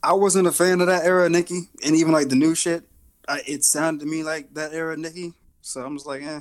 I 0.02 0.12
wasn't 0.12 0.46
a 0.46 0.52
fan 0.52 0.80
of 0.82 0.86
that 0.86 1.04
era 1.04 1.24
of 1.26 1.32
Nicki, 1.32 1.62
and 1.84 1.96
even 1.96 2.12
like 2.12 2.28
the 2.28 2.36
new 2.36 2.54
shit, 2.54 2.84
I, 3.28 3.40
it 3.46 3.64
sounded 3.64 4.00
to 4.04 4.06
me 4.10 4.22
like 4.22 4.52
that 4.54 4.72
era 4.72 4.94
of 4.94 4.98
Nicki. 4.98 5.32
So 5.60 5.84
I'm 5.84 5.94
just 5.96 6.06
like, 6.06 6.22
eh. 6.22 6.40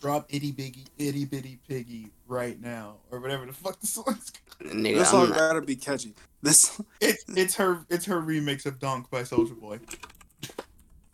Drop 0.00 0.26
itty 0.30 0.52
bitty 0.52 0.84
itty 0.98 1.24
bitty 1.24 1.58
piggy 1.68 2.10
right 2.26 2.60
now, 2.60 2.96
or 3.10 3.18
whatever 3.20 3.44
the 3.46 3.52
fuck 3.52 3.78
the 3.80 3.86
song's. 3.86 4.32
Nigga, 4.62 4.98
this 4.98 5.08
I'm 5.08 5.20
song 5.20 5.28
not- 5.30 5.38
gotta 5.38 5.60
be 5.62 5.76
catchy. 5.76 6.14
This 6.42 6.80
It's 7.00 7.24
it's 7.28 7.54
her 7.56 7.80
it's 7.90 8.04
her 8.06 8.20
remix 8.20 8.64
of 8.66 8.78
Dunk 8.78 9.10
by 9.10 9.22
Soulja 9.22 9.58
Boy. 9.58 9.80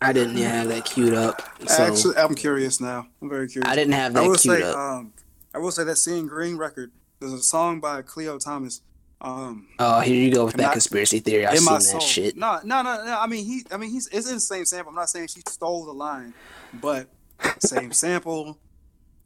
I 0.00 0.12
didn't 0.12 0.36
have 0.36 0.68
that 0.68 0.84
queued 0.84 1.14
up. 1.14 1.40
So 1.66 1.82
actually, 1.84 2.16
I'm 2.16 2.34
curious 2.34 2.80
now. 2.80 3.06
I'm 3.20 3.28
very 3.28 3.48
curious. 3.48 3.70
I 3.70 3.76
didn't 3.76 3.94
have 3.94 4.16
I 4.16 4.20
that 4.20 4.28
will 4.28 4.36
queued 4.36 4.58
say, 4.58 4.62
up. 4.62 4.76
um, 4.76 5.12
I 5.54 5.58
will 5.58 5.70
say 5.70 5.84
that 5.84 5.96
Seeing 5.96 6.26
Green 6.26 6.56
record. 6.56 6.90
There's 7.20 7.32
a 7.32 7.42
song 7.42 7.78
by 7.80 8.02
Cleo 8.02 8.36
Thomas. 8.38 8.82
Um, 9.24 9.68
oh, 9.78 10.00
here 10.00 10.16
you 10.16 10.34
go 10.34 10.46
with 10.46 10.54
that 10.54 10.62
not- 10.64 10.72
conspiracy 10.72 11.20
theory. 11.20 11.46
I've 11.46 11.58
seen 11.60 11.78
that 11.92 12.02
shit. 12.02 12.36
No, 12.36 12.58
no, 12.64 12.82
no, 12.82 13.04
no. 13.04 13.18
I 13.20 13.28
mean, 13.28 13.44
he. 13.44 13.62
I 13.70 13.76
mean, 13.76 13.90
he's. 13.90 14.08
It's 14.08 14.26
in 14.28 14.34
the 14.34 14.40
same 14.40 14.64
sample. 14.64 14.90
I'm 14.90 14.96
not 14.96 15.08
saying 15.10 15.28
she 15.28 15.42
stole 15.48 15.84
the 15.84 15.92
line, 15.92 16.34
but 16.74 17.06
same 17.60 17.92
sample, 17.92 18.58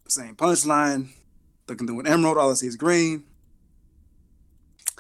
same 0.07 0.37
punchline. 0.37 1.09
Looking 1.67 1.87
through 1.87 2.01
an 2.01 2.07
emerald, 2.07 2.37
all 2.37 2.51
I 2.51 2.55
see 2.55 2.67
is 2.67 2.77
green. 2.77 3.25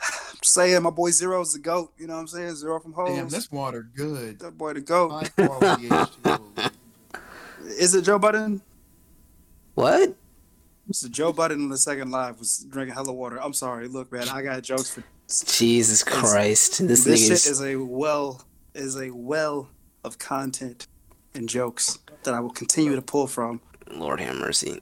I'm 0.02 0.38
saying 0.42 0.82
my 0.82 0.90
boy 0.90 1.10
Zero's 1.10 1.52
the 1.52 1.58
goat. 1.58 1.92
You 1.98 2.06
know 2.06 2.14
what 2.14 2.20
I'm 2.20 2.26
saying? 2.28 2.54
Zero 2.56 2.80
from 2.80 2.94
Hoes. 2.94 3.16
Damn, 3.16 3.28
this 3.28 3.52
water 3.52 3.86
good. 3.94 4.38
that 4.38 4.56
boy 4.56 4.72
the 4.72 4.80
goat. 4.80 5.10
High 5.10 5.46
quality 5.46 5.88
H2O. 5.88 6.72
Is 7.78 7.94
it 7.94 8.02
Joe 8.02 8.18
Budden? 8.18 8.62
What? 9.74 10.14
So 10.92 11.08
Joe 11.08 11.32
Budden 11.32 11.62
on 11.62 11.68
the 11.68 11.78
second 11.78 12.10
live 12.10 12.38
was 12.38 12.64
drinking 12.68 12.94
hella 12.94 13.12
water. 13.12 13.42
I'm 13.42 13.52
sorry. 13.52 13.88
Look, 13.88 14.12
man, 14.12 14.28
I 14.28 14.42
got 14.42 14.62
jokes 14.62 14.90
for 14.90 15.02
Jesus 15.28 16.04
Christ! 16.04 16.86
This, 16.86 17.04
this 17.04 17.22
shit 17.22 17.32
is, 17.32 17.46
is 17.46 17.62
a 17.62 17.76
well 17.76 18.44
is 18.74 18.96
a 18.96 19.10
well 19.10 19.68
of 20.04 20.18
content 20.18 20.86
and 21.34 21.48
jokes 21.48 21.98
that 22.22 22.34
I 22.34 22.40
will 22.40 22.50
continue 22.50 22.94
to 22.94 23.02
pull 23.02 23.26
from. 23.26 23.60
Lord 23.90 24.20
have 24.20 24.36
mercy. 24.36 24.80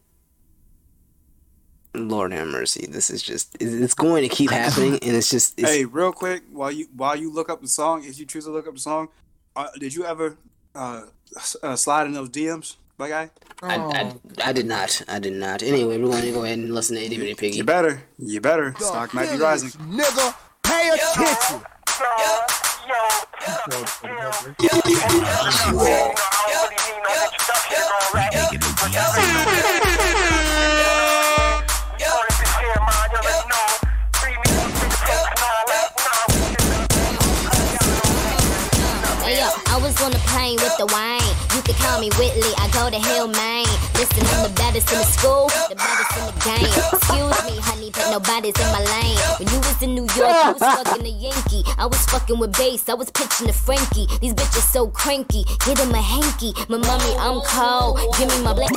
Lord 1.95 2.33
have 2.33 2.49
mercy. 2.49 2.87
This 2.87 3.09
is 3.09 3.23
just 3.23 3.57
it's 3.59 3.95
going 3.95 4.29
to 4.29 4.29
keep 4.29 4.51
happening 4.51 4.99
and 5.03 5.17
it's 5.17 5.31
just 5.31 5.59
it's, 5.59 5.69
Hey, 5.69 5.85
real 5.87 6.13
quick, 6.13 6.43
while 6.53 6.71
you 6.71 6.89
while 6.95 7.17
you 7.17 7.33
look 7.33 7.49
up 7.49 7.63
the 7.63 7.69
song, 7.69 8.05
if 8.05 8.19
you 8.19 8.27
choose 8.27 8.45
to 8.45 8.51
look 8.51 8.67
up 8.67 8.75
the 8.75 8.81
song, 8.81 9.09
uh, 9.57 9.69
did 9.79 9.95
you 9.95 10.05
ever 10.05 10.37
uh, 10.75 11.03
uh, 11.63 11.77
slide 11.77 12.07
in 12.07 12.13
those 12.13 12.29
DMs, 12.29 12.77
my 12.99 13.09
guy? 13.09 13.30
I, 13.62 13.76
I, 13.76 14.14
I 14.45 14.53
did 14.53 14.66
not. 14.66 15.03
I 15.09 15.18
did 15.18 15.32
not. 15.32 15.62
Anyway, 15.62 15.99
we're 15.99 16.11
going 16.11 16.22
to 16.22 16.32
go 16.32 16.45
ahead 16.45 16.59
and 16.59 16.74
listen 16.74 16.97
to 16.97 17.03
Itty 17.03 17.16
Bitty 17.16 17.34
Piggy. 17.34 17.57
You 17.59 17.64
better, 17.64 18.03
you 18.18 18.40
better. 18.40 18.74
Stock 18.78 19.14
might 19.14 19.30
be 19.32 19.38
rising. 19.38 19.70
Nigga, 19.70 20.34
pay 20.62 20.90
attention. 20.90 21.62
Hey 39.24 39.38
yo, 39.38 39.49
I 39.68 39.78
was 39.82 40.01
on 40.03 40.11
the 40.12 40.18
plane 40.28 40.57
with 40.57 40.76
the 40.76 40.86
wine. 40.92 41.24
You 41.67 41.73
could 41.73 41.83
call 41.83 41.99
me 41.99 42.11
Whitley, 42.19 42.53
I 42.59 42.69
go 42.77 42.91
to 42.91 42.99
Hillman. 43.09 43.65
Listen, 43.97 44.21
I'm 44.37 44.51
the 44.51 44.55
baddest 44.55 44.93
in 44.93 44.99
the 44.99 45.05
school, 45.05 45.49
the 45.71 45.75
baddest 45.75 46.12
in 46.12 46.25
the 46.29 46.37
game. 46.45 46.69
Excuse 46.93 47.41
me, 47.49 47.57
honey, 47.65 47.91
but 47.91 48.11
nobody's 48.11 48.53
in 48.61 48.67
my 48.69 48.85
lane. 48.85 49.17
When 49.39 49.49
you 49.49 49.59
was 49.65 49.81
in 49.81 49.95
New 49.95 50.05
York, 50.12 50.29
you 50.45 50.53
was 50.53 50.61
fucking 50.61 51.07
a 51.07 51.09
Yankee. 51.09 51.65
I 51.79 51.87
was 51.87 52.05
fucking 52.07 52.39
with 52.39 52.53
bass, 52.59 52.89
I 52.91 52.95
was 52.95 53.11
pitching 53.11 53.47
to 53.47 53.55
Frankie. 53.55 54.07
These 54.21 54.35
bitches 54.35 54.71
so 54.71 54.89
cranky, 54.89 55.45
get 55.65 55.79
him 55.79 55.93
a 55.95 56.03
hanky. 56.03 56.53
My 56.69 56.77
mommy, 56.77 57.15
I'm 57.17 57.41
cold, 57.49 57.97
give 58.19 58.29
me 58.29 58.43
my 58.45 58.53
black. 58.53 58.71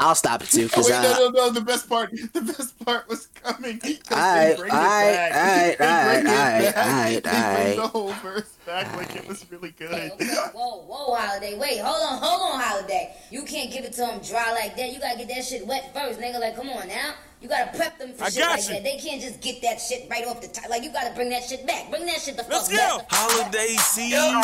I'll 0.00 0.14
stop 0.14 0.40
it 0.42 0.48
too, 0.48 0.64
Oh, 0.64 0.68
because 0.68 0.86
wait, 0.90 1.02
no, 1.02 1.12
uh, 1.12 1.18
no, 1.18 1.28
no. 1.30 1.50
The 1.50 1.60
best 1.60 1.88
part, 1.88 2.10
the 2.32 2.40
best 2.40 2.78
part 2.84 3.08
was 3.08 3.26
coming. 3.42 3.78
'cause 3.80 3.98
they 4.08 4.14
Alright, 4.16 4.56
bring 4.56 4.70
it 4.70 4.74
alright, 4.74 5.14
back. 5.14 5.34
alright, 5.34 5.68
They 5.68 5.76
bring 5.76 5.88
alright, 5.90 6.24
it 6.24 6.28
alright, 6.28 6.74
back. 6.74 6.86
alright, 6.86 7.14
They 7.24 7.30
bring 7.30 7.42
alright. 7.42 7.76
the 7.76 7.88
whole 7.88 8.12
verse 8.22 8.48
back 8.64 8.96
like 8.96 9.16
it 9.16 9.26
was 9.26 9.44
really 9.50 9.70
good. 9.76 10.12
Whoa, 10.54 10.82
whoa, 10.86 11.14
holiday. 11.16 11.57
Wait, 11.58 11.80
hold 11.80 12.00
on, 12.00 12.18
hold 12.22 12.52
on, 12.54 12.60
holiday. 12.60 13.14
You 13.30 13.42
can't 13.42 13.70
give 13.70 13.84
it 13.84 13.92
to 13.94 14.00
them 14.02 14.20
dry 14.20 14.52
like 14.52 14.76
that. 14.76 14.92
You 14.92 15.00
gotta 15.00 15.18
get 15.18 15.28
that 15.28 15.44
shit 15.44 15.66
wet 15.66 15.92
first, 15.92 16.20
nigga. 16.20 16.40
Like, 16.40 16.56
come 16.56 16.70
on 16.70 16.86
now. 16.88 17.14
You 17.40 17.48
gotta 17.48 17.76
prep 17.76 17.98
them 17.98 18.12
for 18.14 18.24
I 18.24 18.30
shit 18.30 18.42
like 18.42 18.62
you. 18.66 18.74
that. 18.74 18.84
They 18.84 18.96
can't 18.98 19.20
just 19.20 19.40
get 19.40 19.62
that 19.62 19.80
shit 19.80 20.08
right 20.10 20.26
off 20.26 20.40
the 20.40 20.48
top. 20.48 20.68
Like, 20.70 20.82
you 20.82 20.92
gotta 20.92 21.14
bring 21.14 21.30
that 21.30 21.44
shit 21.44 21.66
back. 21.66 21.90
Bring 21.90 22.06
that 22.06 22.20
shit 22.20 22.36
the 22.36 22.42
fuck. 22.42 22.52
Let's 22.52 22.68
fuck 22.70 22.78
go. 22.78 22.98
back. 22.98 23.06
Holiday 23.10 23.76
season. 23.76 24.20
I 24.20 24.42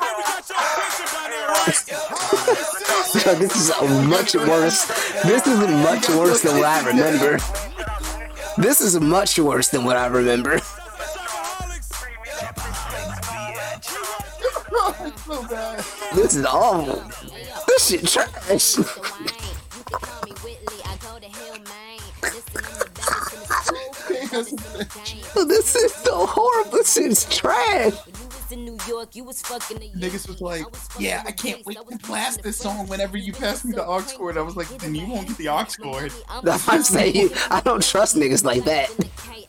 think 0.00 0.16
we 0.16 0.22
got 0.22 0.48
your 0.48 0.58
picture 0.76 1.08
by 1.14 1.26
there, 1.30 1.48
right? 1.48 3.38
this 3.38 3.54
is 3.56 3.70
much 4.08 4.34
worse. 4.34 4.84
This 5.24 5.46
is 5.46 5.58
much 5.84 6.08
worse 6.10 6.42
than 6.42 6.54
what 6.58 6.64
I 6.64 6.86
remember. 6.86 7.38
This 8.58 8.80
is 8.80 8.98
much 9.00 9.38
worse 9.38 9.68
than 9.68 9.84
what 9.84 9.96
I 9.96 10.06
remember. 10.06 10.60
So 14.76 15.42
bad. 15.50 15.78
This 16.14 16.34
is 16.36 16.44
awful. 16.44 17.02
This 17.66 17.88
shit 17.88 18.06
trash. 18.06 18.72
the 18.74 18.82
wine. 18.82 19.22
You 19.24 19.84
can 19.84 20.00
call 20.00 20.22
me 20.24 20.32
Whitley. 20.42 20.78
I 20.84 20.96
go 21.00 21.18
to 21.18 21.26
Hillman. 21.26 22.00
Listen, 22.22 22.64
I'm 22.64 22.78
the 22.78 22.90
baddest 22.94 23.32
in 23.32 23.40
the 23.40 23.46
school, 23.46 23.92
the 23.92 24.28
baddest 24.28 24.50
in 24.52 24.56
the 24.56 24.84
game. 25.34 25.48
This 25.48 25.74
is 25.76 25.92
so 25.94 26.26
horrible. 26.26 26.70
This 26.72 26.96
is 26.96 27.24
trash. 27.26 27.94
When 28.48 28.64
you 28.64 28.72
was 28.72 28.78
in 28.78 28.88
New 28.88 28.94
York, 28.94 29.16
you 29.16 29.24
was 29.24 29.42
fucking 29.42 29.78
a 29.78 29.98
Niggas 29.98 30.28
was 30.28 30.40
like, 30.40 30.62
I 30.62 30.68
was 30.68 30.78
fucking 30.78 31.06
yeah, 31.06 31.22
I 31.26 31.32
can't 31.32 31.64
wait 31.66 31.78
to 31.78 31.98
blast 32.06 32.42
this 32.42 32.56
song 32.58 32.86
whenever 32.86 33.16
you 33.16 33.32
pass 33.32 33.64
me 33.64 33.72
the 33.72 33.78
so 33.78 33.90
aux 33.90 34.02
cord. 34.16 34.36
I 34.38 34.42
was 34.42 34.56
like, 34.56 34.68
cranky, 34.68 34.86
then 34.86 34.94
you 34.94 35.06
won't 35.08 35.26
get 35.28 35.36
the 35.36 35.46
hanky. 35.46 35.82
aux 35.82 35.90
cord. 35.90 36.12
I'm 36.28 36.82
saying 36.82 37.30
I 37.50 37.60
don't 37.60 37.82
trust 37.82 38.14
niggas 38.16 38.44
like 38.44 38.64
that. 38.64 38.90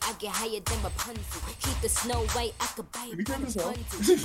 I 0.02 0.12
get 0.18 0.32
higher 0.32 0.60
than 0.60 0.82
Rapunzel. 0.82 1.42
Keep 1.60 1.80
the 1.80 1.88
snow 1.88 2.24
white. 2.32 2.54
I 2.60 2.66
could 2.66 2.90
buy 2.90 3.06
me 3.06 3.12
a 3.12 3.16
turn 3.24 3.42
bunch 3.42 3.54
this 3.54 3.56
off? 3.58 3.74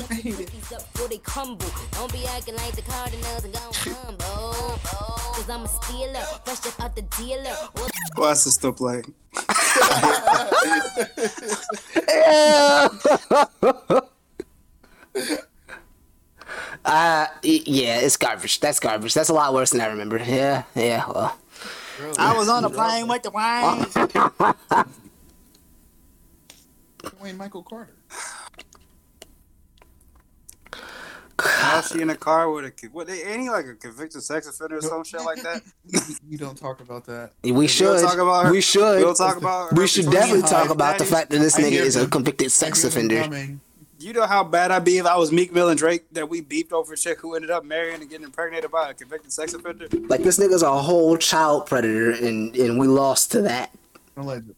bundle. 0.10 0.34
Fuck 0.34 0.80
up 0.80 0.94
before 0.94 1.08
they 1.10 1.18
crumble. 1.18 1.68
Don't 1.92 2.12
be 2.12 2.26
acting 2.26 2.56
like 2.56 2.76
the 2.76 2.82
Cardinals 2.84 3.44
and 3.44 3.54
go 3.54 3.72
humble. 3.74 4.80
Cause 5.34 5.50
I'm 5.50 5.64
a 5.64 5.68
stealer, 5.68 6.24
fresh 6.46 6.66
up 6.66 6.82
out 6.82 6.96
the 6.96 7.02
dealer. 7.18 7.56
All 7.78 7.90
Why 8.16 8.32
is 8.32 8.46
this 8.46 8.56
still 8.56 8.74
playing? 8.74 9.14
Uh, 16.86 17.28
yeah, 17.43 17.99
it's 17.99 18.18
garbage. 18.18 18.59
That's 18.59 18.80
garbage. 18.80 19.14
That's 19.14 19.30
a 19.30 19.34
lot 19.34 19.53
worse 19.53 19.72
than 19.72 19.82
I 19.82 19.88
remember. 19.88 20.18
Yeah, 20.18 20.64
yeah. 20.76 21.05
Well, 21.07 21.38
I 22.20 22.38
was 22.38 22.49
on 22.49 22.64
a 22.66 22.70
plane 22.70 23.07
with 23.07 23.24
the 23.24 23.32
wine. 23.32 23.86
Wayne 27.22 27.38
Michael 27.38 27.64
Carter. 27.64 27.93
How 31.39 31.80
is 31.80 31.88
she 31.88 31.99
in 32.01 32.09
a 32.09 32.16
car 32.16 32.49
with 32.51 32.66
a 32.66 32.72
kid? 32.72 32.93
What? 32.93 33.09
Ain't 33.09 33.41
he 33.41 33.49
like 33.49 33.66
a 33.66 33.74
convicted 33.76 34.24
sex 34.24 34.47
offender 34.47 34.78
or 34.78 34.82
some 34.82 35.03
shit 35.03 35.22
like 35.22 35.41
that? 35.43 35.61
You 36.30 36.38
don't 36.38 36.57
talk 36.57 36.80
about 36.80 37.05
that. 37.05 37.32
we 37.43 37.68
should. 37.68 38.01
talk 38.01 38.18
about 38.18 38.45
her- 38.45 38.51
We 38.51 38.61
should. 38.61 39.03
We'll 39.03 39.14
talk 39.14 39.38
about. 39.38 39.72
her 39.72 39.76
We 39.76 39.88
should 39.88 40.09
definitely 40.09 40.43
talk 40.47 40.70
about 40.70 40.97
the 40.99 41.05
fact 41.05 41.30
that 41.32 41.39
this 41.39 41.57
I 41.57 41.64
nigga 41.64 41.74
is 41.82 41.95
a 41.95 42.07
convicted 42.07 42.51
sex 42.51 42.84
I 42.86 42.89
hear 42.89 43.07
them 43.07 43.11
offender. 43.11 43.24
coming. 43.24 43.61
You 44.04 44.12
know 44.12 44.28
how 44.28 44.43
bad 44.43 44.70
I'd 44.72 44.84
be 44.84 44.97
if 44.97 45.06
I 45.06 45.16
was 45.18 45.32
Meek 45.32 45.54
Mill 45.54 45.70
and 45.70 45.78
Drake 45.80 46.04
that 46.12 46.28
we 46.28 46.41
beeped 46.41 46.74
over 46.74 46.93
a 46.93 46.97
chick 46.97 47.22
who 47.22 47.36
ended 47.36 47.49
up 47.49 47.64
marrying 47.64 48.01
and 48.01 48.10
getting 48.10 48.26
impregnated 48.26 48.70
by 48.70 48.89
a 48.89 48.93
convicted 48.93 49.32
sex 49.32 49.54
offender. 49.54 49.88
Like 50.10 50.24
this 50.24 50.38
nigga's 50.38 50.62
a 50.62 50.78
whole 50.82 51.16
child 51.18 51.68
predator, 51.68 52.12
and 52.12 52.54
and 52.56 52.78
we 52.78 52.88
lost 52.88 53.32
to 53.32 53.41
that. 53.43 53.72
Allegedly. 54.18 54.56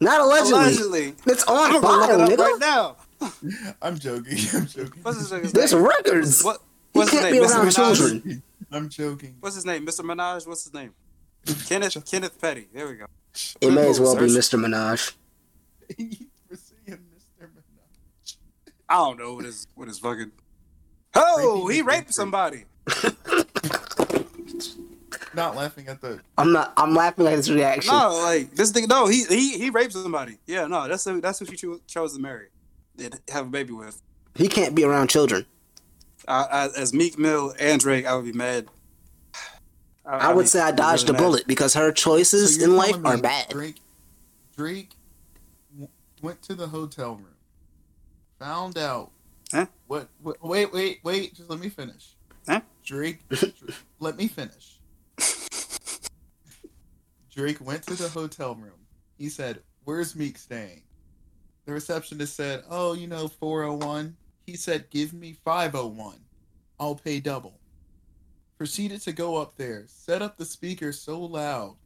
Not 0.00 0.20
allegedly. 0.20 0.58
Allegedly. 0.58 1.14
It's 1.26 1.44
on 1.44 1.76
I'm 1.76 1.82
file, 1.82 2.28
nigga. 2.28 2.38
right 2.38 2.56
now. 2.58 2.96
I'm 3.82 3.98
joking. 3.98 4.38
I'm 4.54 4.66
joking. 4.66 5.02
What's 5.02 5.30
his 5.30 5.52
There's 5.52 5.74
records. 5.74 6.42
What? 6.42 6.62
You 6.94 7.00
What's 7.00 7.10
his 7.10 7.20
can't 7.20 7.32
name? 7.32 7.42
be 7.42 7.46
Mr. 7.46 7.54
around 7.56 7.66
Minaj? 7.66 7.74
children. 7.74 8.42
I'm 8.72 8.88
joking. 8.88 9.36
What's 9.40 9.54
his 9.56 9.66
name? 9.66 9.86
Mr. 9.86 10.00
Minaj. 10.00 10.46
What's 10.46 10.64
his 10.64 10.72
name? 10.72 10.94
Kenneth 11.68 12.10
Kenneth 12.10 12.40
Petty. 12.40 12.68
There 12.72 12.88
we 12.88 12.94
go. 12.94 13.06
It 13.60 13.70
may 13.70 13.88
as 13.90 14.00
well 14.00 14.14
be 14.16 14.22
Mr. 14.22 14.58
Minaj. 14.58 15.12
We're 15.98 16.56
seeing 16.56 16.98
Mr. 16.98 17.48
Minaj. 17.48 18.36
I 18.88 18.96
don't 18.96 19.18
know 19.18 19.34
what 19.34 19.44
his 19.44 19.66
what 19.74 19.88
his 19.88 19.98
fucking. 19.98 20.32
Oh, 21.14 21.64
Raping 21.66 21.74
he 21.74 21.82
raped 21.82 22.06
rape. 22.08 22.12
somebody. 22.12 22.64
Not 25.34 25.54
laughing 25.54 25.86
at 25.88 26.00
the. 26.00 26.20
I'm 26.38 26.52
not. 26.52 26.72
I'm 26.78 26.94
laughing 26.94 27.26
at 27.26 27.34
his 27.34 27.50
reaction. 27.52 27.92
No, 27.92 28.14
like 28.22 28.54
this 28.54 28.70
thing. 28.70 28.86
No, 28.88 29.06
he 29.06 29.24
he 29.24 29.58
he 29.58 29.68
raped 29.70 29.92
somebody. 29.92 30.38
Yeah, 30.46 30.66
no, 30.66 30.88
that's 30.88 31.04
who 31.04 31.20
that's 31.20 31.38
who 31.38 31.44
she 31.46 31.56
cho- 31.56 31.80
chose 31.86 32.14
to 32.14 32.20
marry, 32.20 32.48
and 32.98 33.20
have 33.30 33.46
a 33.46 33.50
baby 33.50 33.72
with. 33.74 34.00
He 34.34 34.48
can't 34.48 34.74
be 34.74 34.84
around 34.84 35.08
children. 35.08 35.44
I, 36.26 36.42
I, 36.44 36.64
as 36.78 36.94
Meek 36.94 37.18
Mill 37.18 37.54
and 37.60 37.78
Drake, 37.80 38.06
I 38.06 38.14
would 38.16 38.24
be 38.24 38.32
mad. 38.32 38.68
I 40.06 40.32
would 40.32 40.42
be 40.44 40.48
say 40.48 40.60
I 40.60 40.70
dodged 40.72 41.04
really 41.04 41.10
a 41.18 41.20
mad. 41.20 41.26
bullet 41.26 41.46
because 41.46 41.74
her 41.74 41.92
choices 41.92 42.56
So 42.58 42.64
in 42.64 42.76
life 42.76 42.96
are 43.04 43.18
bad. 43.18 43.48
Drake, 43.50 43.76
Drake 44.56 44.90
w- 45.74 45.88
went 46.22 46.40
to 46.42 46.54
the 46.54 46.68
hotel 46.68 47.16
room, 47.16 47.35
found 48.38 48.78
out 48.78 49.10
Huh? 49.52 49.66
what, 49.86 50.08
what. 50.20 50.36
Wait, 50.42 50.72
wait, 50.72 51.00
wait. 51.04 51.34
Just 51.34 51.48
let 51.48 51.60
me 51.60 51.68
finish. 51.68 52.16
Huh? 52.48 52.60
Drake, 52.84 53.20
let 54.00 54.16
me 54.16 54.28
finish. 54.28 54.78
Drake 57.30 57.60
went 57.60 57.82
to 57.84 57.94
the 57.94 58.08
hotel 58.08 58.54
room. 58.54 58.86
He 59.18 59.28
said, 59.28 59.60
"Where's 59.84 60.16
Meek 60.16 60.38
staying?" 60.38 60.82
The 61.64 61.72
receptionist 61.72 62.34
said, 62.34 62.64
"Oh, 62.68 62.94
you 62.94 63.06
know, 63.06 63.28
401." 63.28 64.16
He 64.46 64.56
said, 64.56 64.90
"Give 64.90 65.12
me 65.12 65.36
501. 65.44 66.16
I'll 66.80 66.94
pay 66.94 67.20
double." 67.20 67.60
Proceeded 68.58 69.02
to 69.02 69.12
go 69.12 69.36
up 69.36 69.56
there, 69.56 69.84
set 69.86 70.22
up 70.22 70.38
the 70.38 70.44
speaker 70.44 70.90
so 70.90 71.20
loud 71.20 71.76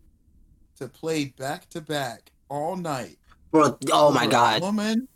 to 0.77 0.87
play 0.87 1.27
back 1.37 1.69
to 1.71 1.81
back 1.81 2.31
all 2.49 2.77
night. 2.77 3.19
Bro, 3.51 3.79
oh 3.91 4.13
my 4.13 4.27
god. 4.29 4.63
woman 4.63 5.09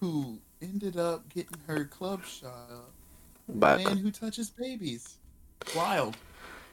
who 0.00 0.38
ended 0.62 0.96
up 0.96 1.28
getting 1.28 1.58
her 1.66 1.84
club 1.84 2.24
shot 2.24 2.68
up. 2.72 2.90
But 3.48 3.84
Man 3.84 3.96
who 3.98 4.10
touches 4.10 4.50
babies. 4.50 5.16
Wild. 5.76 6.16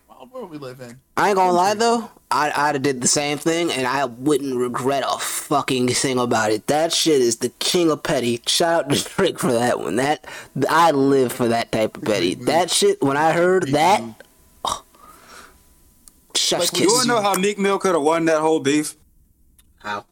Wild 0.09 0.31
world 0.31 0.49
we 0.49 0.57
live 0.57 0.79
in. 0.81 0.99
I 1.17 1.29
ain't 1.29 1.35
gonna 1.37 1.51
lie 1.51 1.73
though, 1.75 2.09
I 2.31 2.51
I'd 2.55 2.75
have 2.75 2.81
did 2.81 3.01
the 3.01 3.07
same 3.07 3.37
thing 3.37 3.71
and 3.71 3.85
I 3.87 4.05
wouldn't 4.05 4.55
regret 4.55 5.03
a 5.07 5.19
fucking 5.19 5.87
thing 5.89 6.17
about 6.17 6.51
it. 6.51 6.67
That 6.67 6.91
shit 6.91 7.21
is 7.21 7.37
the 7.37 7.49
king 7.49 7.91
of 7.91 8.03
petty. 8.03 8.41
Shout 8.47 8.85
out 8.85 8.91
to 8.91 9.03
Drake 9.15 9.39
for 9.39 9.51
that 9.51 9.79
one. 9.79 9.97
That 9.97 10.25
I 10.69 10.91
live 10.91 11.31
for 11.31 11.47
that 11.47 11.71
type 11.71 11.97
of 11.97 12.03
petty. 12.03 12.35
That 12.35 12.71
shit 12.71 13.01
when 13.01 13.17
I 13.17 13.31
heard 13.31 13.67
that 13.69 14.01
oh, 14.65 14.83
chef's 16.35 16.73
Like, 16.73 16.81
You 16.81 16.87
kiss. 16.87 16.93
wanna 16.95 17.07
know 17.07 17.21
how 17.21 17.35
Meek 17.35 17.59
Mill 17.59 17.77
could 17.79 17.93
have 17.93 18.03
won 18.03 18.25
that 18.25 18.41
whole 18.41 18.59
beef? 18.59 18.95
How? 19.83 20.05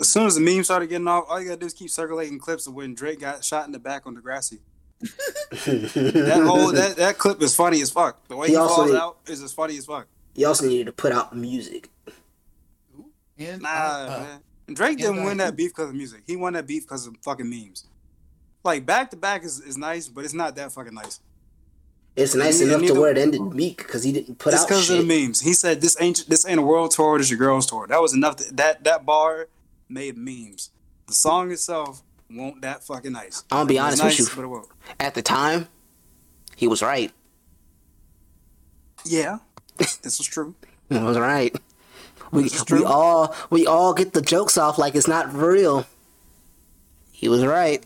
As 0.00 0.08
soon 0.08 0.26
as 0.26 0.36
the 0.36 0.40
meme 0.40 0.62
started 0.62 0.88
getting 0.88 1.08
off, 1.08 1.24
all 1.28 1.40
you 1.40 1.46
gotta 1.48 1.58
do 1.60 1.66
is 1.66 1.72
keep 1.74 1.90
circulating 1.90 2.38
clips 2.38 2.66
of 2.68 2.74
when 2.74 2.94
Drake 2.94 3.20
got 3.20 3.44
shot 3.44 3.66
in 3.66 3.72
the 3.72 3.78
back 3.80 4.06
on 4.06 4.16
Degrassi. 4.16 4.60
that 5.00 6.42
whole 6.46 6.72
that, 6.72 6.96
that 6.96 7.18
clip 7.18 7.42
is 7.42 7.54
funny 7.54 7.82
as 7.82 7.90
fuck. 7.90 8.26
The 8.28 8.36
way 8.36 8.46
He 8.46 8.52
he, 8.52 8.56
also 8.56 8.74
falls 8.76 8.90
did- 8.92 8.96
out 9.00 9.18
is 9.26 9.42
as 9.42 9.52
funny 9.52 9.76
as 9.76 9.84
fuck. 9.86 10.06
He 10.34 10.44
also 10.44 10.66
needed 10.66 10.86
to 10.86 10.92
put 10.92 11.12
out 11.12 11.34
music. 11.36 11.88
And, 13.38 13.62
Nah, 13.62 13.68
uh, 13.68 14.06
man. 14.20 14.40
And 14.68 14.76
Drake 14.76 14.98
didn't 14.98 15.16
and, 15.16 15.24
win 15.24 15.36
that 15.38 15.56
beef 15.56 15.70
because 15.70 15.88
of 15.90 15.94
music. 15.96 16.22
He 16.26 16.36
won 16.36 16.52
that 16.54 16.66
beef 16.66 16.84
because 16.84 17.06
of 17.06 17.16
fucking 17.22 17.48
memes. 17.48 17.86
Like 18.64 18.84
back 18.86 19.10
to 19.10 19.16
back 19.16 19.44
is, 19.44 19.60
is 19.60 19.76
nice, 19.76 20.08
but 20.08 20.24
it's 20.24 20.34
not 20.34 20.54
that 20.56 20.72
fucking 20.72 20.94
nice. 20.94 21.20
It's 22.16 22.34
nice 22.34 22.62
enough 22.62 22.82
to 22.86 22.94
where 22.94 23.10
it 23.10 23.18
ended 23.18 23.42
meek 23.42 23.76
because 23.76 24.02
he 24.02 24.10
didn't 24.10 24.38
put 24.38 24.52
Just 24.52 24.64
out 24.64 24.68
because 24.68 24.88
of 24.88 24.98
the 24.98 25.04
memes. 25.04 25.42
He 25.42 25.52
said 25.52 25.82
this 25.82 26.00
ain't 26.00 26.24
this 26.28 26.46
ain't 26.46 26.58
a 26.58 26.62
world 26.62 26.90
tour, 26.90 27.18
this 27.18 27.30
your 27.30 27.38
girls 27.38 27.66
tour. 27.66 27.86
That 27.86 28.00
was 28.00 28.14
enough. 28.14 28.36
To, 28.36 28.54
that 28.54 28.84
that 28.84 29.04
bar 29.04 29.48
made 29.88 30.16
memes. 30.16 30.70
The 31.08 31.12
song 31.12 31.52
itself 31.52 32.02
won't 32.30 32.62
that 32.62 32.82
fucking 32.82 33.12
nice. 33.12 33.44
I'm 33.50 33.58
gonna 33.58 33.68
be 33.68 33.78
honest 33.78 34.02
nice, 34.02 34.18
with 34.18 34.30
you. 34.30 34.34
but 34.34 34.44
it 34.44 34.48
won't. 34.48 34.68
At 34.98 35.14
the 35.14 35.20
time, 35.20 35.68
he 36.56 36.66
was 36.66 36.82
right. 36.82 37.12
Yeah, 39.04 39.38
this 39.76 40.18
was 40.18 40.26
true. 40.26 40.54
He 40.88 40.98
was 40.98 41.18
right. 41.18 41.52
We 42.30 42.48
we 42.70 42.84
all 42.84 43.34
we 43.50 43.66
all 43.66 43.92
get 43.92 44.12
the 44.12 44.22
jokes 44.22 44.56
off 44.56 44.78
like 44.78 44.94
it's 44.94 45.08
not 45.08 45.34
real. 45.34 45.84
He 47.10 47.28
was 47.28 47.44
right. 47.44 47.84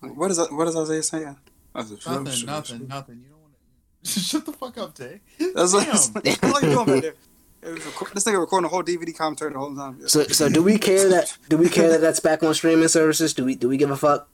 What 0.00 0.30
is 0.30 0.38
what 0.50 0.68
is 0.68 0.76
Isaiah 0.76 1.02
saying? 1.02 1.36
I 1.74 1.84
said, 1.84 2.02
shut 2.02 2.12
up, 2.12 2.24
nothing, 2.24 2.46
nothing, 2.46 2.88
nothing. 2.88 3.20
You 3.22 3.30
don't 3.30 3.40
want 3.40 3.52
to. 4.04 4.20
Shut 4.20 4.44
the 4.46 4.52
fuck 4.52 4.76
up, 4.78 4.94
Tay. 4.94 5.20
That's 5.54 5.72
what, 5.72 5.84
Damn. 5.84 5.92
that's 5.92 6.08
doing 6.60 6.86
back 6.86 7.02
there. 7.02 7.14
It 7.62 7.74
was 7.74 7.86
record, 7.86 8.10
this 8.14 8.24
nigga 8.24 8.40
recording 8.40 8.66
a 8.66 8.68
whole 8.68 8.82
DVD 8.82 9.16
commentary 9.16 9.52
the 9.52 9.58
whole 9.58 9.74
time. 9.74 10.08
So 10.08 10.24
so 10.24 10.48
do 10.48 10.64
we 10.64 10.78
care 10.78 11.08
that 11.10 11.38
do 11.48 11.56
we 11.56 11.68
care 11.68 11.88
that 11.90 12.00
that's 12.00 12.18
back 12.18 12.42
on 12.42 12.52
streaming 12.54 12.88
services? 12.88 13.34
Do 13.34 13.44
we 13.44 13.54
do 13.54 13.68
we 13.68 13.76
give 13.76 13.92
a 13.92 13.96
fuck? 13.96 14.28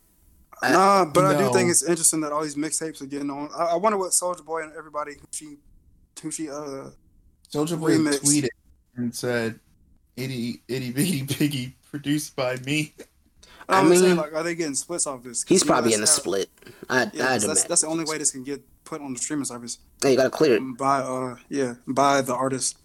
Nah, 0.62 1.04
but 1.04 1.24
I 1.26 1.36
do 1.36 1.52
think 1.52 1.70
it's 1.70 1.82
interesting 1.82 2.22
that 2.22 2.32
all 2.32 2.42
these 2.42 2.56
mixtapes 2.56 3.02
are 3.02 3.06
getting 3.06 3.30
on. 3.30 3.50
I, 3.54 3.64
I 3.64 3.74
wonder 3.76 3.98
what 3.98 4.12
Soulja 4.12 4.44
Boy 4.44 4.62
and 4.62 4.72
everybody 4.76 5.12
who 5.12 5.26
she, 5.30 5.56
who 6.22 6.30
she 6.30 6.48
uh 6.48 6.90
Soulja 7.52 7.78
Boy 7.78 7.98
Remix. 7.98 8.20
tweeted 8.20 8.48
and 8.96 9.14
said, 9.14 9.60
"Itty 10.16 10.62
itty 10.66 10.90
bitty 10.90 11.24
piggy, 11.26 11.76
produced 11.90 12.34
by 12.34 12.56
me." 12.56 12.94
I 13.68 13.80
I'm 13.80 13.90
mean, 13.90 13.98
saying 14.00 14.16
like, 14.16 14.32
are 14.34 14.42
they 14.42 14.54
getting 14.54 14.74
splits 14.74 15.06
off 15.06 15.22
this? 15.22 15.44
He's 15.46 15.62
probably 15.64 15.92
in 15.94 16.02
a 16.02 16.06
split. 16.06 16.48
I 16.88 17.10
Yeah, 17.12 17.32
I'd 17.32 17.40
that's, 17.42 17.64
that's 17.64 17.80
the 17.82 17.86
only 17.88 18.04
way 18.04 18.16
this 18.18 18.30
can 18.32 18.42
get 18.44 18.62
put 18.84 19.00
on 19.02 19.12
the 19.12 19.18
streaming 19.18 19.44
service 19.44 19.78
Yeah, 20.02 20.10
you 20.10 20.16
gotta 20.16 20.30
clear 20.30 20.54
it. 20.56 20.76
by 20.78 21.00
uh 21.00 21.36
yeah 21.50 21.74
by 21.86 22.22
the 22.22 22.34
artist. 22.34 22.78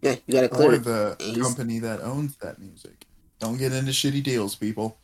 Yeah, 0.00 0.16
you 0.26 0.32
gotta 0.34 0.48
clear 0.48 0.70
Or 0.70 0.74
it. 0.74 0.84
the 0.84 1.16
He's- 1.20 1.38
company 1.38 1.78
that 1.80 2.00
owns 2.00 2.36
that 2.36 2.58
music. 2.58 3.04
Don't 3.40 3.56
get 3.58 3.72
into 3.72 3.92
shitty 3.92 4.22
deals, 4.22 4.54
people. 4.54 4.98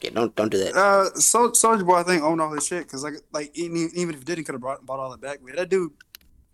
Yeah, 0.00 0.10
don't 0.10 0.34
don't 0.36 0.48
do 0.50 0.58
that. 0.58 0.76
Uh, 0.76 1.12
so 1.18 1.50
Soulja 1.50 1.84
Boy 1.84 1.96
I 1.96 2.02
think 2.04 2.22
owned 2.22 2.40
all 2.40 2.50
this 2.50 2.66
shit 2.68 2.84
because 2.84 3.02
like 3.02 3.14
like 3.32 3.50
even, 3.54 3.90
even 3.94 4.14
if 4.14 4.20
he 4.20 4.24
didn't 4.24 4.44
could 4.44 4.54
have 4.54 4.60
brought, 4.60 4.86
bought 4.86 5.00
all 5.00 5.10
that 5.10 5.20
back. 5.20 5.40
But 5.44 5.56
that 5.56 5.68
dude 5.68 5.90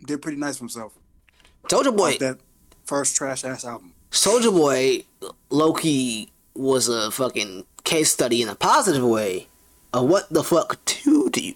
did 0.06 0.22
pretty 0.22 0.38
nice 0.38 0.56
for 0.56 0.62
himself. 0.64 0.92
Soulja 1.68 1.94
Boy, 1.94 2.10
Like 2.12 2.18
that 2.20 2.38
first 2.86 3.14
trash 3.16 3.44
ass 3.44 3.64
album. 3.66 3.92
Soulja 4.10 4.50
Boy, 4.50 5.04
Loki 5.50 6.32
was 6.54 6.88
a 6.88 7.10
fucking 7.10 7.64
case 7.84 8.10
study 8.12 8.42
in 8.42 8.48
a 8.48 8.54
positive 8.54 9.04
way 9.04 9.48
of 9.92 10.08
what 10.08 10.28
the 10.30 10.42
fuck 10.42 10.84
to 10.84 11.28
do. 11.30 11.52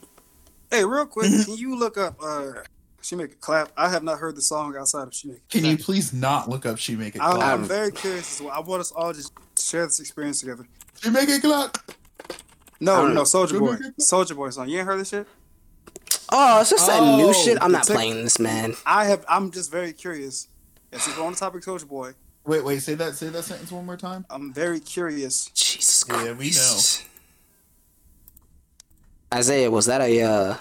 Hey, 0.70 0.84
real 0.84 1.06
quick, 1.06 1.30
Mm-hmm. 1.30 1.42
can 1.44 1.56
you 1.56 1.76
look 1.76 1.96
up 1.96 2.16
uh 2.22 2.52
She 3.00 3.16
Make 3.16 3.30
It 3.32 3.40
Clap? 3.40 3.70
I 3.76 3.88
have 3.88 4.02
not 4.02 4.18
heard 4.18 4.36
the 4.36 4.42
song 4.42 4.76
outside 4.76 5.08
of 5.08 5.14
She 5.14 5.28
Make 5.28 5.36
It 5.38 5.48
Can 5.50 5.60
Clap. 5.62 5.78
you 5.78 5.84
please 5.84 6.12
not 6.12 6.48
look 6.48 6.66
up 6.66 6.78
She 6.78 6.94
Make 6.96 7.16
It 7.16 7.22
I'm, 7.22 7.36
Clap? 7.36 7.54
I'm 7.58 7.64
very 7.64 7.90
curious 7.92 8.36
as 8.40 8.44
well. 8.44 8.52
I 8.54 8.60
want 8.60 8.80
us 8.80 8.92
all 8.92 9.14
to 9.14 9.30
share 9.58 9.86
this 9.86 10.00
experience 10.00 10.40
together. 10.40 10.66
She 11.02 11.10
Make 11.10 11.28
It 11.28 11.40
Clap. 11.42 11.78
No, 12.80 12.94
Alright. 12.96 13.14
no, 13.14 13.22
Soulja 13.22 13.58
Boy. 13.58 13.72
Make 13.72 13.80
It 13.80 13.82
Clap. 13.82 13.96
Soulja 14.26 14.36
Boy 14.36 14.50
song. 14.50 14.68
You 14.68 14.78
ain't 14.78 14.86
heard 14.86 15.00
this 15.00 15.08
shit? 15.08 15.26
Oh, 16.30 16.60
it's 16.60 16.70
just 16.70 16.86
that 16.86 17.00
new 17.16 17.28
Oh, 17.28 17.32
shit. 17.32 17.56
I'm 17.62 17.72
not 17.72 17.80
it's 17.82 17.90
a- 17.90 17.94
playing 17.94 18.22
this, 18.24 18.38
man. 18.38 18.74
I 18.84 19.06
have 19.06 19.24
I'm 19.28 19.50
just 19.50 19.70
very 19.70 19.92
curious. 19.92 20.48
Yes, 20.92 21.04
since 21.04 21.16
we're 21.16 21.24
on 21.24 21.32
the 21.32 21.38
topic 21.38 21.62
Soulja 21.62 21.88
Boy, 21.88 22.12
Wait, 22.48 22.64
wait. 22.64 22.80
Say 22.82 22.94
that. 22.94 23.14
Say 23.14 23.28
that 23.28 23.44
sentence 23.44 23.70
one 23.70 23.84
more 23.84 23.98
time. 23.98 24.24
I'm 24.30 24.52
very 24.54 24.80
curious. 24.80 25.44
Jesus 25.54 26.04
Yeah, 26.08 26.32
Christ. 26.32 26.38
we 26.38 26.50
know. 26.50 26.80
Isaiah, 29.38 29.70
was 29.70 29.84
that 29.86 30.00
a 30.00 30.22
uh 30.22 30.56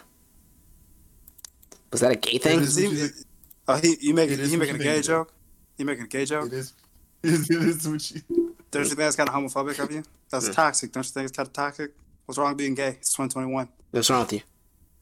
was 1.92 2.02
that 2.02 2.12
a 2.12 2.16
gay 2.18 2.38
thing? 2.38 2.58
It 2.60 2.64
is- 2.64 2.78
Is 2.78 3.16
he, 3.16 3.24
uh, 3.70 3.80
he 3.80 3.96
you 4.02 4.14
making 4.14 4.34
It 4.34 4.40
is 4.42 4.52
he 4.52 4.58
making 4.58 4.76
a 4.76 4.80
gay 4.80 4.96
think 4.96 5.06
joke? 5.06 5.34
You 5.78 5.86
making 5.86 6.04
a 6.04 6.08
gay 6.08 6.26
joke? 6.26 6.48
It 6.48 6.54
is. 6.54 6.74
It 7.24 7.50
is 7.50 7.88
what 7.88 8.12
you. 8.12 8.22
Don't 8.70 8.84
you 8.84 8.90
think 8.90 8.98
that's 8.98 9.16
kind 9.16 9.30
of 9.30 9.36
homophobic 9.36 9.80
of 9.82 9.90
you? 9.92 10.04
That's 10.30 10.54
toxic. 10.54 10.92
Don't 10.92 11.06
you 11.06 11.12
think 11.12 11.28
it's 11.30 11.38
kind 11.38 11.48
of 11.48 11.54
toxic? 11.54 11.92
What's 12.26 12.38
wrong 12.38 12.50
with 12.50 12.58
being 12.58 12.76
gay? 12.76 12.98
It's 13.00 13.14
2021. 13.14 13.70
What's 13.92 14.10
wrong 14.10 14.22
with 14.24 14.34
you? 14.34 14.42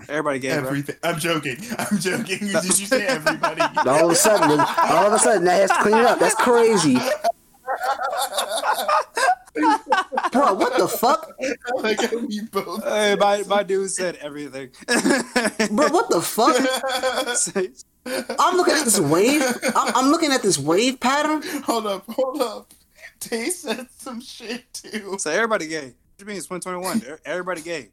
Everybody 0.08 0.40
gay, 0.40 0.50
bro. 0.60 0.68
Everything. 0.68 0.96
I'm 1.04 1.20
joking. 1.20 1.58
I'm 1.78 1.98
joking. 2.00 2.40
Did 2.40 2.64
you 2.80 2.86
say 2.86 3.08
everybody? 3.08 3.62
All 3.88 4.06
of 4.06 4.12
a 4.12 4.16
sudden, 4.16 4.60
all 4.60 5.08
of 5.08 5.14
a 5.14 5.20
sudden, 5.20 5.46
that 5.46 5.62
has 5.62 5.72
to 5.72 5.82
clean 5.82 5.98
it 5.98 6.06
up. 6.06 6.20
That's 6.20 6.36
crazy. 6.36 6.98
Bro, 10.32 10.54
what 10.56 10.78
the 10.78 10.88
fuck? 10.88 11.32
Oh 11.74 11.78
like 11.78 12.00
we 12.12 12.42
both. 12.52 12.84
Hey, 12.84 13.16
my, 13.16 13.44
my 13.48 13.64
dude 13.64 13.90
said 13.90 14.18
everything. 14.18 14.70
Bro, 15.72 15.90
what 15.90 16.10
the 16.10 16.22
fuck? 16.22 16.56
I'm 18.40 18.58
looking 18.58 18.74
at 18.74 18.86
this 18.86 19.00
wave. 19.00 19.42
I'm, 19.76 19.96
I'm 19.96 20.12
looking 20.12 20.32
at 20.32 20.42
this 20.44 20.60
wave 20.60 21.00
pattern. 21.00 21.42
hold 21.64 21.88
up. 21.88 22.06
Hold 22.10 22.42
up. 22.42 22.74
Tay 23.20 23.50
said 23.50 23.88
some 23.98 24.22
shit 24.22 24.72
too. 24.74 25.16
so 25.20 25.32
everybody 25.32 25.68
gay. 25.68 25.94
What 26.16 26.20
do 26.20 26.24
you 26.24 26.28
mean 26.30 26.38
it's 26.38 26.48
2021? 26.48 26.98
E- 27.18 27.20
Everybody 27.26 27.62
gay. 27.62 27.90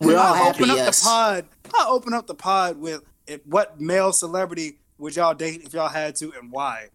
We're 0.00 0.18
all 0.18 0.34
I 0.34 0.38
happy, 0.38 0.64
open 0.64 0.70
up 0.70 0.76
yes. 0.76 1.00
the 1.00 1.06
pod. 1.06 1.44
I 1.74 1.86
open 1.88 2.12
up 2.12 2.26
the 2.26 2.34
pod 2.34 2.76
with 2.78 3.02
what 3.46 3.80
male 3.80 4.12
celebrity 4.12 4.78
would 4.98 5.16
y'all 5.16 5.32
date 5.32 5.62
if 5.64 5.72
y'all 5.72 5.88
had 5.88 6.14
to 6.16 6.30
and 6.38 6.52
why? 6.52 6.88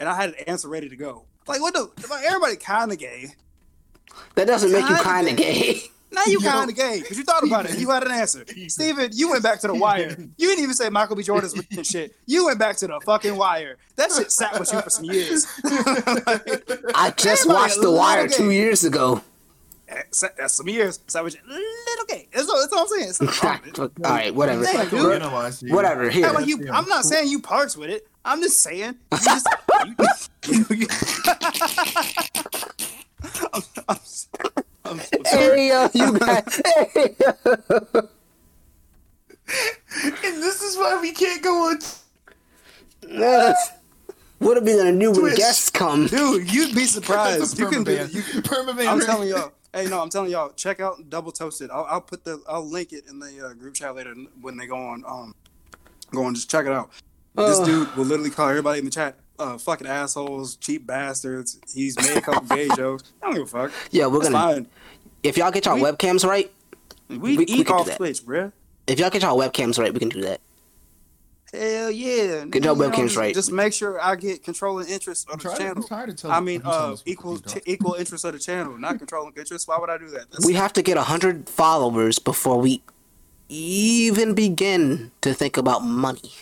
And 0.00 0.08
I 0.08 0.16
had 0.16 0.30
an 0.30 0.34
answer 0.48 0.68
ready 0.68 0.88
to 0.88 0.96
go. 0.96 1.26
Like 1.46 1.60
what 1.60 1.72
the? 1.74 1.88
Like, 2.10 2.24
everybody 2.24 2.56
kind 2.56 2.90
of 2.90 2.98
gay. 2.98 3.28
That 4.34 4.48
doesn't 4.48 4.72
make 4.72 4.80
you 4.82 4.88
Kinda 4.88 5.02
kind 5.04 5.28
of 5.28 5.36
gay. 5.36 5.82
Now 6.10 6.22
you 6.26 6.40
Yo. 6.40 6.50
kind 6.50 6.68
of 6.70 6.74
gay 6.76 7.00
because 7.00 7.18
you 7.18 7.24
thought 7.24 7.44
about 7.44 7.66
it. 7.70 7.78
You 7.78 7.90
had 7.90 8.02
an 8.04 8.10
answer. 8.10 8.44
Steven, 8.68 9.10
you 9.12 9.30
went 9.30 9.42
back 9.44 9.60
to 9.60 9.66
the 9.68 9.74
wire. 9.74 10.16
You 10.36 10.48
didn't 10.48 10.62
even 10.64 10.74
say 10.74 10.88
Michael 10.88 11.14
B. 11.14 11.22
Jordan's 11.22 11.56
written 11.56 11.84
shit. 11.84 12.16
You 12.26 12.46
went 12.46 12.58
back 12.58 12.76
to 12.78 12.86
the 12.88 13.00
fucking 13.04 13.36
wire. 13.36 13.76
That 13.96 14.10
shit 14.10 14.32
sat 14.32 14.58
with 14.58 14.72
you 14.72 14.80
for 14.80 14.90
some 14.90 15.04
years. 15.04 15.46
I 15.64 17.12
just 17.16 17.46
watched 17.48 17.80
The 17.80 17.90
Wire 17.90 18.26
gay. 18.28 18.34
two 18.34 18.50
years 18.50 18.82
ago. 18.84 19.20
Sat- 20.10 20.36
That's 20.36 20.54
some 20.54 20.68
years. 20.68 21.00
Sat 21.06 21.22
with 21.24 21.34
you. 21.34 21.40
Little 21.48 22.04
gay. 22.08 22.28
That's 22.32 22.48
all, 22.48 22.60
that's 22.60 22.72
all 22.72 22.80
I'm 22.82 22.88
saying. 22.88 23.08
It's 23.08 23.20
not 23.20 23.42
wrong 23.78 23.90
all 24.04 24.10
right, 24.10 24.34
whatever. 24.34 24.64
Damn, 24.64 24.74
Like, 24.76 24.90
dude. 24.90 25.62
you. 25.62 25.74
Whatever. 25.74 26.10
Here, 26.10 26.30
like 26.32 26.46
you, 26.46 26.68
I'm 26.72 26.88
not 26.88 27.04
saying 27.04 27.28
you 27.28 27.40
parts 27.40 27.76
with 27.76 27.90
it. 27.90 28.08
I'm 28.24 28.40
just 28.42 28.60
saying. 28.62 28.96
You 29.12 29.18
just, 29.18 29.48
you, 30.48 30.64
you, 30.70 30.76
you, 30.76 30.86
I'm, 33.52 33.62
I'm, 33.88 33.98
I'm 34.84 34.98
sorry. 35.00 35.22
Hey, 35.26 35.68
yo, 35.68 35.88
you 35.94 36.18
guys. 36.18 36.62
Hey, 36.94 37.14
yo. 37.20 37.32
And 40.24 40.42
this 40.42 40.60
is 40.62 40.76
why 40.76 40.98
we 41.00 41.12
can't 41.12 41.40
go 41.42 41.70
on. 41.70 41.78
What 44.38 44.58
are 44.58 44.60
we 44.60 44.76
gonna 44.76 44.98
do 44.98 45.12
when 45.12 45.20
Twitch. 45.20 45.36
guests 45.36 45.70
come? 45.70 46.06
Dude, 46.08 46.52
you'd 46.52 46.74
be 46.74 46.84
surprised. 46.84 47.58
You 47.58 47.68
can 47.68 47.84
do. 47.84 47.96
permaban. 47.96 48.12
You, 48.14 48.22
Permaban. 48.42 48.86
I'm 48.88 49.00
telling 49.00 49.28
y'all. 49.28 49.52
Hey, 49.76 49.86
no, 49.88 50.00
I'm 50.00 50.08
telling 50.08 50.30
y'all. 50.30 50.50
Check 50.56 50.80
out 50.80 51.10
Double 51.10 51.30
Toasted. 51.30 51.70
I'll, 51.70 51.84
I'll 51.84 52.00
put 52.00 52.24
the. 52.24 52.42
I'll 52.48 52.64
link 52.66 52.92
it 52.94 53.04
in 53.08 53.18
the 53.18 53.46
uh, 53.48 53.52
group 53.52 53.74
chat 53.74 53.94
later 53.94 54.14
when 54.40 54.56
they 54.56 54.66
go 54.66 54.76
on. 54.76 55.04
Um, 55.06 55.34
go 56.12 56.24
on. 56.24 56.34
Just 56.34 56.50
check 56.50 56.64
it 56.64 56.72
out. 56.72 56.90
This 57.34 57.58
dude 57.60 57.94
will 57.94 58.06
literally 58.06 58.30
call 58.30 58.48
everybody 58.48 58.78
in 58.78 58.86
the 58.86 58.90
chat. 58.90 59.16
Uh, 59.38 59.58
fucking 59.58 59.86
assholes, 59.86 60.56
cheap 60.56 60.86
bastards. 60.86 61.60
He's 61.74 61.94
made 61.98 62.16
a 62.16 62.22
couple 62.22 62.56
gay 62.56 62.68
jokes. 62.76 63.12
I 63.22 63.26
don't 63.26 63.34
give 63.34 63.42
a 63.42 63.46
fuck. 63.68 63.72
Yeah, 63.90 64.06
we're 64.06 64.20
It's 64.20 64.30
gonna. 64.30 64.54
fine. 64.54 64.66
If 65.22 65.36
y'all 65.36 65.50
get 65.50 65.66
y'all 65.66 65.74
We- 65.74 65.82
webcams 65.82 66.26
right, 66.26 66.50
We, 67.10 67.18
we- 67.18 67.36
we 67.36 67.44
eat 67.44 67.66
can 67.66 67.76
do 67.76 67.84
that. 67.84 67.96
Twitch, 67.98 68.22
bruh. 68.24 68.52
if 68.86 68.98
y'all 68.98 69.10
get 69.10 69.20
y'all 69.20 69.36
webcams 69.38 69.78
right, 69.78 69.92
we 69.92 69.98
can 69.98 70.08
do 70.08 70.22
that. 70.22 70.40
Hell 71.56 71.90
yeah. 71.90 72.44
Get 72.46 72.64
your 72.64 72.76
You 72.76 72.82
webcams 72.82 73.16
right. 73.16 73.34
Just 73.34 73.52
make 73.52 73.72
sure 73.72 74.00
I 74.00 74.14
get 74.16 74.42
controlling 74.44 74.88
interest 74.88 75.28
of 75.30 75.38
the 75.40 75.48
tired, 75.48 75.58
channel. 75.58 75.82
tired 75.82 76.08
of 76.10 76.16
telling 76.16 76.36
I 76.36 76.40
mean, 76.40 76.62
uh, 76.64 76.68
us 76.70 76.90
what 76.90 77.04
to 77.04 77.10
equal 77.10 77.38
t- 77.38 77.60
equal 77.66 77.94
interest 77.94 78.24
of 78.24 78.32
the 78.32 78.38
channel, 78.38 78.76
not 78.78 78.98
controlling 78.98 79.32
interest. 79.36 79.66
Why 79.68 79.78
would 79.78 79.90
I 79.90 79.98
do 79.98 80.08
that? 80.10 80.30
That's, 80.30 80.46
We 80.46 80.54
have 80.54 80.72
to 80.74 80.82
get 80.82 80.96
hundred 80.96 81.48
followers 81.48 82.18
before 82.18 82.58
we 82.60 82.82
even 83.48 84.34
begin 84.34 85.12
to 85.20 85.32
think 85.34 85.56
about 85.56 85.84
money. 85.84 86.32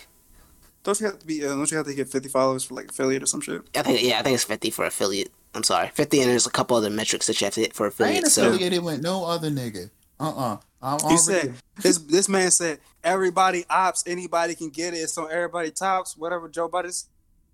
don't 0.82 0.98
you 1.00 1.06
have 1.06 1.18
to 1.18 1.26
be? 1.26 1.44
Uh, 1.44 1.48
don't 1.54 1.70
you 1.70 1.76
have 1.76 1.86
to 1.86 1.94
get 1.94 2.08
fifty 2.08 2.28
followers 2.28 2.64
for 2.64 2.74
like 2.74 2.90
affiliate 2.90 3.22
or 3.22 3.26
some 3.26 3.40
shit? 3.40 3.62
I 3.76 3.82
think 3.82 4.02
yeah, 4.02 4.18
I 4.18 4.22
think 4.22 4.34
it's 4.34 4.44
fifty 4.44 4.70
for 4.70 4.84
affiliate. 4.84 5.30
I'm 5.54 5.62
sorry, 5.62 5.88
fifty, 5.94 6.20
and 6.20 6.30
there's 6.30 6.46
a 6.46 6.50
couple 6.50 6.76
other 6.76 6.90
metrics 6.90 7.26
that 7.26 7.40
you 7.40 7.44
have 7.46 7.54
to 7.54 7.60
hit 7.60 7.74
for 7.74 7.86
affiliate. 7.86 8.14
I 8.14 8.18
ain't 8.18 8.26
affiliate. 8.26 8.72
So 8.74 8.80
with 8.82 9.02
no 9.02 9.24
other 9.24 9.50
nigga. 9.50 9.90
Uh 10.18 10.28
uh-uh. 10.28 10.52
uh. 10.54 10.56
I'm 10.82 10.98
He 10.98 11.04
already. 11.04 11.16
said 11.18 11.54
this. 11.80 11.98
This 11.98 12.28
man 12.28 12.50
said 12.50 12.78
everybody 13.04 13.64
ops, 13.70 14.02
anybody 14.06 14.54
can 14.54 14.70
get 14.70 14.94
it. 14.94 15.10
So 15.10 15.26
everybody 15.26 15.70
tops. 15.70 16.16
Whatever 16.16 16.48
Joe 16.48 16.68
Budden 16.68 16.92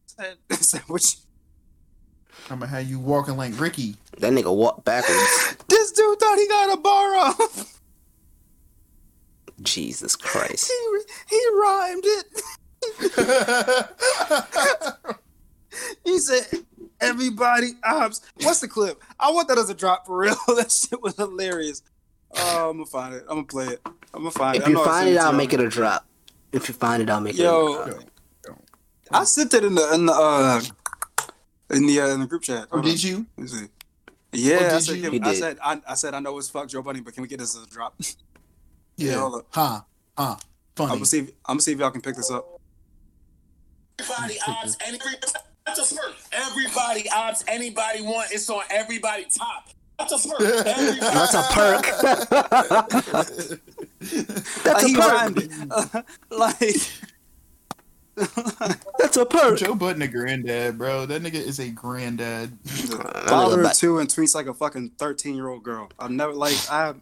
said. 0.06 0.36
said 0.50 0.82
which 0.86 1.16
I'm 2.48 2.60
gonna 2.60 2.70
have 2.70 2.88
you 2.88 2.98
walking 2.98 3.36
like 3.36 3.58
Ricky. 3.60 3.96
That 4.18 4.32
nigga 4.32 4.54
walked 4.54 4.84
backwards. 4.84 5.56
This 5.68 5.92
dude 5.92 6.18
thought 6.18 6.38
he 6.38 6.48
got 6.48 6.72
a 6.72 6.76
bar 6.80 7.16
off. 7.16 7.80
Jesus 9.62 10.16
Christ. 10.16 10.70
He, 10.70 11.36
he 11.36 11.46
rhymed 11.54 12.04
it. 12.04 12.26
he 16.04 16.18
said, 16.18 16.46
"Everybody 17.00 17.72
ops." 17.84 18.20
What's 18.42 18.60
the 18.60 18.68
clip? 18.68 19.02
I 19.18 19.30
want 19.32 19.48
that 19.48 19.58
as 19.58 19.70
a 19.70 19.74
drop 19.74 20.06
for 20.06 20.18
real. 20.18 20.36
that 20.48 20.70
shit 20.72 21.02
was 21.02 21.16
hilarious. 21.16 21.82
Oh, 22.36 22.70
I'm 22.70 22.76
gonna 22.76 22.86
find 22.86 23.14
it. 23.14 23.22
I'm 23.28 23.36
gonna 23.36 23.44
play 23.44 23.66
it. 23.68 23.80
I'm 23.86 24.20
gonna 24.20 24.30
find 24.30 24.56
it. 24.56 24.60
If 24.60 24.66
I 24.66 24.68
you 24.68 24.74
know 24.74 24.82
I 24.82 24.86
find 24.86 25.04
sent 25.06 25.10
it, 25.16 25.18
I'll 25.18 25.30
to 25.32 25.36
make 25.36 25.52
it 25.52 25.60
a 25.60 25.68
drop. 25.68 26.06
If 26.52 26.68
you 26.68 26.74
find 26.74 27.02
it, 27.02 27.10
I'll 27.10 27.20
make 27.20 27.34
it 27.34 27.40
a 27.40 27.44
Yo. 27.44 28.00
I 29.12 29.24
sent 29.24 29.54
it 29.54 29.64
in 29.64 29.74
the 29.74 29.92
in 29.94 30.06
the 30.06 30.12
uh 30.12 30.60
in 31.70 31.86
the 31.86 32.00
uh, 32.00 32.08
in 32.08 32.20
the 32.20 32.26
group 32.26 32.42
chat. 32.42 32.68
Oh, 32.70 32.80
did 32.80 33.02
you? 33.02 33.26
Let 33.36 33.42
me 33.42 33.48
see. 33.48 33.66
Yeah, 34.32 34.70
Oh, 34.72 34.76
I 34.76 34.78
said, 34.78 34.96
you? 34.98 35.10
can- 35.10 35.24
I 35.24 35.32
said, 35.34 35.58
I, 35.62 35.80
I 35.88 35.94
said, 35.94 36.14
I 36.14 36.20
know 36.20 36.38
it's 36.38 36.48
fuck 36.48 36.68
Joe 36.68 36.82
Buddy, 36.82 37.00
but 37.00 37.14
can 37.14 37.22
we 37.22 37.28
get 37.28 37.40
this 37.40 37.56
as 37.56 37.64
a 37.64 37.66
drop? 37.66 37.94
Yeah. 38.96 39.14
hold 39.18 39.36
up. 39.36 39.46
Huh. 39.50 39.80
Huh. 40.18 40.36
I'm 40.78 40.88
gonna 40.88 41.06
see. 41.06 41.20
If, 41.20 41.28
I'm 41.46 41.54
gonna 41.54 41.60
see 41.62 41.72
if 41.72 41.78
y'all 41.78 41.90
can 41.90 42.02
pick 42.02 42.16
this 42.16 42.30
up. 42.30 42.46
Everybody 43.98 44.38
ops, 44.46 44.76
any, 44.86 44.98
that's 45.66 45.78
a 45.78 45.94
first. 45.94 46.28
Everybody 46.32 47.08
ops, 47.08 47.42
anybody 47.48 48.02
want, 48.02 48.30
it's 48.30 48.48
on 48.50 48.62
everybody 48.70 49.24
top. 49.24 49.68
That's 50.00 50.24
a 50.24 50.28
perk. 50.28 50.38
That's 51.00 51.34
a 51.34 51.42
perk. 51.52 51.84
That's 54.64 54.84
a 54.84 54.94
perk. 54.94 56.06
like 56.30 56.90
That's 58.98 59.16
a 59.16 59.26
perk. 59.26 59.58
Joe 59.58 59.74
Budden 59.74 60.02
a 60.02 60.08
granddad, 60.08 60.78
bro. 60.78 61.06
That 61.06 61.22
nigga 61.22 61.34
is 61.34 61.58
a 61.58 61.68
granddad. 61.68 62.58
father 62.64 63.62
of 63.62 63.72
two 63.74 63.98
and 63.98 64.08
tweets 64.08 64.34
like 64.34 64.46
a 64.46 64.54
fucking 64.54 64.92
13 64.98 65.34
year 65.34 65.48
old 65.48 65.62
girl. 65.62 65.90
I've 65.98 66.10
never 66.10 66.32
like 66.32 66.56
I. 66.70 66.94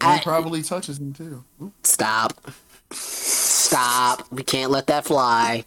And 0.00 0.18
he 0.18 0.24
probably 0.24 0.62
touches 0.62 0.98
him 0.98 1.12
too. 1.12 1.44
Stop. 1.84 2.52
Stop. 2.90 4.30
We 4.30 4.42
can't 4.42 4.70
let 4.70 4.88
that 4.88 5.04
fly. 5.04 5.64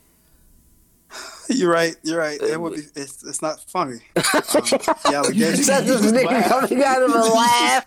You're 1.49 1.71
right. 1.71 1.95
You're 2.03 2.19
right. 2.19 2.41
It 2.41 2.59
would 2.59 2.73
be. 2.75 2.81
It's, 2.95 3.23
it's 3.23 3.41
not 3.41 3.59
funny. 3.69 3.99
Um, 4.15 4.61
the 4.63 5.11
allegation. 5.15 5.65
That's 5.65 5.85
this 5.87 6.01
nigga 6.11 6.47
coming 6.47 6.83
out 6.83 7.03
of 7.03 7.11
a 7.11 7.23
laugh. 7.23 7.85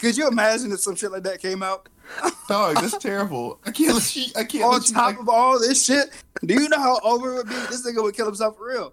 Could 0.00 0.16
you 0.16 0.28
imagine 0.28 0.72
if 0.72 0.80
some 0.80 0.94
shit 0.96 1.10
like 1.12 1.22
that 1.24 1.40
came 1.40 1.62
out? 1.62 1.88
Dog, 2.48 2.76
that's 2.76 2.96
terrible. 2.98 3.58
I 3.66 3.70
can't 3.72 3.94
let 3.94 4.16
you. 4.16 4.24
I 4.36 4.44
can't 4.44 4.64
On 4.64 4.72
let 4.72 4.88
you. 4.88 4.94
top 4.94 5.06
Like, 5.12 5.20
of 5.20 5.28
all 5.28 5.58
this 5.58 5.84
shit, 5.84 6.10
do 6.44 6.54
you 6.54 6.68
know 6.68 6.78
how 6.78 7.00
over 7.02 7.32
it 7.34 7.36
would 7.38 7.48
be? 7.48 7.54
This 7.54 7.86
nigga 7.86 8.02
would 8.02 8.14
kill 8.16 8.26
himself 8.26 8.56
for 8.56 8.68
real. 8.68 8.92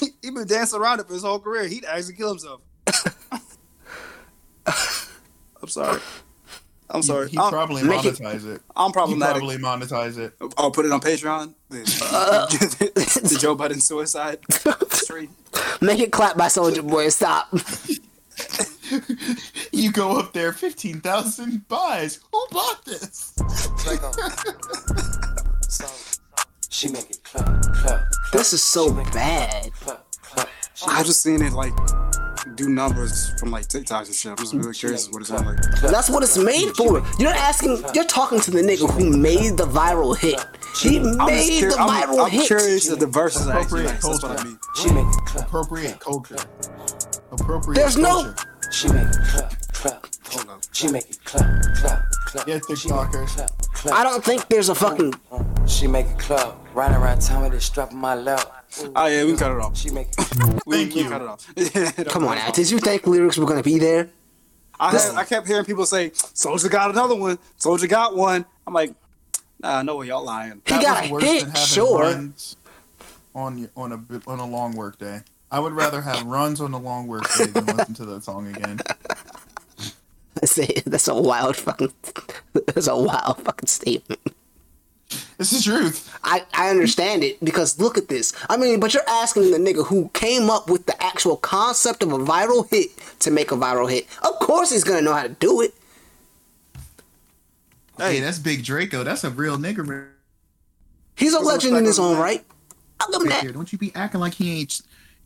he 0.00 0.30
been 0.30 0.46
dancing 0.46 0.80
around 0.80 1.00
it 1.00 1.06
for 1.06 1.14
his 1.14 1.22
whole 1.22 1.38
career. 1.40 1.66
He'd 1.68 1.84
actually 1.84 2.14
kill 2.14 2.28
himself. 2.30 2.60
I'm 4.66 5.68
sorry. 5.68 6.00
I'm 6.92 7.02
sorry. 7.02 7.30
He 7.30 7.38
I'm, 7.38 7.50
probably 7.50 7.82
Make 7.82 8.04
it- 8.04 8.14
monetize 8.16 8.46
it. 8.46 8.60
I'm 8.76 8.92
problematic. 8.92 9.42
He 9.42 9.58
probably 9.58 9.86
monetize 9.86 10.18
it. 10.18 10.34
I'll 10.58 10.70
put 10.70 10.84
it 10.84 10.92
on 10.92 11.00
Patreon. 11.00 11.54
The, 11.70 11.80
uh. 12.12 12.46
the 12.46 13.38
Joe 13.40 13.54
Budden 13.54 13.80
suicide 13.80 14.38
stream. 14.90 15.30
Make 15.80 16.00
it 16.00 16.12
clap 16.12 16.36
by 16.36 16.46
Soulja 16.46 16.86
Boy. 16.86 17.08
Stop. 17.08 17.48
You 19.72 19.90
go 19.90 20.18
up 20.18 20.34
there, 20.34 20.52
fifteen 20.52 21.00
thousand 21.00 21.66
buys. 21.66 22.20
Who 22.30 22.46
bought 22.50 22.84
this? 22.84 23.32
She 26.68 26.88
make 26.88 27.10
it 27.10 27.22
clap, 27.22 27.62
clap, 27.74 28.00
This 28.32 28.52
is 28.52 28.62
so 28.62 28.92
bad. 28.92 29.72
clap, 29.74 30.04
clap. 30.22 30.48
She 30.74 30.86
I've 30.88 31.06
just 31.06 31.22
seen 31.22 31.40
it 31.42 31.52
like 31.52 31.72
do 32.54 32.68
numbers 32.68 33.32
from 33.38 33.50
like 33.50 33.66
TikToks 33.68 34.06
and 34.06 34.14
shit. 34.14 34.30
I'm 34.30 34.36
just 34.36 34.52
really 34.54 34.74
curious 34.74 35.08
what 35.10 35.20
it's 35.22 35.30
on 35.30 35.44
like. 35.44 35.58
That's 35.80 36.10
what 36.10 36.22
it's 36.22 36.36
made 36.38 36.74
for. 36.76 37.02
You're 37.18 37.30
asking. 37.30 37.82
You're 37.94 38.04
talking 38.04 38.40
to 38.40 38.50
the 38.50 38.60
nigga 38.62 38.90
who 38.90 39.16
made 39.16 39.56
the 39.56 39.66
viral 39.66 40.16
hit. 40.16 40.40
He 40.80 40.98
made 40.98 41.60
cur- 41.62 41.70
the 41.70 41.76
I'm, 41.78 42.20
I'm 42.20 42.30
hit. 42.30 42.46
curious 42.46 42.88
if 42.88 42.98
the 42.98 43.06
verses 43.06 43.46
are 43.48 43.58
actually 43.58 43.86
Appropriate 43.86 43.92
nice. 43.92 44.20
That's 44.20 44.22
what 44.22 44.32
I 44.32 44.34
culture. 44.36 44.48
mean. 44.48 44.58
she 44.76 44.90
make 44.92 45.06
it 45.06 45.24
clap. 45.26 45.46
Appropriate 45.46 46.00
culture. 46.00 46.36
Appropriate. 47.30 47.74
There's 47.76 47.96
no- 47.96 48.34
She 48.70 48.88
make 48.88 49.02
it 49.06 49.16
clap, 49.24 49.72
clap. 49.72 50.06
Hold 50.30 50.48
up. 50.48 50.60
She 50.72 50.88
make 50.90 51.10
it 51.10 51.18
clap, 51.24 51.44
clap, 51.76 52.02
clap. 52.26 52.48
Yeah, 52.48 52.58
She 52.74 52.88
make 52.88 53.04
it 53.10 53.24
clap, 53.34 53.50
clap. 53.74 53.94
I 53.94 54.02
don't 54.02 54.24
think 54.24 54.48
there's 54.48 54.68
a 54.70 54.74
fucking. 54.74 55.14
She 55.66 55.86
make 55.86 56.06
it 56.06 56.18
clap. 56.18 56.56
Riding 56.74 56.96
around 56.96 57.20
town 57.20 57.42
with 57.42 57.52
it 57.54 57.60
strap 57.60 57.90
in 57.92 57.98
my 57.98 58.14
lap. 58.14 58.61
Ooh, 58.80 58.92
Oh 58.96 59.06
yeah, 59.06 59.22
we 59.24 59.30
can 59.30 59.38
cut 59.38 59.50
it 59.52 59.58
off. 59.58 59.76
She 59.76 59.90
make 59.90 60.08
it 60.18 60.62
We, 60.66 60.76
Thank 60.76 60.94
we 60.94 61.02
you. 61.02 61.08
can 61.08 61.10
cut 61.10 61.22
it 61.22 61.28
off. 61.28 62.06
Come 62.12 62.24
on 62.24 62.36
now. 62.36 62.50
Did 62.50 62.70
you 62.70 62.78
think 62.78 63.06
lyrics 63.06 63.36
were 63.38 63.46
gonna 63.46 63.62
be 63.62 63.78
there? 63.78 64.08
I, 64.80 64.90
had, 64.90 65.14
I 65.14 65.24
kept 65.24 65.46
hearing 65.46 65.64
people 65.64 65.86
say, 65.86 66.10
"Soulja 66.10 66.70
got 66.70 66.90
another 66.90 67.14
one. 67.14 67.38
Soulja 67.60 67.88
got 67.88 68.16
one." 68.16 68.44
I'm 68.66 68.74
like, 68.74 68.94
Nah, 69.60 69.78
I 69.78 69.82
know 69.82 70.02
y'all 70.02 70.24
lying. 70.24 70.60
He 70.66 70.72
That 70.74 70.82
got 70.82 71.02
was 71.02 71.10
a 71.10 71.12
worse 71.12 71.22
than 71.22 71.32
hit, 71.34 71.42
having 71.44 71.54
sure. 71.66 72.00
runs 72.00 72.56
on 73.34 73.68
on 73.76 73.92
a 73.92 73.96
bit- 73.98 74.22
on 74.26 74.38
a 74.40 74.46
long 74.46 74.74
work 74.74 74.98
day. 74.98 75.20
I 75.50 75.60
would 75.60 75.72
rather 75.74 76.00
have 76.00 76.24
runs 76.24 76.60
on 76.60 76.72
a 76.72 76.78
long 76.78 77.06
work 77.06 77.22
day 77.36 77.44
than 77.46 77.66
listen 77.66 77.94
to 77.94 78.04
that 78.06 78.24
song 78.24 78.48
again. 78.48 78.80
That's 80.34 80.58
a, 80.58 80.82
that's 80.86 81.06
a 81.08 81.14
wild 81.14 81.56
fucking. 81.56 81.92
That's 82.66 82.88
a 82.88 82.96
wild 82.96 83.36
fucking 83.44 83.68
statement. 83.68 84.20
It's 85.42 85.64
the 85.64 85.70
truth. 85.70 86.18
I, 86.24 86.44
I 86.54 86.70
understand 86.70 87.24
it 87.24 87.42
because 87.44 87.78
look 87.78 87.98
at 87.98 88.08
this. 88.08 88.32
I 88.48 88.56
mean, 88.56 88.80
but 88.80 88.94
you're 88.94 89.08
asking 89.08 89.50
the 89.50 89.58
nigga 89.58 89.86
who 89.86 90.08
came 90.14 90.48
up 90.50 90.70
with 90.70 90.86
the 90.86 91.02
actual 91.02 91.36
concept 91.36 92.02
of 92.02 92.12
a 92.12 92.18
viral 92.18 92.68
hit 92.70 92.90
to 93.20 93.30
make 93.30 93.52
a 93.52 93.56
viral 93.56 93.90
hit. 93.90 94.06
Of 94.22 94.38
course 94.38 94.70
he's 94.70 94.84
gonna 94.84 95.02
know 95.02 95.14
how 95.14 95.24
to 95.24 95.28
do 95.28 95.60
it. 95.60 95.74
Hey, 97.98 98.20
that's 98.20 98.38
Big 98.38 98.64
Draco. 98.64 99.04
That's 99.04 99.24
a 99.24 99.30
real 99.30 99.58
nigga 99.58 99.86
right 99.86 100.08
He's 101.14 101.34
a 101.34 101.36
What's 101.36 101.64
legend 101.64 101.76
in 101.76 101.84
his 101.84 101.98
own 101.98 102.18
right. 102.18 102.44
I'll 103.00 103.10
give 103.10 103.22
him 103.22 103.28
that. 103.28 103.52
Don't 103.52 103.72
you 103.72 103.78
be 103.78 103.92
acting 103.94 104.20
like 104.20 104.34
he 104.34 104.60
ain't 104.60 104.80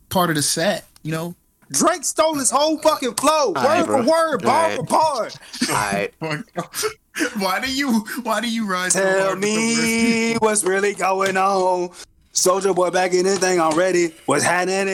part 0.09 0.29
of 0.29 0.35
the 0.35 0.41
set. 0.41 0.85
You 1.03 1.11
know. 1.11 1.35
Drake 1.71 2.03
stole 2.03 2.35
his 2.35 2.49
whole 2.51 2.77
fucking 2.79 3.15
flow, 3.15 3.49
word 3.49 3.57
Alright, 3.57 3.85
for 3.85 4.03
bro. 4.03 4.05
word, 4.09 4.41
bar 4.43 4.71
Alright. 4.71 4.77
for 4.77 4.83
bar. 4.85 5.29
Alright. 5.69 6.13
why 7.39 7.59
do 7.59 7.71
you 7.71 8.05
why 8.23 8.41
do 8.41 8.49
you 8.49 8.65
ride 8.67 8.91
so 8.91 9.01
Tell 9.01 9.19
hard 9.27 9.39
with 9.39 9.41
the 9.43 10.33
me 10.33 10.37
what's 10.39 10.63
really 10.63 10.93
going 10.93 11.35
on. 11.37 11.89
Soulja 12.33 12.75
boy 12.75 12.91
back 12.91 13.13
in 13.13 13.23
this 13.25 13.39
thing 13.39 13.59
already. 13.59 14.13
What's 14.27 14.43
happening? 14.43 14.85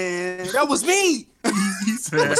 That 0.54 0.68
was 0.70 0.86
me. 0.86 1.28
He 1.86 1.98
said, 1.98 2.38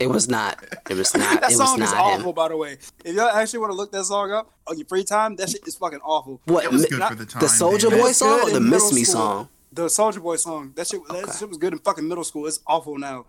It 0.00 0.08
was 0.08 0.28
not. 0.30 0.64
It 0.88 0.96
was 0.96 1.14
not. 1.14 1.40
That 1.42 1.50
it 1.52 1.56
was 1.56 1.56
song 1.58 1.82
is 1.82 1.92
awful, 1.92 2.30
him. 2.30 2.34
by 2.34 2.48
the 2.48 2.56
way. 2.56 2.78
If 3.04 3.14
y'all 3.14 3.28
actually 3.28 3.58
want 3.58 3.72
to 3.72 3.76
look 3.76 3.92
that 3.92 4.04
song 4.04 4.32
up 4.32 4.50
on 4.66 4.78
your 4.78 4.86
free 4.86 5.04
time, 5.04 5.36
that 5.36 5.50
shit 5.50 5.66
is 5.66 5.74
fucking 5.76 5.98
awful. 6.02 6.40
What 6.46 6.64
It 6.64 6.70
was 6.72 6.82
mi- 6.84 6.88
good 6.88 6.98
not- 7.00 7.10
for 7.10 7.16
the 7.16 7.26
time. 7.26 7.40
the 7.40 7.46
Soulja. 7.48 7.90
Boy 7.90 8.12
song 8.12 8.40
or 8.40 8.50
the 8.50 8.60
Miss 8.60 8.90
Me 8.94 9.04
school. 9.04 9.14
song? 9.22 9.48
The 9.72 9.86
Soulja 9.86 10.22
Boy 10.22 10.36
song. 10.36 10.72
That 10.76 10.86
shit, 10.86 11.06
that 11.08 11.36
shit 11.38 11.48
was 11.50 11.58
good 11.58 11.74
in 11.74 11.78
fucking 11.80 12.08
middle 12.08 12.24
school. 12.24 12.46
It's 12.46 12.60
awful 12.66 12.96
now. 12.96 13.26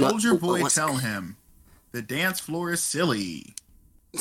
Soulja 0.00 0.32
What- 0.32 0.40
Boy, 0.40 0.60
what's- 0.62 0.74
tell 0.74 0.96
him 0.96 1.36
the 1.92 2.02
dance 2.02 2.40
floor 2.40 2.72
is 2.72 2.82
silly. 2.82 3.54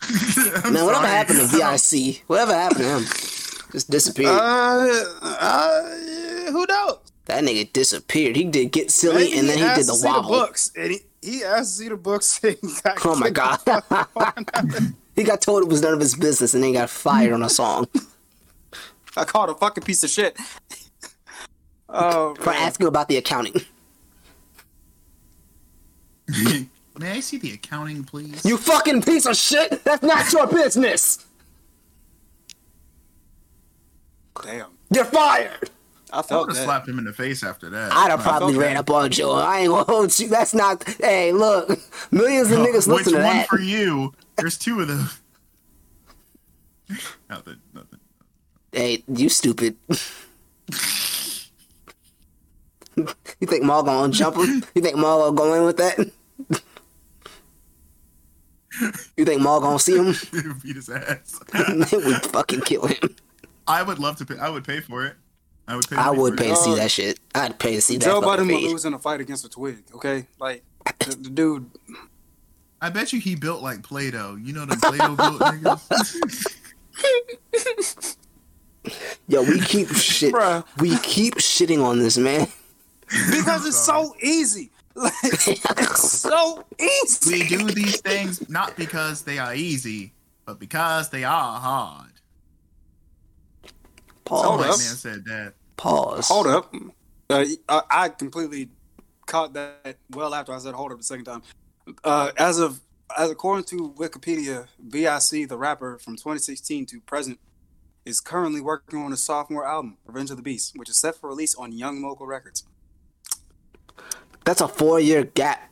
I'm 0.00 0.72
Man, 0.72 0.84
whatever 0.84 1.06
happened 1.06 1.40
to 1.40 1.46
VIC? 1.46 2.24
Whatever 2.28 2.54
happened 2.54 2.80
to 2.80 2.88
him? 2.98 3.02
Just 3.72 3.90
disappeared. 3.90 4.30
Uh, 4.30 5.04
uh, 5.22 5.82
who 6.52 6.64
knows? 6.66 6.98
that 7.26 7.44
nigga 7.44 7.70
disappeared. 7.74 8.36
He 8.36 8.44
did 8.44 8.72
get 8.72 8.90
silly 8.90 9.24
Maybe 9.26 9.38
and 9.38 9.48
then 9.50 9.58
he 9.58 9.64
did 9.64 9.86
the 9.86 9.92
see 9.94 10.06
wobble. 10.06 10.30
books, 10.30 10.70
and 10.74 10.92
he, 10.92 10.98
he 11.20 11.44
asked 11.44 11.72
to 11.76 11.82
see 11.82 11.88
the 11.90 11.96
books. 11.96 12.40
And 12.42 12.56
got 12.82 13.04
Oh 13.04 13.14
my 13.16 13.28
god. 13.30 13.60
he 15.14 15.24
got 15.24 15.42
told 15.42 15.62
it 15.62 15.68
was 15.68 15.82
none 15.82 15.92
of 15.92 16.00
his 16.00 16.14
business 16.14 16.54
and 16.54 16.62
then 16.64 16.72
got 16.72 16.88
fired 16.88 17.32
on 17.34 17.42
a 17.42 17.50
song 17.50 17.86
I 19.16 19.24
called 19.24 19.50
a 19.50 19.54
fucking 19.54 19.84
piece 19.84 20.02
of 20.04 20.10
shit. 20.10 20.38
Oh, 21.90 22.34
for 22.36 22.50
man. 22.50 22.62
asking 22.62 22.86
about 22.86 23.08
the 23.08 23.16
accounting. 23.16 23.54
May 26.98 27.12
I 27.12 27.20
see 27.20 27.38
the 27.38 27.52
accounting, 27.52 28.04
please? 28.04 28.44
You 28.44 28.56
fucking 28.56 29.02
piece 29.02 29.26
of 29.26 29.36
shit! 29.36 29.84
That's 29.84 30.02
not 30.02 30.32
your 30.32 30.46
business! 30.46 31.24
damn. 34.42 34.66
You're 34.94 35.04
fired! 35.04 35.70
I 36.10 36.20
I 36.20 36.22
felt 36.22 36.46
would 36.48 36.56
have 36.56 36.64
slapped 36.64 36.88
him 36.88 36.98
in 36.98 37.04
the 37.04 37.12
face 37.12 37.42
after 37.42 37.68
that. 37.68 37.92
I'd 37.92 38.10
have 38.10 38.20
probably 38.20 38.54
okay. 38.54 38.66
ran 38.66 38.76
up 38.78 38.88
on 38.88 39.10
Joe. 39.10 39.34
I 39.34 39.60
ain't 39.60 39.68
gonna 39.68 39.84
hold 39.84 40.18
you. 40.18 40.28
That's 40.28 40.54
not. 40.54 40.82
Hey, 40.98 41.32
look. 41.32 41.78
Millions 42.10 42.50
of 42.50 42.60
oh, 42.60 42.64
niggas 42.64 42.88
Which 42.88 43.06
listen 43.06 43.12
to 43.14 43.22
one 43.22 43.44
for 43.44 43.60
you? 43.60 44.14
There's 44.36 44.56
two 44.56 44.80
of 44.80 44.88
them. 44.88 45.10
nothing, 47.28 47.56
nothing. 47.74 47.98
Hey, 48.72 49.04
you 49.06 49.28
stupid. 49.28 49.76
you 52.96 53.46
think 53.46 53.64
Mal 53.64 53.82
gonna 53.82 54.10
jump 54.10 54.36
him? 54.36 54.64
You 54.74 54.80
think 54.80 54.96
Mal 54.96 55.30
gonna 55.30 55.36
go 55.36 55.54
in 55.54 55.64
with 55.64 55.76
that? 55.76 56.10
You 59.16 59.24
think 59.24 59.42
Mal 59.42 59.60
gonna 59.60 59.78
see 59.78 59.96
him? 59.96 60.14
Beat 60.62 60.76
his 60.76 60.88
ass. 60.88 61.40
they 61.52 61.96
would 61.96 62.22
fucking 62.26 62.60
kill 62.60 62.86
him. 62.86 63.16
I 63.66 63.82
would 63.82 63.98
love 63.98 64.16
to 64.18 64.26
pay. 64.26 64.38
I 64.38 64.48
would 64.50 64.64
pay 64.64 64.80
for 64.80 65.04
it. 65.04 65.16
I 65.66 65.74
would 65.76 65.88
pay. 65.88 65.96
I 65.96 66.10
would 66.10 66.36
pay 66.38 66.46
it. 66.46 66.50
to 66.50 66.56
see 66.56 66.72
Uh, 66.72 66.76
that 66.76 66.90
shit. 66.90 67.18
I'd 67.34 67.58
pay 67.58 67.74
to 67.74 67.80
see 67.82 67.96
that. 67.96 68.04
Joe 68.04 68.14
fucking 68.20 68.28
Budden 68.28 68.46
would 68.48 68.56
feed. 68.56 68.70
lose 68.70 68.84
in 68.84 68.94
a 68.94 68.98
fight 68.98 69.20
against 69.20 69.44
a 69.44 69.48
twig. 69.48 69.82
Okay, 69.94 70.26
like 70.38 70.62
the, 71.00 71.16
the 71.16 71.30
dude. 71.30 71.70
I 72.80 72.90
bet 72.90 73.12
you 73.12 73.18
he 73.20 73.34
built 73.34 73.60
like 73.62 73.82
Play-Doh. 73.82 74.36
You 74.40 74.52
know 74.52 74.64
the 74.64 74.76
Play-Doh 74.76 75.16
built 75.16 75.40
niggas. 75.40 76.56
Yo, 79.26 79.42
we 79.42 79.60
keep 79.60 79.88
shit. 79.88 80.32
Bruh. 80.32 80.64
We 80.78 80.96
keep 80.98 81.34
shitting 81.38 81.84
on 81.84 81.98
this 81.98 82.16
man. 82.16 82.46
Because 83.30 83.66
it's 83.66 83.76
so 83.76 84.14
easy. 84.22 84.70
Like 84.98 85.12
it's 85.22 86.12
so 86.20 86.64
easy. 86.80 87.42
we 87.42 87.48
do 87.48 87.68
these 87.68 88.00
things 88.00 88.48
not 88.48 88.76
because 88.76 89.22
they 89.22 89.38
are 89.38 89.54
easy, 89.54 90.12
but 90.44 90.58
because 90.58 91.08
they 91.10 91.22
are 91.24 91.60
hard. 91.60 92.10
Pause. 94.24 94.44
Hold 94.44 94.58
White 94.60 94.70
up. 94.70 94.78
man 94.78 94.78
said 94.78 95.24
that. 95.26 95.54
Pause. 95.76 96.28
Hold 96.28 96.46
up. 96.48 96.74
Uh, 97.30 97.44
I, 97.68 97.82
I 97.90 98.08
completely 98.08 98.70
caught 99.26 99.52
that 99.52 99.96
well 100.10 100.34
after 100.34 100.52
I 100.52 100.58
said 100.58 100.74
hold 100.74 100.90
up 100.92 100.98
the 100.98 101.04
second 101.04 101.26
time. 101.26 101.42
Uh, 102.02 102.32
as 102.36 102.58
of 102.58 102.80
as 103.16 103.30
according 103.30 103.64
to 103.66 103.92
Wikipedia, 103.96 104.66
VIC, 104.80 105.48
the 105.48 105.56
rapper 105.56 105.98
from 105.98 106.16
2016 106.16 106.86
to 106.86 107.00
present, 107.00 107.38
is 108.04 108.20
currently 108.20 108.60
working 108.60 109.00
on 109.00 109.12
a 109.12 109.16
sophomore 109.16 109.66
album, 109.66 109.96
Revenge 110.06 110.30
of 110.30 110.36
the 110.36 110.42
Beast, 110.42 110.72
which 110.76 110.88
is 110.88 110.98
set 111.00 111.14
for 111.16 111.28
release 111.28 111.54
on 111.54 111.72
Young 111.72 112.00
Mogul 112.00 112.26
Records. 112.26 112.64
That's 114.48 114.62
a 114.62 114.68
four-year 114.68 115.24
gap. 115.24 115.70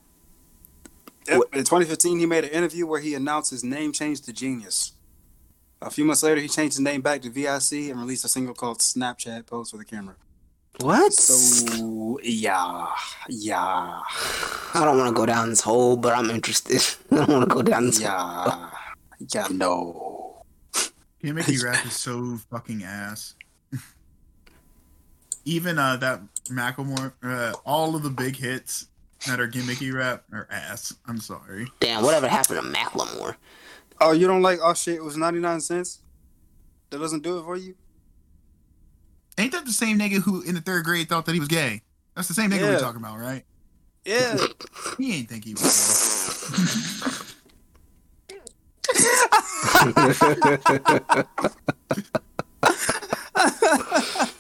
Yep. 1.26 1.40
In 1.54 1.60
2015, 1.60 2.18
he 2.18 2.26
made 2.26 2.44
an 2.44 2.50
interview 2.50 2.86
where 2.86 3.00
he 3.00 3.14
announced 3.14 3.50
his 3.50 3.64
name 3.64 3.90
change 3.90 4.20
to 4.20 4.34
Genius. 4.34 4.92
A 5.80 5.88
few 5.88 6.04
months 6.04 6.22
later, 6.22 6.42
he 6.42 6.46
changed 6.46 6.76
his 6.76 6.80
name 6.80 7.00
back 7.00 7.22
to 7.22 7.30
VIC 7.30 7.88
and 7.88 7.98
released 7.98 8.26
a 8.26 8.28
single 8.28 8.52
called 8.52 8.80
Snapchat 8.80 9.46
Pose 9.46 9.70
for 9.70 9.78
the 9.78 9.84
Camera. 9.86 10.16
What? 10.80 11.14
So, 11.14 12.20
yeah, 12.22 12.88
yeah, 13.30 14.02
I 14.74 14.84
don't 14.84 14.98
want 14.98 15.08
to 15.08 15.14
go 15.18 15.24
down 15.24 15.48
this 15.48 15.62
hole, 15.62 15.96
but 15.96 16.12
I'm 16.12 16.28
interested. 16.28 16.82
I 17.10 17.24
don't 17.24 17.28
want 17.30 17.48
to 17.48 17.54
go 17.54 17.62
down 17.62 17.86
this. 17.86 18.02
hole. 18.02 18.10
yeah, 18.10 18.70
yeah, 19.32 19.46
no. 19.52 20.44
Gimmicky 21.24 21.62
rap 21.64 21.86
is 21.86 21.94
so 21.94 22.36
fucking 22.50 22.82
ass. 22.82 23.36
Even 25.46 25.78
uh 25.78 25.96
that 25.96 26.20
Macklemore, 26.48 27.12
uh, 27.22 27.52
all 27.64 27.94
of 27.96 28.02
the 28.02 28.10
big 28.10 28.36
hits 28.36 28.86
that 29.26 29.40
are 29.40 29.48
gimmicky 29.48 29.92
rap 29.92 30.24
are 30.32 30.46
ass. 30.50 30.94
I'm 31.06 31.18
sorry. 31.20 31.68
Damn, 31.80 32.02
whatever 32.02 32.28
happened 32.28 32.60
to 32.62 32.66
Macklemore? 32.78 33.36
Oh, 34.00 34.12
you 34.12 34.26
don't 34.26 34.42
like, 34.42 34.58
oh 34.62 34.74
shit, 34.74 34.96
it 34.96 35.02
was 35.04 35.16
99 35.16 35.60
cents? 35.60 36.00
That 36.90 36.98
doesn't 36.98 37.22
do 37.22 37.38
it 37.38 37.42
for 37.44 37.56
you? 37.56 37.74
Ain't 39.38 39.52
that 39.52 39.64
the 39.66 39.72
same 39.72 39.98
nigga 39.98 40.20
who 40.22 40.42
in 40.42 40.54
the 40.54 40.60
third 40.60 40.84
grade 40.84 41.08
thought 41.08 41.26
that 41.26 41.32
he 41.32 41.40
was 41.40 41.48
gay? 41.48 41.82
That's 42.14 42.28
the 42.28 42.34
same 42.34 42.50
nigga 42.50 42.60
Yeah. 42.60 42.70
we're 42.70 42.80
talking 42.80 43.00
about, 43.00 43.18
right? 43.18 43.44
Yeah. 44.04 44.36
He 44.98 45.14
ain't 45.18 45.28
think 45.28 45.44
he 45.44 45.52
was 45.54 47.24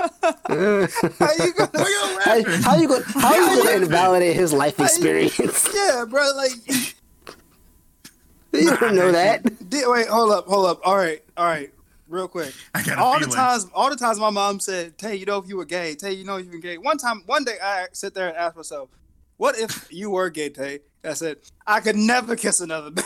How 0.48 0.54
you 0.54 1.52
gonna, 1.54 1.70
How, 1.74 1.88
y'all 1.88 2.16
laughing? 2.16 2.62
how 2.62 2.76
you 2.76 2.86
going? 2.86 3.02
How 3.02 3.34
you 3.34 3.46
going 3.46 3.66
to 3.66 3.82
invalidate 3.84 4.36
his 4.36 4.52
life 4.52 4.78
experience? 4.78 5.68
yeah, 5.74 6.04
bro, 6.08 6.30
like, 6.36 6.52
you 8.52 8.76
don't 8.80 8.94
know 8.94 9.10
that. 9.10 9.42
did, 9.68 9.84
wait, 9.88 10.06
hold 10.06 10.30
up, 10.30 10.46
hold 10.46 10.66
up. 10.66 10.80
All 10.84 10.96
right, 10.96 11.20
all 11.36 11.46
right, 11.46 11.72
real 12.08 12.28
quick. 12.28 12.54
I 12.76 12.82
got 12.84 12.98
all 12.98 13.18
the 13.18 13.26
times, 13.26 13.66
all 13.74 13.90
the 13.90 13.96
times 13.96 14.20
my 14.20 14.30
mom 14.30 14.60
said, 14.60 14.96
"Tay, 14.98 15.16
you 15.16 15.26
know 15.26 15.38
if 15.38 15.48
you 15.48 15.56
were 15.56 15.64
gay, 15.64 15.96
Tay, 15.96 16.12
you 16.12 16.24
know 16.24 16.36
if 16.36 16.46
you 16.46 16.52
were 16.52 16.58
gay." 16.58 16.78
One 16.78 16.96
time, 16.98 17.24
one 17.26 17.42
day, 17.42 17.56
I 17.60 17.86
sit 17.92 18.14
there 18.14 18.28
and 18.28 18.36
ask 18.36 18.54
myself, 18.54 18.88
"What 19.38 19.58
if 19.58 19.88
you 19.90 20.10
were 20.10 20.30
gay, 20.30 20.50
Tay?" 20.50 20.78
I 21.04 21.14
said, 21.14 21.38
"I 21.66 21.80
could 21.80 21.96
never 21.96 22.36
kiss 22.36 22.60
another 22.60 22.92
man." 22.92 23.04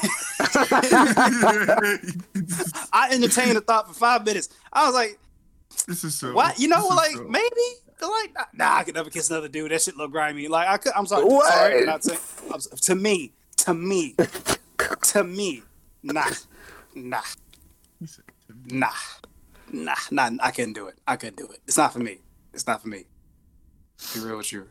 I 2.92 3.08
entertained 3.12 3.56
the 3.56 3.62
thought 3.66 3.88
for 3.88 3.94
five 3.94 4.26
minutes. 4.26 4.50
I 4.72 4.84
was 4.84 4.94
like, 4.94 5.18
this 5.86 6.04
is 6.04 6.14
so. 6.14 6.32
"What? 6.32 6.58
You 6.58 6.68
know, 6.68 6.86
like 6.88 7.12
so- 7.16 7.24
maybe." 7.24 7.46
Like 8.02 8.34
nah, 8.54 8.76
I 8.78 8.84
could 8.84 8.94
never 8.94 9.10
kiss 9.10 9.28
another 9.28 9.48
dude. 9.48 9.70
That 9.72 9.82
shit 9.82 9.94
look 9.94 10.10
grimy. 10.12 10.48
Like 10.48 10.66
I 10.68 10.78
could. 10.78 10.92
I'm 10.96 11.04
sorry. 11.06 11.24
What? 11.26 11.52
Sorry, 11.52 11.80
I'm 11.80 11.86
not 11.86 12.02
saying. 12.02 12.18
I'm, 12.50 12.58
to 12.60 12.94
me, 12.94 13.32
to 13.58 13.74
me, 13.74 14.16
to 15.02 15.22
me, 15.24 15.62
nah, 16.02 16.24
nah, 16.94 17.20
He 17.98 18.06
said 18.06 18.24
to 18.46 18.54
me. 18.54 18.78
nah, 18.78 18.88
nah, 19.70 19.94
nah. 20.10 20.30
I 20.42 20.50
couldn't 20.50 20.72
do 20.72 20.86
it. 20.86 20.94
I 21.06 21.16
couldn't 21.16 21.36
do 21.36 21.44
it. 21.52 21.58
It's 21.66 21.76
not 21.76 21.92
for 21.92 21.98
me. 21.98 22.20
It's 22.54 22.66
not 22.66 22.80
for 22.80 22.88
me. 22.88 23.04
Be 24.14 24.20
real 24.20 24.38
with 24.38 24.50
you. 24.50 24.62
Be 24.62 24.68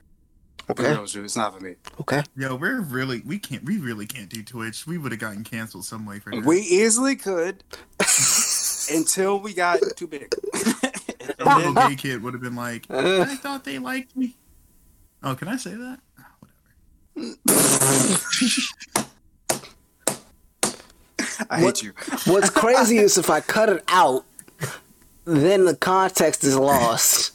Okay. 0.72 0.90
real 0.92 1.02
with 1.04 1.14
you. 1.14 1.24
It's 1.24 1.36
not 1.36 1.54
for 1.56 1.64
me. 1.64 1.76
Okay. 2.02 2.24
Yo, 2.36 2.56
we're 2.56 2.82
really 2.82 3.22
we 3.28 3.38
can't 3.38 3.64
we 3.64 3.78
really 3.78 4.08
can't 4.08 4.30
do 4.30 4.42
Twitch. 4.42 4.88
We 4.88 4.98
would 4.98 5.12
have 5.12 5.22
gotten 5.22 5.44
canceled 5.44 5.86
some 5.86 6.08
way 6.08 6.18
for 6.18 6.32
that. 6.32 6.44
We 6.44 6.62
easily 6.62 7.16
could 7.16 7.64
until 8.92 9.40
we 9.40 9.54
got 9.54 9.80
too 9.96 10.08
big. 10.08 10.34
a 11.40 11.56
little 11.58 11.74
gay 11.74 11.96
kid 11.96 12.22
would 12.24 12.34
have 12.34 12.42
been 12.42 12.56
like, 12.56 12.86
I 12.90 13.36
thought 13.36 13.64
they 13.64 13.80
liked 13.80 14.16
me. 14.16 14.36
Oh, 15.24 15.36
can 15.36 15.48
I 15.48 15.58
say 15.58 15.76
that? 15.76 16.00
Oh, 17.18 17.36
I 21.50 21.60
hate 21.62 21.82
you. 21.84 21.94
What's 22.26 22.50
crazy 22.50 22.98
is 22.98 23.18
if 23.18 23.30
I 23.30 23.40
cut 23.42 23.70
it 23.70 23.84
out, 23.88 24.26
then 25.26 25.66
the 25.66 25.76
context 25.76 26.44
is 26.44 26.56
lost. 26.58 27.34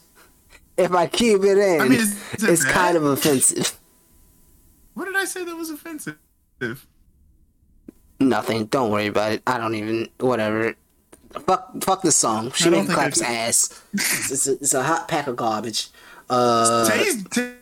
If 0.77 0.93
I 0.93 1.07
keep 1.07 1.43
it 1.45 1.59
in, 1.59 1.81
I 1.81 1.85
mean, 1.89 2.01
is- 2.01 2.33
is 2.35 2.45
it 2.45 2.51
it's 2.51 2.65
bad? 2.65 2.73
kind 2.75 2.97
of 2.97 3.05
offensive. 3.05 3.79
What 4.95 5.05
did 5.07 5.17
I 5.17 5.25
say 5.25 5.45
that 5.45 5.55
was 5.57 5.71
offensive? 5.71 6.17
Nothing. 8.21 8.67
Don't 8.67 8.91
worry 8.91 9.07
about 9.07 9.33
it. 9.33 9.43
I 9.47 9.59
don't 9.59 9.75
even. 9.75 10.09
Whatever. 10.19 10.75
Fuck. 11.47 11.83
Fuck 11.83 12.03
the 12.03 12.13
song. 12.13 12.53
She 12.53 12.67
I 12.67 12.71
don't 12.71 12.87
made 12.89 12.95
claps 12.95 13.21
it's- 13.21 13.71
ass. 13.73 13.83
It's, 13.93 14.31
it's, 14.31 14.47
a, 14.47 14.53
it's 14.55 14.75
a 14.75 14.83
hot 14.83 15.09
pack 15.09 15.27
of 15.27 15.37
garbage. 15.37 15.89
Uh. 16.31 16.89
Tay's- 16.89 17.25
Tay- 17.31 17.55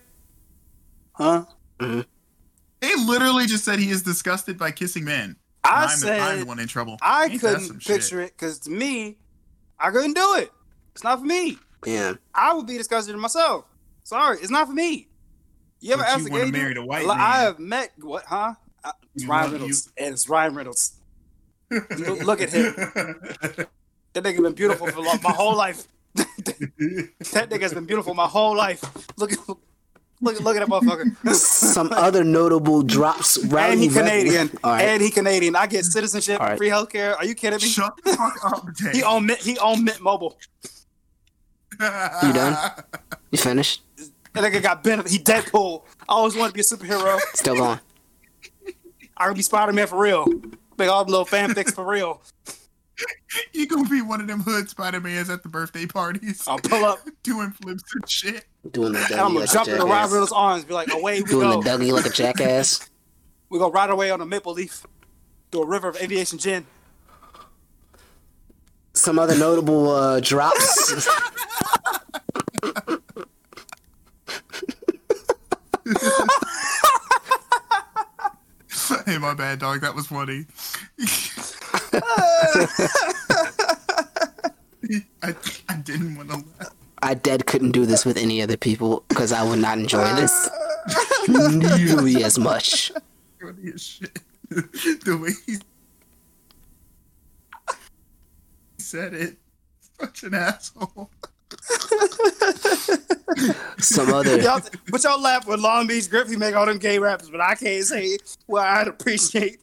Huh? 1.15 1.45
They 1.79 2.95
literally 3.07 3.47
just 3.47 3.65
said 3.65 3.79
he 3.79 3.91
is 3.91 4.03
disgusted 4.03 4.59
by 4.59 4.71
kissing 4.73 5.05
men. 5.05 5.37
I 5.65 5.85
I'm, 5.85 5.89
said 5.91 6.21
I'm 6.21 6.41
the 6.41 6.47
one 6.47 6.59
in 6.59 6.67
trouble. 6.67 6.97
I 7.01 7.27
Ain't 7.27 7.41
couldn't 7.41 7.81
shit? 7.83 7.99
picture 8.01 8.21
it 8.21 8.33
because 8.37 8.59
to 8.61 8.71
me, 8.71 9.19
I 9.79 9.91
couldn't 9.91 10.15
do 10.15 10.35
it. 10.39 10.51
It's 10.93 11.05
not 11.05 11.21
for 11.21 11.25
me. 11.25 11.59
Yeah. 11.87 12.15
I 12.35 12.55
would 12.55 12.67
be 12.67 12.77
disgusted 12.79 13.15
myself. 13.17 13.67
Sorry, 14.05 14.39
it's 14.39 14.51
not 14.51 14.67
for 14.67 14.73
me. 14.75 15.09
You 15.81 15.93
ever 15.95 16.03
But 16.03 16.09
asked 16.11 16.29
you 16.29 16.37
a 16.37 16.45
gay 16.47 16.51
dude? 16.51 16.77
the 16.79 16.85
white 16.85 17.07
man. 17.07 17.21
I 17.21 17.41
have 17.43 17.59
met 17.59 17.93
what? 18.01 18.25
Huh? 18.25 18.55
Uh, 18.85 18.93
It's 19.15 19.25
You 19.25 19.31
Ryan 19.31 19.43
want- 19.43 19.53
Reynolds, 19.55 19.93
and 19.97 20.13
it's 20.15 20.29
Ryan 20.29 20.55
Reynolds. 20.55 20.93
Look, 21.99 22.23
look 22.25 22.41
at 22.41 22.51
him. 22.51 22.75
That 24.15 24.25
nigga 24.25 24.43
been 24.43 24.53
beautiful 24.53 24.87
for 24.89 25.01
lo- 25.01 25.15
my 25.23 25.33
whole 25.33 25.57
life. 25.57 25.89
that 26.15 27.49
nigga's 27.51 27.73
been 27.73 27.87
beautiful 27.87 28.13
my 28.15 28.27
whole 28.27 28.55
life. 28.55 28.83
Look 29.17 29.33
at 29.33 29.39
look, 30.21 30.41
look 30.41 30.57
at 30.57 30.61
that 30.61 30.69
motherfucker. 30.69 31.35
Some 31.35 31.91
other 31.93 32.23
notable 32.25 32.83
drops. 32.83 33.39
and 33.43 33.81
he 33.81 33.89
Canadian. 33.89 34.51
All 34.65 34.73
right. 34.73 34.83
And 34.83 35.03
he 35.03 35.11
Canadian. 35.11 35.57
I 35.57 35.67
get 35.67 35.85
citizenship, 35.87 36.41
All 36.41 36.47
right. 36.49 36.59
free 36.59 36.69
healthcare. 36.69 37.17
Are 37.17 37.25
you 37.25 37.35
kidding 37.35 37.59
me? 37.59 37.67
Shut 37.69 37.95
the 38.05 38.13
fuck 38.17 38.37
up, 38.45 38.67
Tay. 38.77 38.91
He 38.99 39.03
own 39.03 39.25
Mint, 39.27 39.41
he 39.41 39.59
own 39.59 39.83
Mint 39.85 40.01
Mobile. 40.03 40.37
You 41.81 42.33
done? 42.33 42.57
You 43.31 43.39
finished? 43.39 43.83
That 44.35 44.45
nigga 44.45 44.63
got 44.63 44.85
benefit. 44.85 45.11
He 45.11 45.19
Deadpool. 45.19 45.83
I 46.09 46.13
always 46.13 46.37
wanted 46.37 46.51
to 46.51 46.55
be 46.55 46.61
a 46.61 46.65
superhero. 46.65 47.19
Still 47.35 47.57
going? 47.57 47.81
I 49.17 49.27
could 49.29 49.37
be 49.37 49.43
Spider 49.43 49.73
Man 49.73 49.87
for 49.87 49.99
real. 49.99 50.27
Make 50.79 50.89
all 50.89 51.05
them 51.05 51.13
little 51.13 51.27
fanfics 51.27 51.75
for 51.75 51.85
real. 51.85 52.23
You 53.53 53.67
gonna 53.67 53.89
be 53.89 54.03
one 54.03 54.21
of 54.21 54.29
them 54.29 54.41
hood 54.41 54.69
Spider 54.69 55.01
Mans 55.01 55.29
at 55.31 55.43
the 55.43 55.49
birthday 55.49 55.87
parties, 55.87 56.47
I'll 56.47 56.59
pull 56.59 56.85
up. 56.85 56.99
doing 57.23 57.51
flips 57.51 57.83
and 57.95 58.09
shit. 58.09 58.45
Doing 58.71 58.93
the 58.93 59.01
And 59.01 59.15
I'm 59.15 59.29
gonna 59.29 59.41
like 59.41 59.51
jump 59.51 59.67
a 59.69 59.73
in 59.73 59.79
the 59.79 59.85
Ryan 59.87 59.97
jackass. 59.97 60.13
Reynolds' 60.13 60.33
arms. 60.33 60.65
Be 60.67 60.75
like, 60.75 60.93
away 60.93 61.23
we 61.23 61.31
Doing 61.31 61.51
go. 61.51 61.63
the 61.63 61.71
Dougie 61.71 61.93
like 61.93 62.07
a 62.07 62.11
jackass. 62.11 62.89
We 63.49 63.59
gonna 63.59 63.73
ride 63.73 63.91
away 63.91 64.11
on 64.11 64.21
a 64.21 64.27
maple 64.27 64.53
leaf 64.53 64.87
through 65.51 65.63
a 65.63 65.67
river 65.67 65.89
of 65.89 65.97
aviation 65.97 66.39
gin. 66.39 66.67
Some 68.95 69.19
other 69.19 69.37
notable 69.37 69.91
uh, 69.91 70.21
drops. 70.21 71.07
Hey, 79.07 79.19
my 79.19 79.35
bad, 79.35 79.59
dog. 79.59 79.81
That 79.81 79.95
was 79.95 80.07
funny. 80.07 80.47
I, 85.23 85.35
I 85.69 85.77
didn't 85.77 86.17
want 86.17 86.31
to 86.31 86.37
laugh. 86.37 86.75
I 87.03 87.15
dead 87.15 87.47
couldn't 87.47 87.73
do 87.73 87.87
this 87.87 88.05
with 88.05 88.17
any 88.17 88.43
other 88.43 88.57
people 88.57 89.05
because 89.09 89.33
I 89.33 89.43
would 89.43 89.59
not 89.59 89.79
enjoy 89.79 90.05
this 90.15 90.49
nearly 91.29 92.23
as 92.23 92.39
much. 92.39 92.93
Funny 93.41 93.73
as 93.75 93.83
shit. 93.83 94.21
the 94.51 95.19
way 95.21 95.31
he 95.47 95.59
said 98.79 99.15
it. 99.15 99.37
Such 99.99 100.25
an 100.25 100.35
asshole. 100.35 101.11
Some 103.79 104.13
other. 104.13 104.41
Y'all, 104.41 104.61
but 104.91 105.03
y'all 105.05 105.21
laugh 105.21 105.47
when 105.47 105.61
Long 105.63 105.87
Beach 105.87 106.09
Griffey 106.11 106.37
make 106.37 106.55
all 106.55 106.67
them 106.67 106.79
gay 106.79 106.99
rappers, 106.99 107.31
but 107.31 107.41
I 107.41 107.55
can't 107.55 107.85
say 107.85 108.19
well 108.47 108.63
I'd 108.63 108.89
appreciate. 108.89 109.59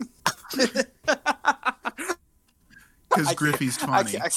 Because 3.10 3.34
Griffey's 3.36 3.82
I 3.84 3.86
funny. 4.04 4.12
can't, 4.12 4.24
I 4.24 4.30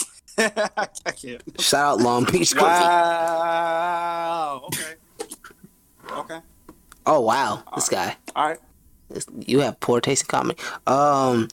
can't. 0.49 0.97
I 1.07 1.11
can't. 1.12 1.61
Shout 1.61 1.85
out 1.85 1.99
Long 2.01 2.24
Beach 2.24 2.53
Griffey. 2.53 2.66
Wow. 2.66 4.62
Okay. 4.66 4.95
Okay. 6.11 6.39
Oh 7.07 7.20
wow, 7.20 7.62
this 7.74 7.89
guy. 7.89 8.16
All 8.37 8.49
right. 8.49 8.59
You 9.41 9.61
have 9.61 9.79
poor 9.81 10.01
taste 10.01 10.23
in 10.23 10.29
comedy. 10.29 10.59
Um, 10.87 11.49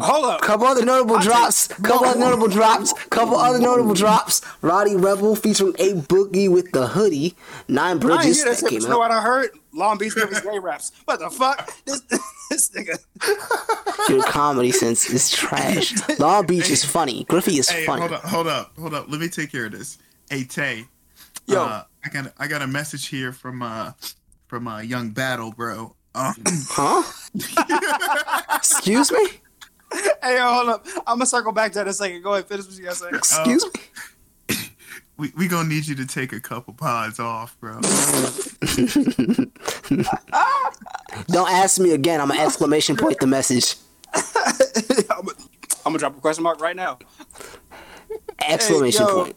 Hold 0.00 0.24
up. 0.26 0.40
couple 0.42 0.66
other 0.66 0.84
notable 0.84 1.18
drops. 1.18 1.68
Couple 1.68 2.06
other 2.06 2.18
notable 2.20 2.48
drops. 2.48 2.92
Couple 3.08 3.36
other 3.36 3.58
notable 3.58 3.94
drops. 3.94 4.42
Rowdy 4.62 4.96
Rebel 4.96 5.34
featuring 5.34 5.74
A 5.78 5.94
Boogie 5.94 6.50
with 6.50 6.70
the 6.72 6.86
hoodie. 6.88 7.34
Nine 7.68 7.96
I 7.96 8.00
Bridges 8.00 8.36
hear 8.36 8.44
that 8.46 8.50
that 8.50 8.60
shit, 8.60 8.68
came 8.70 8.78
but 8.80 8.82
you 8.84 8.88
know 8.90 8.96
out. 8.96 8.98
what 8.98 9.10
I 9.12 9.20
heard? 9.22 9.50
Long 9.72 9.96
Beach 9.98 10.12
Griffey's 10.14 10.40
gay 10.40 10.58
raps. 10.58 10.92
What 11.04 11.20
the 11.20 11.30
fuck? 11.30 11.70
This, 11.84 12.02
this 12.50 12.70
nigga. 12.70 14.08
Your 14.08 14.22
comedy 14.24 14.72
sense 14.72 15.08
is 15.10 15.30
trash. 15.30 15.94
Long 16.18 16.46
Beach 16.46 16.70
is 16.70 16.84
funny. 16.84 17.24
Griffey 17.24 17.58
is 17.58 17.68
Hey, 17.68 17.84
funny. 17.86 18.00
hold 18.00 18.12
up, 18.12 18.22
hold 18.24 18.46
up, 18.46 18.72
hold 18.78 18.94
up. 18.94 19.06
Let 19.10 19.20
me 19.20 19.28
take 19.28 19.50
care 19.52 19.66
of 19.66 19.72
this. 19.72 19.98
Hey 20.30 20.44
Tay, 20.44 20.86
Yo. 21.46 21.62
uh, 21.62 21.84
I 22.04 22.08
got 22.10 22.32
I 22.38 22.46
got 22.46 22.62
a 22.62 22.66
message 22.66 23.08
here 23.08 23.32
from 23.32 23.62
uh 23.62 23.92
from 24.46 24.66
uh 24.68 24.80
Young 24.80 25.10
Battle, 25.10 25.52
bro. 25.52 25.94
Um, 26.14 26.34
Huh? 26.70 27.02
Excuse 28.56 29.12
me? 29.12 29.20
Hey, 30.22 30.36
yo, 30.36 30.52
hold 30.52 30.68
up. 30.68 30.86
I'm 31.06 31.16
gonna 31.16 31.26
circle 31.26 31.52
back 31.52 31.72
to 31.72 31.78
that 31.78 31.82
in 31.82 31.88
a 31.88 31.92
second. 31.92 32.22
Go 32.22 32.32
ahead, 32.34 32.46
finish 32.46 32.66
what 32.66 32.74
you 32.76 32.84
gotta 32.84 32.96
say. 32.96 33.08
Excuse 33.12 33.64
oh. 33.64 33.70
me? 34.48 34.56
we 35.16 35.32
we 35.36 35.48
gonna 35.48 35.68
need 35.68 35.86
you 35.86 35.94
to 35.94 36.06
take 36.06 36.32
a 36.32 36.40
couple 36.40 36.74
pods 36.74 37.20
off, 37.20 37.56
bro. 37.60 37.74
Don't 41.28 41.50
ask 41.50 41.80
me 41.80 41.92
again. 41.92 42.20
I'm 42.20 42.30
an 42.30 42.38
exclamation 42.38 42.96
point 42.96 43.18
the 43.20 43.26
message. 43.26 43.76
I'm 44.12 45.24
gonna 45.84 45.98
drop 45.98 46.16
a 46.16 46.20
question 46.20 46.42
mark 46.42 46.60
right 46.60 46.76
now. 46.76 46.98
Exclamation 48.40 49.06
yo. 49.06 49.24
point. 49.24 49.36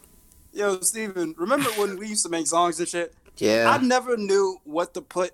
Yo, 0.51 0.79
Steven, 0.81 1.33
remember 1.37 1.69
when 1.71 1.97
we 1.97 2.07
used 2.07 2.25
to 2.25 2.29
make 2.29 2.47
songs 2.47 2.79
and 2.79 2.89
shit? 2.89 3.13
Yeah. 3.37 3.69
I 3.69 3.77
never 3.83 4.17
knew 4.17 4.59
what 4.65 4.93
to 4.95 5.01
put 5.01 5.31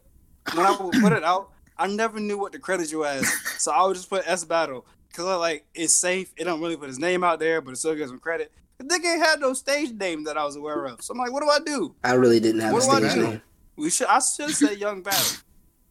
when 0.54 0.66
I 0.66 0.78
would 0.80 0.94
put 1.02 1.14
it 1.14 1.24
out. 1.24 1.52
I 1.78 1.88
never 1.88 2.20
knew 2.20 2.38
what 2.38 2.52
to 2.54 2.60
credit 2.60 2.92
you 2.92 3.06
as, 3.06 3.28
so 3.58 3.72
I 3.72 3.86
would 3.86 3.96
just 3.96 4.10
put 4.10 4.28
S 4.28 4.44
Battle 4.44 4.86
because 5.18 5.40
like 5.40 5.66
it's 5.74 5.94
safe. 5.96 6.32
It 6.38 6.44
don't 6.44 6.62
really 6.62 6.78
put 6.78 6.88
his 6.88 7.00
name 7.00 7.24
out 7.24 7.40
there, 7.40 7.60
but 7.62 7.72
it 7.72 7.78
still 7.78 7.96
gives 7.96 8.12
him 8.12 8.20
credit. 8.20 8.52
The 8.78 8.84
nigga 8.84 9.14
ain't 9.14 9.26
had 9.26 9.40
no 9.40 9.54
stage 9.54 9.92
name 9.92 10.24
that 10.26 10.38
I 10.38 10.46
was 10.46 10.56
aware 10.56 10.86
of, 10.86 11.02
so 11.02 11.12
I'm 11.14 11.18
like, 11.18 11.32
what 11.32 11.42
do 11.42 11.50
I 11.50 11.58
do? 11.66 11.96
I 12.04 12.14
really 12.14 12.40
didn't 12.40 12.62
have 12.62 12.74
What 12.74 12.84
a 12.84 12.86
do 12.86 12.92
I 12.92 13.00
stage 13.00 13.14
do? 13.16 13.28
name. 13.28 13.42
We 13.76 13.90
should. 13.90 14.08
I 14.08 14.20
should 14.20 14.52
say 14.52 14.76
Young 14.76 15.02
Battle. 15.02 15.38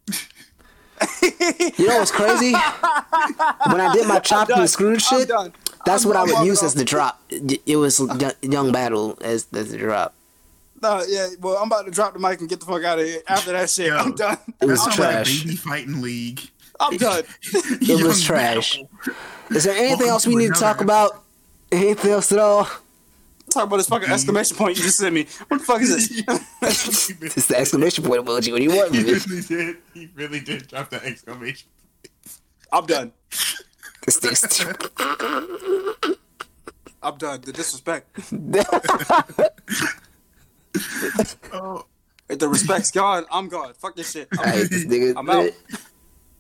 You 1.79 1.89
know 1.89 1.99
what's 1.99 2.11
crazy? 2.11 2.53
when 2.53 3.81
I 3.81 3.91
did 3.93 4.07
my 4.09 4.19
chopped 4.21 4.51
and 4.51 4.69
screwed 4.71 5.03
shit, 5.03 5.29
done. 5.29 5.53
that's 5.85 6.05
I'm- 6.05 6.09
what 6.09 6.17
I 6.17 6.23
I'm 6.23 6.41
would 6.41 6.47
use 6.47 6.59
off. 6.61 6.67
as 6.67 6.75
the 6.75 6.85
drop. 6.85 7.21
It 7.29 7.61
it 7.67 7.77
was 7.77 7.99
Young- 8.01 8.33
Young 8.43 8.73
Battle 8.73 9.19
as, 9.21 9.47
as 9.53 9.71
the 9.73 9.79
drop. 9.79 10.15
No, 10.83 11.03
yeah. 11.09 11.29
Well, 11.41 11.57
I'm 11.57 11.67
about 11.69 11.85
to 11.87 11.91
drop 11.91 12.13
the 12.15 12.19
mic 12.19 12.41
and 12.41 12.49
get 12.49 12.61
the 12.61 12.67
fuck 12.67 12.83
out 12.85 12.99
of 12.99 13.05
here. 13.07 13.21
After 13.29 13.53
that 13.53 13.69
shit, 13.71 13.89
Yo. 13.89 13.97
I'm 13.97 14.15
done. 14.15 14.39
It 14.61 14.67
was 14.67 14.85
That 14.85 14.93
sounds 14.95 14.99
like 14.99 15.27
a 15.27 15.45
baby 15.45 15.57
fighting 15.57 16.01
league. 16.03 16.41
I'm 16.81 16.97
done. 16.99 17.25
It 17.43 18.05
was 18.07 18.23
trash. 18.23 18.79
Is 19.51 19.65
there 19.65 19.75
anything 19.77 20.07
Welcome 20.07 20.09
else 20.09 20.27
we 20.27 20.33
to 20.35 20.39
need 20.39 20.55
to 20.55 20.61
talk 20.61 20.81
about? 20.81 21.23
Anything 21.73 22.13
else 22.13 22.33
at 22.33 22.39
all? 22.39 22.65
Talk 23.51 23.65
about 23.65 23.77
this 23.77 23.89
fucking 23.89 24.11
exclamation 24.11 24.57
point 24.57 24.77
you 24.77 24.83
just 24.83 24.99
sent 24.99 25.15
me. 25.15 25.27
What 25.49 25.59
the 25.59 25.65
fuck 25.65 25.81
is 25.81 25.91
this? 26.09 26.23
It's 27.37 27.47
the 27.47 27.59
exclamation 27.59 28.05
point 28.05 28.25
emoji. 28.25 28.51
What 28.53 28.59
do 28.59 28.65
you 28.65 28.75
want 28.75 28.95
he 28.95 29.03
from 29.05 29.07
me? 29.07 29.13
really 29.13 29.43
did. 29.43 29.77
He 29.95 30.11
really 30.15 30.41
did 30.41 30.69
drop 30.69 30.91
the 30.91 31.03
exclamation. 31.05 31.69
I'm 32.73 32.87
done. 32.87 33.13
This 34.05 34.17
thing's 34.19 34.65
I'm 37.03 37.17
done. 37.19 37.41
The 37.41 37.53
disrespect. 37.53 38.09
Oh, 41.53 41.87
If 42.29 42.39
the 42.41 42.49
respect's 42.49 42.91
gone, 42.91 43.25
I'm 43.31 43.49
gone. 43.49 43.73
Fuck 43.75 43.95
this 43.97 44.11
shit. 44.11 44.29
I'm, 44.33 44.39
Alright, 44.41 44.71
this 44.71 44.85
nigga. 44.85 45.15
I'm 45.17 45.31
out. 45.31 45.51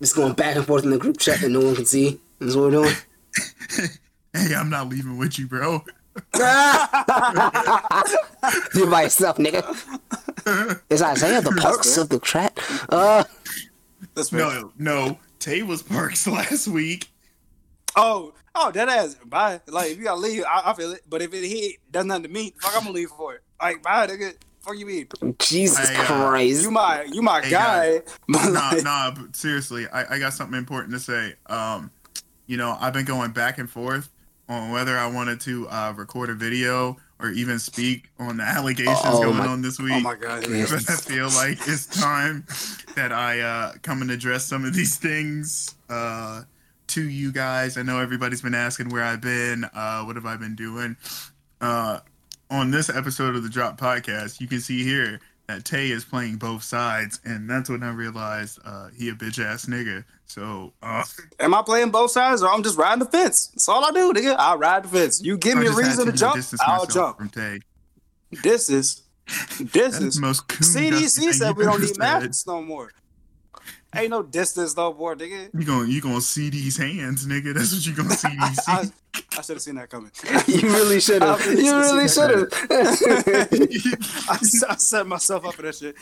Just 0.00 0.16
going 0.16 0.34
back 0.34 0.56
and 0.56 0.66
forth 0.66 0.84
in 0.84 0.90
the 0.90 0.98
group 0.98 1.18
chat 1.18 1.40
that 1.40 1.48
no 1.48 1.60
one 1.60 1.74
can 1.74 1.86
see. 1.86 2.20
That's 2.38 2.54
what 2.54 2.64
we're 2.64 2.70
doing. 2.70 2.94
hey, 4.34 4.54
I'm 4.54 4.68
not 4.68 4.88
leaving 4.88 5.16
with 5.16 5.38
you, 5.38 5.46
bro. 5.46 5.82
You're 8.74 8.90
by 8.90 9.02
yourself, 9.02 9.38
nigga. 9.38 9.64
Is 10.90 11.02
Isaiah 11.02 11.40
the 11.40 11.50
perks 11.50 11.96
of 11.96 12.08
the 12.08 12.18
chat? 12.20 12.58
Uh, 12.88 13.24
That's. 14.14 14.32
No, 14.32 14.72
no. 14.78 15.18
Tay 15.38 15.62
was 15.62 15.82
Parks 15.82 16.26
last 16.26 16.68
week. 16.68 17.08
Oh, 17.94 18.34
oh, 18.54 18.70
that 18.72 18.88
ass. 18.88 19.16
Bye. 19.24 19.60
Like 19.66 19.92
if 19.92 19.98
you 19.98 20.04
gotta 20.04 20.20
leave, 20.20 20.44
I, 20.44 20.62
I 20.66 20.74
feel 20.74 20.92
it. 20.92 21.02
But 21.08 21.22
if 21.22 21.32
it 21.32 21.46
hit, 21.46 21.76
does 21.90 22.04
nothing 22.04 22.24
to 22.24 22.28
me. 22.28 22.52
Fuck, 22.60 22.72
I'm 22.76 22.82
gonna 22.82 22.94
leave 22.94 23.10
for 23.10 23.34
it. 23.34 23.42
Like 23.60 23.82
bye, 23.82 24.06
nigga. 24.06 24.34
Fuck 24.66 24.78
you 24.78 24.86
mean? 24.86 25.06
Jesus 25.38 25.88
Hey, 25.88 25.96
uh, 25.96 26.04
Christ. 26.06 26.62
You 26.62 26.70
my, 26.72 27.02
you 27.04 27.22
my 27.22 27.40
Hey, 27.40 27.50
guy. 27.50 28.02
but 28.28 28.50
nah, 28.50 28.72
nah. 28.82 29.10
But 29.12 29.36
seriously, 29.36 29.86
I, 29.92 30.16
I 30.16 30.18
got 30.18 30.32
something 30.32 30.58
important 30.58 30.92
to 30.94 30.98
say. 30.98 31.34
Um, 31.46 31.90
you 32.48 32.56
know, 32.56 32.76
I've 32.80 32.92
been 32.92 33.04
going 33.04 33.30
back 33.30 33.58
and 33.58 33.70
forth 33.70 34.08
on 34.48 34.70
whether 34.72 34.96
I 34.98 35.06
wanted 35.06 35.40
to 35.42 35.68
uh, 35.68 35.92
record 35.96 36.30
a 36.30 36.34
video 36.34 36.96
or 37.20 37.30
even 37.30 37.58
speak 37.58 38.08
on 38.18 38.36
the 38.38 38.42
allegations 38.42 38.98
Oh 39.04 39.22
going 39.22 39.36
my- 39.38 39.46
on 39.46 39.62
this 39.62 39.78
week. 39.78 39.92
Oh 39.94 40.00
my 40.00 40.14
god. 40.16 40.42
but 40.42 40.50
I 40.50 40.96
feel 40.96 41.28
like 41.30 41.58
it's 41.68 41.86
time 41.86 42.44
that 42.96 43.12
I 43.12 43.40
uh, 43.40 43.72
come 43.82 44.02
and 44.02 44.10
address 44.10 44.44
some 44.44 44.64
of 44.64 44.74
these 44.74 44.96
things 44.96 45.74
uh, 45.88 46.42
to 46.88 47.02
you 47.08 47.30
guys. 47.32 47.78
I 47.78 47.82
know 47.82 48.00
everybody's 48.00 48.42
been 48.42 48.54
asking 48.54 48.88
where 48.88 49.02
I've 49.04 49.20
been, 49.20 49.64
uh, 49.74 50.02
what 50.02 50.16
have 50.16 50.26
I 50.26 50.36
been 50.36 50.56
doing. 50.56 50.96
On 52.50 52.70
this 52.70 52.88
episode 52.88 53.34
of 53.34 53.42
the 53.42 53.48
Drop 53.48 53.78
Podcast, 53.78 54.40
you 54.40 54.46
can 54.46 54.60
see 54.60 54.84
here 54.84 55.20
that 55.48 55.64
Tay 55.64 55.90
is 55.90 56.04
playing 56.04 56.36
both 56.36 56.62
sides, 56.62 57.20
and 57.24 57.48
that's 57.48 57.68
when 57.68 57.82
I 57.82 57.90
realized 57.90 58.60
uh, 58.64 58.88
he 58.96 59.08
a 59.08 59.14
bitch 59.14 59.44
ass 59.44 59.66
nigga. 59.66 60.04
So 60.26 60.72
uh, 60.82 61.04
Am 61.40 61.54
I 61.54 61.62
playing 61.62 61.90
both 61.90 62.10
sides 62.10 62.42
or 62.42 62.50
I'm 62.50 62.62
just 62.62 62.78
riding 62.78 63.00
the 63.00 63.10
fence? 63.10 63.48
That's 63.48 63.68
all 63.68 63.84
I 63.84 63.90
do, 63.90 64.12
nigga. 64.12 64.36
I 64.38 64.54
ride 64.54 64.84
the 64.84 64.88
fence. 64.88 65.22
You 65.22 65.38
give 65.38 65.58
I 65.58 65.62
me 65.62 65.66
a 65.68 65.72
reason 65.72 66.06
to 66.06 66.12
jump, 66.12 66.36
distance 66.36 66.60
I'll 66.64 66.86
jump. 66.86 67.18
from 67.18 67.30
Tay. 67.30 67.60
This 68.42 68.70
is 68.70 69.02
this 69.60 70.00
is 70.00 70.20
most 70.20 70.46
CDC 70.48 71.32
said 71.32 71.56
we 71.56 71.64
don't 71.64 71.80
need 71.80 71.98
masks 71.98 72.46
no 72.46 72.62
more. 72.62 72.90
Ain't 73.94 74.10
no 74.10 74.22
distance 74.22 74.76
no 74.76 74.92
more, 74.92 75.16
nigga. 75.16 75.48
You 75.54 75.64
gonna 75.64 75.88
you 75.88 76.00
gonna 76.00 76.20
see 76.20 76.50
these 76.50 76.76
hands, 76.76 77.26
nigga? 77.26 77.54
That's 77.54 77.72
what 77.72 77.86
you 77.86 77.94
gonna 77.94 78.10
see 78.14 78.28
these. 78.28 78.60
I, 78.68 78.84
I 79.38 79.42
should 79.42 79.56
have 79.56 79.62
seen 79.62 79.74
that 79.76 79.90
coming. 79.90 80.10
You 80.46 80.68
really 80.68 81.00
should 81.00 81.22
have. 81.22 81.38
Really 81.46 81.64
You 81.64 81.72
really 81.76 82.08
should 82.08 82.30
should've. 82.30 82.48
I, 84.28 84.38
I 84.68 84.76
set 84.76 85.06
myself 85.06 85.44
up 85.46 85.54
for 85.54 85.62
that 85.62 85.74
shit. 85.74 85.96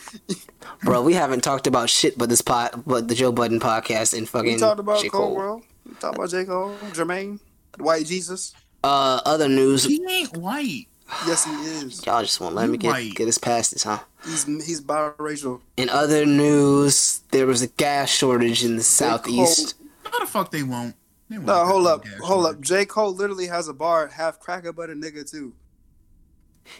Bro, 0.83 1.03
we 1.03 1.13
haven't 1.13 1.41
talked 1.43 1.67
about 1.67 1.89
shit 1.89 2.17
but 2.17 2.29
this 2.29 2.41
pot, 2.41 2.87
but 2.87 3.07
the 3.07 3.15
Joe 3.15 3.31
Budden 3.31 3.59
podcast 3.59 4.17
and 4.17 4.27
fucking 4.27 4.53
We 4.53 4.59
talked 4.59 4.79
about 4.79 5.01
J. 5.01 5.09
Cole 5.09 5.21
Cole. 5.27 5.35
World. 5.35 5.63
We 5.87 5.95
talked 5.95 6.15
about 6.17 6.29
J. 6.29 6.45
Cole, 6.45 6.75
Jermaine, 6.91 7.39
White 7.77 8.05
Jesus. 8.05 8.53
Uh, 8.83 9.19
other 9.25 9.47
news. 9.49 9.83
he 9.83 10.03
ain't 10.09 10.37
white. 10.37 10.87
Yes, 11.27 11.45
he 11.45 11.51
is. 11.51 12.03
Y'all 12.05 12.21
just 12.21 12.39
won't 12.41 12.55
let 12.55 12.67
me 12.69 12.77
get 12.77 12.89
White. 12.89 13.13
get 13.15 13.27
us 13.27 13.37
past 13.37 13.71
this, 13.73 13.83
huh? 13.83 13.99
He's 14.23 14.45
he's 14.65 14.81
biracial. 14.81 15.61
In 15.77 15.87
other 15.89 16.25
news, 16.25 17.21
there 17.31 17.45
was 17.45 17.61
a 17.61 17.67
gas 17.67 18.09
shortage 18.09 18.63
in 18.65 18.75
the 18.75 18.83
southeast. 18.83 19.75
How 20.03 20.19
the 20.19 20.25
fuck 20.25 20.49
they 20.51 20.63
won't? 20.63 20.95
They 21.29 21.37
No, 21.37 21.65
hold 21.65 21.87
up, 21.87 22.05
hold 22.21 22.43
shortage. 22.45 22.57
up. 22.57 22.61
J. 22.61 22.85
Cole 22.85 23.13
literally 23.13 23.47
has 23.47 23.67
a 23.67 23.73
bar 23.73 24.07
half 24.07 24.39
cracker 24.39 24.71
but 24.73 24.89
a 24.89 24.93
nigga 24.93 25.29
too. 25.29 25.53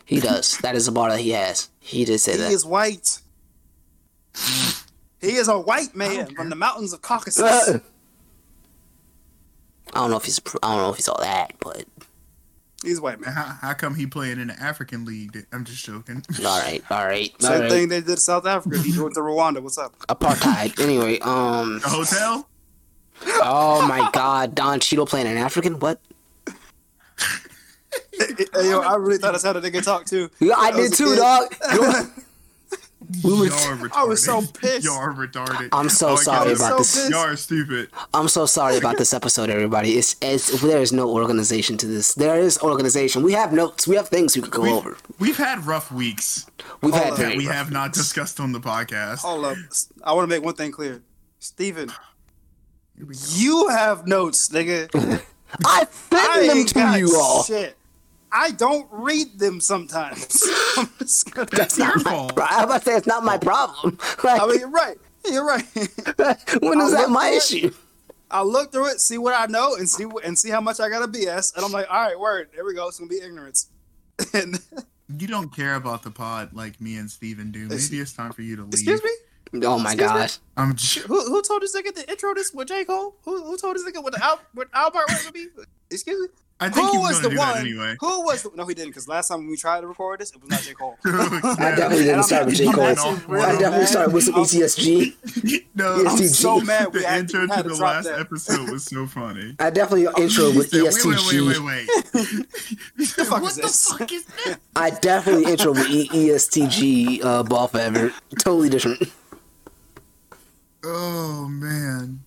He 0.04 0.20
does. 0.20 0.58
That 0.60 0.76
is 0.76 0.88
a 0.88 0.92
bar 0.92 1.10
that 1.12 1.20
he 1.20 1.32
has. 1.32 1.70
He 1.80 2.06
did 2.06 2.20
say 2.20 2.34
that. 2.34 2.44
He 2.44 2.50
that. 2.50 2.54
is 2.54 2.66
white. 2.66 3.20
he 5.22 5.36
is 5.36 5.48
a 5.48 5.60
white 5.60 5.96
man 5.96 6.34
from 6.36 6.50
the 6.50 6.56
mountains 6.56 6.94
of 6.94 7.02
Caucasus. 7.02 7.42
I 9.94 10.00
don't 10.00 10.10
know 10.12 10.18
if 10.18 10.26
he's. 10.26 10.42
I 10.64 10.74
don't 10.76 10.82
know 10.84 10.90
if 10.90 10.96
he's 10.98 11.08
all 11.08 11.20
that, 11.22 11.54
but 11.60 11.86
He's 12.84 13.02
white 13.02 13.20
man. 13.20 13.32
How, 13.34 13.58
how 13.62 13.74
come 13.74 13.96
he 13.96 14.06
playing 14.06 14.40
in 14.40 14.48
the 14.50 14.60
African 14.62 15.06
league? 15.06 15.46
I'm 15.52 15.64
just 15.66 15.84
joking. 15.84 16.24
all 16.46 16.60
right, 16.60 16.84
all 16.92 17.06
right, 17.06 17.32
Same 17.42 17.62
right. 17.62 17.70
thing 17.72 17.88
they 17.90 18.02
did 18.02 18.08
to 18.16 18.18
South 18.18 18.46
Africa. 18.46 18.78
He 18.80 19.00
went 19.00 19.16
to 19.16 19.22
Rwanda. 19.22 19.62
What's 19.62 19.78
up? 19.80 19.98
Apartheid. 20.08 20.80
Anyway, 20.80 21.18
um. 21.20 21.80
The 21.80 21.90
hotel? 21.90 22.48
Oh 23.28 23.86
my 23.88 24.10
God, 24.14 24.56
Don 24.56 24.80
Cheadle 24.80 25.06
playing 25.06 25.28
an 25.28 25.38
African? 25.38 25.80
What? 25.80 26.00
Hey, 28.18 28.70
yo, 28.70 28.80
I 28.82 28.96
really 28.96 29.18
thought 29.18 29.32
that's 29.34 29.44
how 29.44 29.54
the 29.54 29.62
nigga 29.62 29.84
talked 29.84 30.08
too. 30.08 30.30
Yeah, 30.40 30.56
I 30.58 30.72
That 30.72 30.78
was 30.80 30.92
did 30.92 30.94
a 30.94 31.04
too, 31.04 31.16
kid. 31.16 31.90
dog. 31.90 32.12
We 33.24 33.32
were 33.40 33.46
Y'all 33.46 33.54
are 33.54 33.76
retarded. 33.78 33.92
I 33.94 34.04
was 34.04 34.24
so 34.24 34.42
pissed. 34.42 34.84
Y'all 34.84 34.96
are 34.98 35.14
retarded. 35.14 35.70
I'm 35.72 35.90
so 35.90 36.10
Oh, 36.14 36.16
sorry 36.16 36.48
y'all 36.50 36.56
about 36.56 36.72
are- 36.74 36.78
this. 36.80 37.10
Y'all 37.10 37.20
are 37.20 37.36
stupid. 37.36 37.90
I'm 38.16 38.28
so 38.28 38.46
sorry 38.48 38.78
about 38.78 38.98
this 38.98 39.14
episode, 39.14 39.50
everybody. 39.52 39.92
It's, 39.98 40.16
it's 40.22 40.60
there 40.62 40.80
is 40.82 40.92
no 40.92 41.10
organization 41.12 41.78
to 41.78 41.86
this. 41.86 42.16
There 42.16 42.40
is 42.40 42.58
organization. 42.64 43.22
We 43.22 43.34
have 43.34 43.54
notes. 43.54 43.88
We 43.88 43.96
have 43.96 44.08
things 44.10 44.36
we 44.36 44.42
could 44.42 44.52
go 44.52 44.64
We- 44.64 44.72
over. 44.72 44.98
We've 45.20 45.38
had 45.38 45.66
rough 45.68 45.92
weeks 45.92 46.48
We've 46.82 46.94
had 46.96 47.16
that 47.18 47.38
we 47.38 47.46
rough 47.46 47.56
have 47.56 47.72
not 47.72 47.94
discussed 47.94 48.40
on 48.40 48.54
the 48.54 48.60
podcast. 48.60 49.20
Hold 49.20 49.46
up. 49.46 49.58
I 50.04 50.14
want 50.14 50.28
to 50.28 50.36
make 50.36 50.44
one 50.44 50.56
thing 50.56 50.72
clear. 50.72 51.04
Steven, 51.40 51.92
you 53.36 53.68
have 53.70 54.08
notes, 54.08 54.50
nigga. 54.50 54.90
I 55.66 55.88
I 56.12 56.48
sent 56.48 56.74
them 56.74 56.94
to 56.94 57.00
you 57.00 57.16
all. 57.20 57.44
shit. 57.44 57.78
I 58.32 58.52
don't 58.52 58.88
read 58.92 59.40
them 59.40 59.62
sometimes. 59.62 60.44
I'm 60.78 60.90
gonna- 61.32 61.48
That's 61.52 61.78
your 61.78 61.88
not 61.88 62.04
my. 62.04 62.12
fault. 62.12 62.36
Pro- 62.36 62.46
I'm 62.50 62.66
about 62.66 62.80
to 62.80 62.86
say 62.86 62.96
it's 62.98 63.08
not 63.08 63.24
my 63.24 63.38
problem. 63.38 63.98
Like, 64.24 64.42
I 64.42 64.48
mean, 64.48 64.60
you're 64.60 64.70
right. 64.70 64.98
You're 65.26 65.46
right. 65.46 65.64
when 66.62 66.82
is 66.82 66.94
I 66.94 67.02
that 67.04 67.10
my 67.10 67.32
looked 67.32 67.48
through 67.48 67.60
issue? 67.60 67.72
I 68.30 68.42
look 68.42 68.72
through 68.72 68.88
it, 68.90 69.00
see 69.00 69.18
what 69.18 69.34
I 69.40 69.46
know, 69.46 69.76
and 69.76 69.88
see 69.88 70.06
and 70.24 70.38
see 70.38 70.50
how 70.50 70.60
much 70.60 70.80
I 70.80 70.90
got 70.90 71.00
to 71.00 71.08
BS, 71.20 71.56
and 71.56 71.64
I'm 71.64 71.72
like, 71.72 71.88
all 71.90 72.02
right, 72.02 72.20
word. 72.20 72.50
There 72.54 72.66
we 72.66 72.74
go. 72.74 72.88
It's 72.88 73.00
gonna 73.00 73.08
be 73.10 73.22
ignorance. 73.22 73.70
And 74.34 74.60
You 75.08 75.28
don't 75.28 75.56
care 75.56 75.76
about 75.76 76.04
the 76.04 76.12
pod 76.12 76.54
like 76.54 76.82
me 76.82 76.98
and 76.98 77.10
Steven 77.10 77.52
do. 77.52 77.68
Maybe 77.68 78.00
it's 78.00 78.14
time 78.14 78.34
for 78.34 78.42
you 78.42 78.56
to 78.58 78.64
leave. 78.64 78.74
excuse 78.74 79.04
me, 79.04 79.12
Oh 79.64 79.78
my 79.80 79.92
Excuse 79.94 80.12
me? 80.12 80.18
gosh. 80.18 80.38
I'm 80.58 80.76
j- 80.76 81.02
who, 81.02 81.20
who 81.26 81.42
told 81.42 81.62
this 81.62 81.76
nigga 81.76 81.94
to 81.96 82.10
intro 82.10 82.34
this 82.34 82.52
with 82.54 82.68
J 82.68 82.86
Cole? 82.86 83.16
Who, 83.24 83.44
who 83.44 83.58
told 83.58 83.76
this 83.76 83.84
nigga 83.84 84.02
what 84.04 84.14
the 84.14 84.24
Al, 84.24 84.40
what 84.54 84.68
Albert 84.74 85.04
was 85.10 85.20
gonna 85.22 85.32
be? 85.34 85.48
Excuse 85.90 86.20
me. 86.22 86.28
I 86.58 86.70
think 86.70 86.88
Who 86.90 87.02
was 87.02 87.10
was 87.10 87.18
the 87.22 87.24
gonna 87.24 87.30
do 87.32 87.36
that 87.42 87.52
one? 87.52 87.62
anyway. 87.62 87.98
Who 88.00 88.24
was 88.24 88.44
the? 88.44 88.52
No, 88.56 88.66
he 88.66 88.74
didn't. 88.74 88.92
Because 88.92 89.10
last 89.10 89.28
time 89.28 89.40
when 89.40 89.50
we 89.50 89.58
tried 89.58 89.82
to 89.82 89.88
record 89.88 90.22
this, 90.22 90.32
it 90.32 90.40
was 90.40 90.50
not 90.50 90.62
J 90.62 90.74
Cole. 90.74 90.98
I 91.06 91.74
definitely 91.76 92.06
didn't 92.06 92.24
start 92.24 92.46
with 92.46 92.56
J. 92.56 92.68
I'm 92.68 92.74
Cole. 92.74 92.84
actually 92.86 93.40
I 93.42 93.52
definitely 93.60 93.86
started 93.88 94.14
with 94.14 94.24
some 94.24 94.36
I'm- 94.36 94.44
ETSG. 94.46 95.66
no, 95.76 95.96
I'm 95.96 96.08
I'm 96.08 96.18
so 96.30 96.62
mad 96.62 96.94
we 96.94 97.02
the 97.02 97.08
had, 97.08 97.20
intro 97.20 97.46
to 97.46 97.56
to 97.62 97.64
the 97.64 97.76
last 97.76 98.06
that. 98.06 98.20
episode 98.22 98.70
was 98.70 98.86
so 98.86 99.06
funny. 99.06 99.58
I 99.60 99.70
definitely 99.70 100.06
intro 100.24 100.46
with 100.54 100.70
said, 100.70 100.80
ESTG. 100.80 101.34
Wait, 101.34 101.60
wait, 101.60 101.60
wait, 101.60 101.90
wait, 102.14 102.46
wait. 102.96 103.08
fuck 103.28 103.42
what 103.42 103.52
is 103.52 103.56
the 103.58 103.62
this? 103.64 103.92
fuck 103.92 104.12
is 104.14 104.24
this? 104.26 104.58
I 104.78 104.92
definitely 104.92 105.52
intro 105.52 105.72
with 105.74 105.90
e- 105.90 106.08
ESTG 106.08 107.22
uh, 107.26 107.44
ball 107.44 107.68
forever. 107.68 108.14
Totally 108.40 108.70
different. 108.70 109.04
Oh 110.88 111.48
man. 111.50 112.22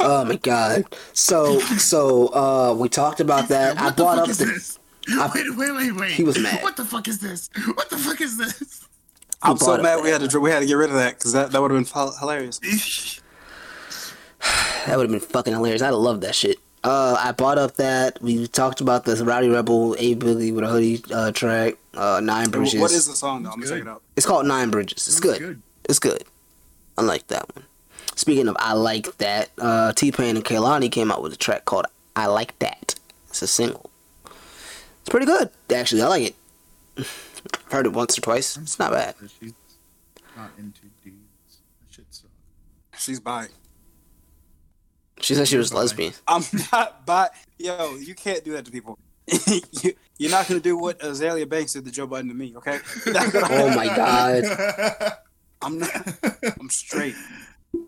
Oh 0.00 0.24
my 0.24 0.36
god. 0.36 0.84
So 1.12 1.60
so 1.60 2.28
uh 2.34 2.74
we 2.74 2.88
talked 2.88 3.20
about 3.20 3.48
that. 3.48 3.78
I 3.78 3.84
What 3.86 3.96
the 3.96 4.02
brought 4.02 4.14
fuck 4.16 4.24
up 4.24 4.30
is 4.30 4.38
the 4.38 4.44
this? 4.46 4.78
I- 5.08 5.30
wait, 5.34 5.56
wait, 5.56 5.72
wait, 5.72 5.92
wait. 5.96 6.10
He 6.12 6.24
was 6.24 6.38
mad. 6.38 6.62
What 6.62 6.76
the 6.76 6.84
fuck 6.84 7.06
is 7.08 7.20
this? 7.20 7.50
What 7.74 7.90
the 7.90 7.98
fuck 7.98 8.20
is 8.20 8.36
this? 8.38 8.88
I'm 9.42 9.56
so 9.58 9.66
brought 9.66 9.80
up 9.80 9.84
mad 9.84 10.02
we 10.02 10.08
had 10.10 10.28
to 10.28 10.40
we 10.40 10.50
had 10.50 10.60
to 10.60 10.66
get 10.66 10.74
rid 10.74 10.90
of 10.90 10.96
that 10.96 11.18
because 11.18 11.32
that, 11.32 11.52
that 11.52 11.60
would 11.62 11.70
have 11.70 11.92
been 11.92 12.12
hilarious. 12.18 12.60
That 14.86 14.98
would 14.98 15.04
have 15.10 15.18
been 15.18 15.26
fucking 15.30 15.54
hilarious. 15.54 15.80
I'd 15.80 15.86
have 15.86 15.94
loved 15.94 16.20
that 16.22 16.34
shit. 16.34 16.58
Uh, 16.82 17.16
I 17.18 17.32
brought 17.32 17.56
up 17.56 17.76
that 17.76 18.20
we 18.20 18.46
talked 18.46 18.82
about 18.82 19.06
the 19.06 19.16
Rowdy 19.24 19.48
Rebel 19.48 19.96
A 19.98 20.12
Billy 20.12 20.52
with 20.52 20.64
a 20.64 20.66
hoodie 20.66 21.02
uh, 21.10 21.32
track, 21.32 21.76
uh, 21.94 22.20
Nine 22.22 22.50
Bridges. 22.50 22.78
What 22.78 22.92
is 22.92 23.06
the 23.06 23.16
song 23.16 23.42
though? 23.42 23.50
I'm 23.50 23.60
gonna 23.60 23.70
check 23.72 23.80
it 23.80 23.88
out. 23.88 24.02
It's 24.16 24.26
called 24.26 24.44
Nine 24.46 24.68
Bridges. 24.70 25.08
It's 25.08 25.20
good. 25.20 25.38
good. 25.38 25.62
It's 25.88 25.98
good. 25.98 26.24
I 26.98 27.02
like 27.02 27.26
that 27.28 27.48
one. 27.56 27.64
Speaking 28.16 28.48
of 28.48 28.56
I 28.58 28.72
like 28.74 29.16
that, 29.18 29.50
uh, 29.58 29.92
T 29.92 30.12
Pain 30.12 30.36
and 30.36 30.44
Kehlani 30.44 30.90
came 30.90 31.10
out 31.10 31.22
with 31.22 31.32
a 31.32 31.36
track 31.36 31.64
called 31.64 31.86
I 32.16 32.26
Like 32.26 32.58
That. 32.60 32.94
It's 33.28 33.42
a 33.42 33.46
single. 33.46 33.90
It's 35.00 35.08
pretty 35.10 35.26
good. 35.26 35.50
Actually, 35.74 36.02
I 36.02 36.06
like 36.08 36.22
it. 36.28 36.36
I've 36.96 37.64
heard 37.72 37.86
it 37.86 37.92
once 37.92 38.16
or 38.16 38.20
twice. 38.20 38.56
It's 38.56 38.78
not 38.78 38.92
bad. 38.92 39.14
She's 39.40 39.52
not 40.36 40.50
into 40.56 40.82
dudes. 41.02 41.16
That 41.80 41.90
shit 41.94 42.04
sucks. 42.10 43.04
She's 43.04 43.20
bi. 43.20 43.48
She 45.20 45.34
said 45.34 45.48
she 45.48 45.56
was 45.56 45.72
lesbian. 45.74 46.12
I'm 46.28 46.42
not 46.72 47.04
bi. 47.04 47.28
Yo, 47.58 47.96
you 47.96 48.14
can't 48.14 48.44
do 48.44 48.52
that 48.52 48.64
to 48.66 48.70
people. 48.70 48.98
you, 49.82 49.94
you're 50.18 50.30
not 50.30 50.46
gonna 50.46 50.60
do 50.60 50.76
what 50.76 50.98
Azealia 51.00 51.48
Banks 51.48 51.72
did 51.72 51.84
to 51.86 51.90
Joe 51.90 52.06
Budden 52.06 52.28
to 52.28 52.34
me, 52.34 52.54
okay? 52.56 52.78
You're 53.04 53.14
not 53.14 53.32
gonna- 53.32 53.46
Oh 53.50 53.74
my 53.74 53.86
god. 53.86 55.12
I'm 55.62 55.78
not. 55.78 55.90
I'm 56.60 56.68
straight. 56.70 57.14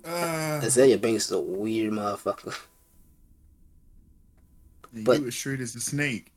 Uh, 0.04 0.60
Azealia 0.62 1.00
Banks 1.00 1.26
is 1.26 1.32
a 1.32 1.40
weird 1.40 1.92
motherfucker. 1.92 2.54
But- 4.92 5.20
you 5.20 5.26
as 5.28 5.34
straight 5.34 5.60
as 5.60 5.74
a 5.74 5.80
snake. 5.80 6.32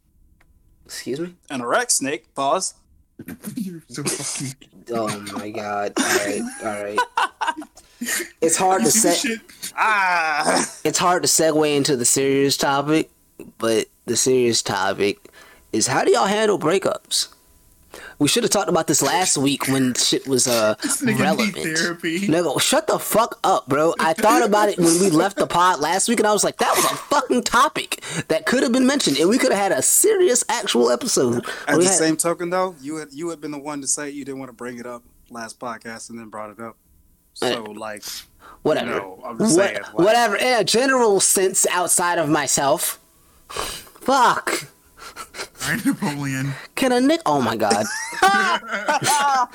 Excuse 0.85 1.19
me? 1.19 1.35
An 1.49 1.61
erect 1.61 1.91
snake. 1.91 2.33
Pause. 2.35 2.73
You're 3.55 3.83
so 3.89 4.03
fucking. 4.03 4.55
Oh 4.91 5.07
my 5.33 5.51
god. 5.51 5.93
Alright, 5.99 6.41
alright. 6.63 6.99
It's 8.41 8.55
hard 8.55 8.83
to 8.85 8.91
See 8.91 9.11
say? 9.11 9.35
Ah. 9.77 10.65
it's 10.85 10.97
hard 10.97 11.21
to 11.23 11.27
segue 11.27 11.75
into 11.75 11.97
the 11.97 12.05
serious 12.05 12.55
topic, 12.55 13.11
but 13.57 13.87
the 14.05 14.15
serious 14.15 14.61
topic 14.63 15.29
is 15.73 15.85
how 15.87 16.05
do 16.05 16.11
y'all 16.11 16.25
handle 16.25 16.57
breakups? 16.57 17.27
We 18.19 18.27
should 18.27 18.43
have 18.43 18.51
talked 18.51 18.67
about 18.69 18.87
this 18.87 19.01
last 19.01 19.37
week 19.37 19.67
when 19.69 19.93
shit 19.93 20.27
was 20.27 20.45
uh 20.47 20.75
relevant. 21.03 21.53
therapy. 21.55 22.27
Nigga, 22.27 22.59
shut 22.61 22.85
the 22.87 22.99
fuck 22.99 23.39
up, 23.45 23.67
bro. 23.69 23.93
I 23.99 24.13
thought 24.13 24.43
about 24.45 24.67
it 24.69 24.77
when 24.77 24.99
we 24.99 25.09
left 25.09 25.37
the 25.37 25.47
pod 25.47 25.79
last 25.79 26.09
week, 26.09 26.19
and 26.19 26.27
I 26.27 26.33
was 26.33 26.43
like, 26.43 26.57
that 26.57 26.75
was 26.75 26.83
a 26.85 26.95
fucking 26.95 27.43
topic 27.43 28.03
that 28.27 28.45
could 28.45 28.61
have 28.63 28.73
been 28.73 28.85
mentioned, 28.85 29.17
and 29.17 29.29
we 29.29 29.37
could 29.37 29.51
have 29.53 29.61
had 29.61 29.71
a 29.71 29.81
serious 29.81 30.43
actual 30.49 30.91
episode. 30.91 31.45
At 31.67 31.77
We 31.77 31.85
the 31.85 31.89
had- 31.89 31.97
same 31.97 32.17
token, 32.17 32.49
though, 32.49 32.75
you 32.81 32.97
had 32.97 33.07
you 33.13 33.29
had 33.29 33.39
been 33.39 33.51
the 33.51 33.57
one 33.59 33.79
to 33.81 33.87
say 33.87 34.09
you 34.09 34.25
didn't 34.25 34.39
want 34.39 34.49
to 34.49 34.53
bring 34.53 34.79
it 34.79 34.85
up 34.85 35.01
last 35.29 35.57
podcast, 35.59 36.09
and 36.09 36.19
then 36.19 36.27
brought 36.27 36.49
it 36.49 36.59
up. 36.59 36.75
So, 37.35 37.63
like, 37.63 38.03
whatever. 38.63 38.87
No, 38.99 39.23
I'm 39.25 39.37
just 39.37 39.55
What- 39.57 39.65
saying, 39.65 39.81
like- 39.81 39.93
whatever. 39.93 40.35
In 40.35 40.59
a 40.59 40.63
general 40.65 41.21
sense, 41.21 41.65
outside 41.71 42.17
of 42.17 42.27
myself. 42.27 42.99
Fuck. 43.47 44.65
Alright, 45.63 45.85
Napoleon. 45.85 46.53
Can 46.75 46.91
a 46.91 46.99
nick? 46.99 47.21
Oh 47.25 47.41
my 47.41 47.55
god. 47.55 47.85
I 48.21 49.47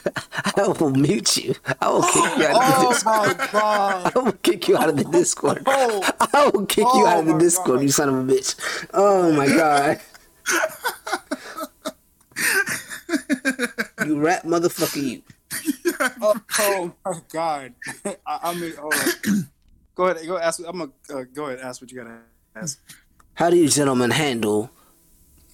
will 0.79 0.91
mute 0.91 1.37
you. 1.37 1.55
I 1.81 1.91
will 1.91 2.03
kick 2.03 2.39
you 2.39 2.47
out 2.47 2.57
of 2.57 2.57
the 2.57 2.63
oh 2.63 2.89
Discord. 2.91 3.39
my 3.39 3.49
god. 3.53 4.13
I 4.15 4.19
will 4.21 4.33
kick 4.33 4.69
you 4.69 4.77
out 4.77 4.89
of 4.89 4.97
the 4.97 5.05
Discord. 5.05 5.63
Oh, 5.67 6.03
I 6.33 6.51
will 6.53 6.67
kick 6.67 6.85
you 6.85 7.05
Oh 7.05 7.07
out 7.07 7.19
of 7.21 7.27
the 7.27 7.39
Discord, 7.39 7.77
God. 7.79 7.83
you 7.83 7.89
son 7.89 8.09
of 8.11 8.15
a 8.17 8.23
bitch. 8.33 8.55
Oh 8.95 9.33
my 9.33 9.47
god. 9.49 10.01
you 14.07 14.21
rap 14.21 14.43
motherfucker 14.45 15.03
you. 15.03 15.23
oh, 16.21 16.35
oh 16.61 16.93
my 17.05 17.21
god. 17.33 17.75
I, 18.05 18.17
I 18.27 18.55
mean, 18.55 18.75
hold. 18.77 18.95
Go 19.95 20.05
ahead. 20.05 20.27
Go 20.27 20.37
ask. 20.39 20.61
I'm 20.67 20.79
gonna 20.79 20.91
uh, 21.13 21.25
go 21.33 21.47
ahead. 21.47 21.61
Ask 21.61 21.81
what 21.81 21.91
you 21.91 21.99
gotta 21.99 22.19
ask. 22.55 22.79
How 23.35 23.51
do 23.51 23.57
you 23.57 23.69
gentlemen 23.69 24.11
handle 24.11 24.71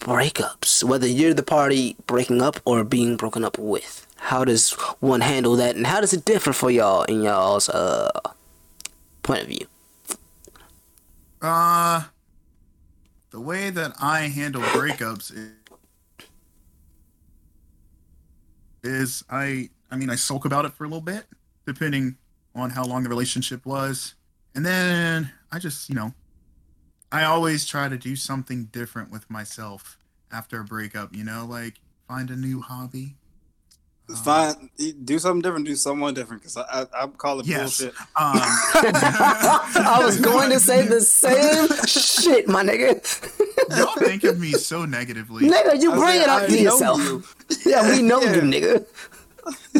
breakups? 0.00 0.82
Whether 0.82 1.06
you're 1.06 1.34
the 1.34 1.42
party 1.42 1.96
breaking 2.06 2.42
up 2.42 2.60
or 2.64 2.82
being 2.84 3.16
broken 3.16 3.44
up 3.44 3.58
with. 3.58 4.06
How 4.16 4.44
does 4.44 4.72
one 5.00 5.20
handle 5.20 5.56
that 5.56 5.76
and 5.76 5.86
how 5.86 6.00
does 6.00 6.12
it 6.12 6.24
differ 6.24 6.52
for 6.52 6.70
y'all 6.70 7.04
in 7.04 7.22
y'all's 7.22 7.68
uh 7.68 8.10
point 9.22 9.42
of 9.42 9.48
view? 9.48 9.66
Uh, 11.40 12.02
the 13.30 13.40
way 13.40 13.70
that 13.70 13.92
I 14.00 14.22
handle 14.22 14.60
breakups 14.60 15.32
is, 15.32 15.52
is 18.82 19.24
I, 19.30 19.70
I 19.90 19.96
mean, 19.96 20.10
I 20.10 20.16
sulk 20.16 20.44
about 20.44 20.64
it 20.64 20.72
for 20.74 20.84
a 20.84 20.88
little 20.88 21.00
bit, 21.00 21.24
depending 21.66 22.16
on 22.54 22.70
how 22.70 22.84
long 22.84 23.04
the 23.04 23.08
relationship 23.08 23.64
was, 23.64 24.14
and 24.54 24.66
then 24.66 25.32
I 25.52 25.58
just, 25.58 25.88
you 25.88 25.94
know, 25.94 26.12
I 27.12 27.24
always 27.24 27.66
try 27.66 27.88
to 27.88 27.96
do 27.96 28.14
something 28.16 28.64
different 28.66 29.10
with 29.10 29.28
myself 29.30 29.98
after 30.32 30.60
a 30.60 30.64
breakup. 30.64 31.14
You 31.14 31.24
know, 31.24 31.46
like 31.48 31.80
find 32.08 32.30
a 32.30 32.36
new 32.36 32.60
hobby. 32.60 33.16
Fine. 34.24 34.70
Do 35.04 35.20
something 35.20 35.40
different. 35.40 35.66
Do 35.66 35.76
someone 35.76 36.14
different. 36.14 36.42
Because 36.42 36.56
I, 36.56 36.62
I, 36.82 36.86
I'm 37.02 37.12
calling 37.12 37.46
Yes. 37.46 37.78
bullshit. 37.80 37.94
Um, 38.00 38.06
I 38.16 40.02
was 40.04 40.20
going 40.20 40.50
to 40.50 40.58
say 40.58 40.84
the 40.86 41.00
same 41.00 41.68
shit, 41.86 42.48
my 42.48 42.64
nigga. 42.64 42.98
y'all 43.78 43.94
think 44.04 44.24
of 44.24 44.38
me 44.40 44.50
so 44.52 44.84
negatively. 44.84 45.48
Nigga, 45.48 45.80
you 45.80 45.92
bring 45.92 46.02
said, 46.20 46.22
it 46.22 46.28
up 46.28 46.42
I 46.42 46.46
to 46.48 46.58
yourself. 46.60 46.98
you. 47.00 47.22
Yeah, 47.64 47.88
we 47.88 48.02
know 48.02 48.20
Yeah. 48.22 48.34
you, 48.34 48.40
nigga. 48.42 48.86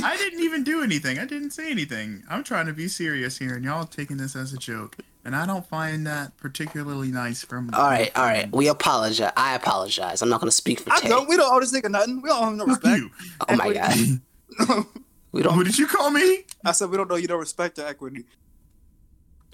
I 0.05 0.17
didn't 0.17 0.41
even 0.43 0.63
do 0.63 0.83
anything. 0.83 1.19
I 1.19 1.25
didn't 1.27 1.51
say 1.51 1.71
anything. 1.71 2.23
I'm 2.31 2.45
trying 2.45 2.67
to 2.67 2.73
be 2.73 2.87
serious 2.89 3.37
here, 3.39 3.55
and 3.55 3.65
y'all 3.65 3.85
taking 3.85 4.17
this 4.17 4.37
as 4.37 4.53
a 4.53 4.59
joke. 4.59 4.97
And 5.25 5.37
I 5.37 5.45
don't 5.47 5.67
find 5.69 6.07
that 6.07 6.37
particularly 6.39 7.09
nice 7.11 7.45
from. 7.45 7.71
All 7.75 7.83
right, 7.89 8.11
all 8.17 8.25
right. 8.25 8.51
We 8.53 8.69
apologize. 8.69 9.33
I 9.37 9.55
apologize. 9.55 10.23
I'm 10.23 10.29
not 10.31 10.41
gonna 10.41 10.51
speak 10.51 10.81
for 10.81 10.91
I 10.93 11.01
Tay. 11.01 11.09
don't. 11.09 11.29
We 11.29 11.37
don't 11.37 11.53
owe 11.55 11.61
this 11.61 11.73
nigga 11.75 11.91
nothing. 11.91 12.23
We 12.23 12.29
don't 12.31 12.43
owe 12.43 12.49
him 12.49 12.57
no 12.57 12.67
Fuck 12.67 12.83
respect. 12.85 12.99
you. 12.99 13.11
Oh 13.49 13.57
my 13.57 13.73
god. 13.73 14.87
We 15.33 15.43
don't 15.43 15.57
What 15.57 15.65
did 15.67 15.79
you 15.79 15.87
call 15.87 16.11
me? 16.11 16.45
I 16.65 16.73
said 16.73 16.91
we 16.91 16.97
don't 16.97 17.09
know 17.09 17.15
you 17.15 17.29
don't 17.29 17.39
respect 17.39 17.79
or 17.79 17.87
equity. 17.87 18.25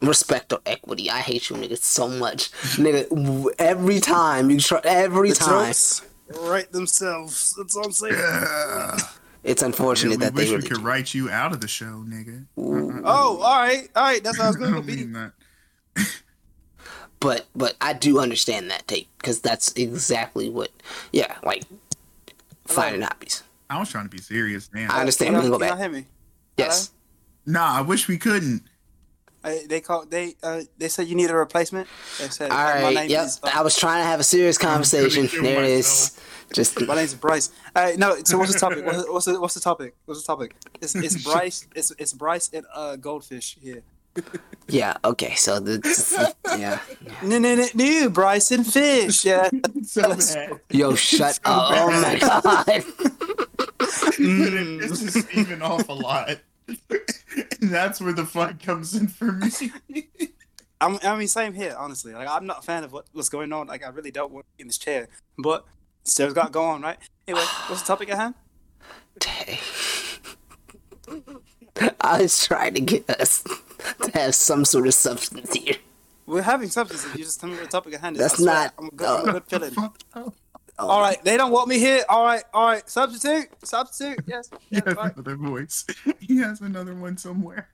respect 0.01 0.53
or 0.53 0.61
equity. 0.65 1.11
I 1.11 1.19
hate 1.19 1.51
you 1.51 1.57
niggas 1.57 1.83
so 1.83 2.09
much. 2.09 2.51
Nigga, 2.79 3.49
every 3.59 4.01
time 4.01 4.49
you 4.51 4.59
try 4.59 4.81
every 4.85 5.31
The 5.31 5.35
time. 5.35 5.67
jokes 5.67 6.03
write 6.41 6.73
themselves. 6.73 7.55
That's 7.59 7.77
all 7.77 7.85
I'm 7.87 7.93
saying. 7.93 8.15
It's 9.45 9.63
unfortunate 9.63 10.13
we 10.13 10.17
that 10.25 10.33
wish 10.35 10.47
they 10.47 10.51
we 10.53 10.57
really. 10.57 10.69
could 10.69 10.83
write 10.83 11.13
you 11.15 11.29
out 11.31 11.53
of 11.53 11.61
the 11.61 11.69
show, 11.69 12.05
nigga. 12.09 12.47
Ooh. 12.59 13.03
Oh, 13.05 13.39
all 13.43 13.59
right, 13.61 13.89
all 13.95 14.03
right. 14.03 14.25
That's 14.25 14.39
how 14.39 14.45
I 14.47 14.49
was 14.49 14.57
going 14.57 14.71
to 14.73 14.77
don't 14.79 14.87
be. 14.87 15.07
Mean 15.97 16.05
that. 16.07 16.23
But 17.21 17.47
but 17.57 17.77
I 17.81 17.93
do 17.95 18.19
understand 18.21 18.71
that 18.71 18.87
take 18.87 19.09
because 19.19 19.41
that's 19.41 19.73
exactly 19.73 20.49
what. 20.51 20.71
Yeah, 21.13 21.35
like 21.45 21.65
finding 22.67 23.03
hobbies. 23.03 23.43
I 23.71 23.79
was 23.81 23.89
trying 23.89 24.05
to 24.05 24.11
be 24.11 24.19
serious, 24.19 24.71
man. 24.73 24.91
I 24.91 25.01
understand. 25.01 25.33
You 25.33 25.39
We 25.39 25.43
can 25.43 25.51
know, 25.51 25.59
go 25.59 25.65
you 25.65 25.71
back. 25.71 25.79
know, 25.79 25.83
hear 25.85 25.93
me. 25.93 26.07
Yes. 26.57 26.93
Nah, 27.47 27.79
I 27.79 27.81
wish 27.81 28.07
we 28.09 28.19
couldn't. 28.19 28.63
Uh, 29.43 29.55
they 29.69 29.81
called. 29.81 30.11
They 30.11 30.35
uh, 30.43 30.63
they 30.77 30.89
said 30.89 31.07
you 31.07 31.15
need 31.15 31.31
a 31.31 31.37
replacement. 31.37 31.89
They 32.19 32.29
said 32.29 32.51
All 32.51 32.59
uh, 32.59 32.81
my 32.83 32.93
name 32.93 33.11
Yep. 33.11 33.25
is. 33.27 33.41
Uh, 33.43 33.51
I 33.55 33.63
was 33.63 33.77
trying 33.77 34.03
to 34.03 34.07
have 34.07 34.19
a 34.21 34.25
serious 34.25 34.59
conversation. 34.59 35.29
There 35.43 35.63
it 35.63 35.71
is. 35.71 36.19
Just 36.53 36.81
my 36.87 36.95
name's 36.97 37.15
Bryce. 37.15 37.51
All 37.75 37.85
right, 37.85 37.99
no. 37.99 38.17
So 38.25 38.39
what's 38.39 38.53
the 38.53 38.59
topic? 38.59 38.85
What's, 38.85 39.09
what's 39.09 39.25
the 39.27 39.41
what's 39.41 39.55
the 39.55 39.61
topic? 39.61 39.95
What's 40.05 40.23
the 40.23 40.27
topic? 40.27 40.55
It's, 40.81 40.95
it's 40.95 41.23
Bryce. 41.29 41.67
It's 41.75 41.93
it's 41.99 42.13
Bryce 42.13 42.51
and 42.53 42.67
uh 42.75 42.97
goldfish 42.97 43.57
here. 43.61 43.83
Yeah. 44.69 44.97
Okay. 45.05 45.35
So 45.35 45.61
the 45.61 46.35
yeah. 46.59 46.81
No, 47.23 47.39
no, 47.39 47.55
no, 47.55 47.67
no, 47.75 48.09
Bryson 48.11 48.65
fish. 48.65 49.25
Yeah. 49.25 49.51
So 49.85 50.17
bad. 50.17 50.61
Yo, 50.71 50.95
shut 50.97 51.39
up! 51.45 51.71
Oh 51.73 52.03
my 52.03 52.19
god. 52.21 52.69
It 52.69 52.85
mm. 54.19 54.81
pisses 54.81 55.23
Steven 55.23 55.63
off 55.63 55.89
a 55.89 55.93
lot. 55.93 56.41
and 56.69 57.71
that's 57.71 58.01
where 58.01 58.13
the 58.13 58.27
fun 58.27 58.59
comes 58.59 58.97
in 58.97 59.07
for 59.07 59.31
me. 59.31 59.71
I'm, 60.81 60.99
I 61.05 61.17
mean, 61.17 61.29
same 61.29 61.55
here. 61.55 61.77
Honestly, 61.79 62.13
like 62.13 62.29
I'm 62.29 62.47
not 62.47 62.59
a 62.59 62.63
fan 62.63 62.83
of 62.83 62.93
what, 62.93 63.07
what's 63.13 63.29
going 63.29 63.53
on. 63.53 63.69
Like 63.69 63.85
I 63.85 63.89
really 63.91 64.11
don't 64.11 64.33
want 64.33 64.47
to 64.47 64.57
be 64.57 64.63
in 64.63 64.67
this 64.67 64.77
chair, 64.77 65.09
but 65.39 65.65
still 66.03 66.33
got 66.33 66.51
going 66.51 66.83
right. 66.83 66.99
Anyway, 67.29 67.45
what's 67.69 67.83
the 67.83 67.87
topic 67.87 68.11
at 68.11 68.19
hand? 68.19 68.35
Dang. 69.21 69.59
I 72.01 72.23
was 72.23 72.45
trying 72.45 72.75
to 72.75 72.81
get 72.81 73.09
us 73.09 73.45
to 74.03 74.11
have 74.19 74.35
some 74.35 74.65
sort 74.65 74.87
of 74.87 74.95
substance 74.95 75.53
here. 75.55 75.77
We're 76.27 76.43
having 76.43 76.69
substance. 76.69 77.05
If 77.07 77.17
you 77.17 77.25
just 77.25 77.41
tell 77.41 77.49
me 77.49 77.55
what 77.57 77.65
the 77.65 77.71
topic 77.71 77.95
at 77.95 78.01
hand 78.01 78.17
is, 78.17 78.23
That's 78.23 78.41
I 78.43 78.45
not- 78.45 78.75
I'm 78.79 78.87
a 78.87 78.91
good, 78.91 79.07
I'm 79.09 79.29
a 79.29 79.31
uh, 79.31 79.33
good 79.41 79.45
feeling. 79.73 79.93
Oh, 80.79 80.89
All 80.91 81.01
right, 81.01 81.17
they 81.25 81.39
don't 81.39 81.53
want 81.53 81.69
me 81.69 81.79
here. 81.79 82.05
All 82.07 82.23
right, 82.23 82.43
all 82.53 82.67
right. 82.67 82.87
Substitute, 82.87 83.49
substitute. 83.65 84.19
Yes. 84.27 84.51
He 84.69 84.77
has 84.77 84.89
all 84.89 85.05
right. 85.05 85.15
another 85.15 85.35
voice. 85.37 85.87
He 86.21 86.37
has 86.37 86.61
another 86.61 86.95
one 86.95 87.17
somewhere. 87.17 87.69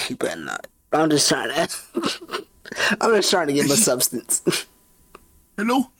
He 0.00 0.14
better 0.14 0.40
not. 0.40 0.68
I'm 0.92 1.10
just 1.10 1.28
trying 1.28 1.48
to. 1.48 2.44
I'm 3.00 3.16
just 3.16 3.30
trying 3.30 3.48
to 3.48 3.52
get 3.52 3.68
my 3.68 3.74
substance. 3.74 4.42
Hello? 5.56 5.90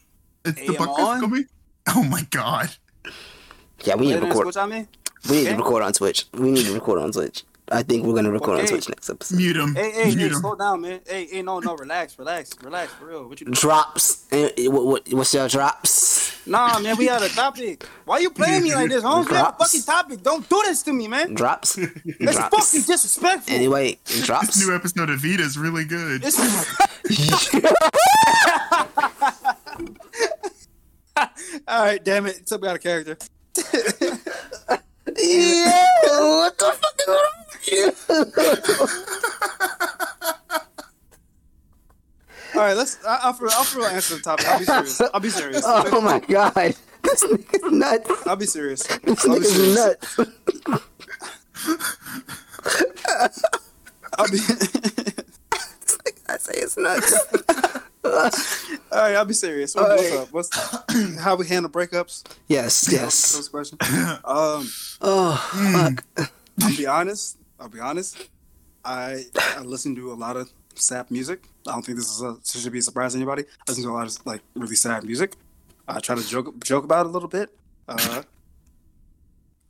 It's 0.45 0.57
Hey, 0.61 0.69
the 0.69 0.77
am 0.77 0.83
I 0.83 0.87
bucket 0.87 1.21
coming? 1.21 1.47
Oh 1.89 2.05
my 2.05 2.23
god. 2.31 2.71
Yeah, 3.85 3.97
we 3.97 4.07
need 4.07 4.21
to 4.21 4.27
record. 4.27 4.45
Switch 4.45 4.57
on 4.57 4.71
me. 4.71 4.87
We 5.29 5.37
need 5.39 5.49
to 5.49 5.57
record 5.57 5.83
on 5.83 5.93
Twitch. 5.93 6.27
We 6.35 6.53
need 6.53 6.67
to 6.67 6.75
record 6.75 7.01
on 7.01 7.11
Twitch. 7.11 7.43
I 7.73 7.83
think 7.85 8.05
we're 8.05 8.15
gonna 8.15 8.31
record 8.33 8.55
on 8.59 8.61
Okay. 8.61 8.69
Twitch 8.71 8.89
next 8.89 9.09
episode. 9.09 9.37
Mute 9.37 9.57
him. 9.57 9.75
Hey, 9.75 9.91
hey, 9.93 10.05
Mute 10.07 10.19
hey, 10.19 10.27
him. 10.29 10.35
slow 10.35 10.55
down, 10.57 10.81
man. 10.81 11.01
Hey, 11.07 11.27
hey, 11.27 11.43
no, 11.43 11.61
no, 11.61 11.77
relax, 11.77 12.19
relax, 12.19 12.51
relax, 12.63 12.93
for 12.95 13.07
real. 13.07 13.29
What 13.29 13.41
you 13.41 13.47
doing? 13.47 13.55
Drops. 13.55 14.27
Eh, 14.33 14.51
eh, 14.59 14.67
What, 14.67 14.87
what, 14.87 15.09
what's 15.13 15.33
your 15.33 15.49
drops? 15.49 16.45
Nah, 16.47 16.79
man, 16.81 16.97
we 16.97 17.07
had 17.07 17.23
a 17.23 17.29
topic. 17.29 17.85
Why 18.05 18.19
you 18.19 18.31
playing 18.31 18.65
me 18.65 18.75
like 18.75 18.89
this, 18.91 19.05
Holmes? 19.05 19.29
We 19.29 19.37
have 19.37 19.47
a 19.47 19.49
Drops. 19.51 19.73
fucking 19.73 19.83
topic. 19.87 20.23
Don't 20.23 20.49
do 20.49 20.61
this 20.65 20.83
to 20.85 20.93
me, 20.93 21.07
man. 21.07 21.35
Drops. 21.35 21.79
It's 21.79 22.35
drops. 22.37 22.73
fucking 22.73 22.87
disrespectful. 22.87 23.55
Anyway, 23.55 23.99
This 24.05 24.27
drops. 24.27 24.59
new 24.67 24.75
episode 24.75 25.11
of 25.11 25.21
Vita 25.21 25.43
is 25.43 25.57
really 25.59 25.85
good. 25.85 26.23
It's 26.25 26.39
All 31.69 31.85
right, 31.85 32.03
damn 32.03 32.27
it. 32.27 32.47
Took 32.47 32.63
me 32.63 32.69
out 32.69 32.77
of 32.77 32.83
character. 32.83 33.17
yeah. 33.57 33.63
What 36.05 36.59
the 36.59 36.65
fuck 36.65 37.01
is 37.01 37.09
wrong 37.09 37.33
with 37.39 37.40
All 42.55 42.63
right, 42.63 42.75
let's. 42.77 43.05
I, 43.05 43.21
I'll, 43.23 43.33
for, 43.33 43.47
I'll 43.49 43.63
for 43.65 43.79
real 43.79 43.87
answer 43.89 44.17
the 44.17 44.23
topic. 44.23 44.47
I'll 44.49 44.59
be 44.59 44.65
serious. 44.65 45.01
I'll 45.01 45.21
be 45.21 45.31
serious. 45.31 45.63
Oh 45.67 46.01
my 46.01 46.19
god. 46.21 46.75
This 47.03 47.25
nigga's 47.25 47.73
nuts. 47.73 48.27
I'll 48.27 48.37
be 48.37 48.47
serious. 48.47 48.83
This 48.83 49.25
I'll 49.25 49.35
be 49.35 49.41
nigga's 49.41 49.55
serious. 49.55 49.77
nuts. 49.77 50.19
I'll 54.19 54.29
be. 54.31 54.39
I 56.29 56.37
say 56.39 56.53
it's 56.57 56.77
nuts. 56.77 57.15
All 58.05 58.99
right, 59.01 59.15
I'll 59.15 59.25
be 59.25 59.35
serious. 59.35 59.75
What, 59.75 59.89
what's 59.89 60.13
up? 60.13 60.33
What's 60.33 61.19
how 61.21 61.37
we 61.37 61.47
handle 61.47 61.71
breakups? 61.71 62.25
Yes, 62.49 62.89
yes. 62.93 63.37
First 63.37 63.51
question. 63.53 63.79
Um, 64.25 64.69
Oh, 65.03 65.37
fuck. 65.73 66.05
I'll 66.63 66.77
be 66.77 66.87
honest. 66.87 67.37
I'll 67.61 67.69
be 67.69 67.81
honest. 67.81 68.29
I 68.85 69.25
I 69.37 69.61
listen 69.61 69.95
to 69.97 70.13
a 70.13 70.15
lot 70.15 70.37
of 70.37 70.51
sad 70.75 71.11
music. 71.11 71.45
I 71.67 71.73
don't 71.73 71.85
think 71.85 71.99
this 71.99 72.11
is 72.11 72.23
a, 72.23 72.33
this 72.33 72.63
should 72.63 72.73
be 72.73 72.79
a 72.79 72.83
surprise 72.83 73.13
to 73.13 73.19
anybody. 73.19 73.43
I 73.43 73.65
listen 73.69 73.85
to 73.85 73.91
a 73.91 73.93
lot 73.93 74.07
of 74.07 74.27
like 74.27 74.41
really 74.55 74.77
sad 74.77 75.05
music. 75.05 75.35
I 75.87 76.01
try 76.01 76.17
to 76.17 76.27
joke 76.27 76.63
joke 76.65 76.85
about 76.85 77.07
it 77.07 77.11
a 77.11 77.13
little 77.13 77.29
bit. 77.29 77.51
Uh, 77.87 78.23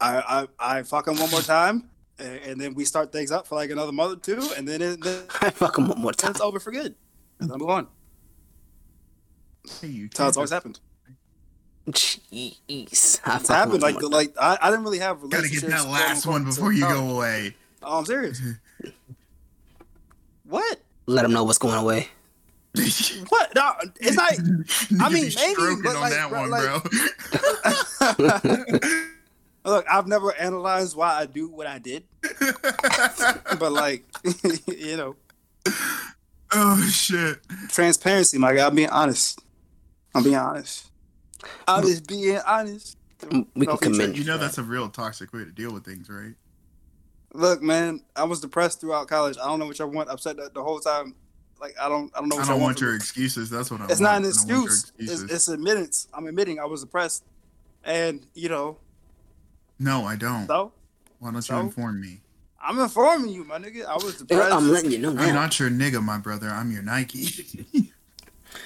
I 0.01 0.47
I 0.61 0.77
I 0.79 0.83
fuck 0.83 1.09
him 1.09 1.19
one 1.19 1.31
more 1.31 1.41
time, 1.41 1.91
and, 2.19 2.41
and 2.47 2.61
then 2.61 2.75
we 2.75 2.85
start 2.85 3.12
things 3.12 3.33
up 3.33 3.47
for 3.47 3.57
like 3.57 3.71
another 3.71 3.93
month 3.93 4.19
or 4.19 4.21
two, 4.21 4.51
and 4.57 4.69
then 4.69 4.81
it, 4.81 5.03
then 5.03 5.25
I 5.41 5.51
fuck 5.51 5.77
him 5.77 5.89
one 5.89 6.01
more 6.01 6.12
time. 6.12 6.31
it's 6.31 6.41
over 6.41 6.61
for 6.61 6.71
good. 6.71 6.95
And 7.41 7.51
then 7.51 7.55
I 7.55 7.57
move 7.57 7.71
on. 7.71 7.89
Hey, 9.81 9.89
you 9.89 10.09
That's 10.09 10.19
how 10.19 10.29
it's 10.29 10.37
always 10.37 10.51
happened. 10.51 10.79
Jeez. 11.89 13.21
I 13.25 13.37
It's 13.37 13.49
happened 13.49 13.83
like 13.83 14.01
like 14.03 14.35
I, 14.39 14.59
I 14.61 14.71
didn't 14.71 14.85
really 14.85 15.01
have 15.01 15.29
Gotta 15.29 15.49
get 15.49 15.62
that 15.62 15.89
last 15.89 16.27
one 16.27 16.45
before 16.45 16.73
you 16.73 16.83
go 16.83 17.17
away. 17.17 17.57
Oh, 17.82 17.98
I'm 17.98 18.05
serious. 18.05 18.40
Mm-hmm. 18.40 18.90
what? 20.44 20.81
Let 21.07 21.24
him 21.24 21.32
know 21.32 21.44
what's 21.44 21.59
going 21.59 21.78
away. 21.78 22.09
What? 23.28 23.52
No, 23.55 23.73
it's 24.01 24.16
not. 24.16 24.32
I 25.01 25.09
mean, 25.12 25.28
be 25.28 25.35
maybe, 25.36 25.82
but 25.82 25.97
on 25.97 26.01
like, 26.02 26.12
that 26.12 26.28
bro, 26.31 26.40
one, 26.40 26.51
like- 26.51 26.62
bro. 28.81 29.01
Look, 29.73 29.86
I've 29.90 30.07
never 30.07 30.35
analyzed 30.36 30.97
why 30.97 31.19
I 31.19 31.27
do 31.27 31.48
what 31.48 31.66
I 31.66 31.78
did, 31.78 32.05
but 33.59 33.73
like, 33.73 34.05
you 34.66 34.97
know, 34.97 35.16
oh 36.52 36.81
shit. 36.90 37.40
transparency, 37.69 38.39
my 38.39 38.55
guy. 38.55 38.66
I'm 38.66 38.74
being 38.74 38.89
honest. 38.89 39.40
I'm 40.15 40.23
being 40.23 40.36
honest. 40.36 40.90
I'm 41.69 41.82
mm. 41.82 41.89
just 41.89 42.07
being 42.07 42.39
honest. 42.47 42.97
We 43.55 43.66
can 43.66 43.77
commend 43.77 44.16
You 44.16 44.23
you. 44.23 44.28
know 44.28 44.39
that's 44.39 44.57
a 44.59 44.62
real 44.62 44.89
toxic 44.89 45.32
way 45.32 45.44
to 45.44 45.52
deal 45.52 45.73
with 45.73 45.85
things, 45.85 46.09
right? 46.09 46.35
Look, 47.32 47.62
man, 47.62 48.02
I 48.16 48.24
was 48.24 48.40
depressed 48.40 48.81
throughout 48.81 49.07
college. 49.09 49.36
I 49.39 49.47
don't 49.47 49.59
know 49.59 49.66
what 49.66 49.81
I 49.81 49.85
want. 49.85 50.09
Upset 50.09 50.36
the, 50.36 50.51
the 50.52 50.62
whole 50.62 50.81
time. 50.81 51.15
Like, 51.61 51.74
I 51.81 51.89
don't. 51.89 52.11
I 52.16 52.20
don't 52.20 52.28
know 52.28 52.36
I 52.36 52.47
don't 52.47 52.51
I 52.51 52.55
want 52.55 52.78
from 52.78 52.85
your 52.86 52.93
me. 52.94 52.97
excuses. 52.97 53.51
That's 53.51 53.70
what 53.70 53.78
I 53.78 53.82
want. 53.82 53.93
It's 53.93 54.01
want. 54.01 54.24
not 54.24 54.31
an 54.31 54.32
I 54.32 54.47
don't 54.47 54.48
want 54.48 54.51
your 54.51 54.66
excuse. 54.66 54.85
It's, 54.98 55.11
excuses. 55.23 55.31
it's 55.31 55.48
admittance. 55.48 56.09
I'm 56.15 56.27
admitting 56.27 56.59
I 56.59 56.65
was 56.65 56.81
depressed, 56.82 57.24
and 57.85 58.27
you 58.35 58.48
know, 58.48 58.78
No, 59.78 60.05
I 60.05 60.16
don't. 60.16 60.47
so 60.47 60.73
Why 61.19 61.31
don't 61.32 61.48
you 61.48 61.57
inform 61.57 62.01
me? 62.01 62.20
I'm 62.62 62.78
informing 62.78 63.31
you, 63.31 63.44
my 63.44 63.59
nigga. 63.59 63.86
I 63.86 63.94
was 63.94 64.16
depressed. 64.16 64.52
I'm 64.52 64.70
letting 64.70 64.90
you 64.90 64.98
know 64.98 65.11
I'm 65.11 65.35
not 65.35 65.59
your 65.59 65.70
nigga, 65.70 66.02
my 66.02 66.19
brother. 66.19 66.48
I'm 66.48 66.70
your 66.70 66.82
Nike. 66.82 67.27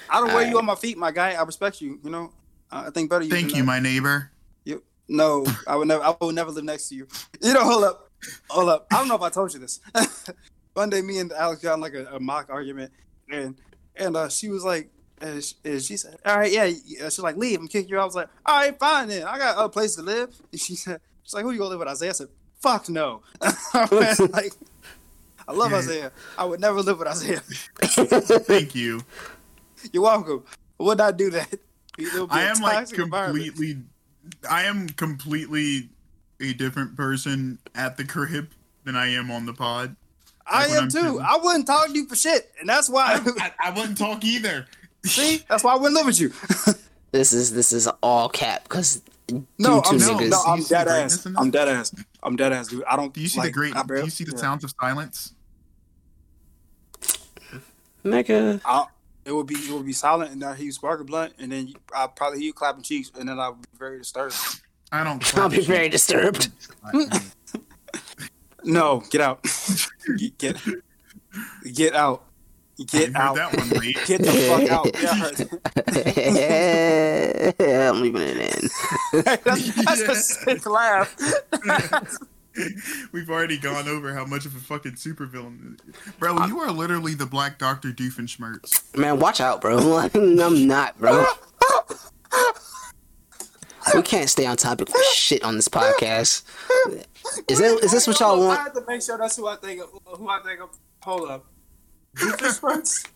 I 0.09 0.19
don't 0.19 0.33
wear 0.33 0.47
you 0.47 0.57
on 0.57 0.65
my 0.65 0.75
feet, 0.75 0.97
my 0.97 1.11
guy. 1.11 1.33
I 1.33 1.43
respect 1.43 1.81
you. 1.81 1.99
You 2.03 2.09
know, 2.09 2.31
I 2.71 2.87
I 2.87 2.89
think 2.89 3.09
better. 3.09 3.23
You 3.23 3.29
Thank 3.29 3.51
you, 3.51 3.57
that. 3.61 3.65
my 3.65 3.79
neighbor. 3.79 4.31
You, 4.63 4.81
no, 5.07 5.45
I 5.67 5.75
would 5.75 5.87
never. 5.87 6.03
I 6.03 6.15
would 6.19 6.33
never 6.35 6.51
live 6.51 6.63
next 6.63 6.89
to 6.89 6.95
you. 6.95 7.07
You 7.41 7.53
know, 7.53 7.63
hold 7.63 7.83
up, 7.83 8.04
hold 8.49 8.69
up. 8.69 8.87
I 8.91 8.97
don't 8.97 9.07
know 9.07 9.15
if 9.15 9.21
I 9.21 9.29
told 9.29 9.53
you 9.53 9.59
this. 9.59 9.79
One 10.73 10.89
day, 10.89 11.01
me 11.01 11.19
and 11.19 11.31
Alex 11.31 11.61
got 11.61 11.75
in 11.75 11.81
like 11.81 11.93
a, 11.93 12.05
a 12.07 12.19
mock 12.19 12.49
argument, 12.49 12.91
and 13.29 13.55
and 13.95 14.17
uh, 14.17 14.29
she 14.29 14.49
was 14.49 14.63
like, 14.63 14.89
and 15.21 15.43
she, 15.43 15.55
and 15.63 15.81
she 15.81 15.97
said, 15.97 16.17
"All 16.25 16.37
right, 16.37 16.51
yeah." 16.51 16.65
yeah." 16.65 17.05
She's 17.05 17.19
like, 17.19 17.37
"Leave. 17.37 17.59
I'm 17.59 17.67
kicking 17.67 17.89
you." 17.89 17.97
out." 17.97 18.01
I 18.01 18.05
was 18.05 18.15
like, 18.15 18.29
"All 18.45 18.59
right, 18.59 18.77
fine 18.77 19.07
then. 19.07 19.23
I 19.23 19.37
got 19.37 19.63
a 19.63 19.69
place 19.69 19.95
to 19.95 20.01
live." 20.01 20.35
And 20.51 20.59
she 20.59 20.75
said, 20.75 20.99
"She's 21.23 21.33
like, 21.33 21.43
who 21.43 21.51
you 21.51 21.57
gonna 21.57 21.69
live 21.71 21.79
with?" 21.79 21.87
Isaiah 21.87 22.09
I 22.09 22.13
said, 22.13 22.27
"Fuck 22.59 22.89
no." 22.89 23.21
like, 23.41 24.53
I 25.47 25.53
love. 25.53 25.73
Isaiah. 25.73 26.11
I 26.37 26.45
would 26.45 26.59
never 26.59 26.81
live 26.81 26.99
with 26.99 27.07
Isaiah. 27.07 27.39
Thank 27.39 28.75
you. 28.75 29.01
You're 29.93 30.03
welcome. 30.03 30.43
I 30.79 30.83
would 30.83 30.97
not 30.97 31.17
do 31.17 31.29
that. 31.29 31.53
It 31.97 32.19
would 32.19 32.29
be 32.29 32.35
I 32.35 32.43
am 32.43 32.59
like 32.61 32.89
completely. 32.89 33.77
I 34.49 34.63
am 34.63 34.89
completely 34.89 35.89
a 36.41 36.53
different 36.53 36.95
person 36.95 37.59
at 37.75 37.97
the 37.97 38.05
crib 38.05 38.49
than 38.83 38.95
I 38.95 39.07
am 39.09 39.31
on 39.31 39.45
the 39.45 39.53
pod. 39.53 39.95
I 40.47 40.59
Like 40.61 40.67
when 40.69 40.77
am 40.77 40.83
I'm 40.83 40.89
too. 40.89 40.99
chilling. 41.01 41.25
I 41.27 41.37
wouldn't 41.41 41.67
talk 41.67 41.87
to 41.87 41.93
you 41.93 42.07
for 42.07 42.15
shit, 42.15 42.51
and 42.59 42.69
that's 42.69 42.89
why. 42.89 43.19
I, 43.39 43.51
I 43.65 43.69
wouldn't 43.71 43.97
talk 43.97 44.23
either. 44.23 44.67
see, 45.05 45.43
that's 45.49 45.63
why 45.63 45.73
I 45.73 45.75
wouldn't 45.77 45.95
live 45.95 46.05
with 46.05 46.19
you. 46.19 46.31
This 47.11 47.31
is 47.31 47.53
this 47.53 47.71
is 47.71 47.87
all 48.03 48.27
cap 48.27 48.63
because 48.63 49.01
No, 49.57 49.75
you 49.77 49.81
two 49.83 49.89
I'm 49.91 49.97
no, 49.99 50.07
niggas. 50.17 50.29
no, 50.31 50.41
I'm 50.45 50.57
you 50.57 50.63
see 50.65 50.75
the 50.75 50.83
dead 50.83 50.87
ass. 50.89 51.25
I'm 51.37 51.49
dead 51.49 51.67
ass. 51.69 51.95
I'm 52.21 52.35
dead 52.35 52.51
ass, 52.51 52.67
dude. 52.67 52.83
I 52.83 52.97
don't. 52.97 53.13
Do 53.13 53.21
you 53.21 53.29
see 53.29 53.39
like, 53.39 53.47
the 53.47 53.53
great? 53.53 53.73
I 53.73 53.83
Do 53.83 53.95
you 54.03 54.09
see 54.09 54.25
the 54.25 54.33
yeah. 54.33 54.37
sounds 54.37 54.65
of 54.65 54.73
silence? 54.81 55.33
Nigga. 58.03 58.59
I'll- 58.65 58.91
it 59.23 59.31
would 59.31 59.47
be 59.47 59.55
it 59.55 59.71
would 59.71 59.85
be 59.85 59.93
silent, 59.93 60.31
and 60.33 60.43
I 60.43 60.55
hear 60.55 60.65
you 60.65 60.71
spark 60.71 60.99
a 60.99 61.03
blunt, 61.03 61.33
and 61.39 61.51
then 61.51 61.73
I'll 61.95 62.09
probably 62.09 62.39
hear 62.39 62.47
you 62.47 62.53
clapping 62.53 62.83
cheeks, 62.83 63.11
and 63.17 63.27
then 63.27 63.39
I'll 63.39 63.53
be 63.53 63.63
very 63.79 63.97
disturbed. 63.97 64.35
I 64.91 65.03
don't. 65.03 65.37
I'll 65.37 65.49
be 65.49 65.57
shit. 65.57 65.65
very 65.65 65.89
disturbed. 65.89 66.49
No, 68.67 69.03
get 69.11 69.21
out. 69.21 69.45
get, 70.17 70.37
get 70.39 70.57
get 71.71 71.93
out. 71.95 72.23
Get 72.87 73.09
You 73.09 73.13
heard 73.13 73.15
out. 73.15 73.35
that 73.35 73.55
one, 73.55 73.69
Reed. 73.79 73.95
Get 74.05 74.21
the 74.21 74.31
fuck 74.31 74.69
out. 74.71 74.89
Yeah, 75.01 75.11
I 77.59 77.63
heard. 77.63 77.93
I'm 77.95 78.01
leaving 78.01 78.21
it 78.23 78.37
in. 78.37 78.69
that's, 79.43 79.85
that's 79.85 80.01
a 80.01 80.15
sick 80.15 80.65
laugh. 80.65 81.15
We've 83.13 83.29
already 83.29 83.57
gone 83.59 83.87
over 83.87 84.13
how 84.13 84.25
much 84.25 84.45
of 84.45 84.55
a 84.55 84.59
fucking 84.59 84.93
supervillain, 84.93 85.79
bro. 86.19 86.45
You 86.47 86.59
are 86.59 86.71
literally 86.71 87.13
the 87.13 87.25
Black 87.27 87.59
Doctor 87.59 87.91
Doofenshmirtz. 87.91 88.97
Man, 88.97 89.19
watch 89.19 89.39
out, 89.39 89.61
bro. 89.61 89.97
I'm 90.13 90.67
not, 90.67 90.97
bro. 90.97 91.23
We 93.95 94.01
can't 94.01 94.29
stay 94.29 94.45
on 94.45 94.57
topic 94.57 94.89
for 94.89 94.99
shit 95.13 95.43
on 95.43 95.55
this 95.55 95.67
podcast. 95.67 96.43
Is 97.49 97.59
it? 97.59 97.83
Is 97.83 97.91
this 97.91 98.07
what 98.07 98.19
y'all 98.19 98.39
want? 98.39 98.59
I 98.59 98.63
have 98.63 98.73
to 98.73 98.83
make 98.87 99.01
sure 99.01 99.17
that's 99.17 99.35
who 99.37 99.47
I 99.47 99.55
think. 99.55 99.81
Of, 99.81 99.89
who 100.17 100.29
I 100.29 100.41
think 100.41 100.61
of. 100.61 100.69
Hold 101.03 101.29
up. 101.29 101.45
Doofenshmirtz? 102.15 103.07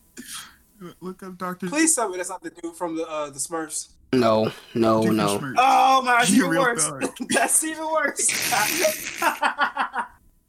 Look 1.02 1.24
up 1.24 1.38
Doctor. 1.38 1.68
Please 1.68 1.96
tell 1.96 2.10
me 2.10 2.18
that's 2.18 2.30
not 2.30 2.42
the 2.42 2.50
dude 2.50 2.76
from 2.76 2.96
the 2.96 3.08
uh, 3.08 3.30
the 3.30 3.40
Smurfs. 3.40 3.90
No, 4.14 4.52
no, 4.74 5.02
no. 5.04 5.38
Doofenshmirtz. 5.38 5.56
Oh 5.58 6.02
my, 6.04 6.18
that's 6.20 6.32
even 6.34 6.50
worse. 6.50 6.88
dark. 6.88 7.04
that's 7.30 7.64
even 7.64 7.86
worse. 7.92 8.30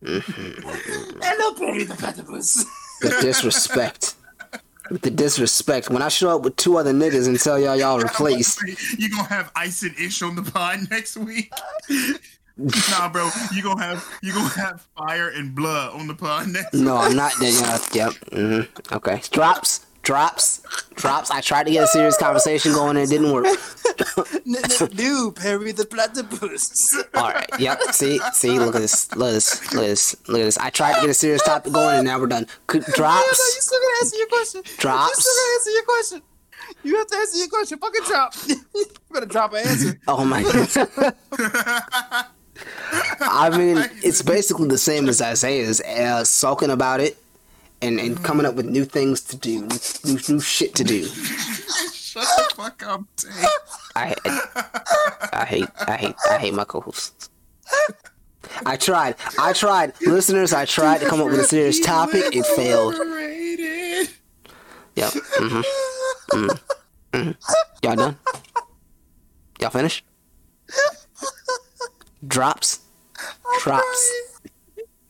Hello, 0.02 1.54
Perry 1.54 1.84
the 1.84 1.94
Platypus. 1.96 2.64
The 3.00 3.18
disrespect. 3.20 4.14
With 4.90 5.02
the 5.02 5.10
disrespect. 5.10 5.88
When 5.88 6.02
I 6.02 6.08
show 6.08 6.34
up 6.36 6.42
with 6.42 6.56
two 6.56 6.76
other 6.76 6.92
niggas 6.92 7.28
and 7.28 7.38
tell 7.38 7.58
y'all 7.58 7.76
y'all 7.76 7.98
replaced, 8.02 8.60
You 8.98 9.08
gonna 9.10 9.28
have 9.28 9.52
Ice 9.54 9.82
and 9.82 9.96
Ish 9.98 10.22
on 10.22 10.34
the 10.34 10.42
pod 10.42 10.80
next 10.90 11.16
week? 11.16 11.52
nah, 12.56 13.08
bro. 13.08 13.30
You 13.54 13.62
gonna 13.62 13.82
have 13.82 14.04
you 14.22 14.32
gonna 14.32 14.48
have 14.48 14.86
Fire 14.96 15.28
and 15.28 15.54
Blood 15.54 15.94
on 15.94 16.06
the 16.08 16.14
pod 16.14 16.48
next. 16.48 16.72
Week. 16.72 16.82
No, 16.82 16.96
I'm 16.96 17.14
not. 17.14 17.32
Yeah, 17.40 17.78
yep. 17.92 18.12
hmm 18.32 18.60
Okay. 18.92 19.22
Drops. 19.30 19.86
Drops. 20.02 20.62
Drops. 20.94 21.30
I 21.30 21.40
tried 21.40 21.64
to 21.64 21.70
get 21.70 21.84
a 21.84 21.86
serious 21.86 22.16
conversation 22.16 22.72
going 22.72 22.96
and 22.96 23.00
it 23.06 23.10
didn't 23.10 23.32
work. 23.32 23.44
Dude, 24.94 25.36
Perry 25.36 25.72
the 25.72 25.84
Platypus. 25.84 26.96
All 27.14 27.30
right. 27.30 27.48
Yep. 27.58 27.82
See. 27.92 28.18
See. 28.32 28.58
Look 28.58 28.74
at 28.74 28.80
this. 28.80 29.14
Look 29.14 29.28
at 29.28 29.32
this. 29.34 29.72
Look 29.74 29.82
at 29.84 29.86
this. 29.88 30.16
Look 30.28 30.40
at 30.40 30.44
this. 30.44 30.58
I 30.58 30.70
tried 30.70 30.94
to 30.94 31.00
get 31.02 31.10
a 31.10 31.14
serious 31.14 31.42
topic 31.42 31.72
going 31.72 31.96
and 31.98 32.06
now 32.06 32.18
we're 32.18 32.26
done. 32.28 32.46
Could- 32.66 32.84
You 32.88 32.94
Drops. 32.94 33.64
still 33.64 33.78
gonna 33.78 33.96
answer 34.02 34.16
your 34.16 34.26
question. 34.28 34.62
You 34.64 34.76
Drops. 34.78 35.20
still 35.20 35.34
gonna 35.34 35.54
answer 35.54 35.70
your 35.70 35.84
question. 35.84 36.22
You 36.82 36.96
have 36.96 37.06
to 37.08 37.16
answer 37.16 37.38
your 37.38 37.48
question. 37.48 37.78
Fucking 37.78 38.04
drop. 38.06 38.34
you 38.46 38.86
better 39.12 39.26
drop 39.26 39.52
an 39.52 39.66
answer. 39.66 40.00
Oh 40.08 40.24
my 40.24 40.42
god. 40.42 41.14
I 43.20 43.56
mean, 43.56 43.78
it's 44.02 44.22
basically 44.22 44.68
the 44.68 44.78
same 44.78 45.08
as 45.08 45.20
Isaiah's, 45.22 45.80
uh, 45.80 46.24
sulking 46.24 46.70
about 46.70 47.00
it 47.00 47.16
and, 47.82 47.98
and 48.00 48.22
coming 48.22 48.46
up 48.46 48.54
with 48.54 48.66
new 48.66 48.84
things 48.84 49.20
to 49.22 49.36
do, 49.36 49.66
new, 50.04 50.18
new 50.28 50.40
shit 50.40 50.74
to 50.76 50.84
do. 50.84 51.04
Shut 51.92 52.24
the 52.24 52.54
fuck 52.56 52.82
up, 52.86 53.02
Tay. 53.16 53.28
I, 53.96 54.14
I, 54.24 55.30
I 55.32 55.44
hate, 55.44 55.68
I 55.86 55.96
hate, 55.96 56.14
I 56.30 56.38
hate 56.38 56.54
my 56.54 56.64
co-hosts. 56.64 57.30
I 58.66 58.76
tried, 58.76 59.14
I 59.38 59.52
tried, 59.52 59.92
listeners. 60.00 60.52
I 60.52 60.64
tried 60.64 61.00
to 61.00 61.06
come 61.08 61.20
up 61.20 61.28
with 61.28 61.40
a 61.40 61.44
serious 61.44 61.80
topic. 61.80 62.34
It 62.34 62.44
failed. 62.46 62.94
Yep. 64.96 65.12
hmm 65.12 65.60
hmm 66.32 66.48
hmm 67.14 67.30
Y'all 67.82 67.96
done? 67.96 68.18
Y'all 69.60 69.70
finished? 69.70 70.04
Drops. 72.26 72.80
Drops. 73.62 74.12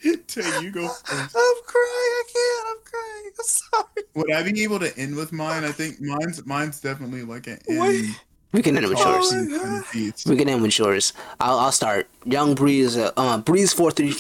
Tay, 0.27 0.61
you 0.63 0.71
go 0.71 0.89
first. 0.89 1.37
I'm 1.37 1.57
crying. 1.67 2.13
I 2.21 2.23
can't. 2.33 2.69
I'm 2.71 2.85
crying. 2.85 3.33
I'm 3.39 3.45
sorry. 3.45 4.05
Would 4.15 4.33
I 4.33 4.43
be 4.51 4.63
able 4.63 4.79
to 4.81 4.97
end 4.99 5.15
with 5.17 5.33
mine? 5.33 5.65
I 5.65 5.73
think 5.73 6.01
mine's 6.01 6.45
mine's 6.47 6.81
definitely 6.81 7.23
like 7.23 7.47
an 7.47 7.59
end. 7.69 7.81
Wait. 7.81 8.21
We 8.53 8.63
can 8.63 8.77
end 8.77 8.89
with 8.89 8.99
Oh 8.99 9.13
yours. 9.15 9.33
my 9.33 9.59
God. 9.59 9.85
Beats. 9.93 10.27
We 10.27 10.37
can 10.37 10.49
end 10.49 10.63
with 10.63 10.77
yours. 10.79 11.13
I'll, 11.39 11.59
I'll 11.59 11.73
start. 11.73 12.09
Young 12.25 12.55
Breeze, 12.57 12.97
uh, 12.97 13.13
uh, 13.17 13.39
Breeze 13.39 13.73
four 13.73 13.91
three 13.93 14.15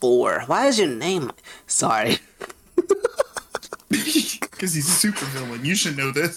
four. 0.00 0.42
Why 0.46 0.66
is 0.66 0.78
your 0.78 0.88
name? 0.88 1.30
Sorry. 1.66 2.18
Because 4.58 4.74
he's 4.74 4.88
a 4.88 4.90
super 4.90 5.24
villain. 5.26 5.64
You 5.64 5.76
should 5.76 5.96
know 5.96 6.10
this. 6.10 6.36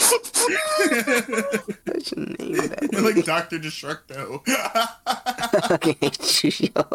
What's 1.85 2.11
your 2.11 2.27
name? 2.27 2.53
That 2.53 3.01
like 3.15 3.25
Doctor 3.25 3.57
Destructo. 3.57 4.43
I 5.07 5.61
fucking 5.67 5.97
hate 5.99 6.43
you, 6.43 6.51
yo. 6.75 6.85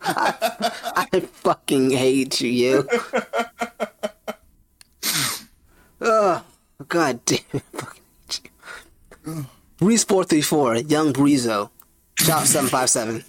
I, 0.00 1.04
I 1.12 1.20
fucking 1.20 1.90
hate 1.90 2.40
you, 2.40 2.50
yo. 2.50 2.86
Oh, 6.00 6.42
god 6.88 7.22
damn 7.26 7.40
it. 7.52 7.62
Fucking 7.74 8.02
hate 8.22 8.40
you. 9.26 9.46
Breeze 9.76 10.04
four 10.04 10.24
three 10.24 10.40
four. 10.40 10.76
Young 10.76 11.12
Breezo. 11.12 11.68
Five 12.16 12.88
seven. 12.88 13.22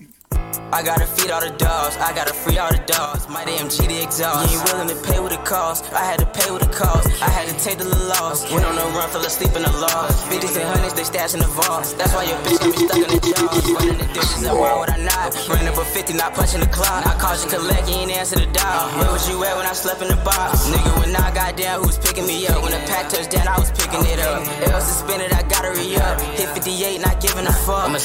I 0.75 0.83
gotta 0.83 1.07
feed 1.07 1.31
all 1.31 1.39
the 1.39 1.55
dogs, 1.55 1.95
I 2.03 2.11
gotta 2.11 2.33
free 2.33 2.57
all 2.57 2.67
the 2.67 2.83
dogs. 2.83 3.29
My 3.29 3.47
AMG 3.47 3.87
the 3.87 4.03
exhaust. 4.03 4.51
You 4.51 4.59
ain't 4.59 4.67
willing 4.67 4.89
to 4.91 4.99
pay 5.07 5.23
what 5.23 5.31
it 5.31 5.45
costs. 5.45 5.87
I 5.93 6.03
had 6.03 6.19
to 6.19 6.25
pay 6.25 6.51
what 6.51 6.67
it 6.67 6.73
costs. 6.75 7.07
I 7.21 7.29
had 7.31 7.47
to 7.47 7.55
take 7.63 7.77
the 7.77 7.85
little 7.85 8.11
loss. 8.11 8.43
Went 8.51 8.65
on 8.65 8.75
the 8.75 8.83
run, 8.91 9.07
fell 9.07 9.23
asleep 9.23 9.55
in 9.55 9.63
the 9.63 9.71
loft. 9.71 10.19
50s 10.27 10.57
and 10.59 10.67
hundreds, 10.67 10.93
they 10.99 11.07
stash 11.07 11.33
in 11.33 11.39
the 11.39 11.47
vault. 11.47 11.87
That's 11.95 12.11
why 12.11 12.27
your 12.27 12.35
bitch 12.43 12.59
got 12.59 12.75
me 12.75 12.77
stuck 12.81 12.99
in 12.99 13.07
the 13.07 13.21
jaws. 13.23 13.63
Running 13.71 13.99
the 14.03 14.09
dishes 14.11 14.43
and 14.43 14.57
why 14.59 14.75
would 14.75 14.91
I 14.91 14.99
not? 14.99 15.31
Running 15.47 15.71
up 15.71 15.79
a 15.79 15.85
50, 15.85 16.11
not 16.19 16.35
punching 16.35 16.59
the 16.59 16.67
clock. 16.67 17.07
I 17.07 17.15
called 17.23 17.39
you 17.39 17.47
collect, 17.47 17.87
you 17.87 17.95
ain't 17.95 18.11
answer 18.11 18.35
the 18.35 18.51
dial. 18.51 18.91
Where 18.99 19.15
was 19.15 19.23
you 19.31 19.39
at 19.47 19.55
when 19.55 19.63
I 19.63 19.71
slept 19.71 20.03
in 20.03 20.11
the 20.11 20.19
box? 20.27 20.67
Nigga, 20.67 20.91
when 20.99 21.15
I 21.15 21.31
got 21.31 21.55
down, 21.55 21.79
who 21.79 21.87
was 21.87 22.03
picking 22.03 22.27
me 22.27 22.51
up? 22.51 22.59
When 22.59 22.75
the 22.75 22.83
pack 22.83 23.07
touched 23.07 23.31
down, 23.31 23.47
I 23.47 23.55
was 23.55 23.71
picking 23.71 24.03
it 24.11 24.19
up. 24.27 24.43
Else 24.75 24.91
to 24.91 25.07
spin 25.07 25.23
it, 25.23 25.31
I 25.31 25.39
gotta 25.47 25.71
re 25.71 25.95
up. 26.03 26.19
Hit 26.35 26.51
58, 26.51 26.99
not 26.99 27.21
giving 27.23 27.47
a 27.47 27.55
fuck. 27.63 27.87
I'm 27.87 27.95
a 27.95 28.03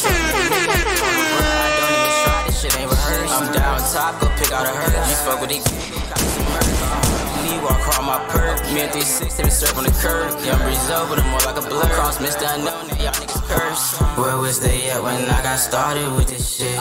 shit 2.61 2.77
ain't 2.77 2.91
rehearsed. 2.91 3.41
I'm 3.41 3.53
down 3.55 3.81
top, 3.81 4.21
go 4.21 4.29
pick 4.37 4.53
out 4.53 4.69
a 4.69 4.73
hurt. 4.77 4.93
You 5.09 5.17
fuck 5.25 5.41
with 5.41 5.49
these 5.49 5.65
Lee 7.41 7.57
walk 7.65 7.81
around 7.89 8.05
my 8.05 8.21
perk. 8.29 8.61
Me 8.77 8.85
and 8.85 8.93
360 8.93 9.43
been 9.43 9.51
surf 9.51 9.77
on 9.79 9.85
the 9.85 9.95
curb. 9.97 10.29
Young 10.45 10.61
Breezo, 10.61 11.09
but 11.09 11.19
I'm 11.19 11.31
more 11.33 11.41
like 11.49 11.57
a 11.57 11.65
blur. 11.65 11.89
Cross 11.97 12.19
Mr. 12.19 12.45
Unknown, 12.53 12.85
now 12.89 13.01
y'all 13.01 13.17
niggas 13.17 13.41
curse. 13.49 13.97
Where 14.21 14.37
was 14.37 14.61
they 14.61 14.91
at 14.91 15.03
when 15.03 15.25
I 15.25 15.43
got 15.43 15.57
started 15.57 16.13
with 16.13 16.29
this 16.29 16.45
shit? 16.45 16.77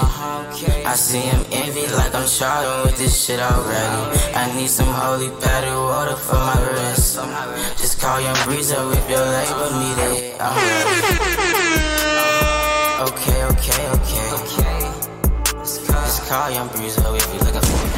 I 0.84 0.96
see 0.96 1.24
him 1.24 1.46
envy 1.52 1.88
like 1.96 2.14
I'm 2.14 2.28
charting 2.28 2.84
with 2.84 2.98
this 3.00 3.16
shit 3.16 3.40
already. 3.40 4.20
I 4.36 4.52
need 4.58 4.70
some 4.70 4.92
holy 4.92 5.30
patty 5.40 5.72
water 5.72 6.18
for 6.18 6.36
my 6.36 6.60
wrist. 6.76 7.16
Just 7.80 8.02
call 8.02 8.20
Young 8.20 8.36
Breezo 8.44 8.92
if 8.92 9.10
your 9.10 9.24
label 9.24 9.72
need 9.80 10.00
it. 10.12 10.42
I'm 10.42 10.56
ready. 10.60 11.59
Call 16.30 16.52
Young 16.52 16.70
Breezo 16.70 17.18
if 17.18 17.26
you're 17.34 17.44
looking 17.44 17.66
for 17.66 17.74
me. 17.74 17.90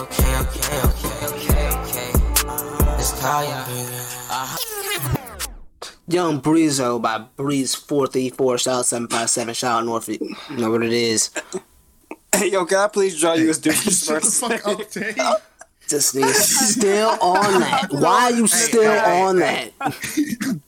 Okay, 0.00 0.32
okay, 0.40 0.80
okay, 0.88 1.16
okay, 1.26 1.68
okay. 1.80 2.10
Just 2.96 3.20
call 3.20 3.44
uh-huh. 3.44 4.56
Young 6.08 6.40
Breezo. 6.40 6.88
Young 6.88 6.96
Breezo 6.96 7.02
by 7.02 7.18
Breeze 7.36 7.74
four 7.74 8.06
three 8.06 8.30
four. 8.30 8.56
Shout 8.56 8.78
out 8.78 8.86
seven 8.86 9.06
five 9.06 9.28
seven. 9.28 9.52
Shout 9.52 9.80
out 9.80 9.84
Norfolk. 9.84 10.22
You 10.22 10.56
know 10.56 10.70
what 10.70 10.82
it 10.82 10.92
is. 10.92 11.30
Hey, 12.34 12.50
yo, 12.50 12.64
can 12.64 12.78
I 12.78 12.88
please 12.88 13.20
draw 13.20 13.34
you 13.34 13.48
as 13.48 13.62
Shut 13.62 13.62
the 13.62 13.70
Doofenshmirtz? 13.70 14.40
fuck 14.64 14.66
up, 14.66 14.90
Tay. 14.90 15.14
This 15.88 16.12
nigga 16.12 16.32
still 16.32 17.10
on 17.20 17.60
that. 17.60 17.86
Why 17.92 18.24
are 18.24 18.32
you 18.32 18.48
still 18.48 18.82
hey, 18.82 19.22
on 19.22 19.38
hey. 19.38 19.72
that? 19.78 20.60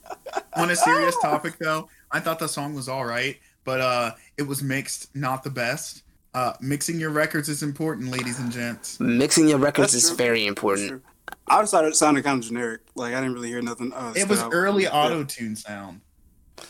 On 0.54 0.70
a 0.70 0.76
serious 0.76 1.16
topic, 1.20 1.58
though, 1.58 1.88
I 2.12 2.20
thought 2.20 2.38
the 2.38 2.46
song 2.46 2.74
was 2.74 2.88
all 2.88 3.04
right, 3.04 3.36
but 3.66 3.80
uh, 3.82 4.12
it 4.38 4.44
was 4.44 4.62
mixed, 4.62 5.14
not 5.14 5.42
the 5.42 5.50
best. 5.50 6.02
Uh, 6.32 6.54
mixing 6.60 6.98
your 6.98 7.10
records 7.10 7.48
is 7.50 7.62
important, 7.62 8.10
ladies 8.10 8.38
and 8.38 8.50
gents. 8.52 8.98
Mixing 9.00 9.48
your 9.48 9.58
records 9.58 9.92
That's 9.92 10.04
is 10.04 10.08
true. 10.10 10.16
very 10.16 10.46
important. 10.46 11.02
I 11.48 11.60
decided 11.60 11.88
it 11.88 11.96
sounded 11.96 12.24
kind 12.24 12.38
of 12.38 12.44
generic. 12.48 12.80
Like 12.94 13.14
I 13.14 13.20
didn't 13.20 13.34
really 13.34 13.48
hear 13.48 13.60
nothing. 13.62 13.92
Uh, 13.92 14.12
It 14.16 14.28
was 14.28 14.40
early 14.42 14.84
Yeah. 14.84 14.90
auto 14.92 15.24
tune 15.24 15.56
sound. 15.56 16.00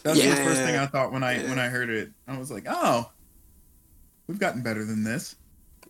That's 0.03 0.19
Yeah. 0.23 0.31
the 0.35 0.45
first 0.45 0.63
thing 0.63 0.77
I 0.77 0.87
thought 0.87 1.13
when 1.13 1.23
I 1.23 1.43
Yeah. 1.43 1.49
when 1.51 1.59
I 1.59 1.69
heard 1.69 1.91
it. 1.91 2.11
I 2.27 2.39
was 2.39 2.51
like, 2.51 2.65
oh, 2.69 3.11
we've 4.29 4.39
gotten 4.39 4.63
better 4.63 4.85
than 4.85 5.05
this. 5.05 5.37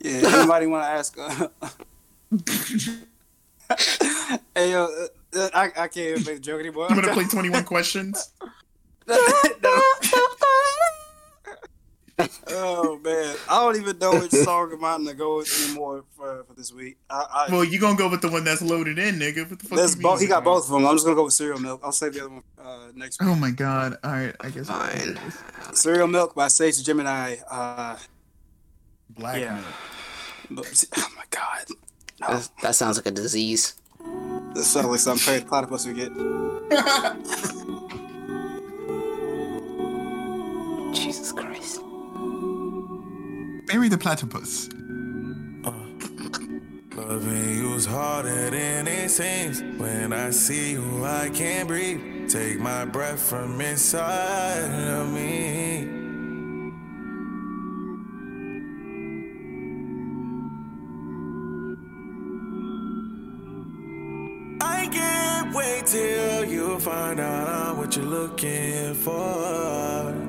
Yeah. 0.01 0.21
Anybody 0.25 0.67
want 0.67 0.85
to 0.85 0.89
ask? 0.89 1.17
Uh, 1.19 1.49
hey 4.55 4.71
yo, 4.73 4.85
uh, 4.85 5.07
uh, 5.39 5.49
I, 5.55 5.65
I 5.67 5.89
can't 5.89 5.97
even 5.97 6.25
make 6.25 6.35
the 6.37 6.41
joke 6.41 6.61
anymore. 6.61 6.87
I'm 6.91 6.97
gonna 6.99 7.13
play 7.13 7.25
21 7.31 7.65
questions. 7.65 8.31
oh 12.49 12.99
man, 13.05 13.37
I 13.49 13.61
don't 13.61 13.77
even 13.77 13.99
know 13.99 14.19
which 14.19 14.31
song 14.31 14.73
I'm 14.73 14.83
out 14.85 15.05
to 15.05 15.15
go 15.15 15.37
with 15.39 15.65
anymore 15.69 16.05
for, 16.17 16.45
for 16.45 16.55
this 16.55 16.73
week. 16.73 16.97
I, 17.11 17.47
I, 17.49 17.53
Well, 17.53 17.63
you 17.65 17.79
gonna 17.79 17.97
go 17.99 18.09
with 18.09 18.23
the 18.23 18.31
one 18.31 18.43
that's 18.45 18.63
loaded 18.63 18.99
in, 18.99 19.17
nigga. 19.17 19.49
What 19.51 19.59
the 19.59 19.67
fuck? 19.67 19.77
there's 19.79 19.97
you 19.97 20.03
both. 20.03 20.21
He 20.21 20.27
got 20.27 20.43
both 20.45 20.65
of 20.65 20.71
them. 20.71 20.87
I'm 20.87 20.95
just 20.95 21.05
gonna 21.05 21.17
go 21.17 21.25
with 21.25 21.35
cereal 21.35 21.59
milk. 21.61 21.81
I'll 21.85 21.93
save 21.93 22.15
the 22.15 22.21
other 22.21 22.31
one 22.31 22.43
uh, 22.59 22.89
next 22.95 23.21
week. 23.21 23.29
Oh 23.31 23.35
my 23.35 23.51
god! 23.51 23.99
All 24.03 24.13
right, 24.13 24.35
I 24.41 24.49
guess. 24.51 24.69
Fine. 24.69 25.19
Cereal 25.75 26.07
milk 26.07 26.35
by 26.35 26.49
Sage 26.49 26.83
Gemini. 26.83 27.37
Uh, 27.51 27.97
Black 29.11 29.41
Yeah. 29.41 29.63
milk. 30.51 30.67
but- 30.67 30.85
oh 30.97 31.09
my 31.17 31.25
god, 31.31 31.67
That, 32.21 32.49
that 32.63 32.75
sounds 32.75 32.97
like 32.97 33.07
a 33.07 33.11
disease. 33.11 33.75
That 34.55 34.65
sounds 34.65 34.87
like 34.87 35.01
some 35.01 35.19
crazy 35.19 35.45
platypus 35.45 35.87
we 35.87 35.93
get. 35.93 36.13
Jesus 40.93 41.33
Christ. 41.33 41.81
Mary 43.69 43.89
the 43.89 43.99
platypus. 43.99 44.69
Uh. 45.65 45.73
Loving 46.97 47.57
you's 47.57 47.85
harder 47.85 48.51
than 48.51 48.89
it 48.89 49.11
seems. 49.11 49.61
When 49.79 50.13
I 50.13 50.31
see 50.31 50.73
you, 50.73 51.05
I 51.05 51.31
can't 51.31 51.69
breathe. 51.69 52.31
Take 52.31 52.59
my 52.59 52.85
breath 52.85 53.21
from 53.21 53.61
inside 53.61 54.71
of 54.89 55.13
me. 55.13 55.89
I 64.61 64.87
can't 64.87 65.55
wait 65.55 65.87
till 65.87 66.45
you 66.45 66.79
find 66.81 67.21
out 67.21 67.77
what 67.77 67.95
you're 67.95 68.07
looking 68.07 68.95
for. 68.95 70.26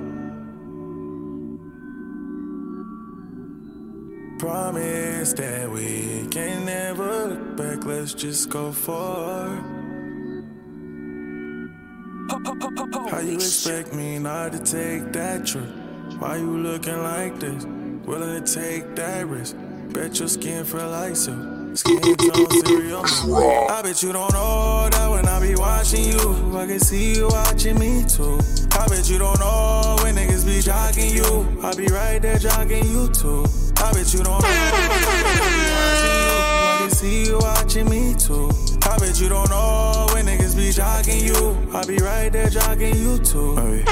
Promise 4.39 5.34
that 5.34 5.68
we 5.72 6.27
can 6.30 6.65
never 6.65 7.26
look 7.26 7.57
back. 7.57 7.84
Let's 7.85 8.14
just 8.14 8.51
go 8.51 8.72
forward. 8.72 9.64
How 13.09 13.19
you 13.19 13.34
expect 13.34 13.95
me 13.95 14.19
not 14.19 14.51
to 14.51 14.59
take 14.59 15.11
that 15.14 15.47
trip? 15.47 15.68
Why 16.19 16.38
you 16.38 16.55
looking 16.57 17.01
like 17.01 17.39
this? 17.39 17.65
Willing 18.05 18.43
to 18.43 18.53
take 18.53 18.95
that 18.95 19.26
risk? 19.27 19.55
Bet 19.89 20.19
your 20.19 20.27
skin 20.27 20.65
feel 20.65 20.88
like 20.88 21.15
silk. 21.15 21.56
Skin 21.77 22.01
tone 22.01 22.49
cereal. 22.65 23.03
milk. 23.27 23.69
I 23.69 23.81
bet 23.83 24.01
you 24.01 24.11
don't 24.11 24.33
know 24.33 24.89
that 24.89 25.11
when 25.11 25.27
I 25.27 25.39
be 25.39 25.53
watching 25.53 26.05
you, 26.05 26.57
I 26.57 26.65
can 26.65 26.79
see 26.79 27.13
you 27.13 27.27
watching 27.27 27.77
me 27.77 28.03
too. 28.03 28.39
I 28.71 28.87
bet 28.87 29.07
you 29.07 29.19
don't 29.19 29.39
know 29.39 29.95
when 30.01 30.15
niggas 30.15 30.43
be 30.43 30.59
jogging 30.59 31.13
you, 31.13 31.45
I 31.61 31.75
be 31.75 31.85
right 31.85 32.19
there 32.19 32.39
jogging 32.39 32.83
you 32.85 33.09
too. 33.09 33.45
I 33.77 33.93
bet 33.93 34.11
you 34.11 34.23
don't 34.23 34.41
know 34.41 34.49
when 34.49 34.57
I 34.57 34.97
be 34.97 35.69
watching 35.77 36.17
you, 36.17 36.33
I 36.65 36.77
can 36.79 36.89
see 36.89 37.25
you 37.27 37.37
watching 37.37 37.87
me 37.91 38.15
too. 38.15 38.49
I 38.89 38.97
bet 38.97 39.21
you 39.21 39.29
don't 39.29 39.49
know 39.51 40.07
when 40.13 40.25
niggas 40.25 40.55
be 40.57 40.71
jogging 40.71 41.23
you, 41.23 41.55
I 41.77 41.85
be 41.85 41.97
right 41.97 42.33
there 42.33 42.49
jogging 42.49 42.95
you 42.95 43.19
too. 43.19 43.55
Hey. 43.55 43.83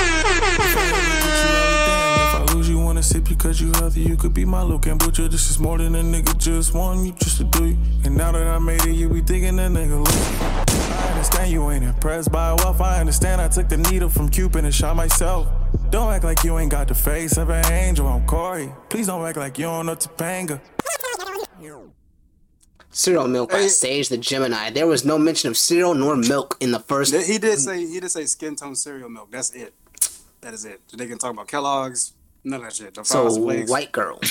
Sip 3.06 3.30
you 3.30 3.36
cause 3.36 3.62
you 3.62 3.72
healthy. 3.74 4.02
You 4.02 4.18
could 4.18 4.34
be 4.34 4.46
my 4.46 4.62
little 4.64 4.80
kombucha. 4.80 5.30
This 5.30 5.50
is 5.52 5.60
more 5.60 5.78
than 5.78 5.96
a 5.96 6.02
nigga 6.02 6.38
just 6.38 6.74
want 6.74 7.06
you 7.06 7.14
just 7.14 7.38
to 7.38 7.44
do 7.44 7.66
you. 7.66 7.78
And 8.04 8.18
now 8.18 8.32
that 8.32 8.48
I 8.48 8.58
made 8.58 8.84
it, 8.86 8.96
you 8.96 9.10
be 9.10 9.22
thinking 9.22 9.56
that 9.58 9.72
nigga 9.72 9.98
look. 10.00 10.10
I 10.10 11.12
understand 11.12 11.52
you 11.52 11.70
ain't 11.70 11.84
impressed 11.84 12.32
by 12.32 12.54
wealth. 12.54 12.82
I 12.82 13.00
understand 13.00 13.42
I 13.42 13.48
took 13.48 13.70
the 13.70 13.78
needle 13.78 14.10
from 14.10 14.30
Cupid 14.30 14.66
and 14.66 14.74
shot 14.74 14.96
myself. 14.96 15.48
Don't 15.92 16.12
act 16.12 16.24
like 16.24 16.44
you 16.44 16.58
ain't 16.58 16.72
got 16.72 16.88
the 16.88 16.96
face 16.96 17.38
of 17.38 17.50
an 17.50 17.66
angel. 17.72 18.08
I'm 18.08 18.26
Corey. 18.26 18.72
Please 18.90 19.08
don't 19.08 19.24
act 19.24 19.38
like 19.38 19.60
you 19.60 19.66
don't 19.66 19.86
know 19.86 19.96
Topanga. 19.96 20.60
Cereal 22.90 23.28
milk 23.28 23.52
by 23.52 23.68
Sage 23.68 24.08
the 24.08 24.18
Gemini. 24.18 24.70
There 24.70 24.88
was 24.88 25.04
no 25.04 25.18
mention 25.20 25.50
of 25.50 25.58
cereal 25.58 25.94
nor 25.94 26.16
milk 26.16 26.56
in 26.62 26.72
the 26.72 26.80
first. 26.80 27.14
He 27.14 27.38
did 27.38 27.60
say 27.60 27.86
he 27.86 28.00
did 28.00 28.10
say 28.10 28.26
skin 28.26 28.56
tone 28.56 28.74
cereal 28.74 29.10
milk. 29.10 29.32
That's 29.32 29.52
it. 29.52 29.74
That 30.40 30.54
is 30.54 30.64
it. 30.64 30.80
They 30.96 31.06
can 31.06 31.18
talk 31.18 31.34
about 31.34 31.50
Kellogg's. 31.50 32.14
None 32.46 32.60
of 32.62 32.68
that 32.68 32.74
shit. 32.76 32.94
The 32.94 33.04
So 33.04 33.24
Frosted 33.24 33.68
white 33.70 33.92
girl. 33.92 34.22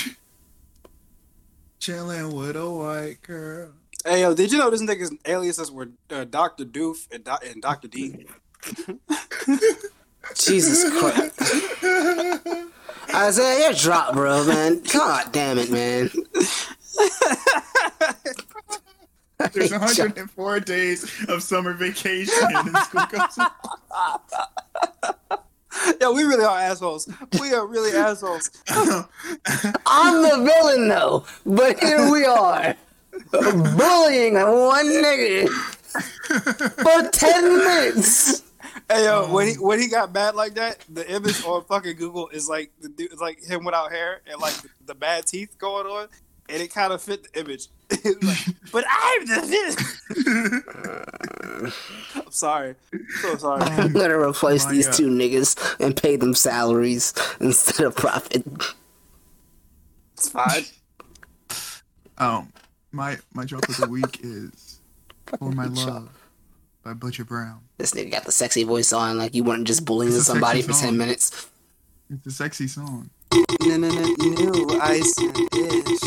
Chilling 1.79 2.33
with 2.33 2.55
a 2.55 2.69
white 2.69 3.21
girl. 3.21 3.73
Hey 4.05 4.21
yo, 4.21 4.33
did 4.33 4.51
you 4.51 4.57
know 4.57 4.69
this 4.69 4.81
nigga's 4.81 5.13
aliases 5.25 5.69
were 5.71 5.89
uh, 6.09 6.23
Doctor 6.23 6.63
Doof 6.63 7.07
and, 7.11 7.23
Do- 7.23 7.37
and 7.43 7.61
Doctor 7.61 7.87
D? 7.87 8.25
Jesus 10.35 10.89
Christ. 10.97 11.83
Isaiah, 13.13 13.65
you're 13.65 13.73
drop, 13.73 14.13
bro, 14.13 14.45
man. 14.45 14.81
God 14.91 15.31
damn 15.31 15.59
it, 15.59 15.69
man. 15.69 16.09
There's 19.53 19.71
104 19.71 20.59
days 20.61 21.25
of 21.27 21.43
summer 21.43 21.73
vacation 21.73 22.33
and 22.49 22.77
school 22.77 23.05
comes. 23.05 23.37
Yo, 26.01 26.11
we 26.13 26.23
really 26.23 26.45
are 26.45 26.57
assholes. 26.57 27.07
We 27.39 27.53
are 27.53 27.65
really 27.65 27.91
assholes. 27.91 28.49
I'm 28.69 30.21
the 30.23 30.51
villain, 30.51 30.87
though. 30.87 31.25
But 31.45 31.79
here 31.79 32.11
we 32.11 32.25
are. 32.25 32.75
Bullying 33.31 34.33
one 34.33 34.87
nigga 34.87 35.47
for 35.47 37.09
10 37.09 37.57
minutes. 37.57 38.43
Hey 38.89 39.05
yo, 39.05 39.31
when 39.31 39.47
he 39.47 39.53
when 39.53 39.79
he 39.79 39.87
got 39.87 40.13
mad 40.13 40.35
like 40.35 40.55
that, 40.55 40.83
the 40.89 41.09
image 41.09 41.43
on 41.45 41.63
fucking 41.63 41.95
Google 41.95 42.27
is 42.29 42.49
like 42.49 42.71
the 42.81 42.89
dude, 42.89 43.17
like 43.19 43.41
him 43.41 43.63
without 43.63 43.91
hair 43.91 44.21
and 44.29 44.39
like 44.39 44.53
the, 44.55 44.69
the 44.87 44.95
bad 44.95 45.25
teeth 45.25 45.57
going 45.57 45.87
on, 45.87 46.09
and 46.49 46.61
it 46.61 46.73
kind 46.73 46.93
of 46.93 47.01
fit 47.01 47.31
the 47.31 47.39
image. 47.39 47.67
Like, 48.21 48.37
but 48.71 48.83
I'm 48.89 49.25
the 49.27 50.63
villain. 51.55 51.71
I'm 52.15 52.31
sorry, 52.31 52.75
so 53.21 53.35
sorry. 53.37 53.61
I'm 53.61 53.93
gonna 53.93 54.19
replace 54.29 54.65
my 54.65 54.71
these 54.71 54.87
God. 54.87 54.95
two 54.95 55.07
niggas 55.09 55.79
and 55.79 55.95
pay 55.95 56.15
them 56.15 56.33
salaries 56.33 57.13
instead 57.39 57.85
of 57.85 57.95
profit. 57.95 58.43
It's 60.13 60.29
fine. 60.29 60.65
Um, 62.17 62.51
my 62.91 63.17
my 63.33 63.45
joke 63.45 63.69
of 63.69 63.77
the 63.77 63.87
week 63.87 64.19
is 64.23 64.79
"For 65.39 65.51
My 65.51 65.65
Love" 65.65 66.09
by 66.83 66.93
Butcher 66.93 67.25
Brown. 67.25 67.61
This 67.77 67.91
nigga 67.93 68.11
got 68.11 68.23
the 68.25 68.31
sexy 68.31 68.63
voice 68.63 68.91
on, 68.93 69.17
like 69.17 69.35
you 69.35 69.43
weren't 69.43 69.67
just 69.67 69.85
bullying 69.85 70.11
somebody 70.13 70.61
sexy 70.61 70.67
for 70.73 70.73
song. 70.79 70.89
10 70.89 70.97
minutes. 70.97 71.49
It's 72.07 72.27
a 72.27 72.31
sexy 72.31 72.67
song. 72.67 73.09
No, 73.61 73.77
no, 73.77 73.89
no, 73.89 74.15
new 74.19 74.79
ice 74.79 75.17
and 75.17 75.33
dish. 75.33 76.01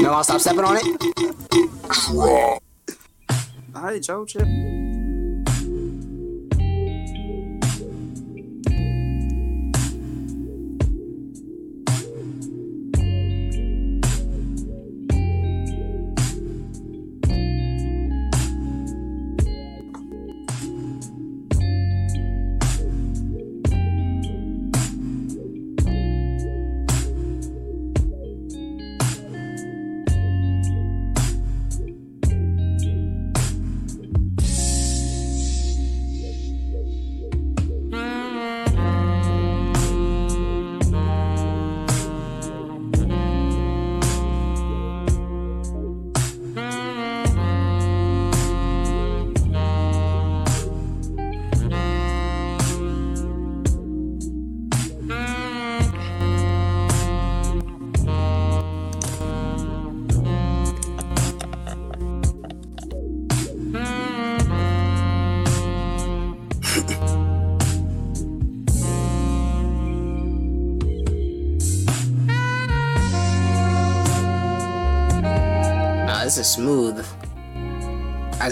No, 0.00 0.12
I'll 0.12 0.24
stop 0.24 0.40
stepping 0.40 0.64
on 0.64 0.78
it. 0.78 0.84
Hi, 3.74 3.98
Joe 3.98 4.24
Chip. 4.24 4.83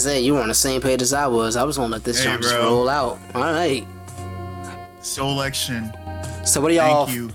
Isaiah, 0.02 0.18
you 0.18 0.34
were 0.34 0.40
on 0.40 0.48
the 0.48 0.54
same 0.54 0.80
page 0.80 1.00
as 1.00 1.12
I 1.12 1.28
was. 1.28 1.54
I 1.54 1.62
was 1.62 1.76
gonna 1.76 1.92
let 1.92 2.02
this 2.02 2.18
Hey, 2.18 2.24
jump 2.24 2.42
just 2.42 2.52
roll 2.56 2.88
out. 2.88 3.20
All 3.36 3.42
right. 3.42 3.86
Soul 5.00 5.40
Action. 5.42 5.92
So, 6.44 6.60
what 6.60 6.72
are 6.72 6.74
y'all 6.74 7.06
Thank 7.06 7.16
you. 7.18 7.30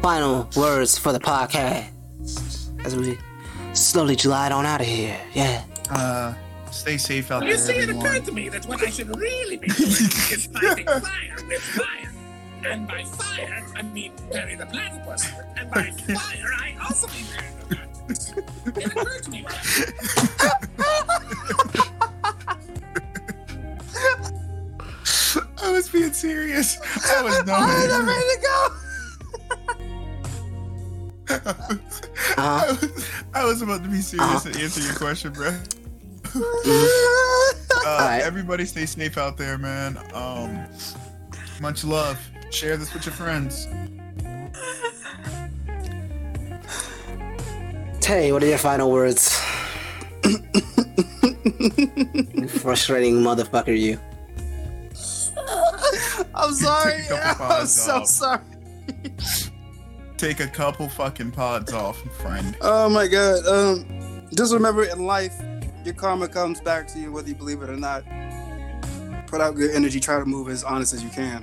final 0.00 0.48
words 0.54 0.96
for 0.96 1.12
the 1.12 1.18
podcast? 1.18 1.88
as 2.84 2.94
we 2.96 3.18
slowly 3.72 4.14
glide 4.14 4.52
on 4.52 4.64
out 4.66 4.80
of 4.80 4.86
here. 4.86 5.18
Yeah. 5.34 5.64
Uh, 5.90 6.32
stay 6.70 6.96
safe 6.96 7.30
out 7.32 7.42
You 7.42 7.48
there, 7.48 7.58
see, 7.58 7.72
it 7.72 7.82
everyone. 7.82 8.06
occurred 8.06 8.24
to 8.26 8.32
me 8.32 8.48
that 8.50 8.64
what 8.66 8.80
I 8.82 8.90
should 8.90 9.14
really 9.18 9.56
be 9.56 9.66
doing 9.66 9.90
is 9.90 10.46
fighting 10.46 10.86
fire 10.86 11.36
with 11.48 11.60
fire. 11.60 12.12
And 12.64 12.86
by 12.86 13.02
fire, 13.02 13.66
I 13.74 13.82
mean 13.82 14.12
Perry 14.30 14.54
the 14.54 14.66
Platypus. 14.66 15.28
And 15.56 15.68
by 15.72 15.90
fire, 15.90 16.50
I 16.56 16.76
also 16.88 17.08
mean 17.08 17.26
Perry 17.34 17.48
the 17.58 17.74
Platypus. 17.74 18.32
It 18.76 18.86
occurred 18.86 19.22
to 19.24 19.30
me 19.30 19.44
when 25.92 26.02
I 26.02 26.06
was 26.06 26.12
being 26.12 26.12
serious. 26.12 26.78
I 27.06 27.22
was 27.22 27.46
not. 27.46 27.60
Uh-huh. 31.30 31.76
I, 32.36 32.66
was, 32.68 33.06
I 33.34 33.44
was 33.44 33.62
about 33.62 33.84
to 33.84 33.88
be 33.88 34.00
serious 34.00 34.46
and 34.46 34.56
answer 34.56 34.80
your 34.80 34.94
question, 34.94 35.32
bro. 35.32 35.56
Uh, 37.82 37.88
Alright. 37.88 38.22
Everybody 38.22 38.66
stay 38.66 38.84
safe 38.84 39.16
out 39.16 39.36
there, 39.38 39.56
man. 39.56 39.96
Um, 40.12 40.66
much 41.60 41.82
love. 41.82 42.18
Share 42.50 42.76
this 42.76 42.92
with 42.92 43.06
your 43.06 43.14
friends. 43.14 43.66
Tay, 48.00 48.32
what 48.32 48.42
are 48.42 48.46
your 48.46 48.58
final 48.58 48.90
words? 48.90 49.32
Frustrating 52.60 53.14
motherfucker, 53.14 53.76
you. 53.78 53.98
I'm 56.34 56.52
sorry. 56.54 57.02
Take 57.08 57.10
a 57.10 57.18
couple 57.18 57.44
I'm 57.46 57.50
pods 57.50 57.82
so 57.82 57.96
off. 57.96 58.06
sorry. 58.06 58.40
Take 60.16 60.40
a 60.40 60.46
couple 60.48 60.88
fucking 60.88 61.30
pods 61.32 61.72
off, 61.72 61.98
friend. 62.20 62.56
Oh 62.60 62.88
my 62.88 63.06
god. 63.06 63.46
Um, 63.46 64.26
just 64.34 64.52
remember 64.52 64.84
in 64.84 65.06
life, 65.06 65.34
your 65.84 65.94
karma 65.94 66.28
comes 66.28 66.60
back 66.60 66.86
to 66.88 66.98
you 66.98 67.10
whether 67.10 67.28
you 67.28 67.34
believe 67.34 67.62
it 67.62 67.70
or 67.70 67.76
not. 67.76 68.04
Put 69.26 69.40
out 69.40 69.54
good 69.54 69.70
energy. 69.74 69.98
Try 70.00 70.18
to 70.18 70.26
move 70.26 70.48
as 70.48 70.62
honest 70.64 70.92
as 70.92 71.02
you 71.02 71.08
can, 71.10 71.42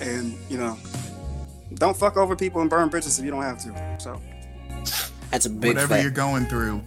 and 0.00 0.36
you 0.50 0.58
know, 0.58 0.76
don't 1.74 1.96
fuck 1.96 2.16
over 2.16 2.34
people 2.36 2.60
and 2.60 2.68
burn 2.68 2.88
bridges 2.88 3.18
if 3.18 3.24
you 3.24 3.30
don't 3.30 3.42
have 3.42 3.58
to. 3.60 3.96
So 4.00 4.20
That's 5.30 5.46
a 5.46 5.50
big 5.50 5.74
Whatever 5.74 5.94
fact. 5.94 6.02
you're 6.02 6.10
going 6.10 6.44
through, 6.46 6.82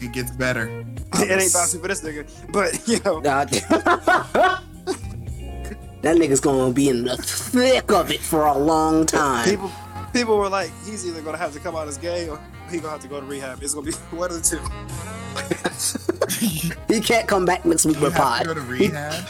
it 0.00 0.12
gets 0.12 0.30
better. 0.30 0.68
it 1.14 1.30
ain't 1.40 1.50
about 1.50 1.68
to 1.70 1.78
for 1.80 1.88
this 1.88 2.00
nigga, 2.02 2.26
but 2.52 2.86
you 2.88 3.00
know. 3.04 3.20
God. 3.20 3.50
That 6.06 6.16
nigga's 6.16 6.40
gonna 6.40 6.72
be 6.72 6.88
in 6.88 7.04
the 7.04 7.16
thick 7.16 7.90
of 7.92 8.10
it 8.12 8.20
for 8.20 8.46
a 8.46 8.56
long 8.56 9.04
time. 9.06 9.44
People, 9.48 9.72
people 10.12 10.36
were 10.38 10.48
like, 10.48 10.70
he's 10.84 11.06
either 11.06 11.20
gonna 11.20 11.36
have 11.36 11.52
to 11.52 11.60
come 11.60 11.74
out 11.76 11.88
as 11.88 11.98
gay 11.98 12.28
or 12.28 12.40
he 12.70 12.78
gonna 12.78 12.90
have 12.92 13.00
to 13.02 13.08
go 13.08 13.20
to 13.20 13.26
rehab. 13.26 13.62
It's 13.62 13.74
gonna 13.74 13.86
be 13.86 13.92
one 14.16 14.30
of 14.30 14.42
the 14.42 14.48
two. 14.48 14.60
he 16.94 17.00
can't 17.00 17.26
come 17.28 17.44
back 17.44 17.64
next 17.64 17.84
week 17.86 18.00
with 18.00 18.14
a 18.14 18.16
have 18.16 18.38
to 18.40 18.44
pod. 18.44 18.46
go 18.46 18.54
to 18.54 18.60
rehab. 18.62 19.24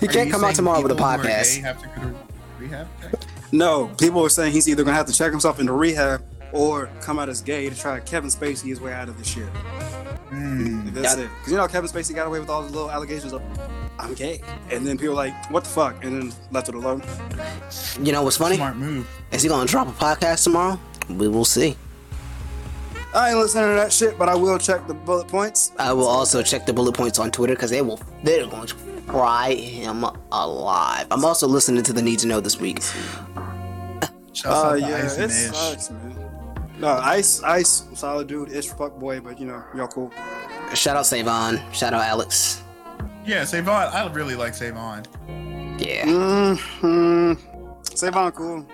He 0.00 0.06
Are 0.06 0.12
can't 0.12 0.30
come 0.30 0.44
out 0.44 0.54
tomorrow 0.54 0.82
with 0.82 0.92
a 0.92 0.94
people 0.94 1.06
who 1.08 1.14
are 1.14 1.24
podcast. 1.24 1.54
gay 1.56 1.60
Have 1.62 1.82
to 1.82 1.88
go 1.88 1.94
to 2.08 2.14
rehab. 2.58 2.88
No, 3.52 3.88
people 3.98 4.20
were 4.20 4.28
saying 4.28 4.52
he's 4.52 4.68
either 4.68 4.84
gonna 4.84 4.96
have 4.96 5.06
to 5.06 5.12
check 5.14 5.30
himself 5.30 5.58
into 5.60 5.72
rehab 5.72 6.22
or 6.52 6.90
come 7.00 7.18
out 7.18 7.28
as 7.28 7.40
gay 7.40 7.68
to 7.70 7.74
try 7.78 7.98
Kevin 8.00 8.28
Spacey 8.30 8.68
his 8.68 8.80
way 8.80 8.92
out 8.92 9.08
of 9.08 9.16
this 9.18 9.26
shit. 9.28 9.48
Hmm. 10.28 10.90
That's 10.92 11.16
Yeah. 11.16 11.24
it. 11.24 11.30
Because 11.38 11.52
you 11.52 11.56
know 11.56 11.66
Kevin 11.68 11.88
Spacey 11.90 12.14
got 12.14 12.26
away 12.26 12.40
with 12.40 12.50
all 12.50 12.62
the 12.62 12.70
little 12.70 12.90
allegations 12.90 13.32
of 13.32 13.40
I'm 13.98 14.14
gay, 14.14 14.40
and 14.70 14.86
then 14.86 14.98
people 14.98 15.14
were 15.14 15.22
like, 15.22 15.50
"What 15.50 15.64
the 15.64 15.70
fuck?" 15.70 16.04
and 16.04 16.20
then 16.30 16.38
left 16.50 16.68
it 16.68 16.74
alone. 16.74 17.02
You 18.02 18.12
know 18.12 18.22
what's 18.22 18.36
funny? 18.36 18.56
Smart 18.56 18.76
move. 18.76 19.08
Is 19.32 19.42
he 19.42 19.48
gonna 19.48 19.66
drop 19.66 19.88
a 19.88 19.92
podcast 19.92 20.44
tomorrow? 20.44 20.78
We 21.08 21.28
will 21.28 21.44
see. 21.44 21.76
I 23.14 23.30
ain't 23.30 23.38
listening 23.38 23.64
to 23.70 23.74
that 23.76 23.92
shit, 23.92 24.18
but 24.18 24.28
I 24.28 24.34
will 24.34 24.58
check 24.58 24.86
the 24.86 24.92
bullet 24.92 25.28
points. 25.28 25.72
I 25.78 25.92
will 25.94 26.06
also 26.06 26.42
check 26.42 26.66
the 26.66 26.72
bullet 26.74 26.94
points 26.94 27.18
on 27.18 27.30
Twitter 27.30 27.54
because 27.54 27.70
they 27.70 27.80
will 27.80 27.98
they're 28.22 28.46
going 28.46 28.66
to 28.66 28.74
fry 29.06 29.54
him 29.54 30.04
alive. 30.32 31.06
I'm 31.10 31.24
also 31.24 31.46
listening 31.48 31.82
to 31.84 31.92
the 31.94 32.02
Need 32.02 32.18
to 32.20 32.26
Know 32.26 32.40
this 32.40 32.60
week. 32.60 32.82
Shouts 32.82 34.44
Uh, 34.44 34.50
out 34.50 34.72
to 34.74 34.80
yeah, 34.80 34.96
Ice 35.04 35.14
and 35.16 35.24
it 35.24 35.30
Ish. 35.30 35.56
sucks, 35.56 35.90
man. 35.90 36.12
No, 36.78 36.88
Ice, 36.88 37.42
Ice, 37.42 37.84
solid 37.94 38.26
dude, 38.26 38.50
ish 38.52 38.66
fuck 38.68 38.98
boy, 38.98 39.20
but 39.20 39.40
you 39.40 39.46
know, 39.46 39.64
y'all 39.74 39.86
cool. 39.88 40.12
Shout 40.74 40.96
out 40.96 41.06
Savon. 41.06 41.58
Shout 41.72 41.94
out 41.94 42.02
Alex. 42.02 42.60
Yeah, 43.26 43.44
Savon. 43.44 43.88
I 43.92 44.06
really 44.12 44.34
like 44.36 44.54
Savon. 44.54 45.04
Yeah. 45.78 46.06
Mm-hmm. 46.06 47.32
Savon 47.94 48.32
cool, 48.32 48.66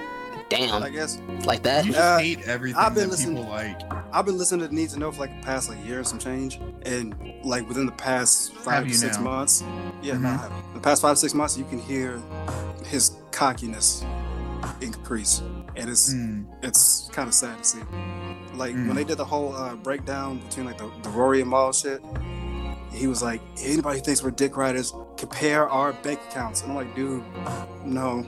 Damn. 0.49 0.83
I 0.83 0.91
guess. 0.91 1.19
Like 1.45 1.63
that? 1.63 1.85
You 1.87 1.93
just 1.93 2.03
Uh, 2.05 2.19
hate 2.19 2.43
everything 2.47 2.79
I've 2.79 2.95
been 2.95 3.05
that 3.05 3.11
listening- 3.11 3.37
people 3.39 3.51
like. 3.51 3.81
I've 4.13 4.27
been 4.27 4.37
listening 4.37 4.69
to 4.69 4.75
Need 4.75 4.91
to 4.91 4.99
Know 4.99 5.11
for 5.11 5.21
like 5.21 5.41
the 5.41 5.47
past 5.47 5.71
like 5.71 5.83
year 5.87 5.99
and 5.99 6.07
some 6.07 6.19
change, 6.19 6.61
and 6.85 7.15
like 7.45 7.67
within 7.67 7.87
the 7.87 7.93
past 7.93 8.53
five 8.57 8.87
to 8.87 8.93
six 8.95 9.17
now? 9.17 9.23
months, 9.25 9.65
yeah, 10.03 10.19
no, 10.19 10.29
Mhm. 10.29 10.51
I 10.51 10.75
the 10.75 10.81
past 10.81 11.01
five 11.01 11.17
six 11.19 11.33
months, 11.33 11.57
you 11.57 11.65
can 11.65 11.79
hear 11.79 12.21
his 12.85 13.13
cockiness 13.31 14.05
increase, 14.83 15.41
and 15.77 15.89
it's 15.89 16.13
Mm. 16.13 16.45
it's 16.63 17.09
kind 17.13 17.27
of 17.27 17.33
sad 17.35 17.57
to 17.59 17.65
see. 17.65 17.79
Like 18.55 18.75
Mm. 18.75 18.89
when 18.89 18.97
they 18.97 19.05
did 19.05 19.17
the 19.17 19.25
whole 19.25 19.57
uh, 19.57 19.75
breakdown 19.77 20.39
between 20.47 20.67
like 20.67 20.77
the, 20.77 20.91
the 21.03 21.09
Rory 21.09 21.41
and 21.41 21.49
Mal 21.49 21.73
shit, 21.73 22.03
he 22.93 23.07
was 23.07 23.23
like, 23.23 23.41
anybody 23.63 23.99
who 23.99 24.05
thinks 24.05 24.23
we're 24.23 24.31
dick 24.31 24.57
riders, 24.57 24.93
compare 25.17 25.69
our 25.69 25.93
bank 25.95 26.21
accounts. 26.31 26.63
And 26.63 26.71
I'm 26.71 26.77
like, 26.77 26.95
dude, 26.95 27.23
no. 27.85 28.25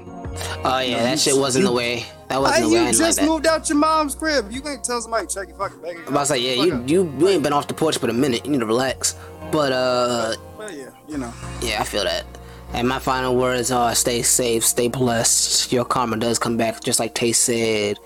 Oh 0.65 0.79
yeah, 0.81 0.97
No, 0.97 1.03
that 1.05 1.11
you- 1.13 1.17
shit 1.19 1.37
wasn't 1.37 1.63
you- 1.65 1.69
the 1.69 1.75
way. 1.75 2.07
That 2.29 2.41
wasn't 2.41 2.63
the 2.65 2.69
way. 2.71 2.77
I 2.77 2.81
you 2.81 2.87
didn't 2.87 2.99
like 3.01 3.07
just 3.09 3.19
that. 3.21 3.29
moved 3.29 3.47
out 3.47 3.69
your 3.69 3.79
mom's 3.79 4.15
crib. 4.15 4.51
You 4.51 4.67
ain't 4.67 4.83
tell 4.83 5.01
somebody 5.01 5.27
check 5.27 5.49
your 5.49 5.57
fucking 5.59 5.81
bank 5.83 5.93
account. 5.99 6.09
I'm 6.09 6.15
about 6.15 6.21
to 6.23 6.27
say, 6.27 6.39
yeah, 6.39 6.65
you 6.65 6.85
you 6.87 7.15
you 7.19 7.29
ain't 7.29 7.43
been 7.43 7.53
off 7.53 7.69
the 7.69 7.75
porch 7.75 7.99
for 7.99 8.09
a 8.09 8.13
minute. 8.13 8.45
You 8.45 8.53
need 8.53 8.61
to 8.61 8.67
relax. 8.67 9.17
But 9.53 9.73
uh, 9.73 10.35
Well, 10.59 10.71
yeah, 10.73 10.91
you 11.09 11.19
know. 11.19 11.33
yeah, 11.63 11.81
I 11.81 11.85
feel 11.85 12.05
that. 12.05 12.25
And 12.73 12.89
my 12.89 12.99
final 12.99 13.37
words 13.37 13.71
are: 13.71 13.95
stay 13.95 14.23
safe, 14.23 14.65
stay 14.65 14.89
blessed. 14.89 15.71
Your 15.73 15.85
karma 15.85 16.17
does 16.17 16.39
come 16.41 16.57
back, 16.57 16.83
just 16.83 16.99
like 16.99 17.15
Tay 17.15 17.33
said. 17.33 17.99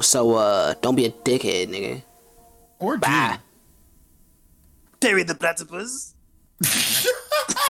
So 0.00 0.34
uh, 0.34 0.74
don't 0.82 0.94
be 0.94 1.06
a 1.06 1.10
dickhead, 1.10 1.68
nigga. 1.70 2.02
Or 2.78 2.98
Bye. 2.98 3.38
Terry 5.06 5.22
the 5.22 5.36
Platypus. 5.36 6.16